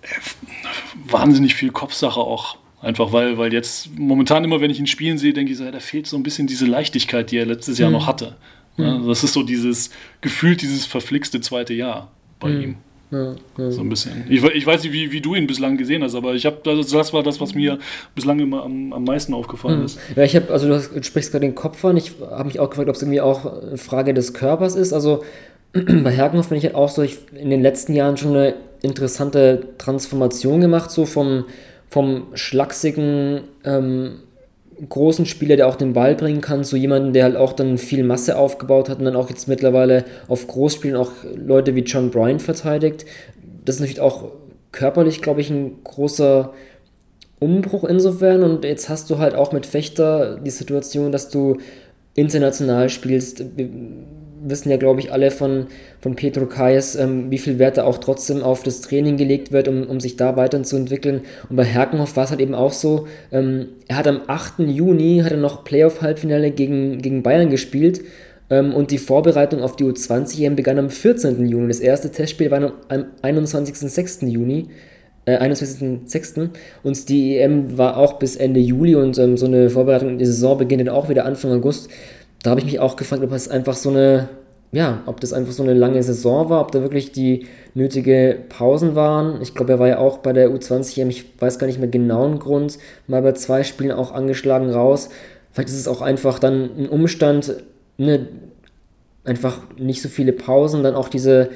äh, 0.02 0.59
wahnsinnig 1.06 1.54
viel 1.54 1.70
Kopfsache 1.70 2.20
auch. 2.20 2.56
Einfach 2.82 3.12
weil, 3.12 3.36
weil 3.36 3.52
jetzt 3.52 3.90
momentan 3.98 4.42
immer, 4.44 4.60
wenn 4.60 4.70
ich 4.70 4.78
ihn 4.78 4.86
spielen 4.86 5.18
sehe, 5.18 5.34
denke 5.34 5.52
ich 5.52 5.58
so, 5.58 5.64
ja, 5.64 5.70
da 5.70 5.80
fehlt 5.80 6.06
so 6.06 6.16
ein 6.16 6.22
bisschen 6.22 6.46
diese 6.46 6.64
Leichtigkeit, 6.66 7.30
die 7.30 7.36
er 7.36 7.44
letztes 7.44 7.78
Jahr 7.78 7.90
noch 7.90 8.06
hatte. 8.06 8.36
Ja, 8.78 8.98
das 8.98 9.22
ist 9.22 9.34
so 9.34 9.42
dieses 9.42 9.90
gefühlt 10.22 10.62
dieses 10.62 10.86
verflixte 10.86 11.40
zweite 11.40 11.74
Jahr 11.74 12.10
bei 12.38 12.50
ihm. 12.50 12.76
So 13.10 13.80
ein 13.80 13.88
bisschen. 13.88 14.24
Ich, 14.28 14.42
ich 14.42 14.64
weiß 14.64 14.84
nicht, 14.84 14.92
wie, 14.92 15.10
wie 15.10 15.20
du 15.20 15.34
ihn 15.34 15.48
bislang 15.48 15.76
gesehen 15.76 16.04
hast, 16.04 16.14
aber 16.14 16.34
ich 16.34 16.46
habe 16.46 16.58
das, 16.62 16.90
das 16.90 17.12
war 17.12 17.24
das, 17.24 17.40
was 17.40 17.54
mir 17.54 17.78
bislang 18.14 18.38
immer 18.38 18.62
am, 18.62 18.92
am 18.92 19.02
meisten 19.02 19.34
aufgefallen 19.34 19.84
ist. 19.84 19.98
Ja, 20.14 20.22
ich 20.22 20.36
habe, 20.36 20.52
also 20.52 20.68
du, 20.68 20.74
hast, 20.74 20.94
du 20.94 21.02
sprichst 21.02 21.32
gerade 21.32 21.44
den 21.44 21.56
Kopf 21.56 21.84
an. 21.84 21.96
Ich 21.96 22.12
habe 22.20 22.44
mich 22.44 22.60
auch 22.60 22.70
gefragt, 22.70 22.88
ob 22.88 22.94
es 22.94 23.02
irgendwie 23.02 23.20
auch 23.20 23.62
eine 23.62 23.78
Frage 23.78 24.14
des 24.14 24.32
Körpers 24.32 24.76
ist. 24.76 24.92
Also 24.92 25.24
bei 25.72 26.12
Herkenhoff 26.12 26.50
bin 26.50 26.58
ich 26.58 26.64
halt 26.64 26.76
auch 26.76 26.88
so, 26.88 27.02
ich 27.02 27.18
in 27.34 27.50
den 27.50 27.62
letzten 27.62 27.94
Jahren 27.94 28.16
schon 28.16 28.30
eine 28.30 28.54
interessante 28.82 29.68
Transformation 29.78 30.60
gemacht, 30.60 30.90
so 30.90 31.06
vom, 31.06 31.44
vom 31.88 32.28
schlachsigen, 32.34 33.42
ähm, 33.64 34.20
großen 34.88 35.26
Spieler, 35.26 35.56
der 35.56 35.68
auch 35.68 35.76
den 35.76 35.92
Ball 35.92 36.14
bringen 36.14 36.40
kann, 36.40 36.64
zu 36.64 36.76
jemandem, 36.76 37.12
der 37.12 37.24
halt 37.24 37.36
auch 37.36 37.52
dann 37.52 37.76
viel 37.76 38.02
Masse 38.02 38.38
aufgebaut 38.38 38.88
hat 38.88 38.98
und 38.98 39.04
dann 39.04 39.16
auch 39.16 39.28
jetzt 39.28 39.46
mittlerweile 39.46 40.04
auf 40.28 40.46
Großspielen 40.46 40.96
auch 40.96 41.10
Leute 41.36 41.74
wie 41.74 41.80
John 41.80 42.10
Bryan 42.10 42.40
verteidigt. 42.40 43.04
Das 43.64 43.76
ist 43.76 43.80
natürlich 43.80 44.00
auch 44.00 44.32
körperlich, 44.72 45.20
glaube 45.20 45.42
ich, 45.42 45.50
ein 45.50 45.82
großer 45.84 46.52
Umbruch 47.40 47.84
insofern. 47.84 48.42
Und 48.42 48.64
jetzt 48.64 48.88
hast 48.88 49.10
du 49.10 49.18
halt 49.18 49.34
auch 49.34 49.52
mit 49.52 49.66
Fechter 49.66 50.38
die 50.38 50.50
Situation, 50.50 51.12
dass 51.12 51.28
du 51.28 51.58
international 52.14 52.88
spielst. 52.88 53.44
Wissen 54.42 54.70
ja, 54.70 54.76
glaube 54.76 55.00
ich, 55.00 55.12
alle 55.12 55.30
von, 55.30 55.66
von 56.00 56.16
Petro 56.16 56.46
Kais, 56.46 56.94
ähm, 56.96 57.30
wie 57.30 57.38
viel 57.38 57.58
Wert 57.58 57.76
da 57.76 57.84
auch 57.84 57.98
trotzdem 57.98 58.42
auf 58.42 58.62
das 58.62 58.80
Training 58.80 59.16
gelegt 59.16 59.52
wird, 59.52 59.68
um, 59.68 59.84
um 59.84 60.00
sich 60.00 60.16
da 60.16 60.36
weiterzuentwickeln. 60.36 61.22
Und 61.48 61.56
bei 61.56 61.64
Herkenhoff 61.64 62.16
war 62.16 62.24
es 62.24 62.30
halt 62.30 62.40
eben 62.40 62.54
auch 62.54 62.72
so, 62.72 63.06
ähm, 63.32 63.68
er 63.88 63.96
hat 63.96 64.08
am 64.08 64.22
8. 64.26 64.60
Juni 64.60 65.20
hat 65.24 65.32
er 65.32 65.38
noch 65.38 65.64
Playoff-Halbfinale 65.64 66.50
gegen, 66.50 67.02
gegen 67.02 67.22
Bayern 67.22 67.50
gespielt 67.50 68.00
ähm, 68.50 68.74
und 68.74 68.90
die 68.90 68.98
Vorbereitung 68.98 69.62
auf 69.62 69.76
die 69.76 69.84
U20 69.84 70.54
begann 70.54 70.78
am 70.78 70.90
14. 70.90 71.46
Juni. 71.48 71.68
Das 71.68 71.80
erste 71.80 72.10
Testspiel 72.10 72.50
war 72.50 72.72
am 72.88 73.04
21.06. 73.22 74.26
Juni. 74.26 74.68
Äh, 75.26 75.38
21.06. 75.38 76.48
Und 76.82 77.08
die 77.08 77.38
EM 77.38 77.76
war 77.76 77.96
auch 77.96 78.14
bis 78.14 78.36
Ende 78.36 78.58
Juli 78.58 78.94
und 78.94 79.18
ähm, 79.18 79.36
so 79.36 79.46
eine 79.46 79.70
Vorbereitung 79.70 80.10
in 80.10 80.18
die 80.18 80.24
Saison 80.24 80.58
beginnt 80.58 80.80
dann 80.80 80.88
auch 80.88 81.08
wieder 81.08 81.24
Anfang 81.24 81.52
August. 81.52 81.90
Da 82.42 82.50
habe 82.50 82.60
ich 82.60 82.66
mich 82.66 82.80
auch 82.80 82.96
gefragt, 82.96 83.22
ob 83.22 83.32
es 83.32 83.48
einfach 83.48 83.74
so 83.74 83.90
eine, 83.90 84.28
ja, 84.72 85.02
ob 85.06 85.20
das 85.20 85.32
einfach 85.32 85.52
so 85.52 85.62
eine 85.62 85.74
lange 85.74 86.02
Saison 86.02 86.48
war, 86.48 86.60
ob 86.60 86.72
da 86.72 86.80
wirklich 86.80 87.12
die 87.12 87.46
nötige 87.74 88.38
Pausen 88.48 88.94
waren. 88.94 89.42
Ich 89.42 89.54
glaube, 89.54 89.72
er 89.72 89.78
war 89.78 89.88
ja 89.88 89.98
auch 89.98 90.18
bei 90.18 90.32
der 90.32 90.50
U20 90.50 91.00
EM, 91.00 91.10
ich 91.10 91.26
weiß 91.38 91.58
gar 91.58 91.66
nicht 91.66 91.78
mehr 91.78 91.88
genauen 91.88 92.38
Grund, 92.38 92.78
mal 93.06 93.22
bei 93.22 93.32
zwei 93.32 93.62
Spielen 93.62 93.92
auch 93.92 94.12
angeschlagen 94.12 94.70
raus. 94.70 95.10
Vielleicht 95.52 95.68
ist 95.68 95.78
es 95.78 95.88
auch 95.88 96.00
einfach 96.00 96.38
dann 96.38 96.70
ein 96.78 96.88
Umstand, 96.88 97.54
ne, 97.98 98.28
einfach 99.24 99.58
nicht 99.76 100.00
so 100.00 100.08
viele 100.08 100.32
Pausen, 100.32 100.82
dann 100.82 100.94
auch 100.94 101.08
diese 101.08 101.50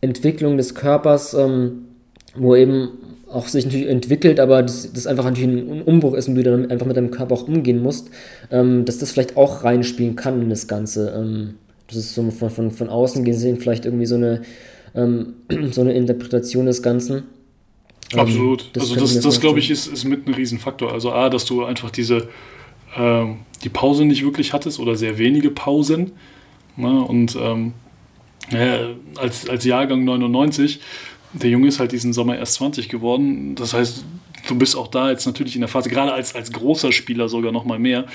Entwicklung 0.00 0.56
des 0.56 0.74
Körpers, 0.74 1.34
ähm, 1.34 1.86
wo 2.34 2.56
eben 2.56 3.09
auch 3.32 3.48
sich 3.48 3.64
natürlich 3.64 3.88
entwickelt, 3.88 4.40
aber 4.40 4.62
das, 4.62 4.92
das 4.92 5.06
einfach 5.06 5.24
natürlich 5.24 5.48
ein 5.48 5.82
Umbruch 5.82 6.14
ist 6.14 6.28
und 6.28 6.34
du 6.34 6.42
dann 6.42 6.70
einfach 6.70 6.86
mit 6.86 6.96
deinem 6.96 7.10
Körper 7.10 7.34
auch 7.34 7.46
umgehen 7.46 7.82
musst, 7.82 8.10
ähm, 8.50 8.84
dass 8.84 8.98
das 8.98 9.12
vielleicht 9.12 9.36
auch 9.36 9.64
reinspielen 9.64 10.16
kann 10.16 10.42
in 10.42 10.50
das 10.50 10.66
Ganze. 10.68 11.14
Ähm, 11.16 11.54
das 11.86 11.96
ist 11.96 12.14
so 12.14 12.28
von, 12.30 12.50
von, 12.50 12.70
von 12.70 12.88
außen 12.88 13.24
gesehen 13.24 13.58
vielleicht 13.58 13.84
irgendwie 13.84 14.06
so 14.06 14.16
eine, 14.16 14.42
ähm, 14.94 15.34
so 15.70 15.80
eine 15.80 15.92
Interpretation 15.92 16.66
des 16.66 16.82
Ganzen. 16.82 17.24
Ähm, 18.12 18.18
Absolut. 18.18 18.70
Das 18.72 18.84
also 18.84 18.96
das, 18.96 19.20
das 19.20 19.40
glaube 19.40 19.60
ich, 19.60 19.70
ist, 19.70 19.86
ist 19.86 20.04
mit 20.04 20.26
ein 20.26 20.34
Riesenfaktor. 20.34 20.92
Also 20.92 21.12
A, 21.12 21.28
dass 21.28 21.44
du 21.44 21.64
einfach 21.64 21.90
diese 21.90 22.28
ähm, 22.96 23.38
die 23.62 23.68
Pause 23.68 24.04
nicht 24.04 24.24
wirklich 24.24 24.52
hattest 24.52 24.80
oder 24.80 24.96
sehr 24.96 25.18
wenige 25.18 25.50
Pausen. 25.50 26.12
Ne? 26.76 27.00
Und 27.02 27.38
ja, 28.52 28.88
als, 29.16 29.48
als 29.48 29.64
Jahrgang 29.64 30.04
99 30.04 30.80
der 31.32 31.50
Junge 31.50 31.68
ist 31.68 31.80
halt 31.80 31.92
diesen 31.92 32.12
Sommer 32.12 32.36
erst 32.36 32.54
20 32.54 32.88
geworden. 32.88 33.54
Das 33.54 33.72
heißt, 33.72 34.04
du 34.48 34.54
bist 34.56 34.76
auch 34.76 34.88
da 34.88 35.10
jetzt 35.10 35.26
natürlich 35.26 35.54
in 35.54 35.60
der 35.60 35.68
Phase, 35.68 35.88
gerade 35.88 36.12
als, 36.12 36.34
als 36.34 36.52
großer 36.52 36.92
Spieler 36.92 37.28
sogar 37.28 37.52
noch 37.52 37.64
mal 37.64 37.78
mehr, 37.78 38.06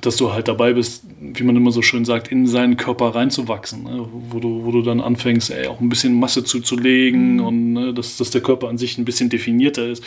dass 0.00 0.16
du 0.16 0.32
halt 0.32 0.48
dabei 0.48 0.72
bist, 0.72 1.04
wie 1.20 1.42
man 1.42 1.56
immer 1.56 1.70
so 1.70 1.82
schön 1.82 2.04
sagt, 2.04 2.28
in 2.28 2.46
seinen 2.46 2.76
Körper 2.76 3.14
reinzuwachsen, 3.14 3.84
ne? 3.84 4.08
wo, 4.30 4.40
du, 4.40 4.64
wo 4.64 4.70
du 4.70 4.82
dann 4.82 5.00
anfängst, 5.00 5.50
ey, 5.50 5.66
auch 5.66 5.80
ein 5.80 5.88
bisschen 5.88 6.18
Masse 6.18 6.44
zuzulegen 6.44 7.34
mhm. 7.34 7.44
und 7.44 7.72
ne, 7.72 7.94
dass, 7.94 8.16
dass 8.16 8.30
der 8.30 8.40
Körper 8.40 8.68
an 8.68 8.78
sich 8.78 8.96
ein 8.96 9.04
bisschen 9.04 9.28
definierter 9.28 9.86
ist. 9.86 10.02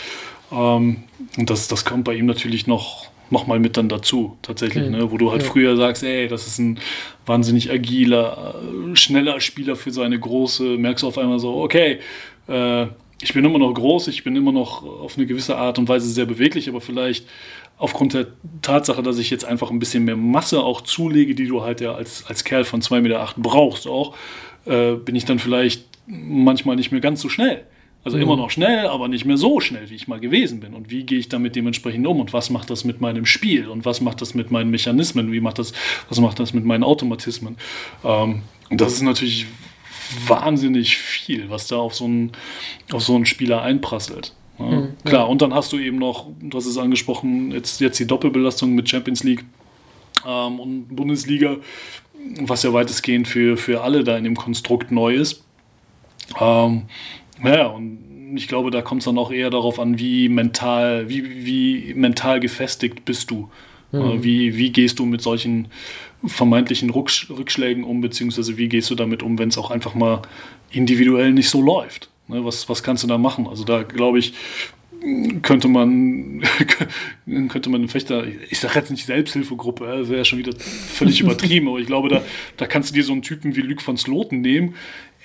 Ähm, 0.51 1.03
und 1.37 1.49
das, 1.49 1.67
das 1.67 1.85
kommt 1.85 2.03
bei 2.03 2.15
ihm 2.15 2.25
natürlich 2.25 2.65
noch, 2.65 3.09
nochmal 3.29 3.59
mit 3.59 3.77
dann 3.77 3.89
dazu, 3.89 4.37
tatsächlich, 4.41 4.85
mhm. 4.85 4.91
ne? 4.91 5.11
wo 5.11 5.17
du 5.17 5.31
halt 5.31 5.43
ja. 5.43 5.49
früher 5.49 5.77
sagst, 5.77 6.03
ey, 6.03 6.27
das 6.27 6.47
ist 6.47 6.57
ein 6.57 6.79
wahnsinnig 7.27 7.69
agiler, 7.69 8.55
äh, 8.55 8.95
schneller 8.95 9.39
Spieler 9.39 9.75
für 9.75 9.91
seine 9.91 10.19
große, 10.19 10.63
merkst 10.63 11.03
du 11.03 11.07
auf 11.07 11.17
einmal 11.19 11.39
so, 11.39 11.55
okay, 11.61 11.99
äh, 12.47 12.87
ich 13.21 13.33
bin 13.33 13.45
immer 13.45 13.59
noch 13.59 13.73
groß, 13.73 14.07
ich 14.09 14.23
bin 14.23 14.35
immer 14.35 14.51
noch 14.51 14.83
auf 14.83 15.17
eine 15.17 15.25
gewisse 15.25 15.57
Art 15.57 15.79
und 15.79 15.87
Weise 15.87 16.09
sehr 16.09 16.25
beweglich, 16.25 16.67
aber 16.67 16.81
vielleicht 16.81 17.25
aufgrund 17.77 18.13
der 18.13 18.27
Tatsache, 18.61 19.03
dass 19.03 19.17
ich 19.17 19.29
jetzt 19.29 19.45
einfach 19.45 19.71
ein 19.71 19.79
bisschen 19.79 20.05
mehr 20.05 20.15
Masse 20.15 20.61
auch 20.61 20.81
zulege, 20.81 21.35
die 21.35 21.47
du 21.47 21.63
halt 21.63 21.81
ja 21.81 21.93
als, 21.93 22.25
als 22.27 22.43
Kerl 22.43 22.65
von 22.65 22.81
2,8 22.81 23.01
Meter 23.01 23.33
brauchst 23.37 23.87
auch, 23.87 24.15
äh, 24.65 24.93
bin 24.93 25.15
ich 25.15 25.25
dann 25.25 25.39
vielleicht 25.39 25.85
manchmal 26.07 26.75
nicht 26.75 26.91
mehr 26.91 27.01
ganz 27.01 27.21
so 27.21 27.29
schnell. 27.29 27.65
Also 28.03 28.17
mhm. 28.17 28.23
immer 28.23 28.37
noch 28.37 28.51
schnell, 28.51 28.85
aber 28.85 29.07
nicht 29.07 29.25
mehr 29.25 29.37
so 29.37 29.59
schnell, 29.59 29.89
wie 29.89 29.95
ich 29.95 30.07
mal 30.07 30.19
gewesen 30.19 30.59
bin. 30.59 30.75
Und 30.75 30.91
wie 30.91 31.03
gehe 31.03 31.17
ich 31.17 31.27
damit 31.27 31.55
dementsprechend 31.55 32.05
um? 32.05 32.19
Und 32.19 32.33
was 32.33 32.51
macht 32.51 32.69
das 32.69 32.83
mit 32.83 33.01
meinem 33.01 33.25
Spiel? 33.25 33.67
Und 33.67 33.83
was 33.83 33.99
macht 33.99 34.21
das 34.21 34.35
mit 34.35 34.51
meinen 34.51 34.69
Mechanismen? 34.69 35.31
Wie 35.31 35.41
macht 35.41 35.57
das, 35.57 35.73
was 36.07 36.19
macht 36.19 36.39
das 36.39 36.53
mit 36.53 36.65
meinen 36.65 36.83
Automatismen? 36.83 37.57
Ähm, 38.03 38.43
und 38.69 38.79
das 38.79 38.93
ist 38.93 39.01
natürlich 39.01 39.47
wahnsinnig 40.27 40.97
viel, 40.97 41.49
was 41.49 41.67
da 41.67 41.77
auf 41.77 41.95
so 41.95 42.05
einen, 42.05 42.31
auf 42.91 43.03
so 43.03 43.15
einen 43.15 43.25
Spieler 43.25 43.61
einprasselt. 43.61 44.33
Ja, 44.59 44.65
mhm, 44.65 44.93
klar, 45.03 45.23
ja. 45.23 45.27
und 45.27 45.41
dann 45.41 45.53
hast 45.53 45.73
du 45.73 45.77
eben 45.77 45.97
noch, 45.97 46.27
du 46.39 46.57
hast 46.57 46.65
es 46.65 46.77
angesprochen, 46.77 47.51
jetzt, 47.51 47.81
jetzt 47.81 47.99
die 47.99 48.07
Doppelbelastung 48.07 48.73
mit 48.73 48.89
Champions 48.89 49.23
League 49.23 49.43
ähm, 50.25 50.59
und 50.59 50.95
Bundesliga, 50.95 51.57
was 52.41 52.63
ja 52.63 52.73
weitestgehend 52.73 53.27
für, 53.27 53.57
für 53.57 53.81
alle 53.81 54.03
da 54.03 54.17
in 54.17 54.23
dem 54.23 54.35
Konstrukt 54.35 54.91
neu 54.91 55.15
ist. 55.15 55.43
Ähm, 56.39 56.83
ja, 57.43 57.67
und 57.67 58.35
ich 58.35 58.47
glaube, 58.47 58.71
da 58.71 58.81
kommt 58.81 59.01
es 59.01 59.05
dann 59.05 59.17
auch 59.17 59.31
eher 59.31 59.49
darauf 59.49 59.79
an, 59.79 59.99
wie 59.99 60.29
mental, 60.29 61.09
wie, 61.09 61.45
wie 61.45 61.93
mental 61.93 62.39
gefestigt 62.39 63.05
bist 63.05 63.29
du. 63.31 63.49
Mhm. 63.91 64.23
Wie, 64.23 64.57
wie 64.57 64.71
gehst 64.71 64.99
du 64.99 65.05
mit 65.05 65.21
solchen 65.21 65.67
vermeintlichen 66.25 66.89
Rückschlägen 66.89 67.83
um, 67.83 68.01
beziehungsweise 68.01 68.57
wie 68.57 68.67
gehst 68.67 68.89
du 68.89 68.95
damit 68.95 69.23
um, 69.23 69.37
wenn 69.37 69.49
es 69.49 69.57
auch 69.57 69.71
einfach 69.71 69.93
mal 69.93 70.21
individuell 70.71 71.31
nicht 71.31 71.49
so 71.49 71.61
läuft? 71.61 72.09
Ne, 72.27 72.43
was, 72.43 72.67
was 72.67 72.81
kannst 72.81 73.03
du 73.03 73.07
da 73.07 73.17
machen? 73.17 73.47
Also 73.47 73.63
da 73.63 73.83
glaube 73.83 74.19
ich, 74.19 74.33
könnte 75.41 75.67
man, 75.67 76.41
könnte 77.49 77.69
man 77.69 77.81
einen 77.81 77.89
Fechter, 77.89 78.25
ich 78.49 78.59
sage 78.59 78.79
jetzt 78.79 78.89
nicht 78.89 79.05
Selbsthilfegruppe, 79.05 79.85
das 79.85 80.09
wäre 80.09 80.19
ja 80.19 80.25
schon 80.25 80.39
wieder 80.39 80.53
völlig 80.57 81.21
übertrieben, 81.21 81.67
aber 81.67 81.79
ich 81.79 81.87
glaube, 81.87 82.09
da, 82.09 82.23
da 82.57 82.65
kannst 82.65 82.89
du 82.89 82.93
dir 82.95 83.03
so 83.03 83.13
einen 83.13 83.21
Typen 83.21 83.55
wie 83.55 83.61
Luc 83.61 83.81
von 83.81 83.97
Sloten 83.97 84.41
nehmen, 84.41 84.75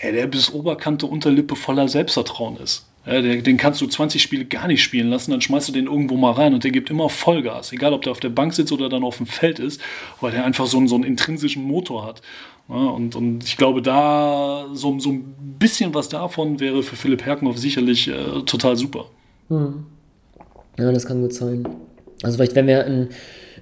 ey, 0.01 0.13
der 0.13 0.27
bis 0.27 0.53
Oberkante, 0.53 1.07
Unterlippe 1.07 1.57
voller 1.57 1.89
Selbstvertrauen 1.89 2.57
ist. 2.57 2.87
Ja, 3.07 3.23
der, 3.23 3.41
den 3.41 3.57
kannst 3.57 3.81
du 3.81 3.87
20 3.87 4.21
Spiele 4.21 4.45
gar 4.45 4.67
nicht 4.67 4.83
spielen 4.83 5.09
lassen, 5.09 5.31
dann 5.31 5.41
schmeißt 5.41 5.69
du 5.69 5.73
den 5.73 5.87
irgendwo 5.87 6.17
mal 6.17 6.33
rein 6.33 6.53
und 6.53 6.65
der 6.65 6.71
gibt 6.71 6.91
immer 6.91 7.09
Vollgas, 7.09 7.73
egal 7.73 7.95
ob 7.95 8.03
der 8.03 8.13
auf 8.13 8.21
der 8.21 8.29
Bank 8.29 8.53
sitzt 8.53 8.73
oder 8.73 8.91
dann 8.91 9.05
auf 9.05 9.17
dem 9.17 9.27
Feld 9.27 9.59
ist, 9.59 9.81
weil 10.21 10.33
der 10.33 10.45
einfach 10.45 10.67
so 10.67 10.77
einen, 10.77 10.87
so 10.87 10.97
einen 10.97 11.05
intrinsischen 11.05 11.63
Motor 11.63 12.05
hat. 12.05 12.21
Ja, 12.69 12.77
und, 12.77 13.17
und 13.17 13.43
ich 13.45 13.57
glaube, 13.57 13.81
da 13.81 14.67
so, 14.75 14.99
so 14.99 15.11
ein 15.11 15.35
bisschen 15.59 15.95
was 15.95 16.11
davon 16.11 16.61
wäre 16.61 16.83
für 16.83 16.95
Philipp 16.95 17.25
Herkenhoff 17.25 17.59
sicherlich 17.59 18.09
äh, 18.09 18.43
total 18.45 18.77
super. 18.77 19.07
Hm. 19.49 19.87
Ja, 20.79 20.93
das 20.93 21.07
kann 21.07 21.23
gut 21.23 21.33
sein. 21.33 21.67
Also 22.23 22.37
vielleicht 22.37 22.55
werden 22.55 22.67
wir 22.67 22.85
in, 22.85 23.09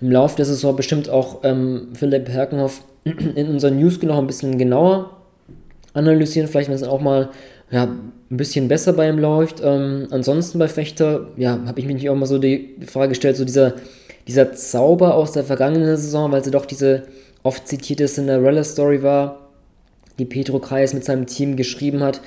im 0.00 0.10
Laufe 0.10 0.36
der 0.36 0.46
Saison 0.46 0.74
bestimmt 0.74 1.08
auch 1.08 1.44
ähm, 1.44 1.90
Philipp 1.94 2.28
Herkenhoff 2.28 2.82
in 3.04 3.48
unseren 3.48 3.78
News 3.78 4.02
noch 4.02 4.18
ein 4.18 4.26
bisschen 4.26 4.58
genauer 4.58 5.17
analysieren. 5.98 6.48
Vielleicht, 6.48 6.68
wenn 6.68 6.76
es 6.76 6.82
auch 6.82 7.00
mal 7.00 7.30
ja, 7.70 7.84
ein 7.84 8.36
bisschen 8.36 8.68
besser 8.68 8.92
bei 8.92 9.08
ihm 9.08 9.18
läuft. 9.18 9.60
Ähm, 9.62 10.08
ansonsten 10.10 10.58
bei 10.58 10.68
Fechter, 10.68 11.28
ja, 11.36 11.58
habe 11.66 11.80
ich 11.80 11.86
mich 11.86 12.08
auch 12.08 12.14
mal 12.14 12.26
so 12.26 12.38
die 12.38 12.76
Frage 12.86 13.10
gestellt, 13.10 13.36
so 13.36 13.44
dieser, 13.44 13.74
dieser 14.26 14.52
Zauber 14.52 15.14
aus 15.14 15.32
der 15.32 15.44
vergangenen 15.44 15.96
Saison, 15.96 16.32
weil 16.32 16.44
sie 16.44 16.50
doch 16.50 16.66
diese 16.66 17.02
oft 17.42 17.68
zitierte 17.68 18.06
Cinderella-Story 18.06 19.02
war, 19.02 19.48
die 20.18 20.24
Petro 20.24 20.58
Kreis 20.58 20.94
mit 20.94 21.04
seinem 21.04 21.26
Team 21.26 21.56
geschrieben 21.56 22.02
hat. 22.02 22.20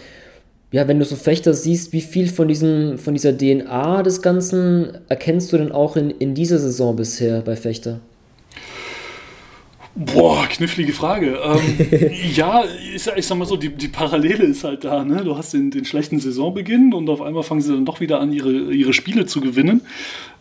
Ja, 0.71 0.87
wenn 0.87 0.99
du 0.99 1.05
so 1.05 1.17
Fechter 1.17 1.53
siehst, 1.53 1.91
wie 1.91 2.01
viel 2.01 2.29
von, 2.29 2.47
diesem, 2.47 2.97
von 2.97 3.13
dieser 3.13 3.37
DNA 3.37 4.03
des 4.03 4.21
Ganzen 4.21 4.99
erkennst 5.09 5.51
du 5.51 5.57
denn 5.57 5.71
auch 5.71 5.97
in, 5.97 6.11
in 6.11 6.33
dieser 6.33 6.59
Saison 6.59 6.95
bisher 6.95 7.41
bei 7.41 7.57
Fechter? 7.57 7.99
Boah, 9.93 10.47
knifflige 10.47 10.93
Frage. 10.93 11.39
Ähm, 11.43 12.11
ja, 12.33 12.63
ich, 12.95 13.07
ich, 13.07 13.25
sag 13.25 13.37
mal 13.37 13.45
so, 13.45 13.57
die, 13.57 13.69
die 13.69 13.89
Parallele 13.89 14.45
ist 14.45 14.63
halt 14.63 14.83
da. 14.83 15.03
Ne? 15.03 15.23
Du 15.23 15.37
hast 15.37 15.53
den, 15.53 15.69
den 15.69 15.83
schlechten 15.83 16.19
Saisonbeginn 16.19 16.93
und 16.93 17.09
auf 17.09 17.21
einmal 17.21 17.43
fangen 17.43 17.61
sie 17.61 17.73
dann 17.73 17.85
doch 17.85 17.99
wieder 17.99 18.19
an, 18.19 18.31
ihre, 18.31 18.73
ihre 18.73 18.93
Spiele 18.93 19.25
zu 19.25 19.41
gewinnen. 19.41 19.81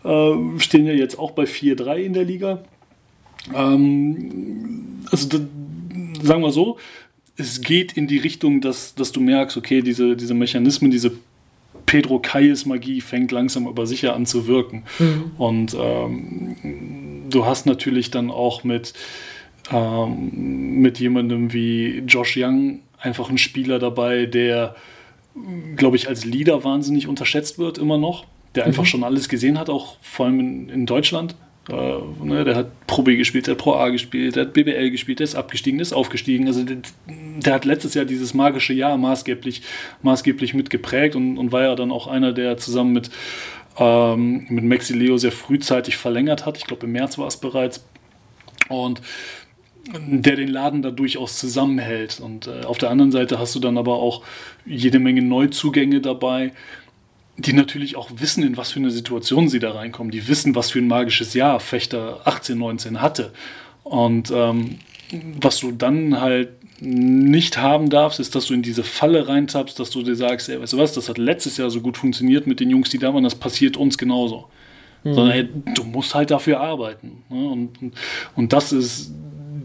Äh, 0.05 0.35
stehen 0.59 0.87
ja 0.87 0.93
jetzt 0.93 1.19
auch 1.19 1.33
bei 1.33 1.45
4-3 1.45 1.97
in 1.97 2.13
der 2.13 2.25
Liga. 2.25 2.63
Ähm, 3.55 5.01
also, 5.11 5.29
da, 5.29 5.39
sagen 6.23 6.43
wir 6.43 6.53
so, 6.53 6.79
es 7.37 7.61
geht 7.61 7.95
in 7.95 8.07
die 8.07 8.19
Richtung, 8.19 8.61
dass, 8.61 8.95
dass 8.95 9.11
du 9.11 9.21
merkst, 9.21 9.57
okay, 9.57 9.83
diese, 9.83 10.15
diese 10.17 10.35
Mechanismen, 10.35 10.91
diese 10.91 11.13
Pedro 11.87 12.21
Kayes 12.21 12.67
Magie 12.67 13.01
fängt 13.01 13.33
langsam 13.33 13.67
aber 13.67 13.87
sicher 13.87 14.15
an 14.15 14.27
zu 14.27 14.47
wirken. 14.47 14.85
Mhm. 15.01 15.33
Und 15.39 15.77
ähm, 15.77 17.25
du 17.29 17.45
hast 17.47 17.67
natürlich 17.67 18.13
dann 18.13 18.31
auch 18.31 18.63
mit 18.63 18.93
ähm, 19.71 20.81
mit 20.81 20.99
jemandem 20.99 21.53
wie 21.53 21.99
Josh 22.07 22.37
Young 22.37 22.81
einfach 22.99 23.29
einen 23.29 23.39
Spieler 23.39 23.79
dabei, 23.79 24.27
der, 24.27 24.75
glaube 25.77 25.97
ich, 25.97 26.09
als 26.09 26.25
Leader 26.25 26.65
wahnsinnig 26.65 27.09
unterschätzt 27.09 27.59
wird 27.59 27.79
immer 27.79 27.99
noch, 27.99 28.27
der 28.55 28.67
einfach 28.67 28.83
mhm. 28.83 28.89
schon 28.89 29.05
alles 29.05 29.29
gesehen 29.29 29.59
hat, 29.59 29.71
auch 29.71 29.97
vor 30.03 30.27
allem 30.27 30.41
in, 30.41 30.69
in 30.69 30.87
Deutschland. 30.87 31.35
Äh, 31.69 32.25
ne, 32.25 32.45
der 32.45 32.57
hat 32.57 32.87
Pro 32.87 33.03
B 33.03 33.17
gespielt, 33.17 33.47
der 33.47 33.53
hat 33.53 33.59
Pro 33.59 33.75
A 33.75 33.91
gespielt, 33.91 34.35
der 34.35 34.47
hat 34.47 34.53
BBL 34.53 34.91
gespielt, 34.91 35.21
der 35.21 35.25
ist 35.25 35.35
abgestiegen, 35.35 35.79
der 35.79 35.83
ist 35.83 35.93
aufgestiegen. 35.93 36.47
Also 36.47 36.65
der, 36.65 36.79
der 37.07 37.55
hat 37.55 37.65
letztes 37.65 37.95
Jahr 37.95 38.05
dieses 38.05 38.35
magische 38.35 38.73
Jahr 38.73 38.97
maßgeblich, 38.97 39.63
maßgeblich 40.03 40.55
mitgeprägt 40.55 41.15
und, 41.15 41.39
und 41.39 41.53
war 41.53 41.63
ja 41.63 41.75
dann 41.75 41.93
auch 41.93 42.07
einer, 42.07 42.33
der 42.33 42.57
zusammen 42.57 42.93
mit, 42.93 43.11
ähm, 43.79 44.47
mit 44.49 44.65
Maxi 44.65 44.95
Leo 44.95 45.17
sehr 45.17 45.33
frühzeitig 45.33 45.97
verlängert 45.97 46.45
hat. 46.45 46.57
Ich 46.57 46.65
glaube, 46.65 46.87
im 46.87 46.93
März 46.93 47.19
war 47.19 47.29
es 47.29 47.37
bereits. 47.37 47.87
Und 48.69 49.01
der 49.93 50.37
den 50.37 50.49
Laden 50.49 50.83
da 50.83 50.91
durchaus 50.91 51.39
zusammenhält. 51.39 52.21
Und 52.21 52.47
äh, 52.47 52.65
auf 52.65 52.79
der 52.79 52.91
anderen 52.91 53.13
Seite 53.13 53.39
hast 53.39 53.55
du 53.55 53.61
dann 53.61 53.79
aber 53.79 53.97
auch 53.97 54.23
jede 54.67 54.99
Menge 54.99 55.23
Neuzugänge 55.23 56.01
dabei, 56.01 56.53
die 57.37 57.53
natürlich 57.53 57.97
auch 57.97 58.11
wissen, 58.17 58.45
in 58.45 58.57
was 58.57 58.73
für 58.73 58.81
eine 58.81 58.91
Situation 58.91 59.49
sie 59.49 59.59
da 59.59 59.73
reinkommen. 59.73 60.11
Die 60.11 60.29
wissen, 60.29 60.55
was 60.55 60.71
für 60.71 60.81
ein 60.81 60.89
magisches 60.89 61.35
Jahr 61.35 61.59
Fechter 61.61 62.21
18, 62.25 62.59
19 62.59 63.01
hatte. 63.01 63.33
Und 63.83 64.31
ähm, 64.31 64.79
was 65.41 65.59
du 65.59 65.73
dann 65.73 66.21
halt 66.21 66.51
nicht 66.81 67.59
haben 67.59 67.91
darfst, 67.91 68.21
ist, 68.21 68.35
dass 68.35 68.47
du 68.47 68.55
in 68.55 68.63
diese 68.63 68.85
Falle 68.85 69.29
reintappst, 69.29 69.79
dass 69.79 69.91
du 69.91 70.03
dir 70.03 70.17
sagst, 70.17 70.49
ey, 70.49 70.61
weißt 70.61 70.73
du 70.73 70.79
was, 70.79 70.93
das 70.93 71.09
hat 71.09 71.19
letztes 71.19 71.57
Jahr 71.57 71.71
so 71.71 71.81
gut 71.81 71.97
funktioniert 71.97 72.47
mit 72.47 72.61
den 72.61 72.71
Jungs, 72.71 72.89
die 72.91 72.99
da 72.99 73.13
waren, 73.13 73.25
das 73.25 73.35
passiert 73.35 73.77
uns 73.77 73.99
genauso. 73.99 74.47
Mhm. 75.05 75.15
Sondern 75.15 75.33
ey, 75.35 75.49
du 75.75 75.85
musst 75.85 76.15
halt 76.15 76.31
dafür 76.31 76.61
arbeiten. 76.61 77.23
Ne? 77.29 77.49
Und, 77.49 77.83
und, 77.83 77.95
und 78.37 78.53
das 78.53 78.73
ist 78.73 79.13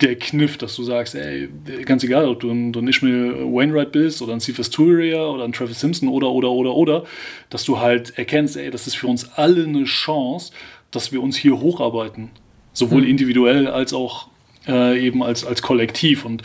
der 0.02 0.16
Kniff, 0.16 0.58
dass 0.58 0.76
du 0.76 0.84
sagst, 0.84 1.16
ey, 1.16 1.50
ganz 1.86 2.04
egal, 2.04 2.28
ob 2.28 2.40
du 2.40 2.50
ein, 2.50 2.74
du 2.74 2.80
ein 2.80 2.88
Ishmael 2.88 3.34
Wainwright 3.46 3.92
bist 3.92 4.22
oder 4.22 4.34
ein 4.34 4.40
Cephas 4.40 4.70
Turia 4.70 5.26
oder 5.26 5.44
ein 5.44 5.54
Travis 5.54 5.80
Simpson 5.80 6.10
oder, 6.10 6.30
oder, 6.30 6.52
oder, 6.52 6.74
oder, 6.74 7.04
dass 7.50 7.64
du 7.64 7.80
halt 7.80 8.18
erkennst, 8.18 8.58
ey, 8.58 8.70
das 8.72 8.88
ist 8.88 8.96
für 8.96 9.08
uns 9.08 9.30
alle 9.34 9.64
eine 9.64 9.86
Chance, 9.86 10.52
dass 10.92 11.12
wir 11.12 11.22
uns 11.22 11.38
hier 11.38 11.60
hocharbeiten. 11.60 12.32
Sowohl 12.74 13.02
mhm. 13.02 13.08
individuell 13.08 13.68
als 13.68 13.94
auch 13.94 14.28
äh, 14.68 15.00
eben 15.00 15.24
als, 15.24 15.46
als 15.46 15.62
Kollektiv. 15.62 16.26
Und 16.26 16.44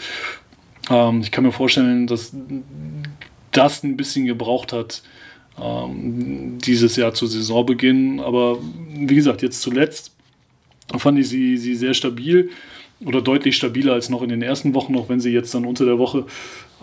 ähm, 0.90 1.20
ich 1.22 1.30
kann 1.30 1.44
mir 1.44 1.52
vorstellen, 1.52 2.06
dass 2.06 2.34
das 3.52 3.82
ein 3.82 3.96
bisschen 3.96 4.26
gebraucht 4.26 4.72
hat, 4.72 5.02
ähm, 5.60 6.58
dieses 6.58 6.96
Jahr 6.96 7.14
zu 7.14 7.26
Saisonbeginn. 7.26 8.20
Aber 8.20 8.58
wie 8.94 9.14
gesagt, 9.14 9.42
jetzt 9.42 9.62
zuletzt 9.62 10.12
fand 10.96 11.18
ich 11.18 11.28
sie, 11.28 11.56
sie 11.56 11.74
sehr 11.74 11.94
stabil 11.94 12.50
oder 13.04 13.22
deutlich 13.22 13.56
stabiler 13.56 13.94
als 13.94 14.10
noch 14.10 14.22
in 14.22 14.28
den 14.28 14.42
ersten 14.42 14.74
Wochen, 14.74 14.96
auch 14.96 15.08
wenn 15.08 15.20
sie 15.20 15.30
jetzt 15.30 15.54
dann 15.54 15.64
unter 15.64 15.84
der 15.84 15.98
Woche 15.98 16.26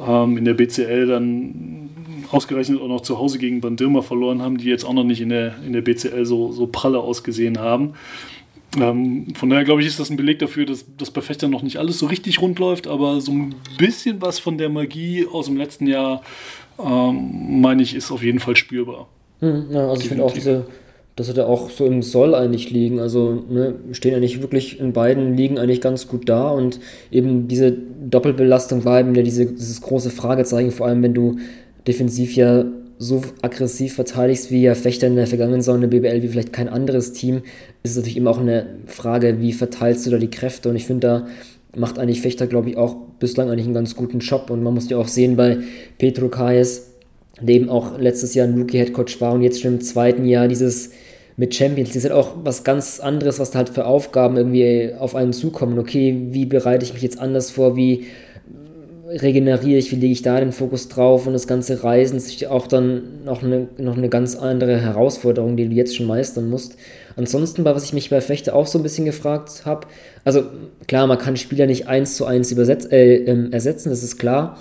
ähm, 0.06 0.38
in 0.38 0.46
der 0.46 0.54
BCL 0.54 1.08
dann 1.08 1.90
ausgerechnet 2.32 2.82
auch 2.82 2.88
noch 2.88 3.02
zu 3.02 3.18
Hause 3.20 3.38
gegen 3.38 3.62
Bandirma 3.62 4.02
verloren 4.02 4.42
haben, 4.42 4.58
die 4.58 4.66
jetzt 4.66 4.84
auch 4.84 4.94
noch 4.94 5.04
nicht 5.04 5.22
in 5.22 5.30
der, 5.30 5.56
in 5.66 5.74
der 5.74 5.82
BCL 5.82 6.26
so, 6.26 6.52
so 6.52 6.68
pralle 6.68 7.00
ausgesehen 7.00 7.60
haben. 7.60 7.94
Ähm, 8.78 9.34
von 9.36 9.50
daher 9.50 9.64
glaube 9.64 9.82
ich, 9.82 9.88
ist 9.88 10.00
das 10.00 10.10
ein 10.10 10.18
Beleg 10.18 10.40
dafür, 10.40 10.66
dass 10.66 10.86
das 10.98 11.12
bei 11.12 11.22
Fechtern 11.22 11.52
noch 11.52 11.62
nicht 11.64 11.78
alles 11.78 12.00
so 12.00 12.08
richtig 12.08 12.42
rund 12.42 12.60
läuft, 12.60 12.88
aber 12.88 13.22
so 13.22 13.32
ein 13.32 13.56
bisschen 13.78 14.22
was 14.22 14.40
von 14.40 14.58
der 14.58 14.70
Magie 14.70 15.26
aus 15.32 15.46
dem 15.46 15.58
letzten 15.58 15.88
Jahr, 15.88 16.22
ähm, 16.80 17.62
meine 17.62 17.82
ich, 17.82 17.96
ist 17.96 18.12
auf 18.12 18.24
jeden 18.24 18.40
Fall 18.40 18.56
spürbar. 18.56 19.08
Hm, 19.40 19.68
ja, 19.72 19.88
also 19.88 20.02
ich 20.02 20.10
finde 20.10 20.24
auch 20.24 20.34
diese 20.34 20.66
das 21.18 21.26
sollte 21.26 21.48
auch 21.48 21.72
so 21.72 21.86
im 21.86 22.04
Soll 22.04 22.36
eigentlich 22.36 22.70
liegen. 22.70 23.00
Also 23.00 23.44
ne, 23.50 23.74
stehen 23.92 24.14
eigentlich 24.14 24.42
wirklich 24.42 24.80
in 24.80 24.94
beiden 24.94 25.36
Ligen 25.36 25.58
eigentlich 25.58 25.82
ganz 25.82 26.08
gut 26.08 26.30
da 26.30 26.52
und 26.52 26.80
eben 27.12 27.48
diese 27.48 27.72
Doppelbelastung 27.72 28.82
eben 28.82 29.16
ja 29.16 29.24
diese, 29.24 29.48
dieses 29.48 29.82
große 29.82 30.12
Fragezeichen, 30.12 30.72
vor 30.72 30.86
allem 30.86 31.02
wenn 31.02 31.16
du 31.16 31.38
defensiv 31.88 32.36
ja 32.36 32.66
so 33.00 33.24
aggressiv 33.42 33.96
verteidigst 33.96 34.52
wie 34.52 34.62
ja 34.62 34.76
Fechter 34.76 35.08
in 35.08 35.16
der 35.16 35.26
vergangenen 35.26 35.62
Saison 35.62 35.82
in 35.82 35.90
der 35.90 36.00
BBL 36.00 36.22
wie 36.22 36.28
vielleicht 36.28 36.54
kein 36.54 36.70
anderes 36.70 37.14
Team, 37.14 37.42
ist 37.82 37.92
es 37.92 37.98
natürlich 37.98 38.18
immer 38.18 38.32
auch 38.32 38.40
eine 38.40 38.68
Frage, 38.86 39.42
wie 39.42 39.54
verteilst 39.54 40.06
du 40.06 40.12
da 40.12 40.20
die 40.20 40.30
Kräfte 40.30 40.70
und 40.70 40.76
ich 40.76 40.86
finde, 40.86 41.08
da 41.08 41.28
macht 41.76 41.98
eigentlich 41.98 42.22
Fechter, 42.22 42.46
glaube 42.46 42.70
ich, 42.70 42.78
auch 42.78 42.96
bislang 43.20 43.50
eigentlich 43.50 43.66
einen 43.66 43.74
ganz 43.74 43.96
guten 43.96 44.20
Job 44.20 44.52
und 44.52 44.62
man 44.62 44.76
muss 44.76 44.90
ja 44.90 44.98
auch 44.98 45.08
sehen 45.08 45.36
bei 45.36 45.58
Petro 45.98 46.28
Kayes, 46.30 46.92
der 47.42 47.56
eben 47.56 47.70
auch 47.70 48.00
letztes 48.00 48.36
Jahr 48.36 48.48
ein 48.48 48.58
Rookie-Headcoach 48.60 49.20
war 49.20 49.34
und 49.34 49.42
jetzt 49.42 49.62
schon 49.62 49.74
im 49.74 49.82
zweiten 49.82 50.26
Jahr 50.26 50.48
dieses 50.48 50.92
mit 51.38 51.56
Champions 51.56 51.90
League. 51.90 51.98
Ist 51.98 52.04
halt 52.04 52.14
auch 52.14 52.34
was 52.44 52.64
ganz 52.64 53.00
anderes, 53.00 53.40
was 53.40 53.52
da 53.52 53.60
halt 53.60 53.70
für 53.70 53.86
Aufgaben 53.86 54.36
irgendwie 54.36 54.92
auf 54.98 55.16
einen 55.16 55.34
zukommen. 55.34 55.80
Okay, 55.80 56.28
wie 56.32 56.46
bereite 56.46 56.84
ich 56.84 56.94
mich 56.94 57.04
jetzt 57.04 57.20
anders 57.20 57.52
vor, 57.52 57.78
wie 57.78 58.08
regeneriere 59.10 59.78
ich, 59.78 59.92
wie 59.92 59.96
lege 59.96 60.12
ich 60.12 60.22
da 60.22 60.40
den 60.40 60.52
Fokus 60.52 60.90
drauf? 60.90 61.28
Und 61.28 61.34
das 61.34 61.48
ganze 61.48 61.84
Reisen 61.84 62.18
ist 62.18 62.46
auch 62.48 62.68
dann 62.68 63.24
noch 63.24 63.42
eine, 63.42 63.68
noch 63.78 63.96
eine 63.96 64.10
ganz 64.10 64.36
andere 64.36 64.82
Herausforderung, 64.82 65.56
die 65.56 65.70
du 65.70 65.74
jetzt 65.74 65.96
schon 65.96 66.08
meistern 66.08 66.50
musst. 66.50 66.76
Ansonsten, 67.16 67.64
was 67.64 67.86
ich 67.86 67.94
mich 67.94 68.10
bei 68.10 68.20
Fechter 68.20 68.56
auch 68.56 68.68
so 68.68 68.80
ein 68.80 68.84
bisschen 68.84 69.06
gefragt 69.06 69.66
habe, 69.66 69.88
also 70.26 70.44
klar, 70.88 71.08
man 71.08 71.18
kann 71.18 71.38
Spieler 71.38 71.68
nicht 71.68 71.88
eins 71.88 72.18
zu 72.18 72.26
eins 72.26 72.52
äh, 72.52 73.16
äh, 73.16 73.52
ersetzen, 73.52 73.90
das 73.90 74.04
ist 74.04 74.18
klar, 74.18 74.58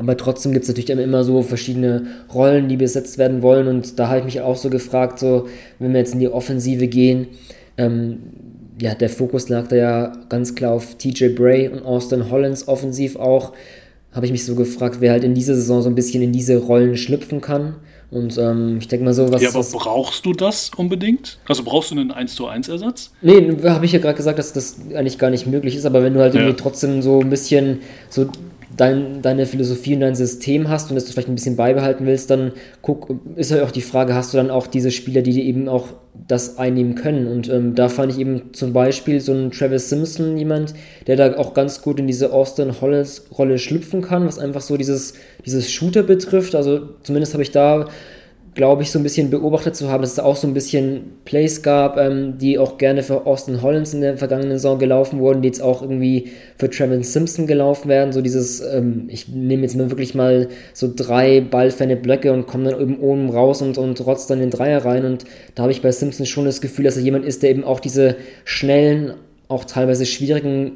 aber 0.00 0.16
trotzdem 0.16 0.52
gibt 0.52 0.62
es 0.62 0.68
natürlich 0.68 0.88
immer 0.88 1.24
so 1.24 1.42
verschiedene 1.42 2.06
Rollen, 2.32 2.68
die 2.68 2.78
besetzt 2.78 3.18
werden 3.18 3.42
wollen. 3.42 3.68
Und 3.68 3.98
da 3.98 4.08
habe 4.08 4.20
ich 4.20 4.24
mich 4.24 4.40
auch 4.40 4.56
so 4.56 4.70
gefragt, 4.70 5.18
so, 5.18 5.46
wenn 5.78 5.92
wir 5.92 6.00
jetzt 6.00 6.14
in 6.14 6.20
die 6.20 6.28
Offensive 6.28 6.88
gehen, 6.88 7.28
ähm, 7.76 8.18
ja, 8.80 8.94
der 8.94 9.10
Fokus 9.10 9.50
lag 9.50 9.68
da 9.68 9.76
ja 9.76 10.12
ganz 10.30 10.54
klar 10.54 10.72
auf 10.72 10.94
TJ 10.94 11.34
Bray 11.34 11.68
und 11.68 11.84
Austin 11.84 12.30
Hollins 12.30 12.66
offensiv 12.66 13.16
auch. 13.16 13.52
Habe 14.12 14.24
ich 14.24 14.32
mich 14.32 14.46
so 14.46 14.54
gefragt, 14.54 14.96
wer 15.00 15.12
halt 15.12 15.22
in 15.22 15.34
dieser 15.34 15.54
Saison 15.54 15.82
so 15.82 15.90
ein 15.90 15.94
bisschen 15.94 16.22
in 16.22 16.32
diese 16.32 16.56
Rollen 16.56 16.96
schlüpfen 16.96 17.42
kann. 17.42 17.74
Und 18.10 18.38
ähm, 18.38 18.78
ich 18.80 18.88
denke 18.88 19.04
mal 19.04 19.12
so, 19.12 19.30
was. 19.30 19.42
Ja, 19.42 19.50
aber 19.50 19.62
brauchst 19.62 20.24
du 20.24 20.32
das 20.32 20.70
unbedingt? 20.76 21.38
Also 21.46 21.62
brauchst 21.62 21.90
du 21.90 21.94
einen 21.94 22.10
1 22.10 22.34
zu 22.34 22.46
1 22.46 22.70
Ersatz? 22.70 23.12
Nee, 23.20 23.54
habe 23.64 23.84
ich 23.84 23.92
ja 23.92 23.98
gerade 23.98 24.16
gesagt, 24.16 24.38
dass 24.38 24.54
das 24.54 24.78
eigentlich 24.94 25.18
gar 25.18 25.28
nicht 25.28 25.46
möglich 25.46 25.76
ist, 25.76 25.84
aber 25.84 26.02
wenn 26.02 26.14
du 26.14 26.20
halt 26.20 26.34
ja. 26.34 26.40
irgendwie 26.40 26.56
trotzdem 26.56 27.02
so 27.02 27.20
ein 27.20 27.28
bisschen 27.28 27.80
so 28.08 28.26
dein, 28.80 29.20
deine 29.20 29.44
Philosophie 29.44 29.94
und 29.94 30.00
dein 30.00 30.14
System 30.14 30.70
hast 30.70 30.88
und 30.90 30.94
das 30.94 31.04
du 31.04 31.12
vielleicht 31.12 31.28
ein 31.28 31.34
bisschen 31.34 31.56
beibehalten 31.56 32.06
willst, 32.06 32.30
dann 32.30 32.52
guck, 32.80 33.14
ist 33.36 33.50
ja 33.50 33.62
auch 33.62 33.70
die 33.70 33.82
Frage, 33.82 34.14
hast 34.14 34.32
du 34.32 34.38
dann 34.38 34.50
auch 34.50 34.66
diese 34.66 34.90
Spieler, 34.90 35.20
die 35.20 35.32
dir 35.32 35.44
eben 35.44 35.68
auch 35.68 35.88
das 36.26 36.56
einnehmen 36.56 36.94
können? 36.94 37.26
Und 37.26 37.50
ähm, 37.50 37.74
da 37.74 37.90
fand 37.90 38.12
ich 38.12 38.18
eben 38.18 38.54
zum 38.54 38.72
Beispiel 38.72 39.20
so 39.20 39.32
einen 39.32 39.50
Travis 39.50 39.90
Simpson 39.90 40.38
jemand, 40.38 40.72
der 41.06 41.16
da 41.16 41.36
auch 41.36 41.52
ganz 41.52 41.82
gut 41.82 42.00
in 42.00 42.06
diese 42.06 42.32
Austin 42.32 42.80
Hollis 42.80 43.26
Rolle 43.36 43.58
schlüpfen 43.58 44.00
kann, 44.00 44.26
was 44.26 44.38
einfach 44.38 44.62
so 44.62 44.78
dieses, 44.78 45.12
dieses 45.44 45.70
Shooter 45.70 46.02
betrifft. 46.02 46.54
Also 46.54 46.80
zumindest 47.02 47.34
habe 47.34 47.42
ich 47.42 47.50
da 47.50 47.86
glaube 48.54 48.82
ich, 48.82 48.90
so 48.90 48.98
ein 48.98 49.02
bisschen 49.02 49.30
beobachtet 49.30 49.76
zu 49.76 49.90
haben, 49.90 50.00
dass 50.00 50.12
es 50.12 50.18
auch 50.18 50.36
so 50.36 50.46
ein 50.46 50.54
bisschen 50.54 51.12
Plays 51.24 51.62
gab, 51.62 51.96
ähm, 51.96 52.38
die 52.38 52.58
auch 52.58 52.78
gerne 52.78 53.02
für 53.02 53.26
Austin 53.26 53.62
Hollins 53.62 53.94
in 53.94 54.00
der 54.00 54.16
vergangenen 54.16 54.52
Saison 54.52 54.78
gelaufen 54.78 55.20
wurden, 55.20 55.42
die 55.42 55.48
jetzt 55.48 55.62
auch 55.62 55.82
irgendwie 55.82 56.30
für 56.58 56.68
Travis 56.68 57.12
Simpson 57.12 57.46
gelaufen 57.46 57.88
werden. 57.88 58.12
So 58.12 58.22
dieses, 58.22 58.60
ähm, 58.60 59.04
ich 59.08 59.28
nehme 59.28 59.62
jetzt 59.62 59.76
mal 59.76 59.90
wirklich 59.90 60.14
mal 60.14 60.48
so 60.74 60.90
drei 60.94 61.40
ballferne 61.40 61.96
Blöcke 61.96 62.32
und 62.32 62.46
komme 62.46 62.70
dann 62.70 62.80
eben 62.80 62.98
oben 62.98 63.30
raus 63.30 63.62
und, 63.62 63.78
und 63.78 64.04
rotzt 64.04 64.30
dann 64.30 64.40
den 64.40 64.50
Dreier 64.50 64.84
rein. 64.84 65.04
Und 65.04 65.24
da 65.54 65.62
habe 65.62 65.72
ich 65.72 65.82
bei 65.82 65.92
Simpson 65.92 66.26
schon 66.26 66.44
das 66.44 66.60
Gefühl, 66.60 66.84
dass 66.84 66.96
er 66.96 67.02
jemand 67.02 67.24
ist, 67.24 67.42
der 67.42 67.50
eben 67.50 67.64
auch 67.64 67.80
diese 67.80 68.16
schnellen, 68.44 69.14
auch 69.48 69.64
teilweise 69.64 70.06
schwierigen 70.06 70.72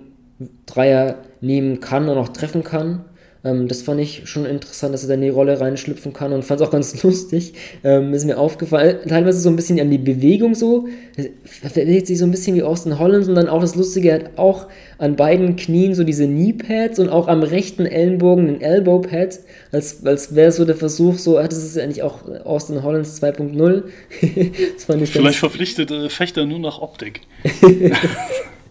Dreier 0.67 1.17
nehmen 1.41 1.81
kann 1.81 2.09
und 2.09 2.19
auch 2.19 2.29
treffen 2.29 2.63
kann. 2.63 3.05
Ähm, 3.45 3.69
das 3.69 3.83
fand 3.83 4.01
ich 4.01 4.23
schon 4.25 4.47
interessant, 4.47 4.95
dass 4.95 5.03
er 5.03 5.09
da 5.09 5.15
in 5.15 5.21
die 5.21 5.29
Rolle 5.29 5.61
reinschlüpfen 5.61 6.13
kann 6.13 6.33
und 6.33 6.45
fand 6.45 6.61
es 6.61 6.67
auch 6.67 6.71
ganz 6.71 7.03
lustig. 7.03 7.55
Ähm, 7.85 8.15
ist 8.15 8.25
mir 8.25 8.39
aufgefallen, 8.39 8.99
teilweise 9.07 9.39
so 9.41 9.51
ein 9.51 9.57
bisschen 9.57 9.79
an 9.81 9.91
die 9.91 9.99
Bewegung 9.99 10.55
so. 10.55 10.89
Er 11.17 11.71
bewegt 11.71 12.07
sich 12.07 12.19
so 12.19 12.25
ein 12.25 12.31
bisschen 12.31 12.57
wie 12.57 12.63
Austin 12.63 12.99
Hollands 12.99 13.29
und 13.29 13.35
dann 13.35 13.49
auch 13.49 13.61
das 13.61 13.75
Lustige, 13.75 14.11
er 14.11 14.15
hat 14.17 14.39
auch 14.39 14.67
an 14.99 15.17
beiden 15.17 15.57
Knien 15.57 15.95
so 15.95 16.05
diese 16.05 16.27
Knee-Pads 16.27 16.99
und 16.99 17.09
auch 17.09 17.29
am 17.29 17.43
rechten 17.43 17.87
Ellenbogen 17.87 18.47
den 18.47 18.61
Elbow-Pad, 18.61 19.41
als, 19.73 20.05
als 20.07 20.35
wäre 20.35 20.53
so 20.53 20.65
der 20.65 20.77
Versuch, 20.77 21.19
so, 21.19 21.39
ah, 21.39 21.47
das 21.47 21.63
ist 21.63 21.77
ja 21.77 21.83
eigentlich 21.83 22.03
auch 22.03 22.21
Austin 22.45 22.83
Hollands 22.83 23.23
2.0. 23.23 23.83
Vielleicht 25.07 25.39
verpflichtet 25.39 25.91
äh, 25.91 26.09
Fechter 26.09 26.47
nur 26.47 26.59
nach 26.59 26.81
Optik. 26.81 27.21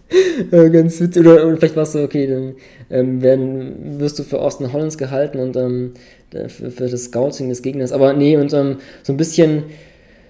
ganz 0.50 1.00
witzig. 1.00 1.26
Oder, 1.26 1.56
vielleicht 1.56 1.76
war 1.76 1.84
es 1.84 1.92
so, 1.92 2.02
okay, 2.02 2.26
dann 2.26 2.54
ähm, 2.90 3.22
werden, 3.22 3.98
wirst 4.00 4.18
du 4.18 4.22
für 4.22 4.40
Austin 4.40 4.72
Hollands 4.72 4.98
gehalten 4.98 5.38
und 5.38 5.56
ähm, 5.56 5.94
für, 6.30 6.70
für, 6.70 6.88
das 6.88 7.04
Scouting 7.04 7.48
des 7.48 7.62
Gegners. 7.62 7.92
Aber 7.92 8.12
nee, 8.12 8.36
und 8.36 8.52
ähm, 8.52 8.78
so 9.02 9.12
ein 9.12 9.16
bisschen, 9.16 9.64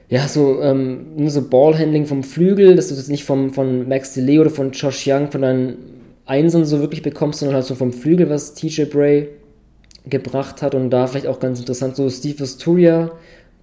ja, 0.09 0.29
so, 0.29 0.61
ähm, 0.63 1.29
so 1.29 1.43
Ballhandling 1.49 2.07
vom 2.07 2.23
Flügel, 2.23 2.77
dass 2.77 2.89
du 2.89 2.95
das 2.95 3.09
nicht 3.09 3.25
vom, 3.25 3.53
von 3.53 3.89
Max 3.89 4.15
DeLeo 4.15 4.43
oder 4.43 4.51
von 4.51 4.73
Josh 4.73 5.07
Young 5.07 5.31
von 5.31 5.43
deinen 5.43 5.77
Einsen 6.27 6.65
so 6.65 6.81
wirklich 6.81 7.03
bekommst, 7.03 7.41
sondern 7.41 7.57
halt 7.57 7.67
so 7.67 7.75
vom 7.75 7.93
Flügel, 7.93 8.31
was 8.31 8.55
TJ 8.55 8.85
Bray 8.85 9.29
gebracht 10.07 10.63
hat. 10.63 10.75
Und 10.75 10.91
da 10.91 11.07
vielleicht 11.07 11.27
auch 11.27 11.41
ganz 11.41 11.59
interessant, 11.59 11.97
so 11.97 12.09
Steve 12.09 12.43
Asturia, 12.43 13.13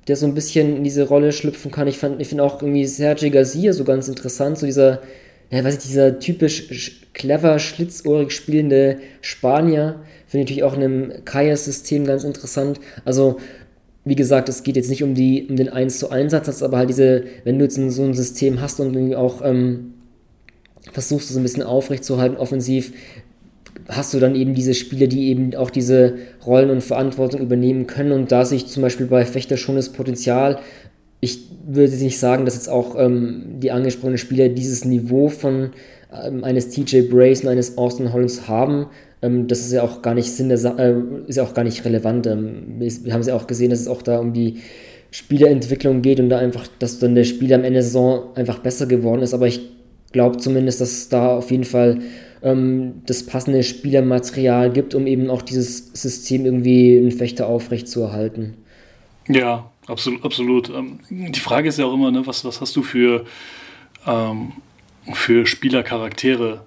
der 0.08 0.16
so 0.16 0.26
ein 0.26 0.34
bisschen 0.34 0.78
in 0.78 0.84
diese 0.84 1.08
Rolle 1.08 1.32
schlüpfen 1.32 1.72
kann. 1.72 1.88
Ich, 1.88 2.02
ich 2.18 2.28
finde 2.28 2.44
auch 2.44 2.62
irgendwie 2.62 2.86
Sergio 2.86 3.30
Garcia 3.30 3.72
so 3.74 3.84
ganz 3.84 4.08
interessant, 4.08 4.58
so 4.58 4.66
dieser 4.66 5.02
ja, 5.52 5.64
weiß 5.64 5.76
ich, 5.76 5.82
dieser 5.82 6.19
typisch 6.19 7.02
clever, 7.14 7.60
schlitzohrig 7.60 8.32
spielende 8.32 8.98
Spanier, 9.22 10.02
finde 10.28 10.44
ich 10.44 10.49
natürlich 10.49 10.64
auch 10.64 10.76
in 10.76 10.84
einem 10.84 11.26
Kaya-System 11.26 12.06
ganz 12.06 12.23
interessant. 12.23 12.80
Also 13.03 13.38
wie 14.06 14.15
gesagt, 14.15 14.49
es 14.49 14.64
geht 14.64 14.78
jetzt 14.78 14.90
nicht 14.90 15.03
um, 15.03 15.14
die, 15.14 15.48
um 15.48 15.57
den 15.57 15.69
1 15.69 15.99
zu 15.99 16.10
1 16.10 16.32
Satz, 16.32 16.64
aber 16.64 16.78
halt 16.78 16.90
diese, 16.90 17.26
wenn 17.44 17.60
du 17.60 17.65
jetzt 17.65 17.76
so 17.76 18.03
ein 18.03 18.14
System 18.14 18.61
hast 18.61 18.80
und 18.80 19.14
auch 19.14 19.41
ähm, 19.44 19.94
versuchst, 20.91 21.30
es 21.30 21.38
ein 21.38 21.44
bisschen 21.44 21.64
aufrechtzuerhalten, 21.64 22.38
offensiv, 22.38 22.94
hast 23.88 24.14
du 24.14 24.19
dann 24.19 24.36
eben 24.36 24.53
diese 24.53 24.73
Spieler, 24.73 25.07
die 25.07 25.28
eben 25.28 25.53
auch 25.56 25.69
diese 25.69 26.15
Rollen 26.45 26.69
und 26.69 26.82
Verantwortung 26.82 27.41
übernehmen 27.41 27.88
können. 27.88 28.11
Und 28.11 28.32
da 28.32 28.45
sich 28.45 28.68
zum 28.68 28.82
Beispiel 28.82 29.06
bei 29.06 29.26
Fechter 29.26 29.57
schon 29.57 29.76
das 29.76 29.90
Potenzial, 29.90 30.60
ich 31.22 31.39
würde 31.65 31.93
nicht 31.93 32.19
sagen, 32.19 32.45
dass 32.45 32.56
jetzt 32.56 32.69
auch 32.69 32.95
ähm, 32.98 33.60
die 33.60 33.72
angesprochenen 33.72 34.18
Spieler 34.18 34.49
dieses 34.49 34.84
Niveau 34.84 35.30
von 35.30 35.69
ähm, 36.11 36.43
eines 36.43 36.69
TJ 36.69 37.03
Brace 37.03 37.43
und 37.43 37.49
eines 37.49 37.77
Austin 37.77 38.11
Hollins 38.11 38.48
haben. 38.48 38.88
Ähm, 39.22 39.48
das 39.48 39.60
ist 39.60 39.72
ja 39.72 39.84
auch 39.84 40.02
gar 40.02 40.15
nicht 40.15 40.31
Sinn 40.31 40.49
der 40.49 40.57
Sa 40.57 40.76
äh, 40.77 40.95
ist 41.27 41.38
ja 41.38 41.43
auch 41.43 41.53
gar 41.53 41.64
nicht 41.64 41.85
relevant. 41.85 42.27
Ähm, 42.27 42.80
wir 42.80 43.14
haben 43.14 43.22
es 43.22 43.27
ja 43.27 43.35
auch 43.35 43.48
gesehen, 43.48 43.69
dass 43.69 43.80
es 43.80 43.88
auch 43.88 44.02
da 44.02 44.19
um 44.19 44.34
die 44.34 44.57
Spielerentwicklung 45.11 46.02
geht 46.02 46.19
und 46.19 46.30
da 46.30 46.39
einfach, 46.39 46.68
dass 46.80 46.99
dann 46.99 47.15
der 47.15 47.23
Spieler 47.23 47.57
am 47.57 47.64
Ende 47.64 47.76
der 47.76 47.84
Saison 47.84 48.35
einfach 48.35 48.60
besser 48.60 48.88
geworden 48.88 49.22
ist. 49.22 49.34
Aber 49.34 49.45
ich 49.45 49.61
glaube 50.11 50.38
zumindest, 50.38 50.81
dass 50.81 50.91
es 50.91 51.10
da 51.10 51.38
auf 51.38 51.52
jeden 51.52 51.65
Fall 51.65 51.99
ähm, 52.41 53.03
das 53.06 53.26
passende 53.26 53.61
Spielermaterial 53.61 54.72
gibt, 54.72 54.95
um 54.95 55.06
eben 55.06 55.30
auch 55.30 55.43
dieses 55.43 55.91
System 55.93 56.45
irgendwie 56.45 56.98
in 56.98 57.11
Fechter 57.11 57.48
aufrecht 57.48 57.88
zu 57.88 58.02
erhalten. 58.02 58.56
Ja, 59.27 59.70
absolut. 59.88 60.24
absolut. 60.24 60.70
Ähm, 60.70 60.99
die 61.10 61.40
Frage 61.40 61.70
ist 61.70 61.80
ja 61.80 61.86
auch 61.86 61.94
immer, 61.94 62.12
ne, 62.12 62.26
was, 62.26 62.45
was 62.45 62.62
hast 62.62 62.76
du 62.76 62.84
für, 62.84 63.26
ähm, 64.06 64.53
für 65.14 65.45
Spielercharaktere 65.45 66.66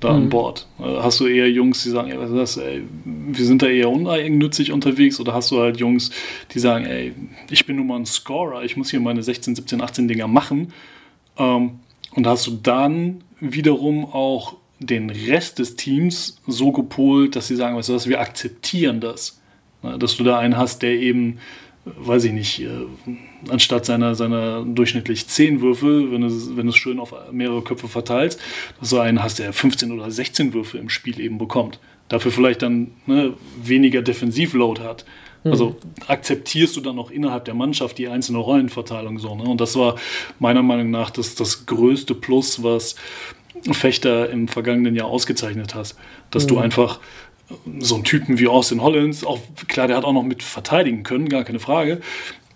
da 0.00 0.10
mhm. 0.10 0.16
an 0.16 0.28
Bord? 0.28 0.66
Äh, 0.78 1.00
hast 1.00 1.20
du 1.20 1.26
eher 1.26 1.50
Jungs, 1.50 1.82
die 1.82 1.90
sagen, 1.90 2.10
ey, 2.10 2.18
was 2.18 2.30
ist 2.30 2.36
das, 2.36 2.56
ey, 2.58 2.82
wir 3.04 3.44
sind 3.44 3.62
da 3.62 3.66
eher 3.66 3.90
uneigennützig 3.90 4.72
unterwegs 4.72 5.20
oder 5.20 5.34
hast 5.34 5.50
du 5.50 5.60
halt 5.60 5.78
Jungs, 5.78 6.10
die 6.52 6.58
sagen, 6.58 6.84
ey, 6.86 7.14
ich 7.50 7.66
bin 7.66 7.76
nun 7.76 7.86
mal 7.86 7.96
ein 7.96 8.06
Scorer, 8.06 8.64
ich 8.64 8.76
muss 8.76 8.90
hier 8.90 9.00
meine 9.00 9.22
16, 9.22 9.56
17, 9.56 9.80
18 9.80 10.08
Dinger 10.08 10.28
machen. 10.28 10.72
Ähm, 11.38 11.80
und 12.14 12.26
hast 12.26 12.46
du 12.46 12.58
dann 12.62 13.24
wiederum 13.40 14.04
auch 14.04 14.56
den 14.78 15.10
Rest 15.10 15.58
des 15.58 15.76
Teams 15.76 16.40
so 16.46 16.72
gepolt, 16.72 17.36
dass 17.36 17.48
sie 17.48 17.56
sagen, 17.56 17.76
weißt 17.76 17.88
du 17.88 17.94
was, 17.94 18.08
wir 18.08 18.20
akzeptieren 18.20 19.00
das. 19.00 19.40
Dass 19.98 20.16
du 20.16 20.24
da 20.24 20.38
einen 20.38 20.56
hast, 20.56 20.82
der 20.82 20.92
eben, 20.92 21.38
weiß 21.84 22.24
ich 22.24 22.32
nicht, 22.32 22.60
äh, 22.60 22.68
anstatt 23.48 23.84
seiner, 23.84 24.14
seiner 24.14 24.64
durchschnittlich 24.64 25.26
10 25.26 25.60
Würfe, 25.60 26.12
wenn 26.12 26.20
du, 26.20 26.56
wenn 26.56 26.68
es 26.68 26.76
schön 26.76 27.00
auf 27.00 27.14
mehrere 27.32 27.62
Köpfe 27.62 27.88
verteilst, 27.88 28.40
dass 28.78 28.90
du 28.90 28.98
einen 29.00 29.22
hast, 29.22 29.38
der 29.38 29.52
15 29.52 29.90
oder 29.90 30.10
16 30.10 30.54
Würfe 30.54 30.78
im 30.78 30.88
Spiel 30.88 31.20
eben 31.20 31.38
bekommt. 31.38 31.80
Dafür 32.08 32.30
vielleicht 32.30 32.62
dann 32.62 32.92
ne, 33.06 33.34
weniger 33.62 34.02
Defensivload 34.02 34.82
hat. 34.82 35.04
Also 35.44 35.70
mhm. 35.70 35.74
akzeptierst 36.06 36.76
du 36.76 36.80
dann 36.80 36.94
noch 36.94 37.10
innerhalb 37.10 37.46
der 37.46 37.54
Mannschaft 37.54 37.98
die 37.98 38.06
einzelne 38.06 38.38
Rollenverteilung 38.38 39.18
so. 39.18 39.34
Ne? 39.34 39.42
Und 39.42 39.60
das 39.60 39.74
war 39.76 39.96
meiner 40.38 40.62
Meinung 40.62 40.90
nach 40.90 41.10
das, 41.10 41.34
das 41.34 41.66
größte 41.66 42.14
Plus, 42.14 42.62
was 42.62 42.94
Fechter 43.72 44.30
im 44.30 44.46
vergangenen 44.46 44.94
Jahr 44.94 45.08
ausgezeichnet 45.08 45.74
hast. 45.74 45.96
Dass 46.30 46.44
mhm. 46.44 46.48
du 46.48 46.58
einfach 46.58 47.00
so 47.78 47.96
einen 47.96 48.04
Typen 48.04 48.38
wie 48.38 48.48
Austin 48.48 48.82
Hollins, 48.82 49.24
auch 49.24 49.38
klar, 49.68 49.88
der 49.88 49.96
hat 49.96 50.04
auch 50.04 50.12
noch 50.12 50.22
mit 50.22 50.42
verteidigen 50.42 51.02
können, 51.02 51.28
gar 51.28 51.44
keine 51.44 51.60
Frage. 51.60 52.00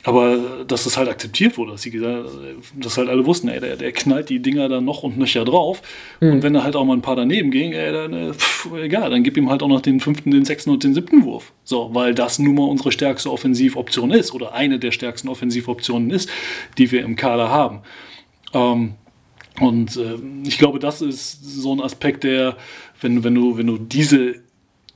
Aber 0.07 0.65
dass 0.69 0.85
das 0.85 0.97
halt 0.97 1.09
akzeptiert 1.09 1.59
wurde, 1.59 1.73
dass, 1.73 1.83
sie 1.83 1.91
gesagt, 1.91 2.29
dass 2.77 2.97
halt 2.97 3.09
alle 3.09 3.27
wussten, 3.27 3.49
ey, 3.49 3.59
der, 3.59 3.75
der 3.75 3.91
knallt 3.91 4.29
die 4.29 4.39
Dinger 4.39 4.69
dann 4.69 4.85
noch 4.85 5.03
und 5.03 5.19
nöcher 5.19 5.45
drauf. 5.45 5.83
Mhm. 6.21 6.31
Und 6.31 6.43
wenn 6.45 6.55
da 6.55 6.63
halt 6.63 6.77
auch 6.77 6.85
mal 6.85 6.93
ein 6.93 7.03
paar 7.03 7.17
daneben 7.17 7.51
ging, 7.51 7.73
ey, 7.73 7.91
dann, 7.91 8.13
äh, 8.13 8.33
pff, 8.33 8.69
egal, 8.81 9.11
dann 9.11 9.25
gib 9.25 9.37
ihm 9.37 9.51
halt 9.51 9.65
auch 9.65 9.69
noch 9.69 9.81
den 9.81 9.99
fünften, 9.99 10.31
den 10.31 10.45
sechsten 10.45 10.71
und 10.71 10.85
den 10.85 10.95
siebten 10.95 11.25
Wurf. 11.25 11.53
So, 11.65 11.91
weil 11.93 12.15
das 12.15 12.39
nun 12.39 12.55
mal 12.55 12.69
unsere 12.69 12.93
stärkste 12.93 13.33
Offensivoption 13.33 14.13
ist 14.13 14.33
oder 14.33 14.55
eine 14.55 14.79
der 14.79 14.93
stärksten 14.93 15.29
Offensivoptionen 15.29 16.11
ist, 16.11 16.31
die 16.79 16.93
wir 16.93 17.03
im 17.03 17.17
Kader 17.17 17.51
haben. 17.51 17.81
Ähm, 18.55 18.95
und 19.59 19.97
äh, 19.97 20.19
ich 20.47 20.59
glaube, 20.59 20.79
das 20.79 21.03
ist 21.03 21.45
so 21.45 21.75
ein 21.75 21.81
Aspekt, 21.81 22.23
der, 22.23 22.57
wenn, 23.01 23.25
wenn, 23.25 23.35
du, 23.35 23.59
wenn 23.59 23.67
du 23.67 23.77
diese 23.77 24.46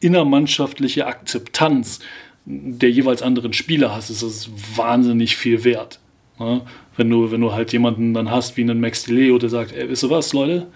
innermannschaftliche 0.00 1.06
Akzeptanz 1.06 2.00
der 2.46 2.90
jeweils 2.90 3.22
anderen 3.22 3.52
Spieler 3.52 3.94
hast, 3.94 4.10
ist 4.10 4.22
das 4.22 4.50
wahnsinnig 4.76 5.36
viel 5.36 5.64
wert. 5.64 6.00
Ne? 6.38 6.62
Wenn, 6.96 7.10
du, 7.10 7.30
wenn 7.30 7.40
du 7.40 7.52
halt 7.52 7.72
jemanden 7.72 8.14
dann 8.14 8.30
hast 8.30 8.56
wie 8.56 8.62
einen 8.62 8.80
Max 8.80 9.04
DeLeo, 9.04 9.38
der 9.38 9.50
sagt, 9.50 9.72
ey, 9.72 9.88
wisst 9.88 10.02
ihr 10.02 10.10
was, 10.10 10.32
Leute? 10.32 10.66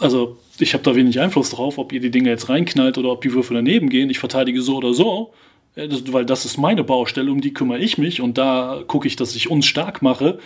Also 0.00 0.38
ich 0.58 0.74
habe 0.74 0.82
da 0.82 0.94
wenig 0.94 1.20
Einfluss 1.20 1.50
drauf, 1.50 1.78
ob 1.78 1.92
ihr 1.92 2.00
die 2.00 2.10
Dinge 2.10 2.30
jetzt 2.30 2.48
reinknallt 2.48 2.98
oder 2.98 3.10
ob 3.10 3.22
die 3.22 3.32
Würfel 3.32 3.54
daneben 3.54 3.88
gehen. 3.88 4.10
Ich 4.10 4.18
verteidige 4.18 4.60
so 4.60 4.76
oder 4.76 4.92
so, 4.92 5.32
weil 5.76 6.26
das 6.26 6.44
ist 6.44 6.58
meine 6.58 6.84
Baustelle, 6.84 7.30
um 7.30 7.40
die 7.40 7.54
kümmere 7.54 7.78
ich 7.78 7.96
mich 7.96 8.20
und 8.20 8.38
da 8.38 8.82
gucke 8.86 9.06
ich, 9.08 9.16
dass 9.16 9.34
ich 9.36 9.50
uns 9.50 9.66
stark 9.66 10.02
mache. 10.02 10.38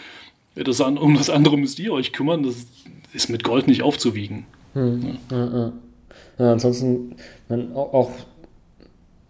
Das, 0.54 0.80
um 0.80 1.16
das 1.16 1.30
andere 1.30 1.56
müsst 1.56 1.78
ihr 1.78 1.92
euch 1.92 2.12
kümmern. 2.12 2.42
Das 2.42 2.66
ist 3.12 3.30
mit 3.30 3.44
Gold 3.44 3.68
nicht 3.68 3.82
aufzuwiegen. 3.82 4.44
Hm. 4.74 5.18
Ja. 5.30 5.36
Ja, 5.36 5.72
ja. 6.38 6.46
ja, 6.46 6.52
ansonsten 6.52 7.16
man, 7.48 7.72
auch 7.74 8.10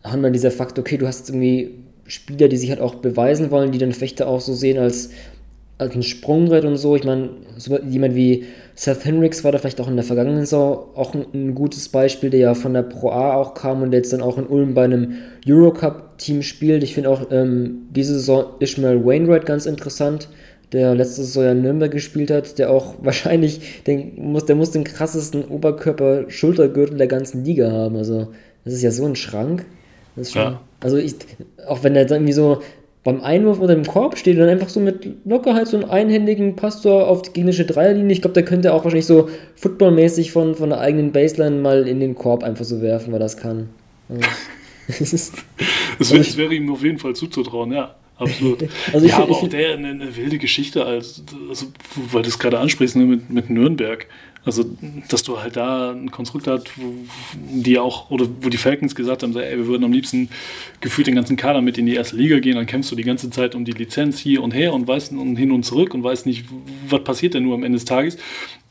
haben 0.05 0.23
dann 0.23 0.33
dieser 0.33 0.51
Fakt, 0.51 0.79
okay, 0.79 0.97
du 0.97 1.07
hast 1.07 1.29
irgendwie 1.29 1.75
Spieler, 2.07 2.49
die 2.49 2.57
sich 2.57 2.71
halt 2.71 2.81
auch 2.81 2.97
beweisen 2.97 3.51
wollen, 3.51 3.73
die 3.73 3.79
den 3.79 3.93
Fechter 3.93 4.29
auch 4.29 4.41
so 4.41 4.55
sehen 4.55 4.79
als, 4.79 5.11
als 5.77 5.95
ein 5.95 6.03
Sprungbrett 6.03 6.65
und 6.65 6.77
so. 6.77 6.97
Ich 6.97 7.05
meine, 7.05 7.31
so 7.57 7.79
jemand 7.79 8.15
wie 8.15 8.47
Seth 8.75 9.05
Henricks 9.05 9.45
war 9.45 9.53
da 9.53 9.59
vielleicht 9.59 9.81
auch 9.81 9.89
in 9.89 9.97
der 9.97 10.05
vergangenen 10.05 10.41
Saison 10.41 10.87
auch 10.95 11.15
ein, 11.15 11.27
ein, 11.35 11.55
gutes 11.55 11.89
Beispiel, 11.91 12.31
der 12.31 12.41
ja 12.41 12.55
von 12.55 12.73
der 12.73 12.83
Pro 12.83 13.11
A 13.11 13.35
auch 13.35 13.55
kam 13.55 13.83
und 13.83 13.91
der 13.91 13.99
jetzt 14.01 14.13
dann 14.13 14.23
auch 14.23 14.39
in 14.39 14.47
Ulm 14.47 14.75
bei 14.75 14.85
einem 14.85 15.17
Eurocup-Team 15.47 16.43
spielt. 16.43 16.83
Ich 16.83 16.95
finde 16.95 17.11
auch 17.11 17.31
ähm, 17.31 17.89
diese 17.91 18.15
Saison 18.15 18.47
Ishmael 18.61 19.05
Wainwright 19.05 19.45
ganz 19.45 19.67
interessant 19.67 20.29
der 20.73 20.95
letzte 20.95 21.23
Saison 21.23 21.45
ja 21.45 21.53
in 21.53 21.63
Nürnberg 21.63 21.91
gespielt 21.91 22.31
hat, 22.31 22.59
der 22.59 22.71
auch 22.71 22.95
wahrscheinlich, 23.03 23.83
den 23.85 24.13
muss, 24.17 24.45
der 24.47 24.57
muss 24.57 24.71
den 24.71 24.85
krassesten 24.85 25.45
Oberkörper-Schultergürtel 25.45 26.99
der 26.99 27.07
ganzen 27.07 27.45
Liga 27.45 27.71
haben. 27.71 27.97
Also, 27.97 28.29
das 28.65 28.75
ist 28.75 28.83
ja 28.83 28.91
so 28.91 29.07
ein 29.07 29.17
Schrank. 29.17 29.65
Schon, 30.23 30.43
ja. 30.43 30.61
Also, 30.81 30.97
ich, 30.97 31.15
auch 31.67 31.83
wenn 31.85 31.97
er 31.97 32.11
irgendwie 32.11 32.33
so 32.33 32.61
beim 33.05 33.21
Einwurf 33.23 33.61
oder 33.61 33.73
im 33.73 33.87
Korb 33.87 34.19
steht 34.19 34.35
und 34.35 34.41
dann 34.41 34.51
einfach 34.51 34.69
so 34.69 34.81
mit 34.81 35.09
Lockerheit 35.25 35.69
so 35.69 35.79
einen 35.79 35.89
einhändigen 35.89 36.57
Pastor 36.57 37.09
auf 37.09 37.23
die 37.23 37.33
gegnerische 37.33 37.65
Dreierlinie, 37.65 38.13
ich 38.13 38.21
glaube, 38.21 38.35
der 38.35 38.45
könnte 38.45 38.75
auch 38.75 38.85
wahrscheinlich 38.85 39.07
so 39.07 39.29
footballmäßig 39.55 40.33
von, 40.33 40.57
von 40.57 40.71
der 40.71 40.81
eigenen 40.81 41.13
Baseline 41.13 41.57
mal 41.57 41.87
in 41.87 42.01
den 42.01 42.17
Korb 42.17 42.43
einfach 42.43 42.65
so 42.65 42.83
werfen, 42.83 43.13
weil 43.13 43.21
das 43.21 43.37
kann. 43.37 43.71
Also, 44.09 44.23
das, 44.99 45.33
das 45.99 46.37
wäre 46.37 46.55
ihm 46.55 46.71
auf 46.71 46.83
jeden 46.83 46.99
Fall 46.99 47.15
zuzutrauen, 47.15 47.73
ja 47.73 47.95
absolut. 48.19 48.65
Also 48.93 49.07
ja, 49.07 49.19
aber 49.19 49.33
auch 49.33 49.49
der 49.49 49.75
eine, 49.75 49.89
eine, 49.89 50.17
wilde 50.17 50.39
Geschichte, 50.39 50.85
als, 50.85 51.23
also, 51.49 51.67
weil 52.11 52.23
du 52.23 52.29
es 52.29 52.39
gerade 52.39 52.59
ansprichst, 52.59 52.97
ne, 52.97 53.05
mit, 53.05 53.31
mit 53.31 53.51
Nürnberg. 53.51 54.07
Also, 54.45 54.65
dass 55.11 55.23
du 55.25 55.41
halt 55.41 55.57
da 55.57 55.91
ein 55.91 56.11
Konstrukt 56.11 56.47
hast, 56.47 56.71
wo 56.79 56.95
die 57.35 57.79
auch, 57.79 58.11
oder 58.11 58.27
wo 58.41 58.49
die 58.49 58.57
Falcons 58.57 58.95
gesagt 58.95 59.23
haben, 59.23 59.37
ey, 59.37 59.59
wir 59.59 59.67
würden 59.67 59.85
am 59.85 59.93
liebsten 59.93 60.31
gefühlt 60.81 61.07
den 61.07 61.17
ganzen 61.17 61.37
Kader 61.37 61.61
mit 61.61 61.77
in 61.77 61.87
die 61.87 61.95
erste 61.95 62.17
Liga 62.17 62.39
gehen, 62.39 62.55
dann 62.57 62.65
kämpfst 62.65 62.91
du 62.91 62.97
die 62.97 63.03
ganze 63.03 63.31
Zeit 63.31 63.55
um 63.55 63.65
die 63.65 63.73
Lizenz 63.73 64.19
hier 64.19 64.43
und 64.43 64.55
her 64.55 64.73
und 64.73 64.87
weißt 64.87 65.13
und 65.13 65.37
hin 65.37 65.51
und 65.51 65.65
zurück 65.65 65.93
und 65.93 66.03
weißt 66.03 66.25
nicht, 66.25 66.47
was 66.89 67.05
passiert 67.05 67.35
denn 67.35 67.43
nur 67.43 67.55
am 67.55 67.63
Ende 67.63 67.77
des 67.77 67.85
Tages. 67.85 68.17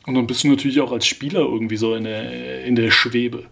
Und 0.06 0.14
dann 0.14 0.26
bist 0.26 0.42
du 0.42 0.48
natürlich 0.48 0.80
auch 0.80 0.90
als 0.90 1.06
Spieler 1.06 1.40
irgendwie 1.40 1.76
so 1.76 1.94
in 1.94 2.04
der, 2.04 2.64
in 2.64 2.74
der 2.74 2.90
Schwebe. 2.90 3.44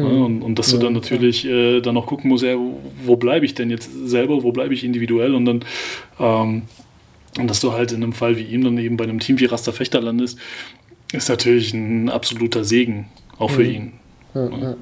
Mhm. 0.00 0.22
Und, 0.22 0.42
und, 0.42 0.58
dass 0.58 0.70
du 0.70 0.78
dann 0.78 0.92
natürlich 0.92 1.46
äh, 1.46 1.80
dann 1.80 1.94
noch 1.94 2.06
gucken 2.06 2.28
musst, 2.28 2.44
ja, 2.44 2.56
wo 3.04 3.16
bleibe 3.16 3.44
ich 3.44 3.54
denn 3.54 3.70
jetzt 3.70 3.90
selber, 4.06 4.42
wo 4.42 4.52
bleibe 4.52 4.74
ich 4.74 4.84
individuell 4.84 5.34
und 5.34 5.44
dann 5.44 5.64
ähm, 6.18 6.62
und 7.38 7.48
dass 7.48 7.60
du 7.60 7.72
halt 7.72 7.92
in 7.92 8.02
einem 8.02 8.12
Fall 8.12 8.36
wie 8.36 8.42
ihm 8.42 8.64
dann 8.64 8.76
eben 8.78 8.96
bei 8.96 9.04
einem 9.04 9.20
Team 9.20 9.38
wie 9.38 9.44
Raster 9.44 9.72
Fechter 9.72 10.00
landest, 10.00 10.38
ist 11.12 11.28
natürlich 11.28 11.72
ein 11.72 12.08
absoluter 12.08 12.64
Segen, 12.64 13.06
auch 13.38 13.50
für 13.50 13.62
mhm. 13.62 13.70
ihn. 13.70 13.92
Ja, 14.34 14.48
ja. 14.48 14.76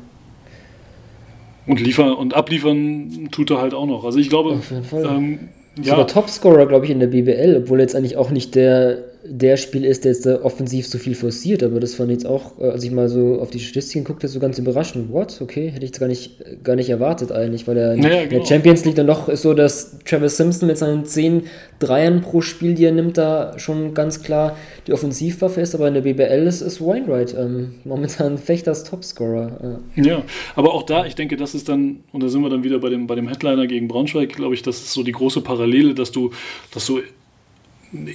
Und 1.66 1.80
liefern 1.80 2.14
und 2.14 2.34
abliefern 2.34 3.28
tut 3.30 3.50
er 3.50 3.60
halt 3.60 3.74
auch 3.74 3.86
noch. 3.86 4.04
Also 4.04 4.18
ich 4.18 4.30
glaube, 4.30 4.52
Auf 4.52 4.70
jeden 4.70 4.84
Fall. 4.84 5.04
Ähm, 5.04 5.38
ja. 5.82 6.02
Topscorer, 6.04 6.66
glaube 6.66 6.86
ich, 6.86 6.90
in 6.90 6.98
der 6.98 7.08
BBL, 7.08 7.62
obwohl 7.62 7.80
jetzt 7.80 7.94
eigentlich 7.94 8.16
auch 8.16 8.30
nicht 8.30 8.54
der 8.54 9.04
der 9.30 9.56
Spiel 9.56 9.84
ist, 9.84 10.04
der 10.04 10.12
jetzt 10.12 10.24
da 10.24 10.42
offensiv 10.42 10.86
so 10.86 10.98
viel 10.98 11.14
forciert, 11.14 11.62
aber 11.62 11.80
das 11.80 11.94
fand 11.94 12.10
ich 12.10 12.18
jetzt 12.18 12.26
auch, 12.26 12.58
äh, 12.58 12.70
als 12.70 12.84
ich 12.84 12.90
mal 12.90 13.08
so 13.08 13.40
auf 13.40 13.50
die 13.50 13.60
Statistiken 13.60 14.04
guckte, 14.04 14.26
so 14.28 14.40
ganz 14.40 14.58
überraschend. 14.58 15.12
What? 15.12 15.40
Okay, 15.40 15.68
hätte 15.68 15.84
ich 15.84 15.90
jetzt 15.90 16.00
gar 16.00 16.08
nicht, 16.08 16.64
gar 16.64 16.76
nicht 16.76 16.88
erwartet 16.88 17.30
eigentlich, 17.30 17.68
weil 17.68 17.76
er 17.76 17.96
naja, 17.96 18.22
in 18.22 18.28
genau. 18.28 18.42
der 18.42 18.48
Champions 18.48 18.84
League 18.84 18.94
dann 18.94 19.06
doch 19.06 19.28
ist 19.28 19.42
so, 19.42 19.54
dass 19.54 19.98
Travis 20.04 20.36
Simpson 20.36 20.66
mit 20.66 20.78
seinen 20.78 21.04
10 21.04 21.42
Dreiern 21.78 22.22
pro 22.22 22.40
Spiel, 22.40 22.74
die 22.74 22.84
er 22.84 22.92
nimmt, 22.92 23.18
da 23.18 23.58
schon 23.58 23.94
ganz 23.94 24.22
klar 24.22 24.56
die 24.86 24.92
Offensivwaffe 24.92 25.60
ist, 25.60 25.74
aber 25.74 25.88
in 25.88 25.94
der 25.94 26.00
BBL 26.00 26.46
ist, 26.46 26.62
ist 26.62 26.80
Wainwright 26.80 27.34
ähm, 27.38 27.74
momentan 27.84 28.38
Fechters 28.38 28.84
Topscorer. 28.84 29.80
Ja. 29.96 30.04
ja, 30.04 30.22
aber 30.56 30.72
auch 30.72 30.84
da, 30.84 31.04
ich 31.04 31.14
denke, 31.14 31.36
das 31.36 31.54
ist 31.54 31.68
dann, 31.68 32.00
und 32.12 32.22
da 32.22 32.28
sind 32.28 32.40
wir 32.40 32.50
dann 32.50 32.64
wieder 32.64 32.78
bei 32.78 32.88
dem, 32.88 33.06
bei 33.06 33.14
dem 33.14 33.28
Headliner 33.28 33.66
gegen 33.66 33.88
Braunschweig, 33.88 34.30
glaube 34.30 34.54
ich, 34.54 34.62
das 34.62 34.78
ist 34.78 34.92
so 34.92 35.02
die 35.02 35.12
große 35.12 35.42
Parallele, 35.42 35.94
dass 35.94 36.12
du, 36.12 36.30
dass 36.72 36.86
du 36.86 37.00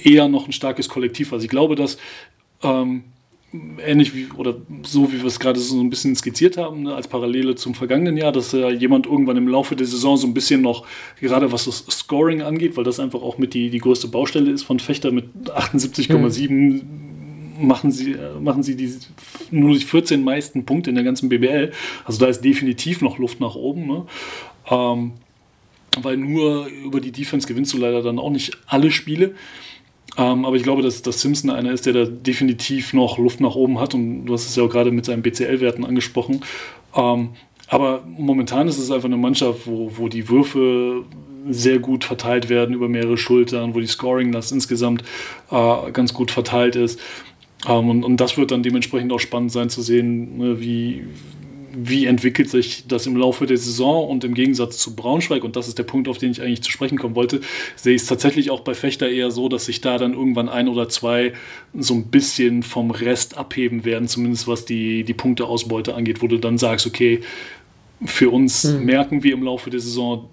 eher 0.02 0.28
noch 0.28 0.46
ein 0.46 0.52
starkes 0.52 0.88
Kollektiv. 0.88 1.32
Also 1.32 1.44
ich 1.44 1.50
glaube, 1.50 1.74
dass 1.74 1.98
ähm, 2.62 3.04
ähnlich 3.84 4.14
wie, 4.14 4.26
oder 4.36 4.56
so 4.82 5.12
wie 5.12 5.18
wir 5.18 5.26
es 5.26 5.38
gerade 5.38 5.60
so 5.60 5.80
ein 5.80 5.90
bisschen 5.90 6.14
skizziert 6.16 6.56
haben, 6.56 6.84
ne, 6.84 6.94
als 6.94 7.08
Parallele 7.08 7.54
zum 7.54 7.74
vergangenen 7.74 8.16
Jahr, 8.16 8.32
dass 8.32 8.52
ja 8.52 8.70
jemand 8.70 9.06
irgendwann 9.06 9.36
im 9.36 9.48
Laufe 9.48 9.76
der 9.76 9.86
Saison 9.86 10.16
so 10.16 10.26
ein 10.26 10.34
bisschen 10.34 10.60
noch, 10.60 10.86
gerade 11.20 11.52
was 11.52 11.64
das 11.64 11.84
Scoring 11.88 12.42
angeht, 12.42 12.76
weil 12.76 12.84
das 12.84 13.00
einfach 13.00 13.22
auch 13.22 13.38
mit 13.38 13.54
die, 13.54 13.70
die 13.70 13.78
größte 13.78 14.08
Baustelle 14.08 14.50
ist 14.50 14.64
von 14.64 14.80
Fechter 14.80 15.12
mit 15.12 15.26
78,7 15.46 16.50
mhm. 16.50 16.82
machen 17.60 17.92
sie, 17.92 18.16
machen 18.40 18.62
sie 18.62 18.76
die 18.76 18.92
nur 19.50 19.74
die 19.74 19.84
14 19.84 20.22
meisten 20.24 20.64
Punkte 20.64 20.90
in 20.90 20.96
der 20.96 21.04
ganzen 21.04 21.28
BBL. 21.28 21.72
Also 22.04 22.18
da 22.18 22.26
ist 22.26 22.44
definitiv 22.44 23.02
noch 23.02 23.18
Luft 23.18 23.40
nach 23.40 23.54
oben. 23.54 23.86
Ne? 23.86 24.06
Ähm, 24.70 25.12
weil 26.02 26.16
nur 26.16 26.66
über 26.66 27.00
die 27.00 27.12
Defense 27.12 27.46
gewinnst 27.46 27.72
du 27.72 27.78
leider 27.78 28.02
dann 28.02 28.18
auch 28.18 28.30
nicht 28.30 28.58
alle 28.66 28.90
Spiele. 28.90 29.34
Ähm, 30.16 30.44
aber 30.44 30.56
ich 30.56 30.62
glaube, 30.62 30.82
dass, 30.82 31.02
dass 31.02 31.20
Simpson 31.20 31.50
einer 31.50 31.72
ist, 31.72 31.86
der 31.86 31.92
da 31.92 32.04
definitiv 32.04 32.92
noch 32.92 33.18
Luft 33.18 33.40
nach 33.40 33.54
oben 33.54 33.80
hat. 33.80 33.94
Und 33.94 34.26
du 34.26 34.32
hast 34.32 34.46
es 34.46 34.56
ja 34.56 34.62
auch 34.62 34.70
gerade 34.70 34.90
mit 34.90 35.04
seinen 35.04 35.22
BCL-Werten 35.22 35.84
angesprochen. 35.84 36.42
Ähm, 36.94 37.30
aber 37.68 38.04
momentan 38.06 38.68
ist 38.68 38.78
es 38.78 38.90
einfach 38.90 39.06
eine 39.06 39.16
Mannschaft, 39.16 39.66
wo, 39.66 39.90
wo 39.96 40.08
die 40.08 40.28
Würfe 40.28 41.04
sehr 41.48 41.78
gut 41.78 42.04
verteilt 42.04 42.48
werden 42.48 42.74
über 42.74 42.88
mehrere 42.88 43.16
Schultern, 43.16 43.74
wo 43.74 43.80
die 43.80 43.86
Scoring-Last 43.86 44.52
insgesamt 44.52 45.02
äh, 45.50 45.90
ganz 45.92 46.14
gut 46.14 46.30
verteilt 46.30 46.76
ist. 46.76 47.00
Ähm, 47.66 47.88
und, 47.88 48.04
und 48.04 48.18
das 48.18 48.36
wird 48.36 48.50
dann 48.50 48.62
dementsprechend 48.62 49.12
auch 49.12 49.20
spannend 49.20 49.52
sein 49.52 49.70
zu 49.70 49.82
sehen, 49.82 50.38
ne, 50.38 50.60
wie, 50.60 51.04
wie 51.76 52.06
entwickelt 52.06 52.48
sich 52.48 52.86
das 52.86 53.06
im 53.06 53.16
Laufe 53.16 53.46
der 53.46 53.56
Saison 53.56 54.08
und 54.08 54.24
im 54.24 54.34
Gegensatz 54.34 54.78
zu 54.78 54.94
Braunschweig, 54.94 55.44
und 55.44 55.56
das 55.56 55.68
ist 55.68 55.78
der 55.78 55.84
Punkt, 55.84 56.08
auf 56.08 56.18
den 56.18 56.30
ich 56.30 56.40
eigentlich 56.40 56.62
zu 56.62 56.70
sprechen 56.70 56.98
kommen 56.98 57.14
wollte, 57.14 57.40
sehe 57.76 57.94
ich 57.94 58.02
es 58.02 58.08
tatsächlich 58.08 58.50
auch 58.50 58.60
bei 58.60 58.74
Fechter 58.74 59.08
eher 59.08 59.30
so, 59.30 59.48
dass 59.48 59.66
sich 59.66 59.80
da 59.80 59.98
dann 59.98 60.14
irgendwann 60.14 60.48
ein 60.48 60.68
oder 60.68 60.88
zwei 60.88 61.32
so 61.72 61.94
ein 61.94 62.06
bisschen 62.06 62.62
vom 62.62 62.90
Rest 62.90 63.36
abheben 63.36 63.84
werden, 63.84 64.08
zumindest 64.08 64.46
was 64.46 64.64
die, 64.64 65.04
die 65.04 65.14
Punkteausbeute 65.14 65.94
angeht, 65.94 66.22
wo 66.22 66.28
du 66.28 66.38
dann 66.38 66.58
sagst, 66.58 66.86
okay, 66.86 67.20
für 68.04 68.30
uns 68.30 68.64
mhm. 68.64 68.84
merken 68.84 69.22
wir 69.22 69.32
im 69.32 69.42
Laufe 69.42 69.70
der 69.70 69.80
Saison, 69.80 70.28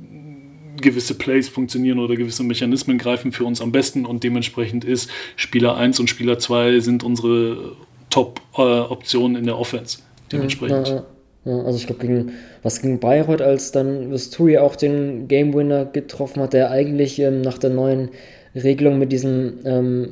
gewisse 0.79 1.15
Plays 1.15 1.47
funktionieren 1.47 1.99
oder 1.99 2.15
gewisse 2.15 2.43
Mechanismen 2.43 2.97
greifen 2.97 3.31
für 3.31 3.45
uns 3.45 3.61
am 3.61 3.71
besten 3.71 4.05
und 4.05 4.23
dementsprechend 4.23 4.83
ist 4.83 5.09
Spieler 5.35 5.77
1 5.77 5.99
und 5.99 6.09
Spieler 6.09 6.39
2 6.39 6.79
sind 6.79 7.03
unsere 7.03 7.75
Top-Optionen 8.09 9.35
äh, 9.35 9.39
in 9.39 9.45
der 9.45 9.59
Offense. 9.59 9.99
Dementsprechend. 10.31 10.87
Ja, 10.87 10.95
ja. 10.95 11.05
Ja, 11.45 11.59
also 11.63 11.77
ich 11.77 11.87
glaube, 11.87 12.01
gegen 12.01 12.33
was 12.61 12.81
gegen 12.81 12.99
Bayreuth, 12.99 13.41
als 13.41 13.71
dann 13.71 14.11
Visturi 14.11 14.57
auch 14.57 14.75
den 14.75 15.27
Game 15.27 15.53
Winner 15.53 15.85
getroffen 15.85 16.41
hat, 16.41 16.53
der 16.53 16.69
eigentlich 16.69 17.19
ähm, 17.19 17.41
nach 17.41 17.57
der 17.57 17.71
neuen 17.71 18.09
Regelung 18.53 18.99
mit 18.99 19.11
diesem 19.11 19.59
ähm, 19.65 20.09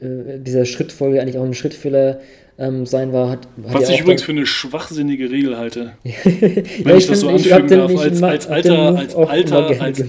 äh, 0.00 0.38
dieser 0.38 0.64
Schrittfolge 0.64 1.20
eigentlich 1.20 1.38
auch 1.38 1.44
ein 1.44 1.54
Schrittfehler 1.54 2.20
ähm, 2.58 2.86
sein 2.86 3.12
war. 3.12 3.30
Hat, 3.30 3.48
hat 3.68 3.74
Was 3.74 3.88
ich 3.88 4.00
übrigens 4.00 4.22
für 4.22 4.32
eine 4.32 4.46
schwachsinnige 4.46 5.30
Regel 5.30 5.58
halte. 5.58 5.92
Wenn 6.02 6.64
ja, 6.84 6.96
ich, 6.96 7.06
das 7.06 7.20
so 7.20 7.28
anfügen 7.28 7.68
darf, 7.68 7.96
als, 7.96 8.22
als 8.22 8.46
alter, 8.46 8.96
als 8.96 9.14
alter, 9.14 9.80
als, 9.80 10.04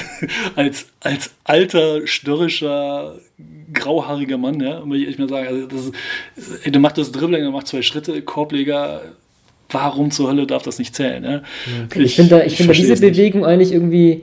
als, 0.56 0.86
als 1.00 1.30
alter, 1.44 2.06
störrischer, 2.06 3.16
grauhaariger 3.72 4.38
Mann, 4.38 4.60
ja, 4.60 4.84
muss 4.84 4.98
ich 4.98 5.08
echt 5.08 5.18
mal 5.18 5.28
sagen, 5.28 5.48
also 5.48 5.66
das 5.66 5.92
ey, 6.64 6.72
der 6.72 6.80
macht 6.80 6.98
das 6.98 7.12
Dribbling, 7.12 7.42
der 7.42 7.50
macht 7.50 7.68
zwei 7.68 7.82
Schritte, 7.82 8.20
Korbleger, 8.22 9.02
warum 9.74 10.10
zur 10.10 10.28
Hölle 10.28 10.46
darf 10.46 10.62
das 10.62 10.78
nicht 10.78 10.94
zählen? 10.94 11.22
Ne? 11.22 11.42
Okay. 11.86 12.00
Ich, 12.00 12.04
ich 12.04 12.16
finde 12.16 12.38
da, 12.38 12.44
ich 12.44 12.56
find 12.56 12.76
diese 12.76 12.96
Bewegung 12.96 13.44
eigentlich 13.44 13.72
irgendwie, 13.72 14.22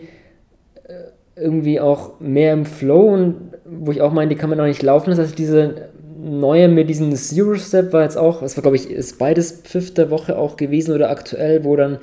äh, 0.86 1.40
irgendwie 1.40 1.80
auch 1.80 2.19
mehr 2.19 2.53
im 2.53 2.65
Flow 2.65 3.14
und 3.14 3.36
wo 3.65 3.91
ich 3.91 4.02
auch 4.02 4.11
meine, 4.11 4.30
die 4.30 4.36
kann 4.36 4.49
man 4.49 4.60
auch 4.60 4.65
nicht 4.65 4.82
laufen. 4.82 5.11
Das 5.11 5.19
heißt, 5.19 5.38
diese 5.38 5.90
neue 6.23 6.68
mit 6.68 6.90
diesem 6.90 7.15
Zero 7.15 7.56
Step 7.56 7.94
war 7.94 8.03
jetzt 8.03 8.18
auch, 8.18 8.41
das 8.41 8.56
war 8.57 8.61
glaube 8.61 8.78
ich, 8.78 8.90
ist 8.90 9.18
beides 9.18 9.61
fünfte 9.64 10.10
Woche 10.10 10.38
auch 10.38 10.57
gewesen 10.57 10.94
oder 10.94 11.10
aktuell, 11.10 11.64
wo 11.64 11.76
dann 11.76 11.99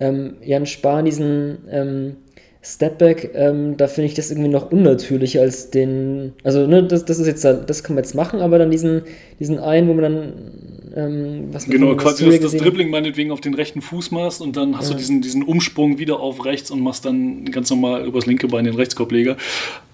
ähm, 0.00 0.34
Jan 0.42 0.66
Spahn 0.66 1.04
diesen 1.04 1.58
ähm, 1.70 2.16
Stepback, 2.64 3.32
ähm, 3.34 3.76
da 3.76 3.88
finde 3.88 4.06
ich 4.06 4.14
das 4.14 4.30
irgendwie 4.30 4.48
noch 4.48 4.70
unnatürlicher 4.70 5.40
als 5.40 5.70
den, 5.70 6.32
also 6.44 6.66
ne, 6.66 6.84
das, 6.84 7.04
das 7.04 7.18
ist 7.18 7.26
jetzt, 7.26 7.44
das 7.44 7.82
kann 7.82 7.96
man 7.96 8.04
jetzt 8.04 8.14
machen, 8.14 8.40
aber 8.40 8.58
dann 8.58 8.70
diesen, 8.70 9.02
diesen 9.40 9.58
einen, 9.58 9.88
wo 9.88 9.94
man 9.94 10.02
dann, 10.02 10.32
ähm, 10.94 11.48
was 11.52 11.66
Genau, 11.66 11.94
quasi 11.96 12.24
das, 12.26 12.40
das 12.40 12.56
Dribbling 12.56 12.90
meinetwegen 12.90 13.30
auf 13.30 13.40
den 13.40 13.54
rechten 13.54 13.80
Fuß 13.80 14.10
machst 14.10 14.40
und 14.40 14.56
dann 14.56 14.76
hast 14.76 14.88
ja. 14.88 14.92
du 14.92 14.98
diesen, 14.98 15.22
diesen 15.22 15.42
Umsprung 15.42 15.98
wieder 15.98 16.20
auf 16.20 16.44
rechts 16.44 16.70
und 16.70 16.80
machst 16.80 17.04
dann 17.04 17.44
ganz 17.46 17.70
normal 17.70 18.06
übers 18.06 18.26
linke 18.26 18.48
Bein 18.48 18.64
den 18.64 18.74
Rechtskorbleger. 18.74 19.36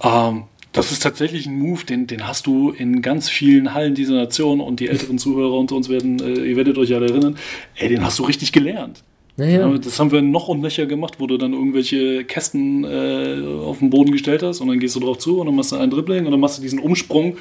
Ähm, 0.02 0.44
das 0.72 0.92
ist 0.92 1.02
tatsächlich 1.02 1.46
ein 1.46 1.58
Move, 1.58 1.84
den, 1.84 2.06
den 2.06 2.28
hast 2.28 2.46
du 2.46 2.70
in 2.70 3.02
ganz 3.02 3.28
vielen 3.28 3.74
Hallen 3.74 3.94
dieser 3.94 4.14
Nation 4.14 4.60
und 4.60 4.80
die 4.80 4.88
älteren 4.88 5.18
Zuhörer 5.18 5.58
unter 5.58 5.76
uns 5.76 5.88
werden, 5.88 6.20
äh, 6.20 6.50
ihr 6.50 6.56
werdet 6.56 6.76
euch 6.78 6.90
ja 6.90 7.00
erinnern, 7.00 7.36
ey, 7.76 7.88
den 7.88 8.04
hast 8.04 8.18
du 8.18 8.24
richtig 8.24 8.52
gelernt. 8.52 9.02
Naja. 9.38 9.72
Das 9.78 10.00
haben 10.00 10.10
wir 10.10 10.20
noch 10.20 10.48
und 10.48 10.60
nöcher 10.60 10.86
gemacht, 10.86 11.14
wo 11.18 11.28
du 11.28 11.38
dann 11.38 11.52
irgendwelche 11.52 12.24
Kästen 12.24 12.82
äh, 12.82 13.40
auf 13.64 13.78
den 13.78 13.88
Boden 13.88 14.10
gestellt 14.10 14.42
hast 14.42 14.60
und 14.60 14.66
dann 14.66 14.80
gehst 14.80 14.96
du 14.96 15.00
drauf 15.00 15.18
zu 15.18 15.40
und 15.40 15.46
dann 15.46 15.54
machst 15.54 15.70
du 15.70 15.76
einen 15.76 15.92
Dribbling 15.92 16.26
und 16.26 16.32
dann 16.32 16.40
machst 16.40 16.58
du 16.58 16.62
diesen 16.62 16.80
Umsprung, 16.80 17.36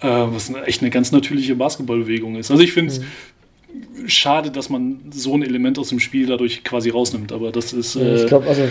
äh, 0.00 0.06
was 0.06 0.52
echt 0.66 0.82
eine 0.82 0.90
ganz 0.90 1.12
natürliche 1.12 1.54
Basketballbewegung 1.54 2.36
ist. 2.36 2.50
Also 2.50 2.62
ich 2.62 2.72
finde 2.72 2.92
es 2.92 3.00
mhm. 3.00 4.08
schade, 4.08 4.50
dass 4.50 4.68
man 4.68 5.00
so 5.10 5.34
ein 5.34 5.42
Element 5.42 5.78
aus 5.78 5.88
dem 5.88 6.00
Spiel 6.00 6.26
dadurch 6.26 6.64
quasi 6.64 6.90
rausnimmt, 6.90 7.32
aber 7.32 7.52
das 7.52 7.72
ist. 7.72 7.96
Äh, 7.96 8.22
ich 8.22 8.26
glaube, 8.26 8.46
also 8.46 8.62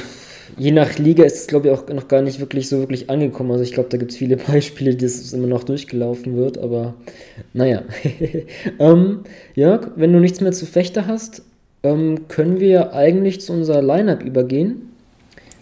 je 0.57 0.72
nach 0.72 0.97
Liga 0.97 1.23
ist 1.23 1.35
es, 1.35 1.47
glaube 1.47 1.68
ich, 1.68 1.73
auch 1.73 1.88
noch 1.89 2.07
gar 2.07 2.22
nicht 2.22 2.39
wirklich 2.39 2.69
so 2.69 2.80
wirklich 2.80 3.10
angekommen. 3.10 3.52
Also 3.52 3.64
ich 3.64 3.73
glaube, 3.73 3.89
da 3.89 3.97
gibt 3.97 4.11
es 4.11 4.18
viele 4.18 4.38
Beispiele, 4.47 4.95
die 4.95 5.06
es 5.06 5.34
immer 5.34 5.47
noch 5.47 5.64
durchgelaufen 5.64 6.38
wird, 6.38 6.57
aber 6.57 6.93
naja. 7.53 7.84
ähm, 8.80 9.22
Jörg, 9.56 9.91
wenn 9.95 10.14
du 10.14 10.19
nichts 10.19 10.41
mehr 10.41 10.52
zu 10.52 10.65
Fechter 10.65 11.07
hast, 11.07 11.43
ähm, 11.84 12.27
können 12.27 12.60
wir 12.60 12.93
eigentlich 12.93 13.41
zu 13.41 13.53
unserer 13.53 13.81
Lineup 13.81 14.23
übergehen. 14.23 14.89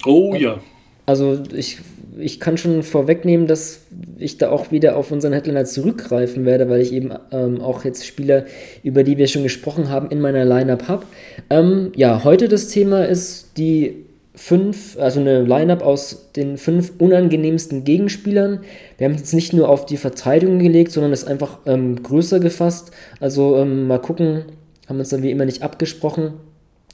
Oh 0.06 0.36
ja. 0.36 0.60
Also 1.06 1.42
ich, 1.54 1.80
ich 2.18 2.40
kann 2.40 2.58
schon 2.58 2.84
vorwegnehmen, 2.84 3.48
dass 3.48 3.82
ich 4.18 4.38
da 4.38 4.50
auch 4.50 4.72
wieder 4.72 4.96
auf 4.96 5.12
unseren 5.12 5.34
Headliner 5.34 5.66
zurückgreifen 5.66 6.46
werde, 6.46 6.70
weil 6.70 6.82
ich 6.82 6.94
eben 6.94 7.12
ähm, 7.32 7.62
auch 7.62 7.86
jetzt 7.86 8.06
Spieler, 8.06 8.46
über 8.84 9.04
die 9.04 9.18
wir 9.18 9.28
schon 9.28 9.44
gesprochen 9.44 9.90
haben, 9.90 10.10
in 10.10 10.22
meiner 10.22 10.46
Lineup 10.46 10.88
habe. 10.88 11.06
Ähm, 11.50 11.92
ja, 11.96 12.24
heute 12.24 12.48
das 12.48 12.68
Thema 12.70 13.06
ist 13.06 13.58
die 13.58 14.06
fünf, 14.36 14.98
also 15.00 15.20
eine 15.20 15.44
Lineup 15.44 15.84
aus 15.84 16.32
den 16.36 16.58
fünf 16.58 16.94
unangenehmsten 16.98 17.84
Gegenspielern. 17.84 18.62
Wir 18.98 19.06
haben 19.06 19.16
jetzt 19.16 19.34
nicht 19.34 19.54
nur 19.54 19.70
auf 19.70 19.86
die 19.86 19.98
Verteidigung 19.98 20.60
gelegt, 20.60 20.92
sondern 20.92 21.14
es 21.14 21.26
einfach 21.26 21.60
ähm, 21.66 22.02
größer 22.02 22.40
gefasst. 22.40 22.92
Also 23.20 23.58
ähm, 23.58 23.88
mal 23.88 24.00
gucken, 24.00 24.46
haben 24.88 25.00
uns 25.00 25.10
dann 25.10 25.24
wie 25.24 25.32
immer 25.32 25.46
nicht 25.46 25.62
abgesprochen. 25.62 26.34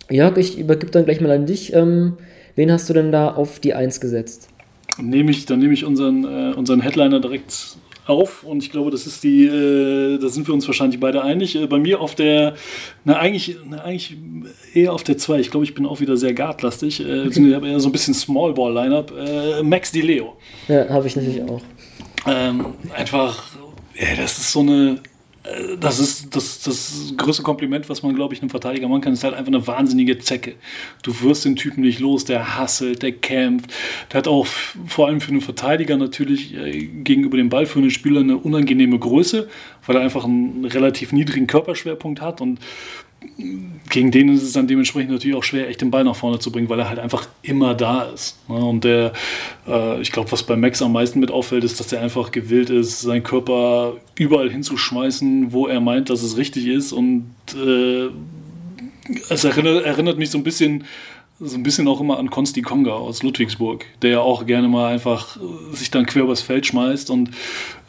Jörg, 0.10 0.38
ich 0.38 0.58
übergebe 0.58 0.92
dann 0.92 1.06
gleich 1.06 1.22
mal 1.22 1.32
an 1.32 1.46
dich. 1.46 1.74
Ähm, 1.74 2.18
wen 2.56 2.72
hast 2.72 2.90
du 2.90 2.94
denn 2.94 3.12
da 3.12 3.34
auf 3.34 3.60
die 3.60 3.74
Eins 3.74 4.02
gesetzt? 4.02 4.50
Nehme 5.02 5.32
ich, 5.32 5.46
dann 5.46 5.60
nehme 5.60 5.74
ich 5.74 5.86
unseren, 5.86 6.24
äh, 6.24 6.54
unseren 6.56 6.82
Headliner 6.82 7.20
direkt 7.20 7.78
auf 8.10 8.44
und 8.44 8.64
ich 8.64 8.72
glaube, 8.72 8.90
das 8.92 9.06
ist 9.06 9.24
die, 9.24 9.46
äh, 9.46 10.18
da 10.18 10.30
sind 10.30 10.48
wir 10.48 10.54
uns 10.54 10.68
wahrscheinlich 10.68 11.00
beide 11.00 11.24
einig. 11.24 11.56
Äh, 11.56 11.68
bei 11.68 11.78
mir 11.78 12.02
auf 12.02 12.16
der, 12.16 12.56
na 13.06 13.18
eigentlich, 13.18 13.58
na 13.70 13.84
eigentlich 13.84 14.18
eher 14.74 14.94
auf 14.94 15.04
der 15.04 15.18
2. 15.18 15.40
Ich 15.40 15.52
glaube, 15.52 15.64
ich 15.64 15.76
bin 15.76 15.86
auch 15.86 16.00
wieder 16.00 16.18
sehr 16.18 16.34
guardlastig. 16.34 17.06
Äh. 17.06 17.28
Ich 17.28 17.38
habe 17.54 17.70
eher 17.70 17.80
so 17.80 17.90
ein 17.90 17.92
bisschen 17.92 18.14
Small 18.14 18.54
Ball 18.54 18.74
Lineup. 18.74 19.14
Äh, 19.16 19.64
Max 19.64 19.92
Di 19.92 20.02
Leo. 20.02 20.38
Ja, 20.68 20.90
habe 20.90 21.08
ich 21.08 21.16
natürlich 21.16 21.44
auch. 21.44 21.62
Ähm, 22.28 22.66
einfach, 22.96 23.44
ja, 23.96 24.16
das 24.18 24.38
ist 24.38 24.52
so 24.52 24.62
eine 24.62 25.00
das 25.80 26.00
ist 26.00 26.36
das, 26.36 26.64
das 26.64 27.14
größte 27.16 27.44
Kompliment, 27.44 27.90
was 27.90 28.04
man, 28.04 28.14
glaube 28.14 28.34
ich, 28.34 28.42
einem 28.42 28.50
Verteidiger 28.50 28.88
machen 28.88 29.02
kann, 29.02 29.14
ist 29.14 29.24
halt 29.24 29.34
einfach 29.34 29.52
eine 29.52 29.66
wahnsinnige 29.66 30.20
Zecke. 30.20 30.56
Du 31.02 31.22
wirst 31.22 31.46
den 31.46 31.56
Typen 31.56 31.82
nicht 31.82 32.00
los, 32.00 32.26
der 32.26 32.58
hasselt, 32.58 33.02
der 33.02 33.14
kämpft. 33.14 33.72
Der 34.12 34.20
hat 34.20 34.28
auch 34.28 34.46
vor 34.46 35.08
allem 35.08 35.22
für 35.22 35.32
einen 35.32 35.42
Verteidiger 35.42 35.96
natürlich 35.96 36.56
äh, 36.56 36.86
gegenüber 36.86 37.38
dem 37.38 37.50
ballführenden 37.50 37.92
Spieler 37.92 38.20
eine 38.20 38.38
unangenehme 38.38 39.00
Größe, 39.00 39.50
weil 39.86 39.96
er 39.96 40.02
einfach 40.02 40.26
einen 40.26 40.66
relativ 40.66 41.14
niedrigen 41.14 41.48
Körperschwerpunkt 41.48 42.20
hat 42.20 42.42
und 42.42 42.60
gegen 43.90 44.12
den 44.12 44.30
ist 44.30 44.44
es 44.44 44.54
dann 44.54 44.68
dementsprechend 44.68 45.12
natürlich 45.12 45.36
auch 45.36 45.44
schwer, 45.44 45.68
echt 45.68 45.82
den 45.82 45.92
Ball 45.92 46.04
nach 46.04 46.16
vorne 46.16 46.40
zu 46.40 46.52
bringen, 46.52 46.70
weil 46.70 46.80
er 46.80 46.90
halt 46.90 47.00
einfach 47.00 47.28
immer 47.42 47.74
da 47.74 48.04
ist. 48.04 48.38
Ne? 48.48 48.56
Und 48.56 48.84
der, 48.84 49.14
äh, 49.68 50.02
ich 50.02 50.12
glaube, 50.12 50.32
was 50.32 50.44
bei 50.44 50.56
Max 50.56 50.82
am 50.82 50.94
meisten 50.94 51.20
mit 51.20 51.32
auffällt, 51.32 51.64
ist, 51.64 51.80
dass 51.80 51.92
er 51.92 52.02
einfach 52.02 52.32
gewillt 52.32 52.70
ist, 52.70 53.02
seinen 53.02 53.24
Körper 53.24 53.98
überall 54.16 54.50
hinzuschmeißen, 54.50 55.52
wo 55.52 55.68
er 55.68 55.82
meint, 55.82 56.10
dass 56.10 56.22
es 56.22 56.38
richtig 56.38 56.68
ist. 56.68 56.92
Und 56.92 57.34
äh, 57.56 58.10
es 59.30 59.44
erinnert, 59.44 59.86
erinnert 59.86 60.18
mich 60.18 60.30
so 60.30 60.38
ein 60.38 60.44
bisschen 60.44 60.86
so 61.42 61.56
ein 61.56 61.64
bisschen 61.64 61.88
auch 61.88 62.02
immer 62.02 62.20
an 62.20 62.30
Konsti 62.30 62.62
Konga 62.62 62.92
aus 62.92 63.24
Ludwigsburg, 63.24 63.86
der 64.02 64.10
ja 64.12 64.20
auch 64.20 64.46
gerne 64.46 64.68
mal 64.68 64.92
einfach 64.92 65.38
äh, 65.38 65.76
sich 65.76 65.90
dann 65.90 66.06
quer 66.06 66.24
übers 66.24 66.42
Feld 66.42 66.66
schmeißt 66.66 67.10
und 67.10 67.32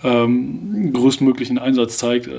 ähm, 0.05 0.93
größtmöglichen 0.93 1.59
Einsatz 1.59 1.98
zeigt. 1.98 2.28
Äh, 2.28 2.31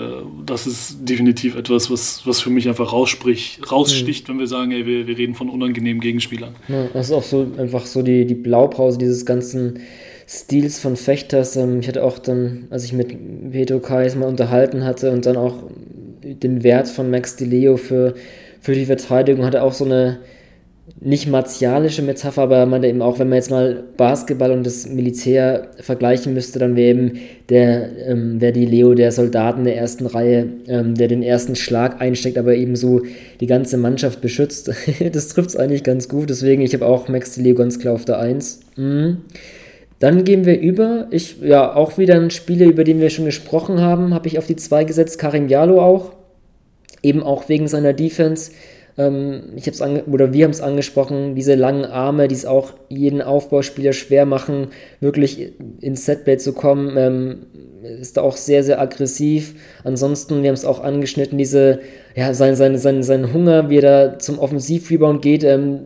das 0.45 0.67
ist 0.67 0.97
definitiv 1.01 1.55
etwas, 1.55 1.91
was, 1.91 2.25
was 2.25 2.39
für 2.39 2.49
mich 2.49 2.69
einfach 2.69 2.93
rausspricht, 2.93 3.71
raussticht, 3.71 4.27
mhm. 4.27 4.33
wenn 4.33 4.39
wir 4.39 4.47
sagen, 4.47 4.71
ey, 4.71 4.85
wir, 4.85 5.05
wir 5.05 5.17
reden 5.17 5.35
von 5.35 5.49
unangenehmen 5.49 6.01
Gegenspielern. 6.01 6.55
Ja, 6.69 6.87
das 6.93 7.07
ist 7.07 7.13
auch 7.13 7.23
so 7.23 7.45
einfach 7.57 7.85
so 7.85 8.01
die, 8.01 8.25
die 8.25 8.35
Blaupause 8.35 8.97
dieses 8.97 9.25
ganzen 9.25 9.79
Stils 10.27 10.79
von 10.79 10.95
Fechters. 10.95 11.57
Ähm, 11.57 11.81
ich 11.81 11.89
hatte 11.89 12.05
auch 12.05 12.19
dann, 12.19 12.67
als 12.69 12.85
ich 12.85 12.93
mit 12.93 13.51
Pedro 13.51 13.79
Kais 13.79 14.15
mal 14.15 14.29
unterhalten 14.29 14.85
hatte 14.85 15.11
und 15.11 15.25
dann 15.25 15.35
auch 15.35 15.55
den 16.23 16.63
Wert 16.63 16.87
von 16.87 17.11
Max 17.11 17.35
DeLeo 17.35 17.75
für, 17.75 18.13
für 18.61 18.75
die 18.75 18.85
Verteidigung, 18.85 19.43
hatte 19.43 19.61
auch 19.61 19.73
so 19.73 19.83
eine 19.83 20.19
nicht 21.03 21.27
martialische 21.27 22.03
Metapher, 22.03 22.43
aber 22.43 22.67
man 22.67 22.83
eben 22.83 23.01
auch, 23.01 23.17
wenn 23.17 23.27
man 23.27 23.37
jetzt 23.37 23.49
mal 23.49 23.83
Basketball 23.97 24.51
und 24.51 24.63
das 24.63 24.87
Militär 24.87 25.69
vergleichen 25.79 26.35
müsste, 26.35 26.59
dann 26.59 26.75
wäre 26.75 26.91
eben 26.91 27.19
der, 27.49 28.07
ähm, 28.07 28.39
wäre 28.39 28.53
die 28.53 28.67
Leo 28.67 28.93
der 28.93 29.11
Soldaten 29.11 29.63
der 29.63 29.77
ersten 29.77 30.05
Reihe, 30.05 30.47
ähm, 30.67 30.93
der 30.93 31.07
den 31.07 31.23
ersten 31.23 31.55
Schlag 31.55 31.99
einsteckt, 31.99 32.37
aber 32.37 32.53
eben 32.53 32.75
so 32.75 33.01
die 33.39 33.47
ganze 33.47 33.77
Mannschaft 33.77 34.21
beschützt. 34.21 34.71
das 35.11 35.27
trifft 35.29 35.49
es 35.49 35.55
eigentlich 35.55 35.83
ganz 35.83 36.07
gut, 36.07 36.29
deswegen, 36.29 36.61
ich 36.61 36.75
habe 36.75 36.85
auch 36.85 37.07
Max 37.07 37.33
de 37.33 37.45
Leo 37.45 37.55
ganz 37.55 37.79
klar 37.79 37.95
auf 37.95 38.05
der 38.05 38.19
1. 38.19 38.59
Mhm. 38.77 39.17
Dann 39.97 40.23
gehen 40.23 40.45
wir 40.45 40.59
über, 40.59 41.07
ich, 41.09 41.41
ja, 41.41 41.75
auch 41.75 41.97
wieder 41.97 42.15
ein 42.15 42.29
Spieler, 42.29 42.67
über 42.67 42.83
den 42.83 42.99
wir 42.99 43.09
schon 43.09 43.25
gesprochen 43.25 43.81
haben, 43.81 44.13
habe 44.13 44.27
ich 44.27 44.37
auf 44.37 44.45
die 44.45 44.55
2 44.55 44.83
gesetzt, 44.83 45.17
Karim 45.17 45.47
Jalo 45.47 45.81
auch, 45.81 46.13
eben 47.01 47.23
auch 47.23 47.49
wegen 47.49 47.67
seiner 47.67 47.93
Defense, 47.93 48.51
ähm, 48.97 49.53
ich 49.55 49.67
habe 49.67 49.71
es 49.71 50.07
oder 50.07 50.33
wir 50.33 50.45
haben 50.45 50.51
es 50.51 50.61
angesprochen, 50.61 51.35
diese 51.35 51.55
langen 51.55 51.85
Arme, 51.85 52.27
die 52.27 52.35
es 52.35 52.45
auch 52.45 52.73
jeden 52.89 53.21
Aufbauspieler 53.21 53.93
schwer 53.93 54.25
machen, 54.25 54.67
wirklich 54.99 55.53
ins 55.79 56.05
Setplay 56.05 56.37
zu 56.37 56.53
kommen, 56.53 56.95
ähm, 56.97 57.37
ist 57.99 58.17
da 58.17 58.21
auch 58.21 58.37
sehr, 58.37 58.63
sehr 58.63 58.79
aggressiv. 58.79 59.55
Ansonsten, 59.83 60.41
wir 60.41 60.49
haben 60.49 60.55
es 60.55 60.65
auch 60.65 60.83
angeschnitten, 60.83 61.37
diese, 61.37 61.79
ja, 62.15 62.33
sein, 62.33 62.55
sein, 62.55 62.77
sein, 62.77 63.03
sein 63.03 63.33
Hunger, 63.33 63.69
wie 63.69 63.77
er 63.77 63.81
da 63.81 64.19
zum 64.19 64.39
Offensivrebound 64.39 65.21
geht, 65.21 65.43
ähm, 65.43 65.79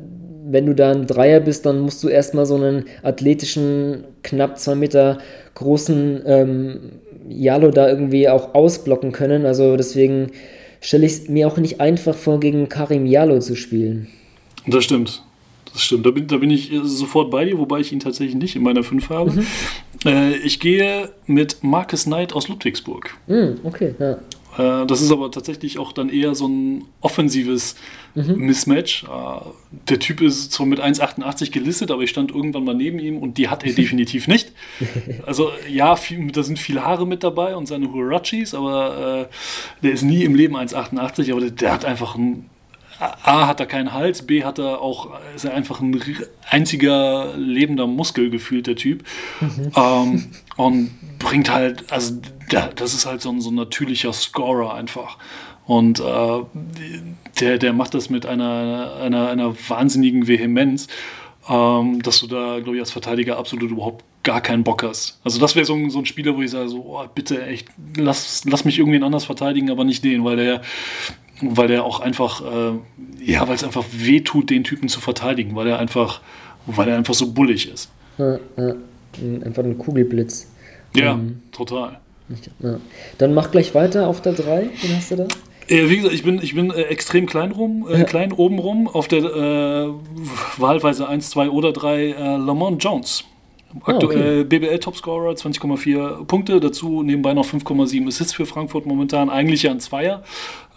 wenn 0.48 0.66
du 0.66 0.76
da 0.76 0.92
ein 0.92 1.08
Dreier 1.08 1.40
bist, 1.40 1.66
dann 1.66 1.80
musst 1.80 2.04
du 2.04 2.08
erstmal 2.08 2.46
so 2.46 2.56
einen 2.56 2.86
athletischen, 3.02 4.04
knapp 4.24 4.60
zwei 4.60 4.76
Meter 4.76 5.18
großen 5.56 6.22
ähm, 6.26 6.80
Jalo 7.28 7.72
da 7.72 7.90
irgendwie 7.90 8.30
auch 8.30 8.54
ausblocken 8.54 9.12
können. 9.12 9.46
Also 9.46 9.76
deswegen 9.76 10.32
stelle 10.86 11.06
ich 11.08 11.14
es 11.14 11.28
mir 11.28 11.48
auch 11.48 11.58
nicht 11.58 11.82
einfach 11.82 12.16
vor, 12.16 12.40
gegen 12.40 12.70
Karim 12.70 13.08
Jalo 13.08 13.40
zu 13.40 13.56
spielen. 13.56 14.08
Das 14.68 14.84
stimmt. 14.84 15.24
Das 15.74 15.82
stimmt. 15.82 16.06
Da 16.06 16.12
bin, 16.12 16.28
da 16.28 16.38
bin 16.38 16.52
ich 16.52 16.72
sofort 16.84 17.32
bei 17.32 17.44
dir, 17.46 17.58
wobei 17.58 17.80
ich 17.80 17.92
ihn 17.92 18.00
tatsächlich 18.00 18.36
nicht 18.36 18.56
in 18.56 18.62
meiner 18.62 18.84
5 18.84 19.10
habe. 19.10 19.32
Mhm. 19.32 19.48
Äh, 20.06 20.36
ich 20.38 20.60
gehe 20.60 21.10
mit 21.26 21.64
Marcus 21.64 22.04
Knight 22.04 22.34
aus 22.34 22.48
Ludwigsburg. 22.48 23.18
Mhm, 23.26 23.60
okay, 23.64 23.96
ja. 24.00 24.84
Äh, 24.84 24.86
das 24.86 25.02
ist 25.02 25.12
aber 25.12 25.32
tatsächlich 25.32 25.80
auch 25.80 25.92
dann 25.92 26.10
eher 26.10 26.36
so 26.36 26.48
ein 26.48 26.86
offensives 27.02 27.76
mhm. 28.16 28.38
Mismatch. 28.38 29.04
Äh, 29.04 29.08
der 29.90 30.00
Typ 30.00 30.22
ist 30.22 30.52
zwar 30.52 30.66
mit 30.66 30.80
1,88 30.80 31.52
gelistet, 31.52 31.92
aber 31.92 32.02
ich 32.02 32.10
stand 32.10 32.32
irgendwann 32.32 32.64
mal 32.64 32.76
neben 32.76 33.00
ihm 33.00 33.18
und 33.18 33.38
die 33.38 33.50
hat 33.50 33.64
er 33.64 33.74
definitiv 33.76 34.28
nicht. 34.28 34.52
Also 35.26 35.52
ja, 35.70 35.96
viel, 35.96 36.32
da 36.32 36.44
sind 36.44 36.60
viele 36.60 36.84
Haare 36.84 37.08
mit 37.08 37.24
dabei 37.24 37.56
und 37.56 37.68
seine 37.68 37.92
Huarachis, 37.92 38.54
aber 38.54 39.28
äh, 39.30 39.84
der 39.84 39.92
ist 39.92 40.04
nie 40.04 40.24
im 40.24 40.36
Leben 40.36 40.56
1,88, 40.56 41.32
aber 41.32 41.42
der, 41.42 41.52
der 41.52 41.74
hat 41.74 41.86
einfach 41.86 42.16
ein 42.16 42.50
A 43.00 43.48
hat 43.48 43.60
er 43.60 43.66
keinen 43.66 43.92
Hals, 43.92 44.26
B 44.26 44.44
hat 44.44 44.58
er 44.58 44.82
auch, 44.82 45.20
ist 45.36 45.44
er 45.44 45.54
einfach 45.54 45.82
ein 45.82 46.02
einziger 46.50 47.36
lebender 47.36 47.88
Muskel 47.88 48.30
gefühlt, 48.30 48.68
der 48.68 48.78
Typ. 48.78 49.04
Mhm. 49.42 49.72
Ähm, 49.76 50.32
und 50.56 51.20
bringt 51.20 51.52
halt, 51.52 51.92
also 51.92 52.16
das 52.76 52.94
ist 52.94 53.06
halt 53.06 53.22
so 53.22 53.30
ein, 53.30 53.42
so 53.42 53.52
ein 53.52 53.56
natürlicher 53.56 54.14
Scorer 54.14 54.74
einfach. 54.74 55.18
Und 55.66 56.00
äh, 56.00 56.04
der, 57.40 57.58
der 57.58 57.74
macht 57.74 57.94
das 57.94 58.10
mit 58.10 58.26
einer, 58.26 58.94
einer, 59.02 59.30
einer 59.30 59.56
wahnsinnigen 59.68 60.28
Vehemenz, 60.28 60.88
ähm, 61.50 62.02
dass 62.02 62.20
du 62.20 62.28
da, 62.28 62.60
glaube 62.60 62.76
ich, 62.76 62.82
als 62.82 62.92
Verteidiger 62.92 63.38
absolut 63.38 63.72
überhaupt 63.72 64.04
gar 64.24 64.42
keinen 64.42 64.64
Bock 64.64 64.84
hast. 64.84 65.20
Also 65.24 65.40
das 65.40 65.56
wäre 65.56 65.66
so, 65.66 65.76
ein, 65.76 65.90
so 65.90 66.00
ein 66.00 66.06
Spieler, 66.06 66.36
wo 66.36 66.42
ich 66.42 66.52
sage, 66.52 66.70
so, 66.70 66.84
oh, 66.86 67.04
bitte 67.14 67.46
echt, 67.46 67.68
lass, 67.96 68.44
lass 68.46 68.66
mich 68.66 68.80
irgendwen 68.80 69.04
anders 69.04 69.26
verteidigen, 69.26 69.70
aber 69.70 69.84
nicht 69.84 70.04
den, 70.04 70.24
weil 70.24 70.36
der, 70.36 70.62
weil 71.42 71.68
der 71.68 71.84
auch 71.84 72.00
einfach, 72.00 72.42
äh, 72.42 72.74
ja, 73.24 73.48
weil 73.48 73.56
es 73.56 73.64
einfach 73.64 73.86
weh 73.92 74.22
tut, 74.22 74.50
den 74.50 74.64
Typen 74.64 74.90
zu 74.90 75.00
verteidigen, 75.00 75.56
weil 75.56 75.68
er 75.68 75.80
einfach, 75.80 76.22
weil 76.66 76.88
er 76.90 76.98
einfach 76.98 77.14
so 77.14 77.32
bullig 77.32 77.72
ist. 77.72 77.90
Ja, 78.18 78.40
ja. 78.58 78.76
Einfach 79.46 79.64
ein 79.64 79.78
Kugelblitz. 79.78 80.48
Ja, 80.96 81.14
ähm, 81.14 81.44
total. 81.52 82.00
Ja. 82.60 82.80
Dann 83.18 83.34
mach 83.34 83.52
gleich 83.52 83.76
weiter 83.76 84.08
auf 84.08 84.22
der 84.22 84.34
3. 84.34 84.70
Wen 84.82 84.96
hast 84.96 85.12
du 85.12 85.16
da? 85.18 85.28
Äh, 85.68 85.90
wie 85.90 85.98
gesagt, 85.98 86.14
ich 86.14 86.24
bin, 86.24 86.42
ich 86.42 86.56
bin 86.56 86.72
äh, 86.72 86.84
extrem 86.84 87.26
klein 87.26 87.52
rum, 87.52 87.88
äh, 87.90 88.00
ja. 88.00 88.04
klein 88.04 88.32
oben 88.32 88.60
rum, 88.60 88.88
auf 88.88 89.08
der 89.08 89.24
äh, 89.24 89.90
wahlweise 90.58 91.08
1, 91.08 91.30
2 91.32 91.50
oder 91.50 91.74
3 91.74 92.02
äh, 92.02 92.38
Lamont 92.38 92.84
Jones. 92.84 93.26
Aktuell 93.84 94.38
ah, 94.38 94.42
okay. 94.42 94.60
BBL 94.60 94.80
Topscorer, 94.80 95.34
20,4 95.34 96.26
Punkte, 96.26 96.60
dazu 96.62 97.04
nebenbei 97.04 97.34
noch 97.34 97.46
5,7 97.46 98.08
Assists 98.08 98.34
für 98.34 98.46
Frankfurt 98.46 98.86
momentan, 98.86 99.30
eigentlich 99.30 99.64
ja 99.64 99.72
ein 99.72 99.82
Zweier, 99.82 100.24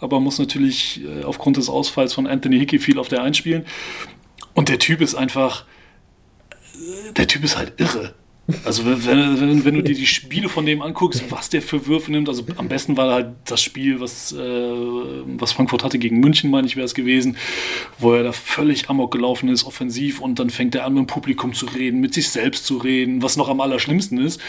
aber 0.01 0.19
muss 0.19 0.37
natürlich 0.37 1.01
äh, 1.03 1.23
aufgrund 1.23 1.55
des 1.57 1.69
Ausfalls 1.69 2.13
von 2.13 2.27
Anthony 2.27 2.59
Hickey 2.59 2.79
viel 2.79 2.99
auf 2.99 3.07
der 3.07 3.23
1 3.23 3.37
spielen. 3.37 3.65
Und 4.53 4.67
der 4.67 4.79
Typ 4.79 4.99
ist 4.99 5.15
einfach, 5.15 5.65
äh, 6.73 7.13
der 7.13 7.27
Typ 7.27 7.43
ist 7.45 7.57
halt 7.57 7.73
irre. 7.77 8.15
Also 8.65 8.85
wenn, 8.85 9.39
wenn, 9.39 9.65
wenn, 9.65 9.73
du 9.75 9.83
dir 9.83 9.95
die 9.95 10.05
Spiele 10.05 10.49
von 10.49 10.65
dem 10.65 10.81
anguckst, 10.81 11.25
was 11.29 11.49
der 11.49 11.61
für 11.61 11.87
Würfe 11.87 12.11
nimmt, 12.11 12.29
also 12.29 12.43
am 12.57 12.67
besten 12.67 12.97
war 12.97 13.11
halt 13.11 13.27
das 13.45 13.61
Spiel, 13.61 13.99
was, 13.99 14.31
äh, 14.31 14.37
was 14.37 15.51
Frankfurt 15.51 15.83
hatte 15.83 15.99
gegen 15.99 16.19
München, 16.19 16.49
meine 16.49 16.65
ich, 16.65 16.75
wäre 16.75 16.85
es 16.85 16.95
gewesen, 16.95 17.37
wo 17.99 18.13
er 18.13 18.23
da 18.23 18.31
völlig 18.31 18.89
amok 18.89 19.11
gelaufen 19.11 19.49
ist, 19.49 19.65
offensiv, 19.65 20.19
und 20.19 20.39
dann 20.39 20.49
fängt 20.49 20.75
er 20.75 20.85
an, 20.85 20.93
mit 20.93 21.01
dem 21.01 21.07
Publikum 21.07 21.53
zu 21.53 21.67
reden, 21.67 21.99
mit 21.99 22.13
sich 22.13 22.29
selbst 22.29 22.65
zu 22.65 22.77
reden, 22.77 23.21
was 23.21 23.37
noch 23.37 23.49
am 23.49 23.61
allerschlimmsten 23.61 24.19
ist. 24.19 24.41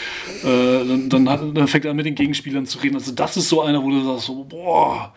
Äh, 0.43 0.85
dann, 0.87 1.09
dann, 1.09 1.29
hat, 1.29 1.41
dann, 1.53 1.67
fängt 1.67 1.85
er 1.85 1.91
an, 1.91 1.97
mit 1.97 2.05
den 2.05 2.15
Gegenspielern 2.15 2.65
zu 2.65 2.79
reden. 2.79 2.95
Also 2.95 3.11
das 3.11 3.37
ist 3.37 3.49
so 3.49 3.61
einer, 3.61 3.83
wo 3.83 3.89
du 3.89 4.03
sagst, 4.03 4.25
so, 4.25 4.43
boah, 4.43 5.13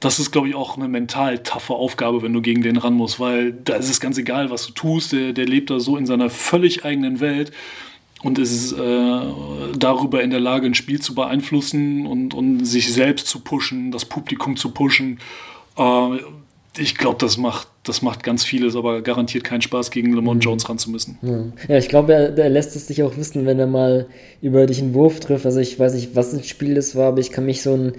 das 0.00 0.18
ist, 0.18 0.30
glaube 0.30 0.48
ich, 0.48 0.54
auch 0.54 0.76
eine 0.76 0.88
mental 0.88 1.38
taffe 1.38 1.74
Aufgabe, 1.74 2.22
wenn 2.22 2.32
du 2.32 2.42
gegen 2.42 2.62
den 2.62 2.76
ran 2.76 2.94
musst, 2.94 3.18
weil 3.18 3.52
da 3.52 3.74
ist 3.74 3.88
es 3.88 4.00
ganz 4.00 4.18
egal, 4.18 4.50
was 4.50 4.66
du 4.66 4.72
tust. 4.72 5.12
Der, 5.12 5.32
der 5.32 5.46
lebt 5.46 5.70
da 5.70 5.80
so 5.80 5.96
in 5.96 6.06
seiner 6.06 6.30
völlig 6.30 6.84
eigenen 6.84 7.20
Welt 7.20 7.52
und 8.26 8.40
ist 8.40 8.72
äh, 8.72 9.20
darüber 9.78 10.20
in 10.20 10.30
der 10.30 10.40
Lage, 10.40 10.66
ein 10.66 10.74
Spiel 10.74 11.00
zu 11.00 11.14
beeinflussen 11.14 12.08
und, 12.08 12.34
und 12.34 12.64
sich 12.64 12.92
selbst 12.92 13.28
zu 13.28 13.38
pushen, 13.38 13.92
das 13.92 14.04
Publikum 14.04 14.56
zu 14.56 14.70
pushen. 14.70 15.20
Äh, 15.78 16.16
ich 16.76 16.96
glaube, 16.96 17.18
das 17.20 17.36
macht, 17.36 17.68
das 17.84 18.02
macht 18.02 18.24
ganz 18.24 18.42
vieles, 18.42 18.74
aber 18.74 19.00
garantiert 19.00 19.44
keinen 19.44 19.62
Spaß, 19.62 19.92
gegen 19.92 20.12
Lamont 20.12 20.38
mhm. 20.38 20.50
Jones 20.50 20.68
ran 20.68 20.76
zu 20.76 20.90
müssen. 20.90 21.18
Ja, 21.22 21.44
ja 21.68 21.78
ich 21.78 21.88
glaube, 21.88 22.14
er, 22.14 22.36
er, 22.36 22.50
lässt 22.50 22.74
es 22.74 22.88
sich 22.88 23.04
auch 23.04 23.16
wissen, 23.16 23.46
wenn 23.46 23.60
er 23.60 23.68
mal 23.68 24.06
über 24.42 24.66
dich 24.66 24.82
einen 24.82 24.92
Wurf 24.92 25.20
trifft. 25.20 25.46
Also 25.46 25.60
ich 25.60 25.78
weiß 25.78 25.94
nicht, 25.94 26.16
was 26.16 26.34
ein 26.34 26.42
Spiel 26.42 26.74
das 26.74 26.96
war, 26.96 27.06
aber 27.06 27.20
ich 27.20 27.30
kann 27.30 27.46
mich 27.46 27.62
so 27.62 27.74
ein 27.74 27.92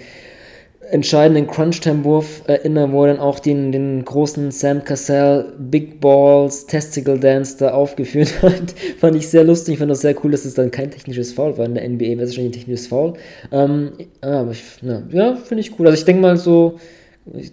entscheidenden 0.90 1.48
Crunch-Time-Wurf 1.48 2.44
erinnern, 2.48 2.92
wo 2.92 3.04
er 3.04 3.14
dann 3.14 3.20
auch 3.20 3.40
den, 3.40 3.72
den 3.72 4.06
großen 4.06 4.52
Sam 4.52 4.84
Cassell 4.84 5.54
Big 5.58 6.00
Balls 6.00 6.66
Testicle 6.66 7.20
Dance 7.20 7.58
da 7.60 7.72
aufgeführt 7.72 8.34
hat. 8.42 8.74
fand 9.00 9.16
ich 9.16 9.28
sehr 9.30 9.44
lustig, 9.44 9.80
fand 9.80 9.92
das 9.92 10.02
sehr 10.02 10.16
cool, 10.24 10.32
dass 10.32 10.46
es 10.46 10.54
dann 10.54 10.72
kein 10.72 10.92
technisches 10.92 11.34
Foul 11.34 11.58
war 11.58 11.66
in 11.66 11.76
der 11.76 11.88
NBA, 11.88 12.06
wäre 12.06 12.24
es 12.24 12.36
schon 12.36 12.46
ein 12.46 12.52
technisches 12.52 12.88
Foul. 12.88 13.14
Ähm, 13.52 13.92
aber 14.22 14.52
ich, 14.52 14.64
na, 14.82 15.04
ja, 15.12 15.36
finde 15.36 15.62
ich 15.62 15.78
cool. 15.80 15.88
Also 15.88 16.00
ich 16.00 16.06
denke 16.06 16.22
mal 16.22 16.38
so, 16.38 16.78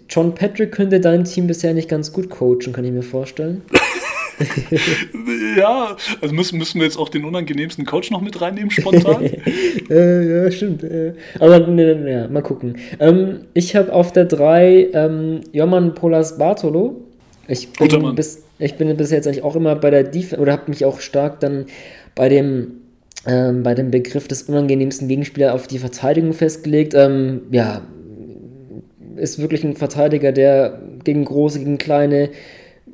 John 0.09 0.33
Patrick 0.33 0.71
könnte 0.71 0.99
dein 0.99 1.25
Team 1.25 1.47
bisher 1.47 1.73
nicht 1.73 1.89
ganz 1.89 2.13
gut 2.13 2.29
coachen, 2.29 2.71
kann 2.73 2.85
ich 2.85 2.91
mir 2.91 3.03
vorstellen. 3.03 3.61
ja, 5.57 5.95
also 6.21 6.33
müssen, 6.33 6.57
müssen 6.57 6.79
wir 6.79 6.85
jetzt 6.85 6.97
auch 6.97 7.09
den 7.09 7.25
unangenehmsten 7.25 7.85
Coach 7.85 8.11
noch 8.11 8.21
mit 8.21 8.39
reinnehmen, 8.41 8.71
spontan? 8.71 9.23
äh, 9.89 10.43
ja, 10.43 10.51
stimmt. 10.51 10.83
Äh. 10.83 11.13
Aber 11.39 11.59
ne, 11.59 11.95
ne, 11.95 12.11
ja, 12.11 12.27
mal 12.27 12.41
gucken. 12.41 12.77
Ähm, 12.99 13.45
ich 13.53 13.75
habe 13.75 13.93
auf 13.93 14.11
der 14.11 14.25
3 14.25 14.89
ähm, 14.93 15.41
Joman 15.51 15.95
Polas 15.95 16.37
Bartolo. 16.37 17.01
Ich 17.47 17.71
bin, 17.73 18.15
bis, 18.15 18.43
ich 18.59 18.75
bin 18.75 18.95
bis 18.97 19.11
jetzt 19.11 19.27
eigentlich 19.27 19.43
auch 19.43 19.55
immer 19.55 19.75
bei 19.75 19.91
der 19.91 20.03
Defense, 20.03 20.41
oder 20.41 20.51
habe 20.53 20.69
mich 20.69 20.83
auch 20.83 20.99
stark 20.99 21.39
dann 21.39 21.65
bei 22.15 22.29
dem 22.29 22.81
ähm, 23.27 23.63
bei 23.63 23.73
dem 23.73 23.91
Begriff 23.91 24.27
des 24.27 24.43
unangenehmsten 24.43 25.07
Gegenspielers 25.07 25.53
auf 25.53 25.67
die 25.67 25.79
Verteidigung 25.79 26.33
festgelegt. 26.33 26.93
Ähm, 26.93 27.41
ja, 27.51 27.81
ist 29.15 29.39
wirklich 29.39 29.63
ein 29.63 29.75
Verteidiger, 29.75 30.31
der 30.31 30.79
gegen 31.03 31.25
große, 31.25 31.59
gegen 31.59 31.77
kleine 31.77 32.29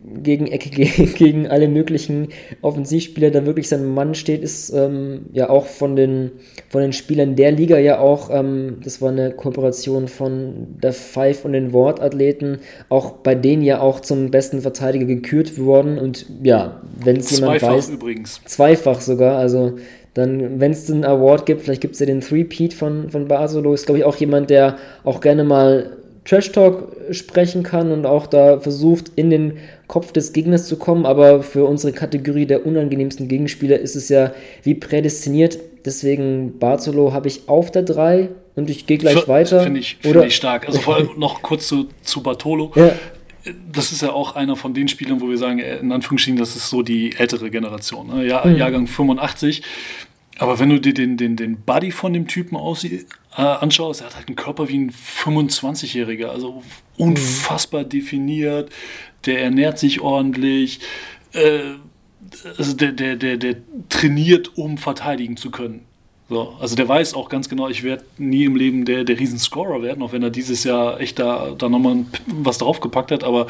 gegen 0.03 0.47
Ecke, 0.47 0.69
gegen 1.15 1.47
alle 1.47 1.67
möglichen 1.67 2.29
Offensivspieler 2.61 3.31
da 3.31 3.45
wirklich 3.45 3.67
sein 3.67 3.85
Mann 3.85 4.15
steht, 4.15 4.41
ist 4.41 4.71
ähm, 4.71 5.27
ja 5.31 5.49
auch 5.49 5.65
von 5.65 5.95
den, 5.95 6.31
von 6.69 6.81
den 6.81 6.93
Spielern 6.93 7.35
der 7.35 7.51
Liga 7.51 7.77
ja 7.77 7.99
auch, 7.99 8.29
ähm, 8.31 8.77
das 8.83 9.01
war 9.01 9.11
eine 9.11 9.31
Kooperation 9.31 10.07
von 10.07 10.67
der 10.81 10.93
Five 10.93 11.45
und 11.45 11.53
den 11.53 11.73
Wortathleten, 11.73 12.59
auch 12.89 13.11
bei 13.11 13.35
denen 13.35 13.61
ja 13.61 13.79
auch 13.79 13.99
zum 13.99 14.31
besten 14.31 14.61
Verteidiger 14.61 15.05
gekürt 15.05 15.59
worden 15.59 15.97
und 15.97 16.25
ja, 16.41 16.81
wenn 17.03 17.17
es 17.17 17.39
jemand 17.39 17.61
weiß. 17.61 17.89
übrigens. 17.89 18.41
Zweifach 18.45 19.01
sogar, 19.01 19.37
also 19.37 19.77
dann, 20.13 20.59
wenn 20.59 20.71
es 20.71 20.91
einen 20.91 21.05
Award 21.05 21.45
gibt, 21.45 21.61
vielleicht 21.61 21.81
gibt 21.81 21.93
es 21.93 21.99
ja 22.01 22.05
den 22.05 22.19
Three-Peat 22.19 22.73
von, 22.73 23.09
von 23.09 23.27
Basolo, 23.27 23.73
ist 23.73 23.85
glaube 23.85 23.99
ich 23.99 24.05
auch 24.05 24.17
jemand, 24.17 24.49
der 24.49 24.77
auch 25.03 25.21
gerne 25.21 25.43
mal 25.43 25.97
Trash 26.25 26.51
Talk 26.51 26.95
sprechen 27.11 27.63
kann 27.63 27.91
und 27.91 28.05
auch 28.05 28.27
da 28.27 28.59
versucht, 28.59 29.11
in 29.15 29.29
den 29.31 29.57
Kopf 29.87 30.11
des 30.11 30.33
Gegners 30.33 30.67
zu 30.67 30.77
kommen. 30.77 31.05
Aber 31.05 31.41
für 31.41 31.65
unsere 31.65 31.93
Kategorie 31.93 32.45
der 32.45 32.65
unangenehmsten 32.65 33.27
Gegenspieler 33.27 33.79
ist 33.79 33.95
es 33.95 34.09
ja 34.09 34.31
wie 34.63 34.75
prädestiniert. 34.75 35.57
Deswegen 35.83 36.59
Bartolo 36.59 37.11
habe 37.11 37.27
ich 37.27 37.47
auf 37.49 37.71
der 37.71 37.81
3 37.83 38.29
und 38.55 38.69
ich 38.69 38.85
gehe 38.85 38.99
gleich 38.99 39.17
F 39.17 39.27
weiter. 39.27 39.61
Finde 39.63 39.79
ich, 39.79 39.97
find 39.99 40.23
ich 40.23 40.35
stark. 40.35 40.67
Also 40.67 40.79
vor 40.79 40.95
allem 40.95 41.09
noch 41.17 41.41
kurz 41.41 41.67
zu, 41.67 41.87
zu 42.03 42.21
Bartolo. 42.21 42.71
Ja. 42.75 42.91
Das 43.71 43.91
ist 43.91 44.03
ja 44.03 44.11
auch 44.11 44.35
einer 44.35 44.55
von 44.55 44.75
den 44.75 44.87
Spielern, 44.87 45.19
wo 45.19 45.27
wir 45.27 45.37
sagen, 45.39 45.57
äh, 45.57 45.77
in 45.77 45.91
Anführungsstrichen, 45.91 46.37
das 46.37 46.55
ist 46.55 46.69
so 46.69 46.83
die 46.83 47.15
ältere 47.17 47.49
Generation. 47.49 48.07
Ne? 48.15 48.27
Ja, 48.27 48.45
Mhm. 48.45 48.55
Jahrgang 48.57 48.85
85. 48.85 49.63
Aber 50.41 50.57
wenn 50.57 50.69
du 50.69 50.81
dir 50.81 50.95
den, 50.95 51.17
den, 51.17 51.35
den 51.35 51.61
Body 51.61 51.91
von 51.91 52.13
dem 52.13 52.27
Typen 52.27 52.57
aussie- 52.57 53.05
äh, 53.37 53.41
anschaust, 53.43 54.01
er 54.01 54.07
hat 54.07 54.15
halt 54.15 54.27
einen 54.27 54.35
Körper 54.35 54.67
wie 54.69 54.79
ein 54.79 54.91
25-Jähriger, 54.91 56.29
also 56.29 56.63
unfassbar 56.97 57.83
definiert, 57.83 58.71
der 59.27 59.43
ernährt 59.43 59.77
sich 59.77 60.01
ordentlich, 60.01 60.79
äh, 61.33 61.59
also 62.57 62.73
der, 62.73 62.91
der, 62.91 63.17
der, 63.17 63.37
der 63.37 63.57
trainiert, 63.89 64.57
um 64.57 64.79
verteidigen 64.79 65.37
zu 65.37 65.51
können. 65.51 65.85
So, 66.27 66.55
also 66.59 66.75
der 66.75 66.87
weiß 66.87 67.13
auch 67.13 67.29
ganz 67.29 67.47
genau, 67.47 67.69
ich 67.69 67.83
werde 67.83 68.03
nie 68.17 68.45
im 68.45 68.55
Leben 68.55 68.83
der, 68.83 69.03
der 69.03 69.19
Riesenscorer 69.19 69.83
werden, 69.83 70.01
auch 70.01 70.11
wenn 70.11 70.23
er 70.23 70.31
dieses 70.31 70.63
Jahr 70.63 70.99
echt 70.99 71.19
da, 71.19 71.51
da 71.55 71.69
nochmal 71.69 72.05
was 72.25 72.57
draufgepackt 72.57 73.11
hat, 73.11 73.23
aber 73.23 73.45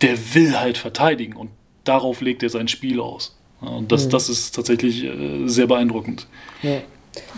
der 0.00 0.16
will 0.32 0.56
halt 0.60 0.78
verteidigen 0.78 1.34
und 1.34 1.50
darauf 1.82 2.20
legt 2.20 2.44
er 2.44 2.50
sein 2.50 2.68
Spiel 2.68 3.00
aus. 3.00 3.36
Und 3.60 3.92
das, 3.92 4.08
das 4.08 4.28
ist 4.28 4.54
tatsächlich 4.54 5.04
äh, 5.04 5.46
sehr 5.46 5.66
beeindruckend. 5.66 6.26
Ja. 6.62 6.78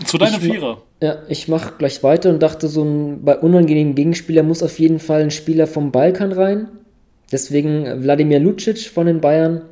Zu 0.05 0.17
deinem 0.17 0.35
Ich 0.35 0.51
Vierer. 0.51 0.81
Ja, 1.01 1.17
ich 1.27 1.47
mache 1.47 1.73
gleich 1.77 2.01
weiter 2.03 2.29
und 2.29 2.41
dachte, 2.41 2.67
so 2.67 2.83
ein 2.83 3.23
bei 3.23 3.37
unangenehmen 3.37 3.95
Gegenspieler 3.95 4.43
muss 4.43 4.63
auf 4.63 4.79
jeden 4.79 4.99
Fall 4.99 5.21
ein 5.23 5.31
Spieler 5.31 5.67
vom 5.67 5.91
Balkan 5.91 6.31
rein. 6.31 6.67
Deswegen 7.31 8.03
Wladimir 8.03 8.39
Lucic 8.39 8.77
von 8.79 9.07
den 9.07 9.19
Bayern. 9.19 9.63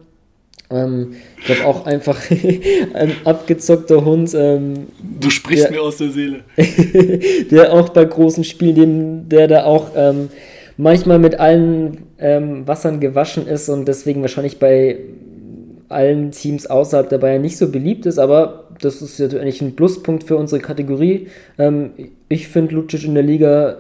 Ähm, 0.72 1.14
ich 1.40 1.46
glaube 1.46 1.66
auch 1.66 1.86
einfach 1.86 2.20
ein 2.94 3.14
abgezockter 3.24 4.04
Hund, 4.04 4.34
ähm, 4.34 4.88
Du 5.20 5.30
sprichst 5.30 5.66
Ja. 5.66 5.72
mir 5.72 5.82
aus 5.84 5.98
der 5.98 6.10
Seele. 6.10 6.42
der 7.52 7.72
auch 7.74 7.90
bei 7.90 8.04
großen 8.06 8.44
Spielen, 8.44 9.30
der 9.30 9.48
da 9.48 9.64
auch 9.66 9.92
ähm, 9.96 10.30
manchmal 10.78 11.20
mit 11.20 11.40
allen 11.40 12.08
ähm, 12.18 12.68
Wassern 12.68 13.00
gewaschen 13.00 13.48
ist 13.48 13.70
und 13.70 13.86
deswegen 13.88 14.22
wahrscheinlich 14.22 14.58
bei 14.60 14.98
allen 15.92 16.32
Teams 16.32 16.68
außerhalb 16.68 17.10
der 17.10 17.18
Bayern 17.20 17.42
nicht 17.42 17.58
so 17.58 17.70
beliebt 17.72 18.06
ist, 18.06 18.18
aber 18.18 18.66
das 18.82 19.02
ist 19.02 19.20
ja 19.20 19.28
eigentlich 19.28 19.62
ein 19.62 19.76
Pluspunkt 19.76 20.24
für 20.24 20.38
unsere 20.38 20.62
Kategorie. 20.62 21.28
Ähm, 21.58 21.92
ich 22.30 22.48
finde 22.48 22.76
Lucic 22.76 23.04
in 23.04 23.14
der 23.14 23.24
Liga, 23.24 23.78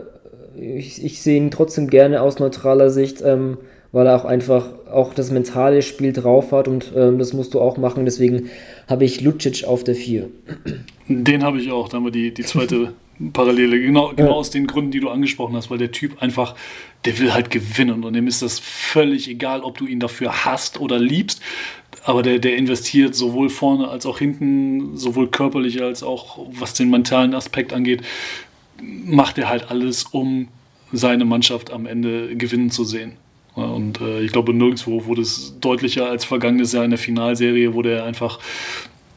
ich, 0.60 1.04
ich 1.04 1.22
sehe 1.22 1.38
ihn 1.38 1.52
trotzdem 1.52 1.90
gerne 1.90 2.22
aus 2.22 2.40
neutraler 2.40 2.90
Sicht, 2.90 3.22
ähm, 3.26 3.58
weil 3.94 4.08
er 4.08 4.16
auch 4.16 4.26
einfach 4.26 4.68
auch 4.92 5.14
das 5.14 5.32
mentale 5.32 5.82
Spiel 5.82 6.14
drauf 6.14 6.52
hat 6.52 6.68
und 6.68 6.92
ähm, 6.96 7.18
das 7.20 7.34
musst 7.34 7.54
du 7.54 7.60
auch 7.62 7.78
machen. 7.78 8.06
Deswegen 8.06 8.50
habe 8.88 9.04
ich 9.06 9.22
Lucic 9.22 9.66
auf 9.66 9.84
der 9.84 9.96
4. 9.96 10.28
Den 11.08 11.44
habe 11.44 11.60
ich 11.60 11.72
auch. 11.72 11.90
Da 11.90 11.98
haben 11.98 12.06
wir 12.06 12.12
die, 12.12 12.34
die 12.34 12.44
zweite 12.44 12.94
Parallele. 13.34 13.80
Genau, 13.82 14.14
genau 14.16 14.30
Ja. 14.32 14.36
aus 14.36 14.50
den 14.50 14.66
Gründen, 14.68 14.92
die 14.92 15.00
du 15.00 15.10
angesprochen 15.10 15.56
hast, 15.56 15.70
weil 15.70 15.78
der 15.78 15.92
Typ 15.92 16.22
einfach, 16.22 16.56
der 17.06 17.20
will 17.20 17.34
halt 17.34 17.50
gewinnen 17.50 18.04
und 18.04 18.14
dem 18.14 18.28
ist 18.28 18.42
das 18.42 18.60
völlig 18.60 19.30
egal, 19.30 19.62
ob 19.62 19.78
du 19.78 19.86
ihn 19.86 20.00
dafür 20.00 20.46
hasst 20.46 20.80
oder 20.80 20.98
liebst. 20.98 21.42
Aber 22.03 22.23
der, 22.23 22.40
der 22.40 22.56
investiert 22.56 23.14
sowohl 23.15 23.49
vorne 23.49 23.88
als 23.88 24.06
auch 24.06 24.18
hinten, 24.18 24.98
sowohl 24.98 25.30
körperlich 25.30 25.82
als 25.82 26.02
auch 26.02 26.40
was 26.52 26.73
den 26.73 26.90
mentalen 26.90 27.36
Aspekt 27.36 27.73
angeht, 27.73 28.02
macht 28.82 29.38
er 29.38 29.49
halt 29.49 29.69
alles, 29.69 30.06
um 30.06 30.48
seine 30.91 31.26
Mannschaft 31.26 31.72
am 31.72 31.86
Ende 31.86 32.36
gewinnen 32.36 32.72
zu 32.72 32.84
sehen. 32.84 33.14
Ja, 33.56 33.64
Und 33.64 34.02
äh, 34.02 34.22
ich 34.22 34.32
glaube, 34.32 34.53
nirgendwo 34.53 35.06
wurde 35.06 35.22
es 35.22 35.56
deutlicher 35.60 36.10
als 36.10 36.26
vergangenes 36.26 36.72
Jahr 36.72 36.84
in 36.84 36.91
der 36.91 36.99
Finalserie, 36.99 37.73
wo 37.73 37.82
der 37.82 38.06
einfach 38.06 38.40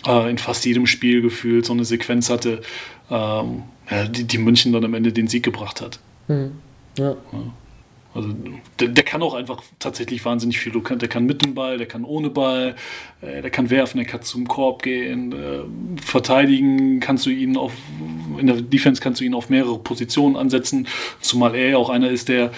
äh, 0.06 0.30
in 0.30 0.38
fast 0.38 0.64
jedem 0.64 0.86
Spiel 0.86 1.22
gefühlt 1.22 1.64
so 1.64 1.72
eine 1.72 1.84
Sequenz 1.84 2.30
hatte, 2.30 2.60
ähm, 3.10 3.62
ja, 3.90 4.06
die, 4.08 4.24
die 4.24 4.38
München 4.38 4.72
dann 4.72 4.84
am 4.84 4.94
Ende 4.94 5.12
den 5.12 5.28
Sieg 5.28 5.42
gebracht 5.42 5.80
hat. 5.80 6.00
Ja. 6.98 7.16
Also 8.14 8.28
der, 8.78 8.88
der 8.88 9.04
kann 9.04 9.22
auch 9.22 9.34
einfach 9.34 9.62
tatsächlich 9.80 10.24
wahnsinnig 10.24 10.60
viel. 10.60 10.72
Der 10.72 11.08
kann 11.08 11.26
mit 11.26 11.44
dem 11.44 11.54
Ball, 11.54 11.78
der 11.78 11.86
kann 11.88 12.04
ohne 12.04 12.30
Ball, 12.30 12.76
äh, 13.20 13.42
der 13.42 13.50
kann 13.50 13.70
werfen, 13.70 13.98
der 13.98 14.06
kann 14.06 14.22
zum 14.22 14.46
Korb 14.46 14.82
gehen. 14.84 15.32
Äh, 15.32 16.00
verteidigen 16.00 17.00
kannst 17.00 17.26
du 17.26 17.30
ihn 17.30 17.56
auf, 17.56 17.72
in 18.38 18.46
der 18.46 18.62
Defense 18.62 19.02
kannst 19.02 19.20
du 19.20 19.24
ihn 19.24 19.34
auf 19.34 19.50
mehrere 19.50 19.78
Positionen 19.78 20.36
ansetzen, 20.36 20.86
zumal 21.20 21.56
er 21.56 21.70
ja 21.70 21.76
auch 21.76 21.90
einer 21.90 22.08
ist, 22.08 22.28
der, 22.28 22.52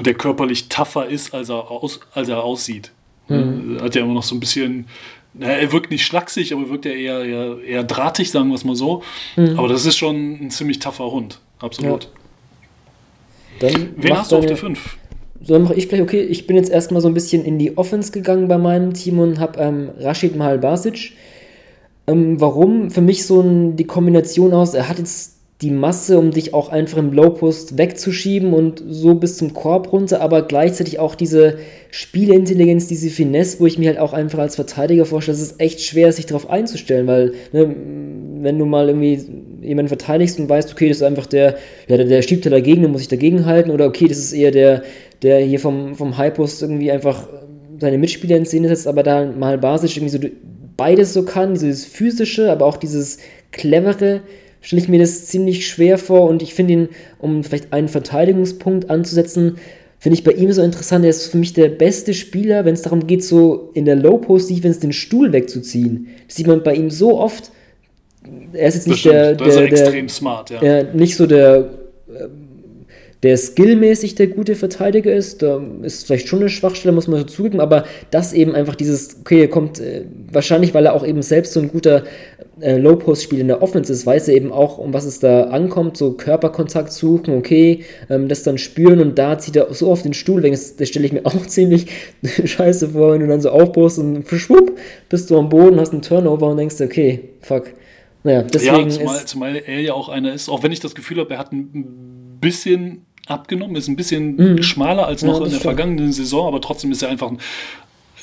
der 0.00 0.14
körperlich 0.14 0.68
tougher 0.68 1.06
ist, 1.06 1.34
als 1.34 1.48
er, 1.48 1.70
aus, 1.70 1.98
als 2.12 2.28
er 2.28 2.44
aussieht. 2.44 2.92
Äh, 3.28 3.80
Hat 3.80 3.96
ja 3.96 4.02
immer 4.02 4.14
noch 4.14 4.22
so 4.22 4.36
ein 4.36 4.40
bisschen, 4.40 4.86
naja, 5.34 5.54
er 5.54 5.72
wirkt 5.72 5.90
nicht 5.90 6.06
schlaksig, 6.06 6.52
aber 6.52 6.68
wirkt 6.70 6.84
ja 6.84 6.92
eher, 6.92 7.24
eher, 7.24 7.58
eher 7.64 7.84
drahtig, 7.84 8.30
sagen 8.30 8.50
wir 8.50 8.54
es 8.54 8.64
mal 8.64 8.76
so. 8.76 9.02
Aber 9.56 9.66
das 9.66 9.84
ist 9.84 9.96
schon 9.96 10.44
ein 10.44 10.50
ziemlich 10.50 10.78
tougher 10.78 11.10
Hund, 11.10 11.40
absolut. 11.58 12.08
Dann 13.62 13.94
Wen 13.96 14.18
hast 14.18 14.32
du 14.32 14.36
auf 14.36 14.46
der 14.46 14.56
5? 14.56 14.98
So, 15.44 15.54
dann 15.54 15.62
mache 15.62 15.74
ich 15.74 15.88
gleich, 15.88 16.02
okay, 16.02 16.20
ich 16.20 16.46
bin 16.46 16.56
jetzt 16.56 16.70
erstmal 16.70 17.00
so 17.00 17.08
ein 17.08 17.14
bisschen 17.14 17.44
in 17.44 17.58
die 17.58 17.76
Offense 17.76 18.12
gegangen 18.12 18.48
bei 18.48 18.58
meinem 18.58 18.92
Team 18.92 19.18
und 19.18 19.38
habe 19.40 19.58
ähm, 19.60 19.90
Rashid 19.98 20.36
Mahal 20.36 20.58
Basic. 20.58 21.12
Ähm, 22.06 22.40
warum? 22.40 22.90
Für 22.90 23.00
mich 23.00 23.24
so 23.24 23.40
ein, 23.40 23.76
die 23.76 23.84
Kombination 23.84 24.52
aus, 24.52 24.74
er 24.74 24.88
hat 24.88 24.98
jetzt 24.98 25.36
die 25.62 25.70
Masse, 25.70 26.18
um 26.18 26.32
dich 26.32 26.54
auch 26.54 26.70
einfach 26.70 26.98
im 26.98 27.12
Low-Post 27.12 27.78
wegzuschieben 27.78 28.52
und 28.52 28.82
so 28.86 29.14
bis 29.14 29.36
zum 29.36 29.54
Korb 29.54 29.92
runter, 29.92 30.20
aber 30.20 30.42
gleichzeitig 30.42 30.98
auch 30.98 31.14
diese 31.14 31.58
Spielintelligenz, 31.90 32.88
diese 32.88 33.10
Finesse, 33.10 33.60
wo 33.60 33.66
ich 33.66 33.78
mir 33.78 33.90
halt 33.90 33.98
auch 33.98 34.12
einfach 34.12 34.40
als 34.40 34.56
Verteidiger 34.56 35.04
vorstelle, 35.04 35.36
es 35.36 35.42
ist 35.42 35.60
echt 35.60 35.80
schwer, 35.80 36.12
sich 36.12 36.26
darauf 36.26 36.50
einzustellen, 36.50 37.06
weil 37.06 37.34
ne, 37.52 37.74
wenn 38.40 38.58
du 38.58 38.64
mal 38.64 38.88
irgendwie 38.88 39.20
jemanden 39.62 39.88
verteidigst 39.88 40.40
und 40.40 40.48
weißt, 40.48 40.72
okay, 40.72 40.88
das 40.88 40.96
ist 40.96 41.02
einfach 41.04 41.26
der, 41.26 41.56
ja, 41.86 41.96
der, 41.96 42.06
der 42.06 42.22
schiebt 42.22 42.44
da 42.44 42.50
dagegen, 42.50 42.82
dann 42.82 42.90
muss 42.90 43.02
ich 43.02 43.08
dagegen 43.08 43.46
halten, 43.46 43.70
oder 43.70 43.86
okay, 43.86 44.08
das 44.08 44.18
ist 44.18 44.32
eher 44.32 44.50
der, 44.50 44.82
der 45.22 45.38
hier 45.38 45.60
vom, 45.60 45.94
vom 45.94 46.18
High-Post 46.18 46.62
irgendwie 46.62 46.90
einfach 46.90 47.28
seine 47.80 47.98
Mitspieler 47.98 48.36
in 48.36 48.46
Szene 48.46 48.68
setzt, 48.68 48.88
aber 48.88 49.04
da 49.04 49.24
mal 49.24 49.58
basisch 49.58 49.96
irgendwie 49.96 50.12
so 50.12 50.18
beides 50.76 51.12
so 51.12 51.24
kann, 51.24 51.54
dieses 51.54 51.84
physische, 51.84 52.50
aber 52.50 52.66
auch 52.66 52.76
dieses 52.76 53.18
clevere, 53.52 54.22
stelle 54.62 54.80
ich 54.80 54.88
mir 54.88 54.98
das 54.98 55.26
ziemlich 55.26 55.68
schwer 55.68 55.98
vor 55.98 56.28
und 56.28 56.42
ich 56.42 56.54
finde 56.54 56.72
ihn, 56.72 56.88
um 57.18 57.44
vielleicht 57.44 57.72
einen 57.72 57.88
Verteidigungspunkt 57.88 58.88
anzusetzen, 58.88 59.58
finde 59.98 60.18
ich 60.18 60.24
bei 60.24 60.32
ihm 60.32 60.50
so 60.52 60.62
interessant, 60.62 61.04
er 61.04 61.10
ist 61.10 61.26
für 61.26 61.36
mich 61.36 61.52
der 61.52 61.68
beste 61.68 62.14
Spieler, 62.14 62.64
wenn 62.64 62.74
es 62.74 62.82
darum 62.82 63.06
geht, 63.06 63.22
so 63.22 63.70
in 63.74 63.84
der 63.84 63.96
Low-Post-Defense 63.96 64.80
den 64.80 64.92
Stuhl 64.92 65.32
wegzuziehen. 65.32 66.08
Das 66.26 66.36
sieht 66.36 66.46
man 66.46 66.62
bei 66.62 66.74
ihm 66.74 66.90
so 66.90 67.20
oft. 67.20 67.52
Er 68.52 68.68
ist 68.68 68.74
jetzt 68.76 68.88
nicht 68.88 69.00
stimmt, 69.00 69.14
der, 69.14 69.24
er 69.24 69.34
der, 69.34 69.54
der, 69.54 69.64
extrem 69.64 70.08
smart, 70.08 70.50
ja. 70.50 70.62
ja, 70.62 70.82
nicht 70.92 71.16
so 71.16 71.26
der, 71.26 71.70
der 73.22 73.36
skillmäßig 73.36 74.16
der 74.16 74.26
gute 74.26 74.56
Verteidiger 74.56 75.12
ist. 75.12 75.42
Da 75.42 75.62
ist 75.82 76.06
vielleicht 76.06 76.28
schon 76.28 76.40
eine 76.40 76.48
Schwachstelle, 76.48 76.92
muss 76.92 77.06
man 77.06 77.20
so 77.20 77.26
zugeben, 77.26 77.60
aber 77.60 77.84
das 78.10 78.32
eben 78.32 78.54
einfach 78.54 78.74
dieses, 78.74 79.20
okay, 79.20 79.42
er 79.42 79.48
kommt 79.48 79.78
äh, 79.78 80.04
wahrscheinlich, 80.30 80.74
weil 80.74 80.86
er 80.86 80.94
auch 80.94 81.06
eben 81.06 81.22
selbst 81.22 81.52
so 81.52 81.60
ein 81.60 81.68
guter 81.68 82.02
äh, 82.60 82.76
Low-Post-Spiel 82.78 83.38
in 83.38 83.48
der 83.48 83.62
Offense 83.62 83.92
ist, 83.92 84.06
weiß 84.06 84.28
er 84.28 84.34
eben 84.34 84.50
auch, 84.50 84.78
um 84.78 84.92
was 84.92 85.04
es 85.04 85.20
da 85.20 85.44
ankommt, 85.44 85.96
so 85.96 86.12
Körperkontakt 86.12 86.92
suchen, 86.92 87.36
okay, 87.36 87.84
ähm, 88.10 88.28
das 88.28 88.42
dann 88.42 88.58
spüren 88.58 89.00
und 89.00 89.18
da 89.18 89.38
zieht 89.38 89.54
er 89.54 89.72
so 89.72 89.90
auf 89.90 90.02
den 90.02 90.14
Stuhl 90.14 90.42
weg. 90.42 90.52
Das, 90.52 90.74
das 90.74 90.88
stelle 90.88 91.06
ich 91.06 91.12
mir 91.12 91.22
auch 91.24 91.46
ziemlich 91.46 91.86
scheiße 92.44 92.90
vor, 92.90 93.12
wenn 93.12 93.20
du 93.20 93.28
dann 93.28 93.40
so 93.40 93.50
aufbaust 93.50 93.98
und 93.98 94.24
verschwupp, 94.24 94.78
bist 95.08 95.30
du 95.30 95.38
am 95.38 95.48
Boden, 95.48 95.78
hast 95.78 95.92
einen 95.92 96.02
Turnover 96.02 96.48
und 96.48 96.56
denkst, 96.56 96.80
okay, 96.80 97.30
fuck. 97.40 97.72
Naja, 98.24 98.42
deswegen 98.42 98.88
ja, 98.88 98.88
zumal, 98.88 99.16
ist, 99.16 99.28
zumal 99.28 99.56
er 99.56 99.80
ja 99.80 99.94
auch 99.94 100.08
einer 100.08 100.32
ist, 100.32 100.48
auch 100.48 100.62
wenn 100.62 100.70
ich 100.70 100.78
das 100.78 100.94
Gefühl 100.94 101.18
habe, 101.18 101.34
er 101.34 101.38
hat 101.40 101.52
ein 101.52 102.38
bisschen 102.40 103.06
abgenommen, 103.26 103.76
ist 103.76 103.88
ein 103.88 103.96
bisschen 103.96 104.36
Mhm. 104.36 104.62
schmaler 104.62 105.06
als 105.06 105.22
Ja, 105.22 105.28
noch 105.28 105.38
das 105.38 105.48
in 105.48 105.52
der 105.52 105.60
stimmt. 105.60 105.76
vergangenen 105.76 106.12
Saison, 106.12 106.46
aber 106.48 106.60
trotzdem 106.60 106.90
ist 106.92 107.02
er 107.02 107.08
einfach 107.08 107.30
ein, 107.30 107.38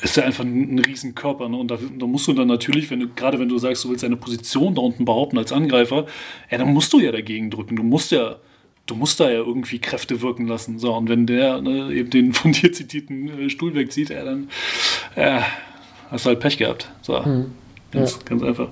ist 0.02 0.18
er 0.18 0.26
einfach 0.26 0.44
ein, 0.44 0.76
ein 0.76 0.80
Riesenkörper. 0.80 1.50
Ne? 1.50 1.58
Und 1.58 1.70
da, 1.72 1.78
da 1.98 2.06
musst 2.06 2.28
du 2.28 2.34
dann 2.34 2.48
natürlich, 2.48 2.90
wenn 2.90 3.00
du, 3.02 3.08
gerade 3.10 3.40
wenn 3.40 3.50
du 3.50 3.58
sagst, 3.58 3.84
du 3.84 3.90
willst 3.90 4.04
deine 4.04 4.16
Position 4.18 4.76
da 4.76 4.82
unten 4.82 5.06
behaupten 5.06 5.38
als 5.38 5.52
Angreifer, 5.52 6.06
ja, 6.50 6.58
dann 6.58 6.74
musst 6.74 6.94
du 6.94 7.00
ja 7.00 7.12
dagegen 7.12 7.50
drücken. 7.50 7.76
Du 7.76 7.84
musst 7.84 8.12
ja, 8.12 8.38
du 8.86 8.96
musst 8.96 9.20
da 9.20 9.26
ja 9.30 9.40
irgendwie 9.40 9.80
Kräfte 9.80 10.22
wirken 10.22 10.48
lassen. 10.48 10.80
So, 10.80 10.94
und 10.96 11.10
wenn 11.10 11.26
der 11.26 11.62
ne, 11.62 11.94
eben 11.94 12.10
den 12.10 12.34
von 12.34 12.52
dir 12.54 12.72
zitierten 12.72 13.28
äh, 13.46 13.50
Stuhl 13.50 13.74
wegzieht, 13.76 14.10
ja, 14.10 14.24
dann 14.24 14.50
äh, 15.16 15.42
hast 16.12 16.26
du 16.26 16.30
halt 16.30 16.40
Pech 16.40 16.58
gehabt. 16.58 16.90
So. 17.02 17.22
Ganz, 17.92 18.24
ganz 18.24 18.44
einfach. 18.44 18.70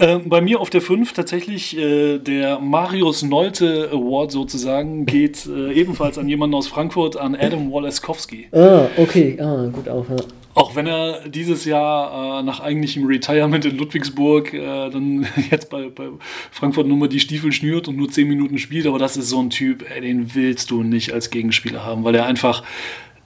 Ähm, 0.00 0.28
bei 0.28 0.40
mir 0.40 0.60
auf 0.60 0.70
der 0.70 0.80
5 0.80 1.12
tatsächlich 1.12 1.76
äh, 1.76 2.18
der 2.18 2.60
Marius 2.60 3.22
Nolte 3.22 3.90
Award 3.92 4.30
sozusagen 4.30 5.06
geht 5.06 5.46
äh, 5.46 5.72
ebenfalls 5.72 6.18
an 6.18 6.28
jemanden 6.28 6.54
aus 6.54 6.68
Frankfurt, 6.68 7.16
an 7.16 7.34
Adam 7.34 7.72
Walaskowski. 7.72 8.48
Ah, 8.52 8.86
okay, 8.96 9.36
ah, 9.40 9.66
gut 9.72 9.88
auch, 9.88 10.08
ja. 10.08 10.16
Auch 10.54 10.74
wenn 10.74 10.86
er 10.86 11.28
dieses 11.28 11.64
Jahr 11.64 12.40
äh, 12.40 12.42
nach 12.42 12.60
eigentlichem 12.60 13.06
Retirement 13.06 13.64
in 13.64 13.76
Ludwigsburg 13.76 14.52
äh, 14.54 14.90
dann 14.90 15.26
jetzt 15.50 15.68
bei, 15.68 15.88
bei 15.88 16.08
Frankfurt 16.50 16.86
nur 16.86 16.96
mal 16.96 17.08
die 17.08 17.20
Stiefel 17.20 17.52
schnürt 17.52 17.88
und 17.88 17.96
nur 17.96 18.08
10 18.08 18.28
Minuten 18.28 18.58
spielt, 18.58 18.86
aber 18.86 18.98
das 18.98 19.16
ist 19.16 19.28
so 19.28 19.40
ein 19.40 19.50
Typ, 19.50 19.84
ey, 19.88 20.00
den 20.00 20.34
willst 20.34 20.70
du 20.70 20.82
nicht 20.82 21.12
als 21.12 21.30
Gegenspieler 21.30 21.84
haben, 21.84 22.04
weil 22.04 22.14
er 22.14 22.26
einfach, 22.26 22.62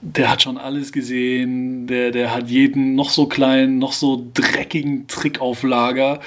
der 0.01 0.29
hat 0.29 0.43
schon 0.43 0.57
alles 0.57 0.91
gesehen, 0.91 1.87
der, 1.87 2.11
der 2.11 2.35
hat 2.35 2.49
jeden 2.49 2.93
noch 2.95 3.09
so 3.09 3.25
kleinen, 3.25 3.79
noch 3.79 3.93
so 3.93 4.27
dreckigen 4.33 5.07
Trick 5.07 5.41
auf 5.41 5.63
Lager. 5.63 6.19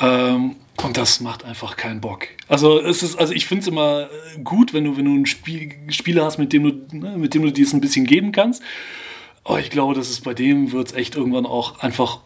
Ähm, 0.00 0.56
und 0.82 0.96
das 0.96 1.20
macht 1.20 1.44
einfach 1.44 1.76
keinen 1.76 2.00
Bock. 2.00 2.26
Also 2.48 2.80
es 2.80 3.02
ist, 3.02 3.16
also 3.16 3.32
ich 3.32 3.46
finde 3.46 3.62
es 3.62 3.68
immer 3.68 4.08
gut, 4.42 4.74
wenn 4.74 4.84
du, 4.84 4.96
wenn 4.96 5.04
du 5.04 5.12
einen 5.12 5.26
Spiel, 5.26 5.70
Spieler 5.88 6.24
hast, 6.24 6.38
mit 6.38 6.52
dem 6.52 6.64
du, 6.64 6.96
ne, 6.96 7.16
mit 7.16 7.34
dem 7.34 7.42
du 7.42 7.52
dir 7.52 7.64
es 7.64 7.72
ein 7.72 7.80
bisschen 7.80 8.04
geben 8.04 8.32
kannst. 8.32 8.62
Aber 9.44 9.60
ich 9.60 9.70
glaube, 9.70 9.94
dass 9.94 10.10
es 10.10 10.20
bei 10.20 10.34
dem 10.34 10.72
wird 10.72 10.88
es 10.88 10.94
echt 10.94 11.14
irgendwann 11.14 11.46
auch 11.46 11.78
einfach 11.80 12.20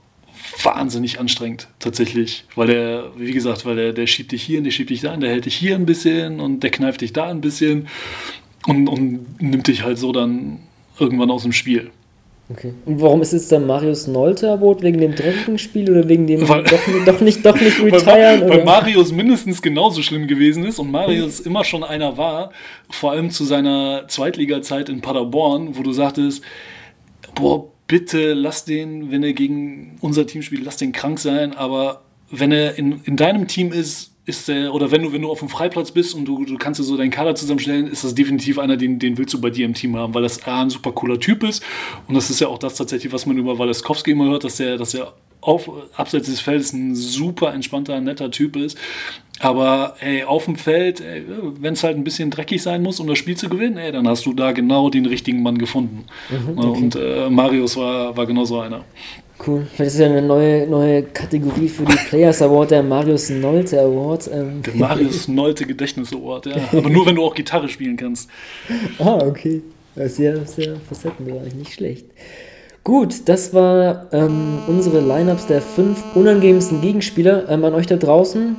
wahnsinnig 0.62 1.20
anstrengend, 1.20 1.69
tatsächlich. 1.78 2.45
Weil 2.55 2.69
der, 2.69 3.12
wie 3.16 3.32
gesagt, 3.32 3.66
weil 3.66 3.77
der, 3.77 3.93
der 3.93 4.07
schiebt 4.07 4.32
dich 4.32 4.43
hier 4.43 4.59
und 4.59 4.65
der 4.65 4.70
schiebt 4.70 4.90
dich 4.90 5.01
da 5.01 5.15
und 5.15 5.20
der 5.20 5.31
hält 5.31 5.45
dich 5.45 5.57
hier 5.57 5.74
ein 5.74 5.85
bisschen 5.85 6.40
und 6.40 6.61
der 6.61 6.70
kneift 6.70 7.01
dich 7.01 7.12
da 7.12 7.28
ein 7.28 7.40
bisschen 7.40 7.89
und, 8.66 8.89
und 8.89 9.43
nimmt 9.43 9.66
dich 9.66 9.82
halt 9.82 9.99
so 9.99 10.12
dann 10.12 10.61
irgendwann 10.99 11.31
aus 11.31 11.43
dem 11.43 11.53
Spiel. 11.53 11.90
Okay. 12.51 12.73
Und 12.87 13.01
warum 13.01 13.20
ist 13.20 13.35
jetzt 13.35 13.53
der 13.53 13.61
Marius 13.61 14.07
Nolte 14.07 14.51
Award? 14.51 14.83
Wegen 14.83 15.01
dem 15.01 15.15
dreckigen 15.15 15.59
Spiel 15.59 15.91
oder 15.91 16.09
wegen 16.09 16.27
dem 16.27 16.49
weil, 16.49 16.62
doch, 16.62 16.81
doch, 17.05 17.20
nicht, 17.20 17.45
doch 17.45 17.61
nicht 17.61 17.79
retiren? 17.83 18.07
Weil, 18.07 18.49
weil 18.49 18.65
Marius 18.65 19.12
mindestens 19.12 19.61
genauso 19.61 20.03
schlimm 20.03 20.27
gewesen 20.27 20.65
ist 20.65 20.79
und 20.79 20.91
Marius 20.91 21.41
immer 21.41 21.65
schon 21.65 21.85
einer 21.85 22.16
war, 22.16 22.53
vor 22.89 23.12
allem 23.12 23.31
zu 23.31 23.45
seiner 23.45 24.09
Zweitliga-Zeit 24.09 24.89
in 24.89 25.03
Paderborn, 25.03 25.77
wo 25.77 25.83
du 25.83 25.93
sagtest, 25.93 26.43
boah, 27.35 27.66
bitte 27.87 28.33
lass 28.33 28.65
den, 28.65 29.11
wenn 29.11 29.23
er 29.23 29.35
gegen 29.35 29.99
unser 30.01 30.27
Team 30.27 30.41
spielt, 30.41 30.65
lass 30.65 30.79
den 30.79 30.93
krank 30.93 31.19
sein, 31.19 31.55
aber 31.55 32.03
wenn 32.31 32.53
er 32.53 32.79
in, 32.79 33.01
in 33.05 33.16
deinem 33.16 33.47
Team 33.47 33.73
ist, 33.73 34.12
ist 34.28 34.48
der, 34.48 34.74
oder 34.74 34.90
wenn 34.90 35.02
du, 35.02 35.12
wenn 35.12 35.22
du 35.22 35.30
auf 35.30 35.38
dem 35.38 35.48
Freiplatz 35.48 35.90
bist 35.90 36.14
und 36.14 36.26
du, 36.26 36.44
du 36.44 36.59
kannst 36.59 36.78
dir 36.78 36.84
so 36.84 36.96
deinen 36.96 37.10
Kader 37.10 37.34
zusammenstellen, 37.34 37.86
ist 37.86 38.05
das 38.05 38.14
definitiv 38.14 38.59
einer, 38.59 38.76
den, 38.76 38.98
den 38.98 39.16
willst 39.16 39.32
du 39.32 39.40
bei 39.40 39.50
dir 39.50 39.64
im 39.64 39.74
Team 39.74 39.96
haben, 39.96 40.12
weil 40.12 40.22
das 40.22 40.46
A, 40.46 40.62
ein 40.62 40.70
super 40.70 40.92
cooler 40.92 41.18
Typ 41.18 41.42
ist 41.42 41.62
und 42.06 42.14
das 42.14 42.28
ist 42.28 42.40
ja 42.40 42.48
auch 42.48 42.59
das 42.59 42.74
tatsächlich, 42.74 43.12
was 43.12 43.24
man 43.24 43.38
über 43.38 43.59
Waleskowski 43.59 44.10
immer 44.10 44.26
hört, 44.26 44.44
dass 44.44 44.60
er, 44.60 44.76
dass 44.76 44.92
er 44.92 45.14
auf, 45.40 45.70
abseits 45.96 46.28
des 46.28 46.40
Feldes 46.40 46.72
ein 46.72 46.94
super 46.94 47.55
entspannter, 47.55 48.00
netter 48.00 48.30
Typ 48.30 48.56
ist. 48.56 48.76
Aber 49.40 49.94
ey, 50.00 50.24
auf 50.24 50.46
dem 50.46 50.56
Feld, 50.56 51.02
wenn 51.60 51.74
es 51.74 51.84
halt 51.84 51.96
ein 51.96 52.02
bisschen 52.02 52.30
dreckig 52.30 52.60
sein 52.60 52.82
muss, 52.82 52.98
um 52.98 53.06
das 53.06 53.18
Spiel 53.18 53.36
zu 53.36 53.48
gewinnen, 53.48 53.76
ey, 53.76 53.92
dann 53.92 54.09
hast 54.09 54.26
du 54.26 54.32
da 54.32 54.50
genau 54.50 54.90
den 54.90 55.06
richtigen 55.06 55.42
Mann 55.42 55.59
gefunden. 55.59 56.06
Mhm, 56.28 56.59
okay. 56.59 56.82
Und 56.82 56.96
äh, 56.96 57.30
Marius 57.30 57.76
war, 57.76 58.16
war 58.16 58.26
genau 58.26 58.44
so 58.44 58.60
einer. 58.60 58.84
Cool. 59.47 59.66
Vielleicht 59.73 59.94
ist 59.94 60.01
ja 60.01 60.06
eine 60.06 60.23
neue, 60.23 60.66
neue 60.66 61.05
Kategorie 61.05 61.69
für 61.69 61.85
die 61.85 61.94
Players 62.09 62.43
Award, 62.43 62.73
der 62.73 62.82
Marius 62.82 63.31
Nolte 63.31 63.81
Award. 63.81 64.28
Ähm. 64.32 64.62
Der 64.62 64.74
Marius 64.74 65.28
Nolte 65.28 65.65
Gedächtnis 65.65 66.12
Award, 66.12 66.47
ja. 66.47 66.56
Aber 66.73 66.90
nur, 66.90 67.06
wenn 67.06 67.15
du 67.15 67.24
auch 67.24 67.35
Gitarre 67.35 67.69
spielen 67.69 67.97
kannst. 67.97 68.28
ah, 68.98 69.19
okay. 69.24 69.62
Sehr, 69.94 70.47
sehr 70.47 70.77
facettenreich, 70.89 71.55
nicht 71.55 71.73
schlecht. 71.73 72.06
Gut, 72.85 73.28
das 73.28 73.52
war 73.52 74.06
ähm, 74.12 74.60
unsere 74.66 75.01
Lineups 75.01 75.47
der 75.47 75.60
fünf 75.60 76.02
unangenehmsten 76.15 76.81
Gegenspieler. 76.81 77.48
Ähm, 77.48 77.65
an 77.65 77.74
euch 77.74 77.86
da 77.86 77.97
draußen, 77.97 78.56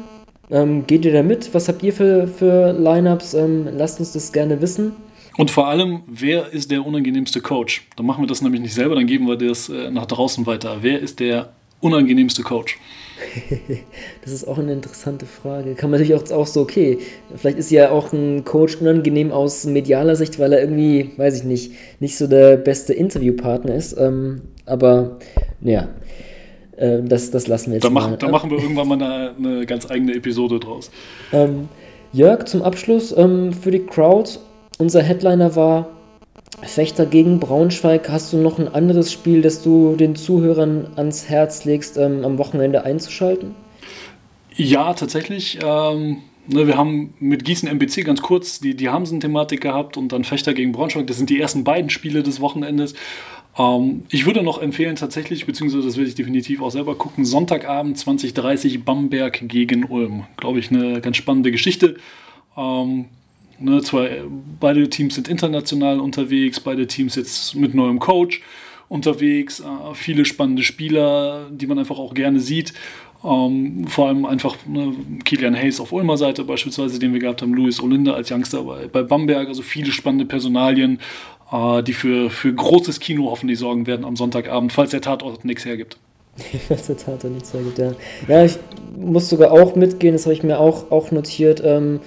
ähm, 0.52 0.86
geht 0.86 1.06
ihr 1.06 1.14
da 1.14 1.24
mit? 1.24 1.54
Was 1.54 1.68
habt 1.68 1.82
ihr 1.84 1.94
für, 1.94 2.28
für 2.28 2.74
Lineups? 2.74 3.34
Ähm, 3.34 3.68
lasst 3.76 4.00
uns 4.00 4.14
das 4.14 4.32
gerne 4.32 4.62
wissen. 4.62 4.94
Und 5.40 5.52
vor 5.52 5.70
allem, 5.70 6.02
wer 6.06 6.52
ist 6.52 6.70
der 6.70 6.86
unangenehmste 6.86 7.40
Coach? 7.40 7.88
Dann 7.96 8.06
machen 8.06 8.22
wir 8.22 8.28
das 8.28 8.42
nämlich 8.42 8.60
nicht 8.60 8.74
selber, 8.74 8.96
dann 8.96 9.08
geben 9.08 9.26
wir 9.26 9.38
das 9.38 9.70
äh, 9.70 9.90
nach 9.90 10.06
draußen 10.06 10.46
weiter. 10.46 10.80
Wer 10.82 11.00
ist 11.00 11.22
der 11.22 11.54
unangenehmste 11.80 12.44
Coach? 12.44 12.78
das 14.22 14.34
ist 14.34 14.46
auch 14.46 14.58
eine 14.58 14.74
interessante 14.74 15.26
Frage. 15.26 15.76
Kann 15.76 15.92
man 15.92 16.02
natürlich 16.02 16.22
auch, 16.22 16.30
auch 16.36 16.46
so, 16.46 16.60
okay, 16.60 17.00
vielleicht 17.38 17.58
ist 17.58 17.72
ja 17.72 17.90
auch 17.90 18.12
ein 18.12 18.44
Coach 18.44 18.82
unangenehm 18.82 19.32
aus 19.32 19.64
medialer 19.64 20.18
Sicht, 20.18 20.40
weil 20.40 20.52
er 20.52 20.60
irgendwie, 20.60 21.12
weiß 21.16 21.38
ich 21.38 21.44
nicht, 21.46 21.72
nicht 22.02 22.18
so 22.18 22.28
der 22.28 22.58
beste 22.58 22.92
Interviewpartner 22.92 23.76
ist. 23.76 23.98
Ähm, 23.98 24.42
aber, 24.66 25.20
naja, 25.62 25.88
äh, 26.76 27.02
das, 27.02 27.32
das 27.32 27.48
lassen 27.48 27.68
wir 27.68 27.76
jetzt 27.76 27.86
da 27.86 27.90
mal. 27.90 28.18
da 28.18 28.28
machen 28.28 28.52
wir 28.52 28.58
irgendwann 28.58 28.90
mal 28.90 29.02
eine, 29.02 29.36
eine 29.38 29.66
ganz 29.66 29.90
eigene 29.90 30.16
Episode 30.16 30.60
draus. 30.60 30.92
Ähm, 31.32 31.70
Jörg, 32.12 32.44
zum 32.44 32.62
Abschluss 32.62 33.16
ähm, 33.16 33.54
für 33.54 33.72
die 33.72 33.86
Crowd 33.86 34.32
unser 34.80 35.04
Headliner 35.04 35.56
war 35.56 35.90
Fechter 36.64 37.06
gegen 37.06 37.40
Braunschweig. 37.40 38.10
Hast 38.10 38.34
du 38.34 38.38
noch 38.38 38.58
ein 38.58 38.68
anderes 38.68 39.12
Spiel, 39.12 39.42
das 39.42 39.62
du 39.62 39.96
den 39.96 40.16
Zuhörern 40.16 40.88
ans 40.96 41.30
Herz 41.30 41.66
legst, 41.66 41.98
ähm, 41.98 42.26
am 42.26 42.38
Wochenende 42.38 42.84
einzuschalten? 42.84 43.56
Ja, 44.56 44.94
tatsächlich. 44.94 45.60
Ähm, 45.64 46.18
ne, 46.48 46.66
wir 46.66 46.78
haben 46.78 47.14
mit 47.20 47.46
Gießen 47.46 47.68
MBC 47.70 48.04
ganz 48.04 48.22
kurz 48.22 48.60
die, 48.60 48.76
die 48.76 48.90
Hamsen-Thematik 48.90 49.62
gehabt 49.62 49.98
und 49.98 50.12
dann 50.12 50.24
Fechter 50.24 50.54
gegen 50.54 50.72
Braunschweig. 50.72 51.08
Das 51.08 51.18
sind 51.18 51.30
die 51.30 51.40
ersten 51.40 51.64
beiden 51.64 51.90
Spiele 51.90 52.24
des 52.24 52.40
Wochenendes. 52.40 52.94
Ähm, 53.58 54.04
ich 54.10 54.26
würde 54.26 54.44
noch 54.44 54.62
empfehlen, 54.62 54.96
tatsächlich, 54.96 55.46
beziehungsweise 55.46 55.86
das 55.86 55.98
werde 55.98 56.10
ich 56.10 56.16
definitiv 56.16 56.62
auch 56.62 56.72
selber 56.72 56.96
gucken, 56.96 57.26
Sonntagabend 57.26 57.98
2030 57.98 58.86
Bamberg 58.86 59.48
gegen 59.48 59.86
Ulm. 59.86 60.24
Glaube 60.38 60.60
ich, 60.60 60.72
eine 60.72 61.02
ganz 61.02 61.18
spannende 61.18 61.52
Geschichte. 61.52 61.98
Ähm, 62.58 63.06
Ne, 63.60 63.82
zwar, 63.82 64.08
beide 64.60 64.90
Teams 64.90 65.16
sind 65.16 65.28
international 65.28 66.00
unterwegs, 66.00 66.60
beide 66.60 66.88
Teams 66.88 67.16
jetzt 67.16 67.56
mit 67.56 67.74
neuem 67.74 68.00
Coach 68.00 68.42
unterwegs, 68.88 69.60
äh, 69.60 69.64
viele 69.94 70.26
spannende 70.26 70.64
Spieler, 70.64 71.48
die 71.52 71.68
man 71.68 71.78
einfach 71.78 72.00
auch 72.00 72.14
gerne 72.14 72.40
sieht. 72.40 72.74
Ähm, 73.24 73.86
vor 73.88 74.08
allem 74.08 74.26
einfach 74.26 74.56
ne, 74.66 74.96
Kilian 75.26 75.56
Hayes 75.56 75.82
auf 75.82 75.92
Ulmer 75.92 76.18
Seite 76.18 76.46
beispielsweise, 76.46 77.00
den 77.00 77.12
wir 77.12 77.20
gehabt 77.20 77.42
haben, 77.42 77.54
Luis 77.54 77.82
Olinda 77.82 78.14
als 78.14 78.32
Youngster 78.32 78.64
bei, 78.64 78.88
bei 78.88 79.04
Bamberg, 79.04 79.50
also 79.50 79.62
viele 79.62 79.92
spannende 79.92 80.26
Personalien, 80.26 81.00
äh, 81.52 81.84
die 81.84 81.94
für, 81.94 82.30
für 82.30 82.54
großes 82.54 83.02
Kino 83.02 83.30
hoffentlich 83.30 83.60
sorgen 83.60 83.88
werden 83.88 84.06
am 84.06 84.16
Sonntagabend, 84.16 84.72
falls 84.72 84.92
der 84.92 85.02
Tatort 85.02 85.44
nichts 85.44 85.66
hergibt. 85.66 85.98
falls 86.68 86.88
der 86.88 86.98
Tatort 86.98 87.34
nichts 87.34 87.54
hergibt, 87.54 87.78
ja. 87.78 87.92
Ja, 88.30 88.46
ich 88.46 88.58
muss 88.98 89.30
sogar 89.30 89.52
auch 89.52 89.76
mitgehen, 89.76 90.14
das 90.14 90.26
habe 90.26 90.34
ich 90.34 90.44
mir 90.44 90.58
auch, 90.58 90.90
auch 90.90 91.12
notiert. 91.12 91.62
Ähm, 91.64 92.00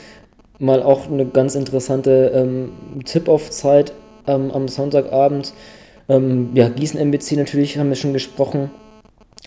mal 0.63 0.83
auch 0.83 1.11
eine 1.11 1.27
ganz 1.27 1.55
interessante 1.55 2.33
ähm, 2.35 2.73
Tip-Off-Zeit 3.05 3.93
ähm, 4.27 4.51
am 4.51 4.69
Sonntagabend. 4.69 5.53
Ähm, 6.09 6.51
ja, 6.55 6.69
Gießen 6.69 6.99
MBC 6.99 7.37
natürlich, 7.37 7.79
haben 7.79 7.89
wir 7.89 7.97
schon 7.97 8.13
gesprochen. 8.13 8.71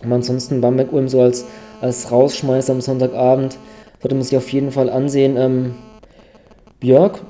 Aber 0.04 0.14
ansonsten 0.14 0.60
Bamberg 0.60 0.92
Ulm 0.92 1.08
so 1.08 1.20
als, 1.20 1.46
als 1.80 2.10
Rausschmeißer 2.10 2.72
am 2.72 2.80
Sonntagabend. 2.80 3.56
Sollte 4.00 4.14
man 4.14 4.24
sich 4.24 4.36
auf 4.36 4.52
jeden 4.52 4.70
Fall 4.70 4.90
ansehen. 4.90 5.36
Ähm, 5.36 5.74
Björk, 6.80 7.20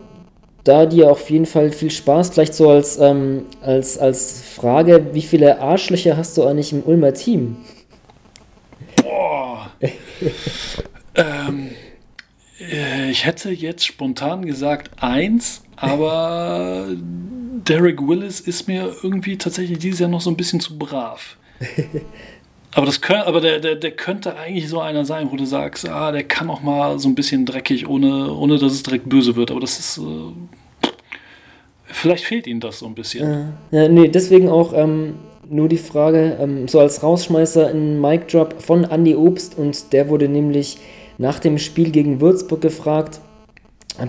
da 0.65 0.85
dir 0.85 1.11
auf 1.11 1.31
jeden 1.31 1.47
Fall 1.47 1.71
viel 1.71 1.91
Spaß. 1.91 2.31
Vielleicht 2.31 2.55
so 2.55 2.71
als, 2.71 2.99
ähm, 2.99 3.47
als, 3.61 3.99
als 3.99 4.43
Frage, 4.43 5.15
wie 5.15 5.23
viele 5.23 5.61
Arschlöcher 5.61 6.17
hast 6.17 6.37
du 6.37 6.45
eigentlich 6.45 6.73
im 6.73 6.83
Ulmer 6.83 7.15
Team? 7.15 7.57
Boah. 9.01 9.71
ähm, 11.15 11.69
äh, 11.69 11.86
ich 12.59 13.27
hätte 13.27 13.51
jetzt 13.51 13.87
spontan 13.87 14.47
gesagt 14.47 15.03
eins, 15.03 15.63
aber 15.77 16.89
Derek 17.69 18.07
Willis 18.07 18.41
ist 18.41 18.67
mir 18.69 18.95
irgendwie 19.03 19.37
tatsächlich 19.37 19.79
dieses 19.79 20.01
Jahr 20.01 20.09
noch 20.09 20.21
so 20.21 20.31
ein 20.31 20.37
bisschen 20.37 20.61
zu 20.61 20.79
brav. 20.79 21.37
Aber, 22.75 22.85
das 22.85 23.01
können, 23.01 23.23
aber 23.23 23.41
der, 23.41 23.59
der, 23.59 23.75
der 23.75 23.93
könnte 23.93 24.37
eigentlich 24.37 24.69
so 24.69 24.81
einer 24.81 25.07
sein, 25.07 25.33
wo 25.33 25.37
du 25.37 25.47
sagst, 25.47 25.89
ah, 25.89 26.13
der 26.13 26.25
kann 26.25 26.51
auch 26.51 26.61
mal 26.61 26.99
so 26.99 27.09
ein 27.09 27.15
bisschen 27.15 27.47
dreckig, 27.47 27.89
ohne, 27.89 28.31
ohne 28.31 28.59
dass 28.59 28.71
es 28.73 28.83
direkt 28.83 29.09
böse 29.09 29.35
wird. 29.35 29.51
Aber 29.51 29.61
das 29.61 29.79
ist. 29.79 29.97
Äh, 29.97 30.91
vielleicht 31.87 32.25
fehlt 32.25 32.47
ihm 32.47 32.61
das 32.61 32.81
so 32.81 32.87
ein 32.87 32.95
bisschen. 32.95 33.55
Ja, 33.71 33.89
nee, 33.89 34.09
deswegen 34.09 34.51
auch 34.51 34.75
ähm, 34.75 35.15
nur 35.49 35.71
die 35.71 35.79
Frage, 35.79 36.37
ähm, 36.39 36.69
so 36.69 36.79
als 36.79 37.03
Rausschmeißer 37.03 37.69
ein 37.69 37.99
Mic-Drop 37.99 38.61
von 38.61 38.85
Andy 38.85 39.15
Obst 39.15 39.57
und 39.57 39.95
der 39.95 40.11
wurde 40.11 40.29
nämlich 40.29 40.77
nach 41.19 41.39
dem 41.39 41.59
Spiel 41.59 41.91
gegen 41.91 42.21
Würzburg 42.21 42.61
gefragt 42.61 43.21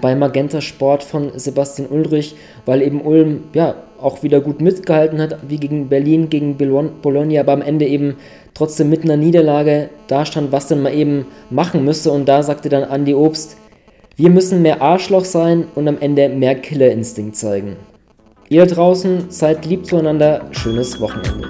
bei 0.01 0.15
Magenta 0.15 0.59
Sport 0.59 1.03
von 1.03 1.31
Sebastian 1.35 1.87
Ulrich, 1.89 2.35
weil 2.65 2.81
eben 2.81 3.01
Ulm 3.01 3.45
ja 3.53 3.75
auch 4.01 4.21
wieder 4.21 4.41
gut 4.41 4.61
mitgehalten 4.61 5.19
hat, 5.21 5.37
wie 5.47 5.57
gegen 5.57 5.89
Berlin, 5.89 6.29
gegen 6.29 6.57
Bologna, 6.57 7.39
aber 7.39 7.53
am 7.53 7.61
Ende 7.61 7.85
eben 7.85 8.17
trotzdem 8.53 8.89
mit 8.89 9.03
einer 9.03 9.17
Niederlage 9.17 9.89
da 10.07 10.25
stand, 10.25 10.51
was 10.51 10.67
denn 10.67 10.81
mal 10.81 10.93
eben 10.93 11.25
machen 11.49 11.85
müsse. 11.85 12.11
Und 12.11 12.25
da 12.25 12.43
sagte 12.43 12.69
dann 12.69 12.89
Andy 12.89 13.13
Obst, 13.13 13.57
wir 14.15 14.29
müssen 14.29 14.61
mehr 14.61 14.81
Arschloch 14.81 15.25
sein 15.25 15.65
und 15.75 15.87
am 15.87 15.97
Ende 15.99 16.29
mehr 16.29 16.55
Killerinstinkt 16.55 17.35
zeigen. 17.35 17.77
Ihr 18.49 18.65
da 18.65 18.75
draußen 18.75 19.29
seid 19.29 19.65
lieb 19.65 19.85
zueinander, 19.85 20.45
schönes 20.51 20.99
Wochenende. 20.99 21.49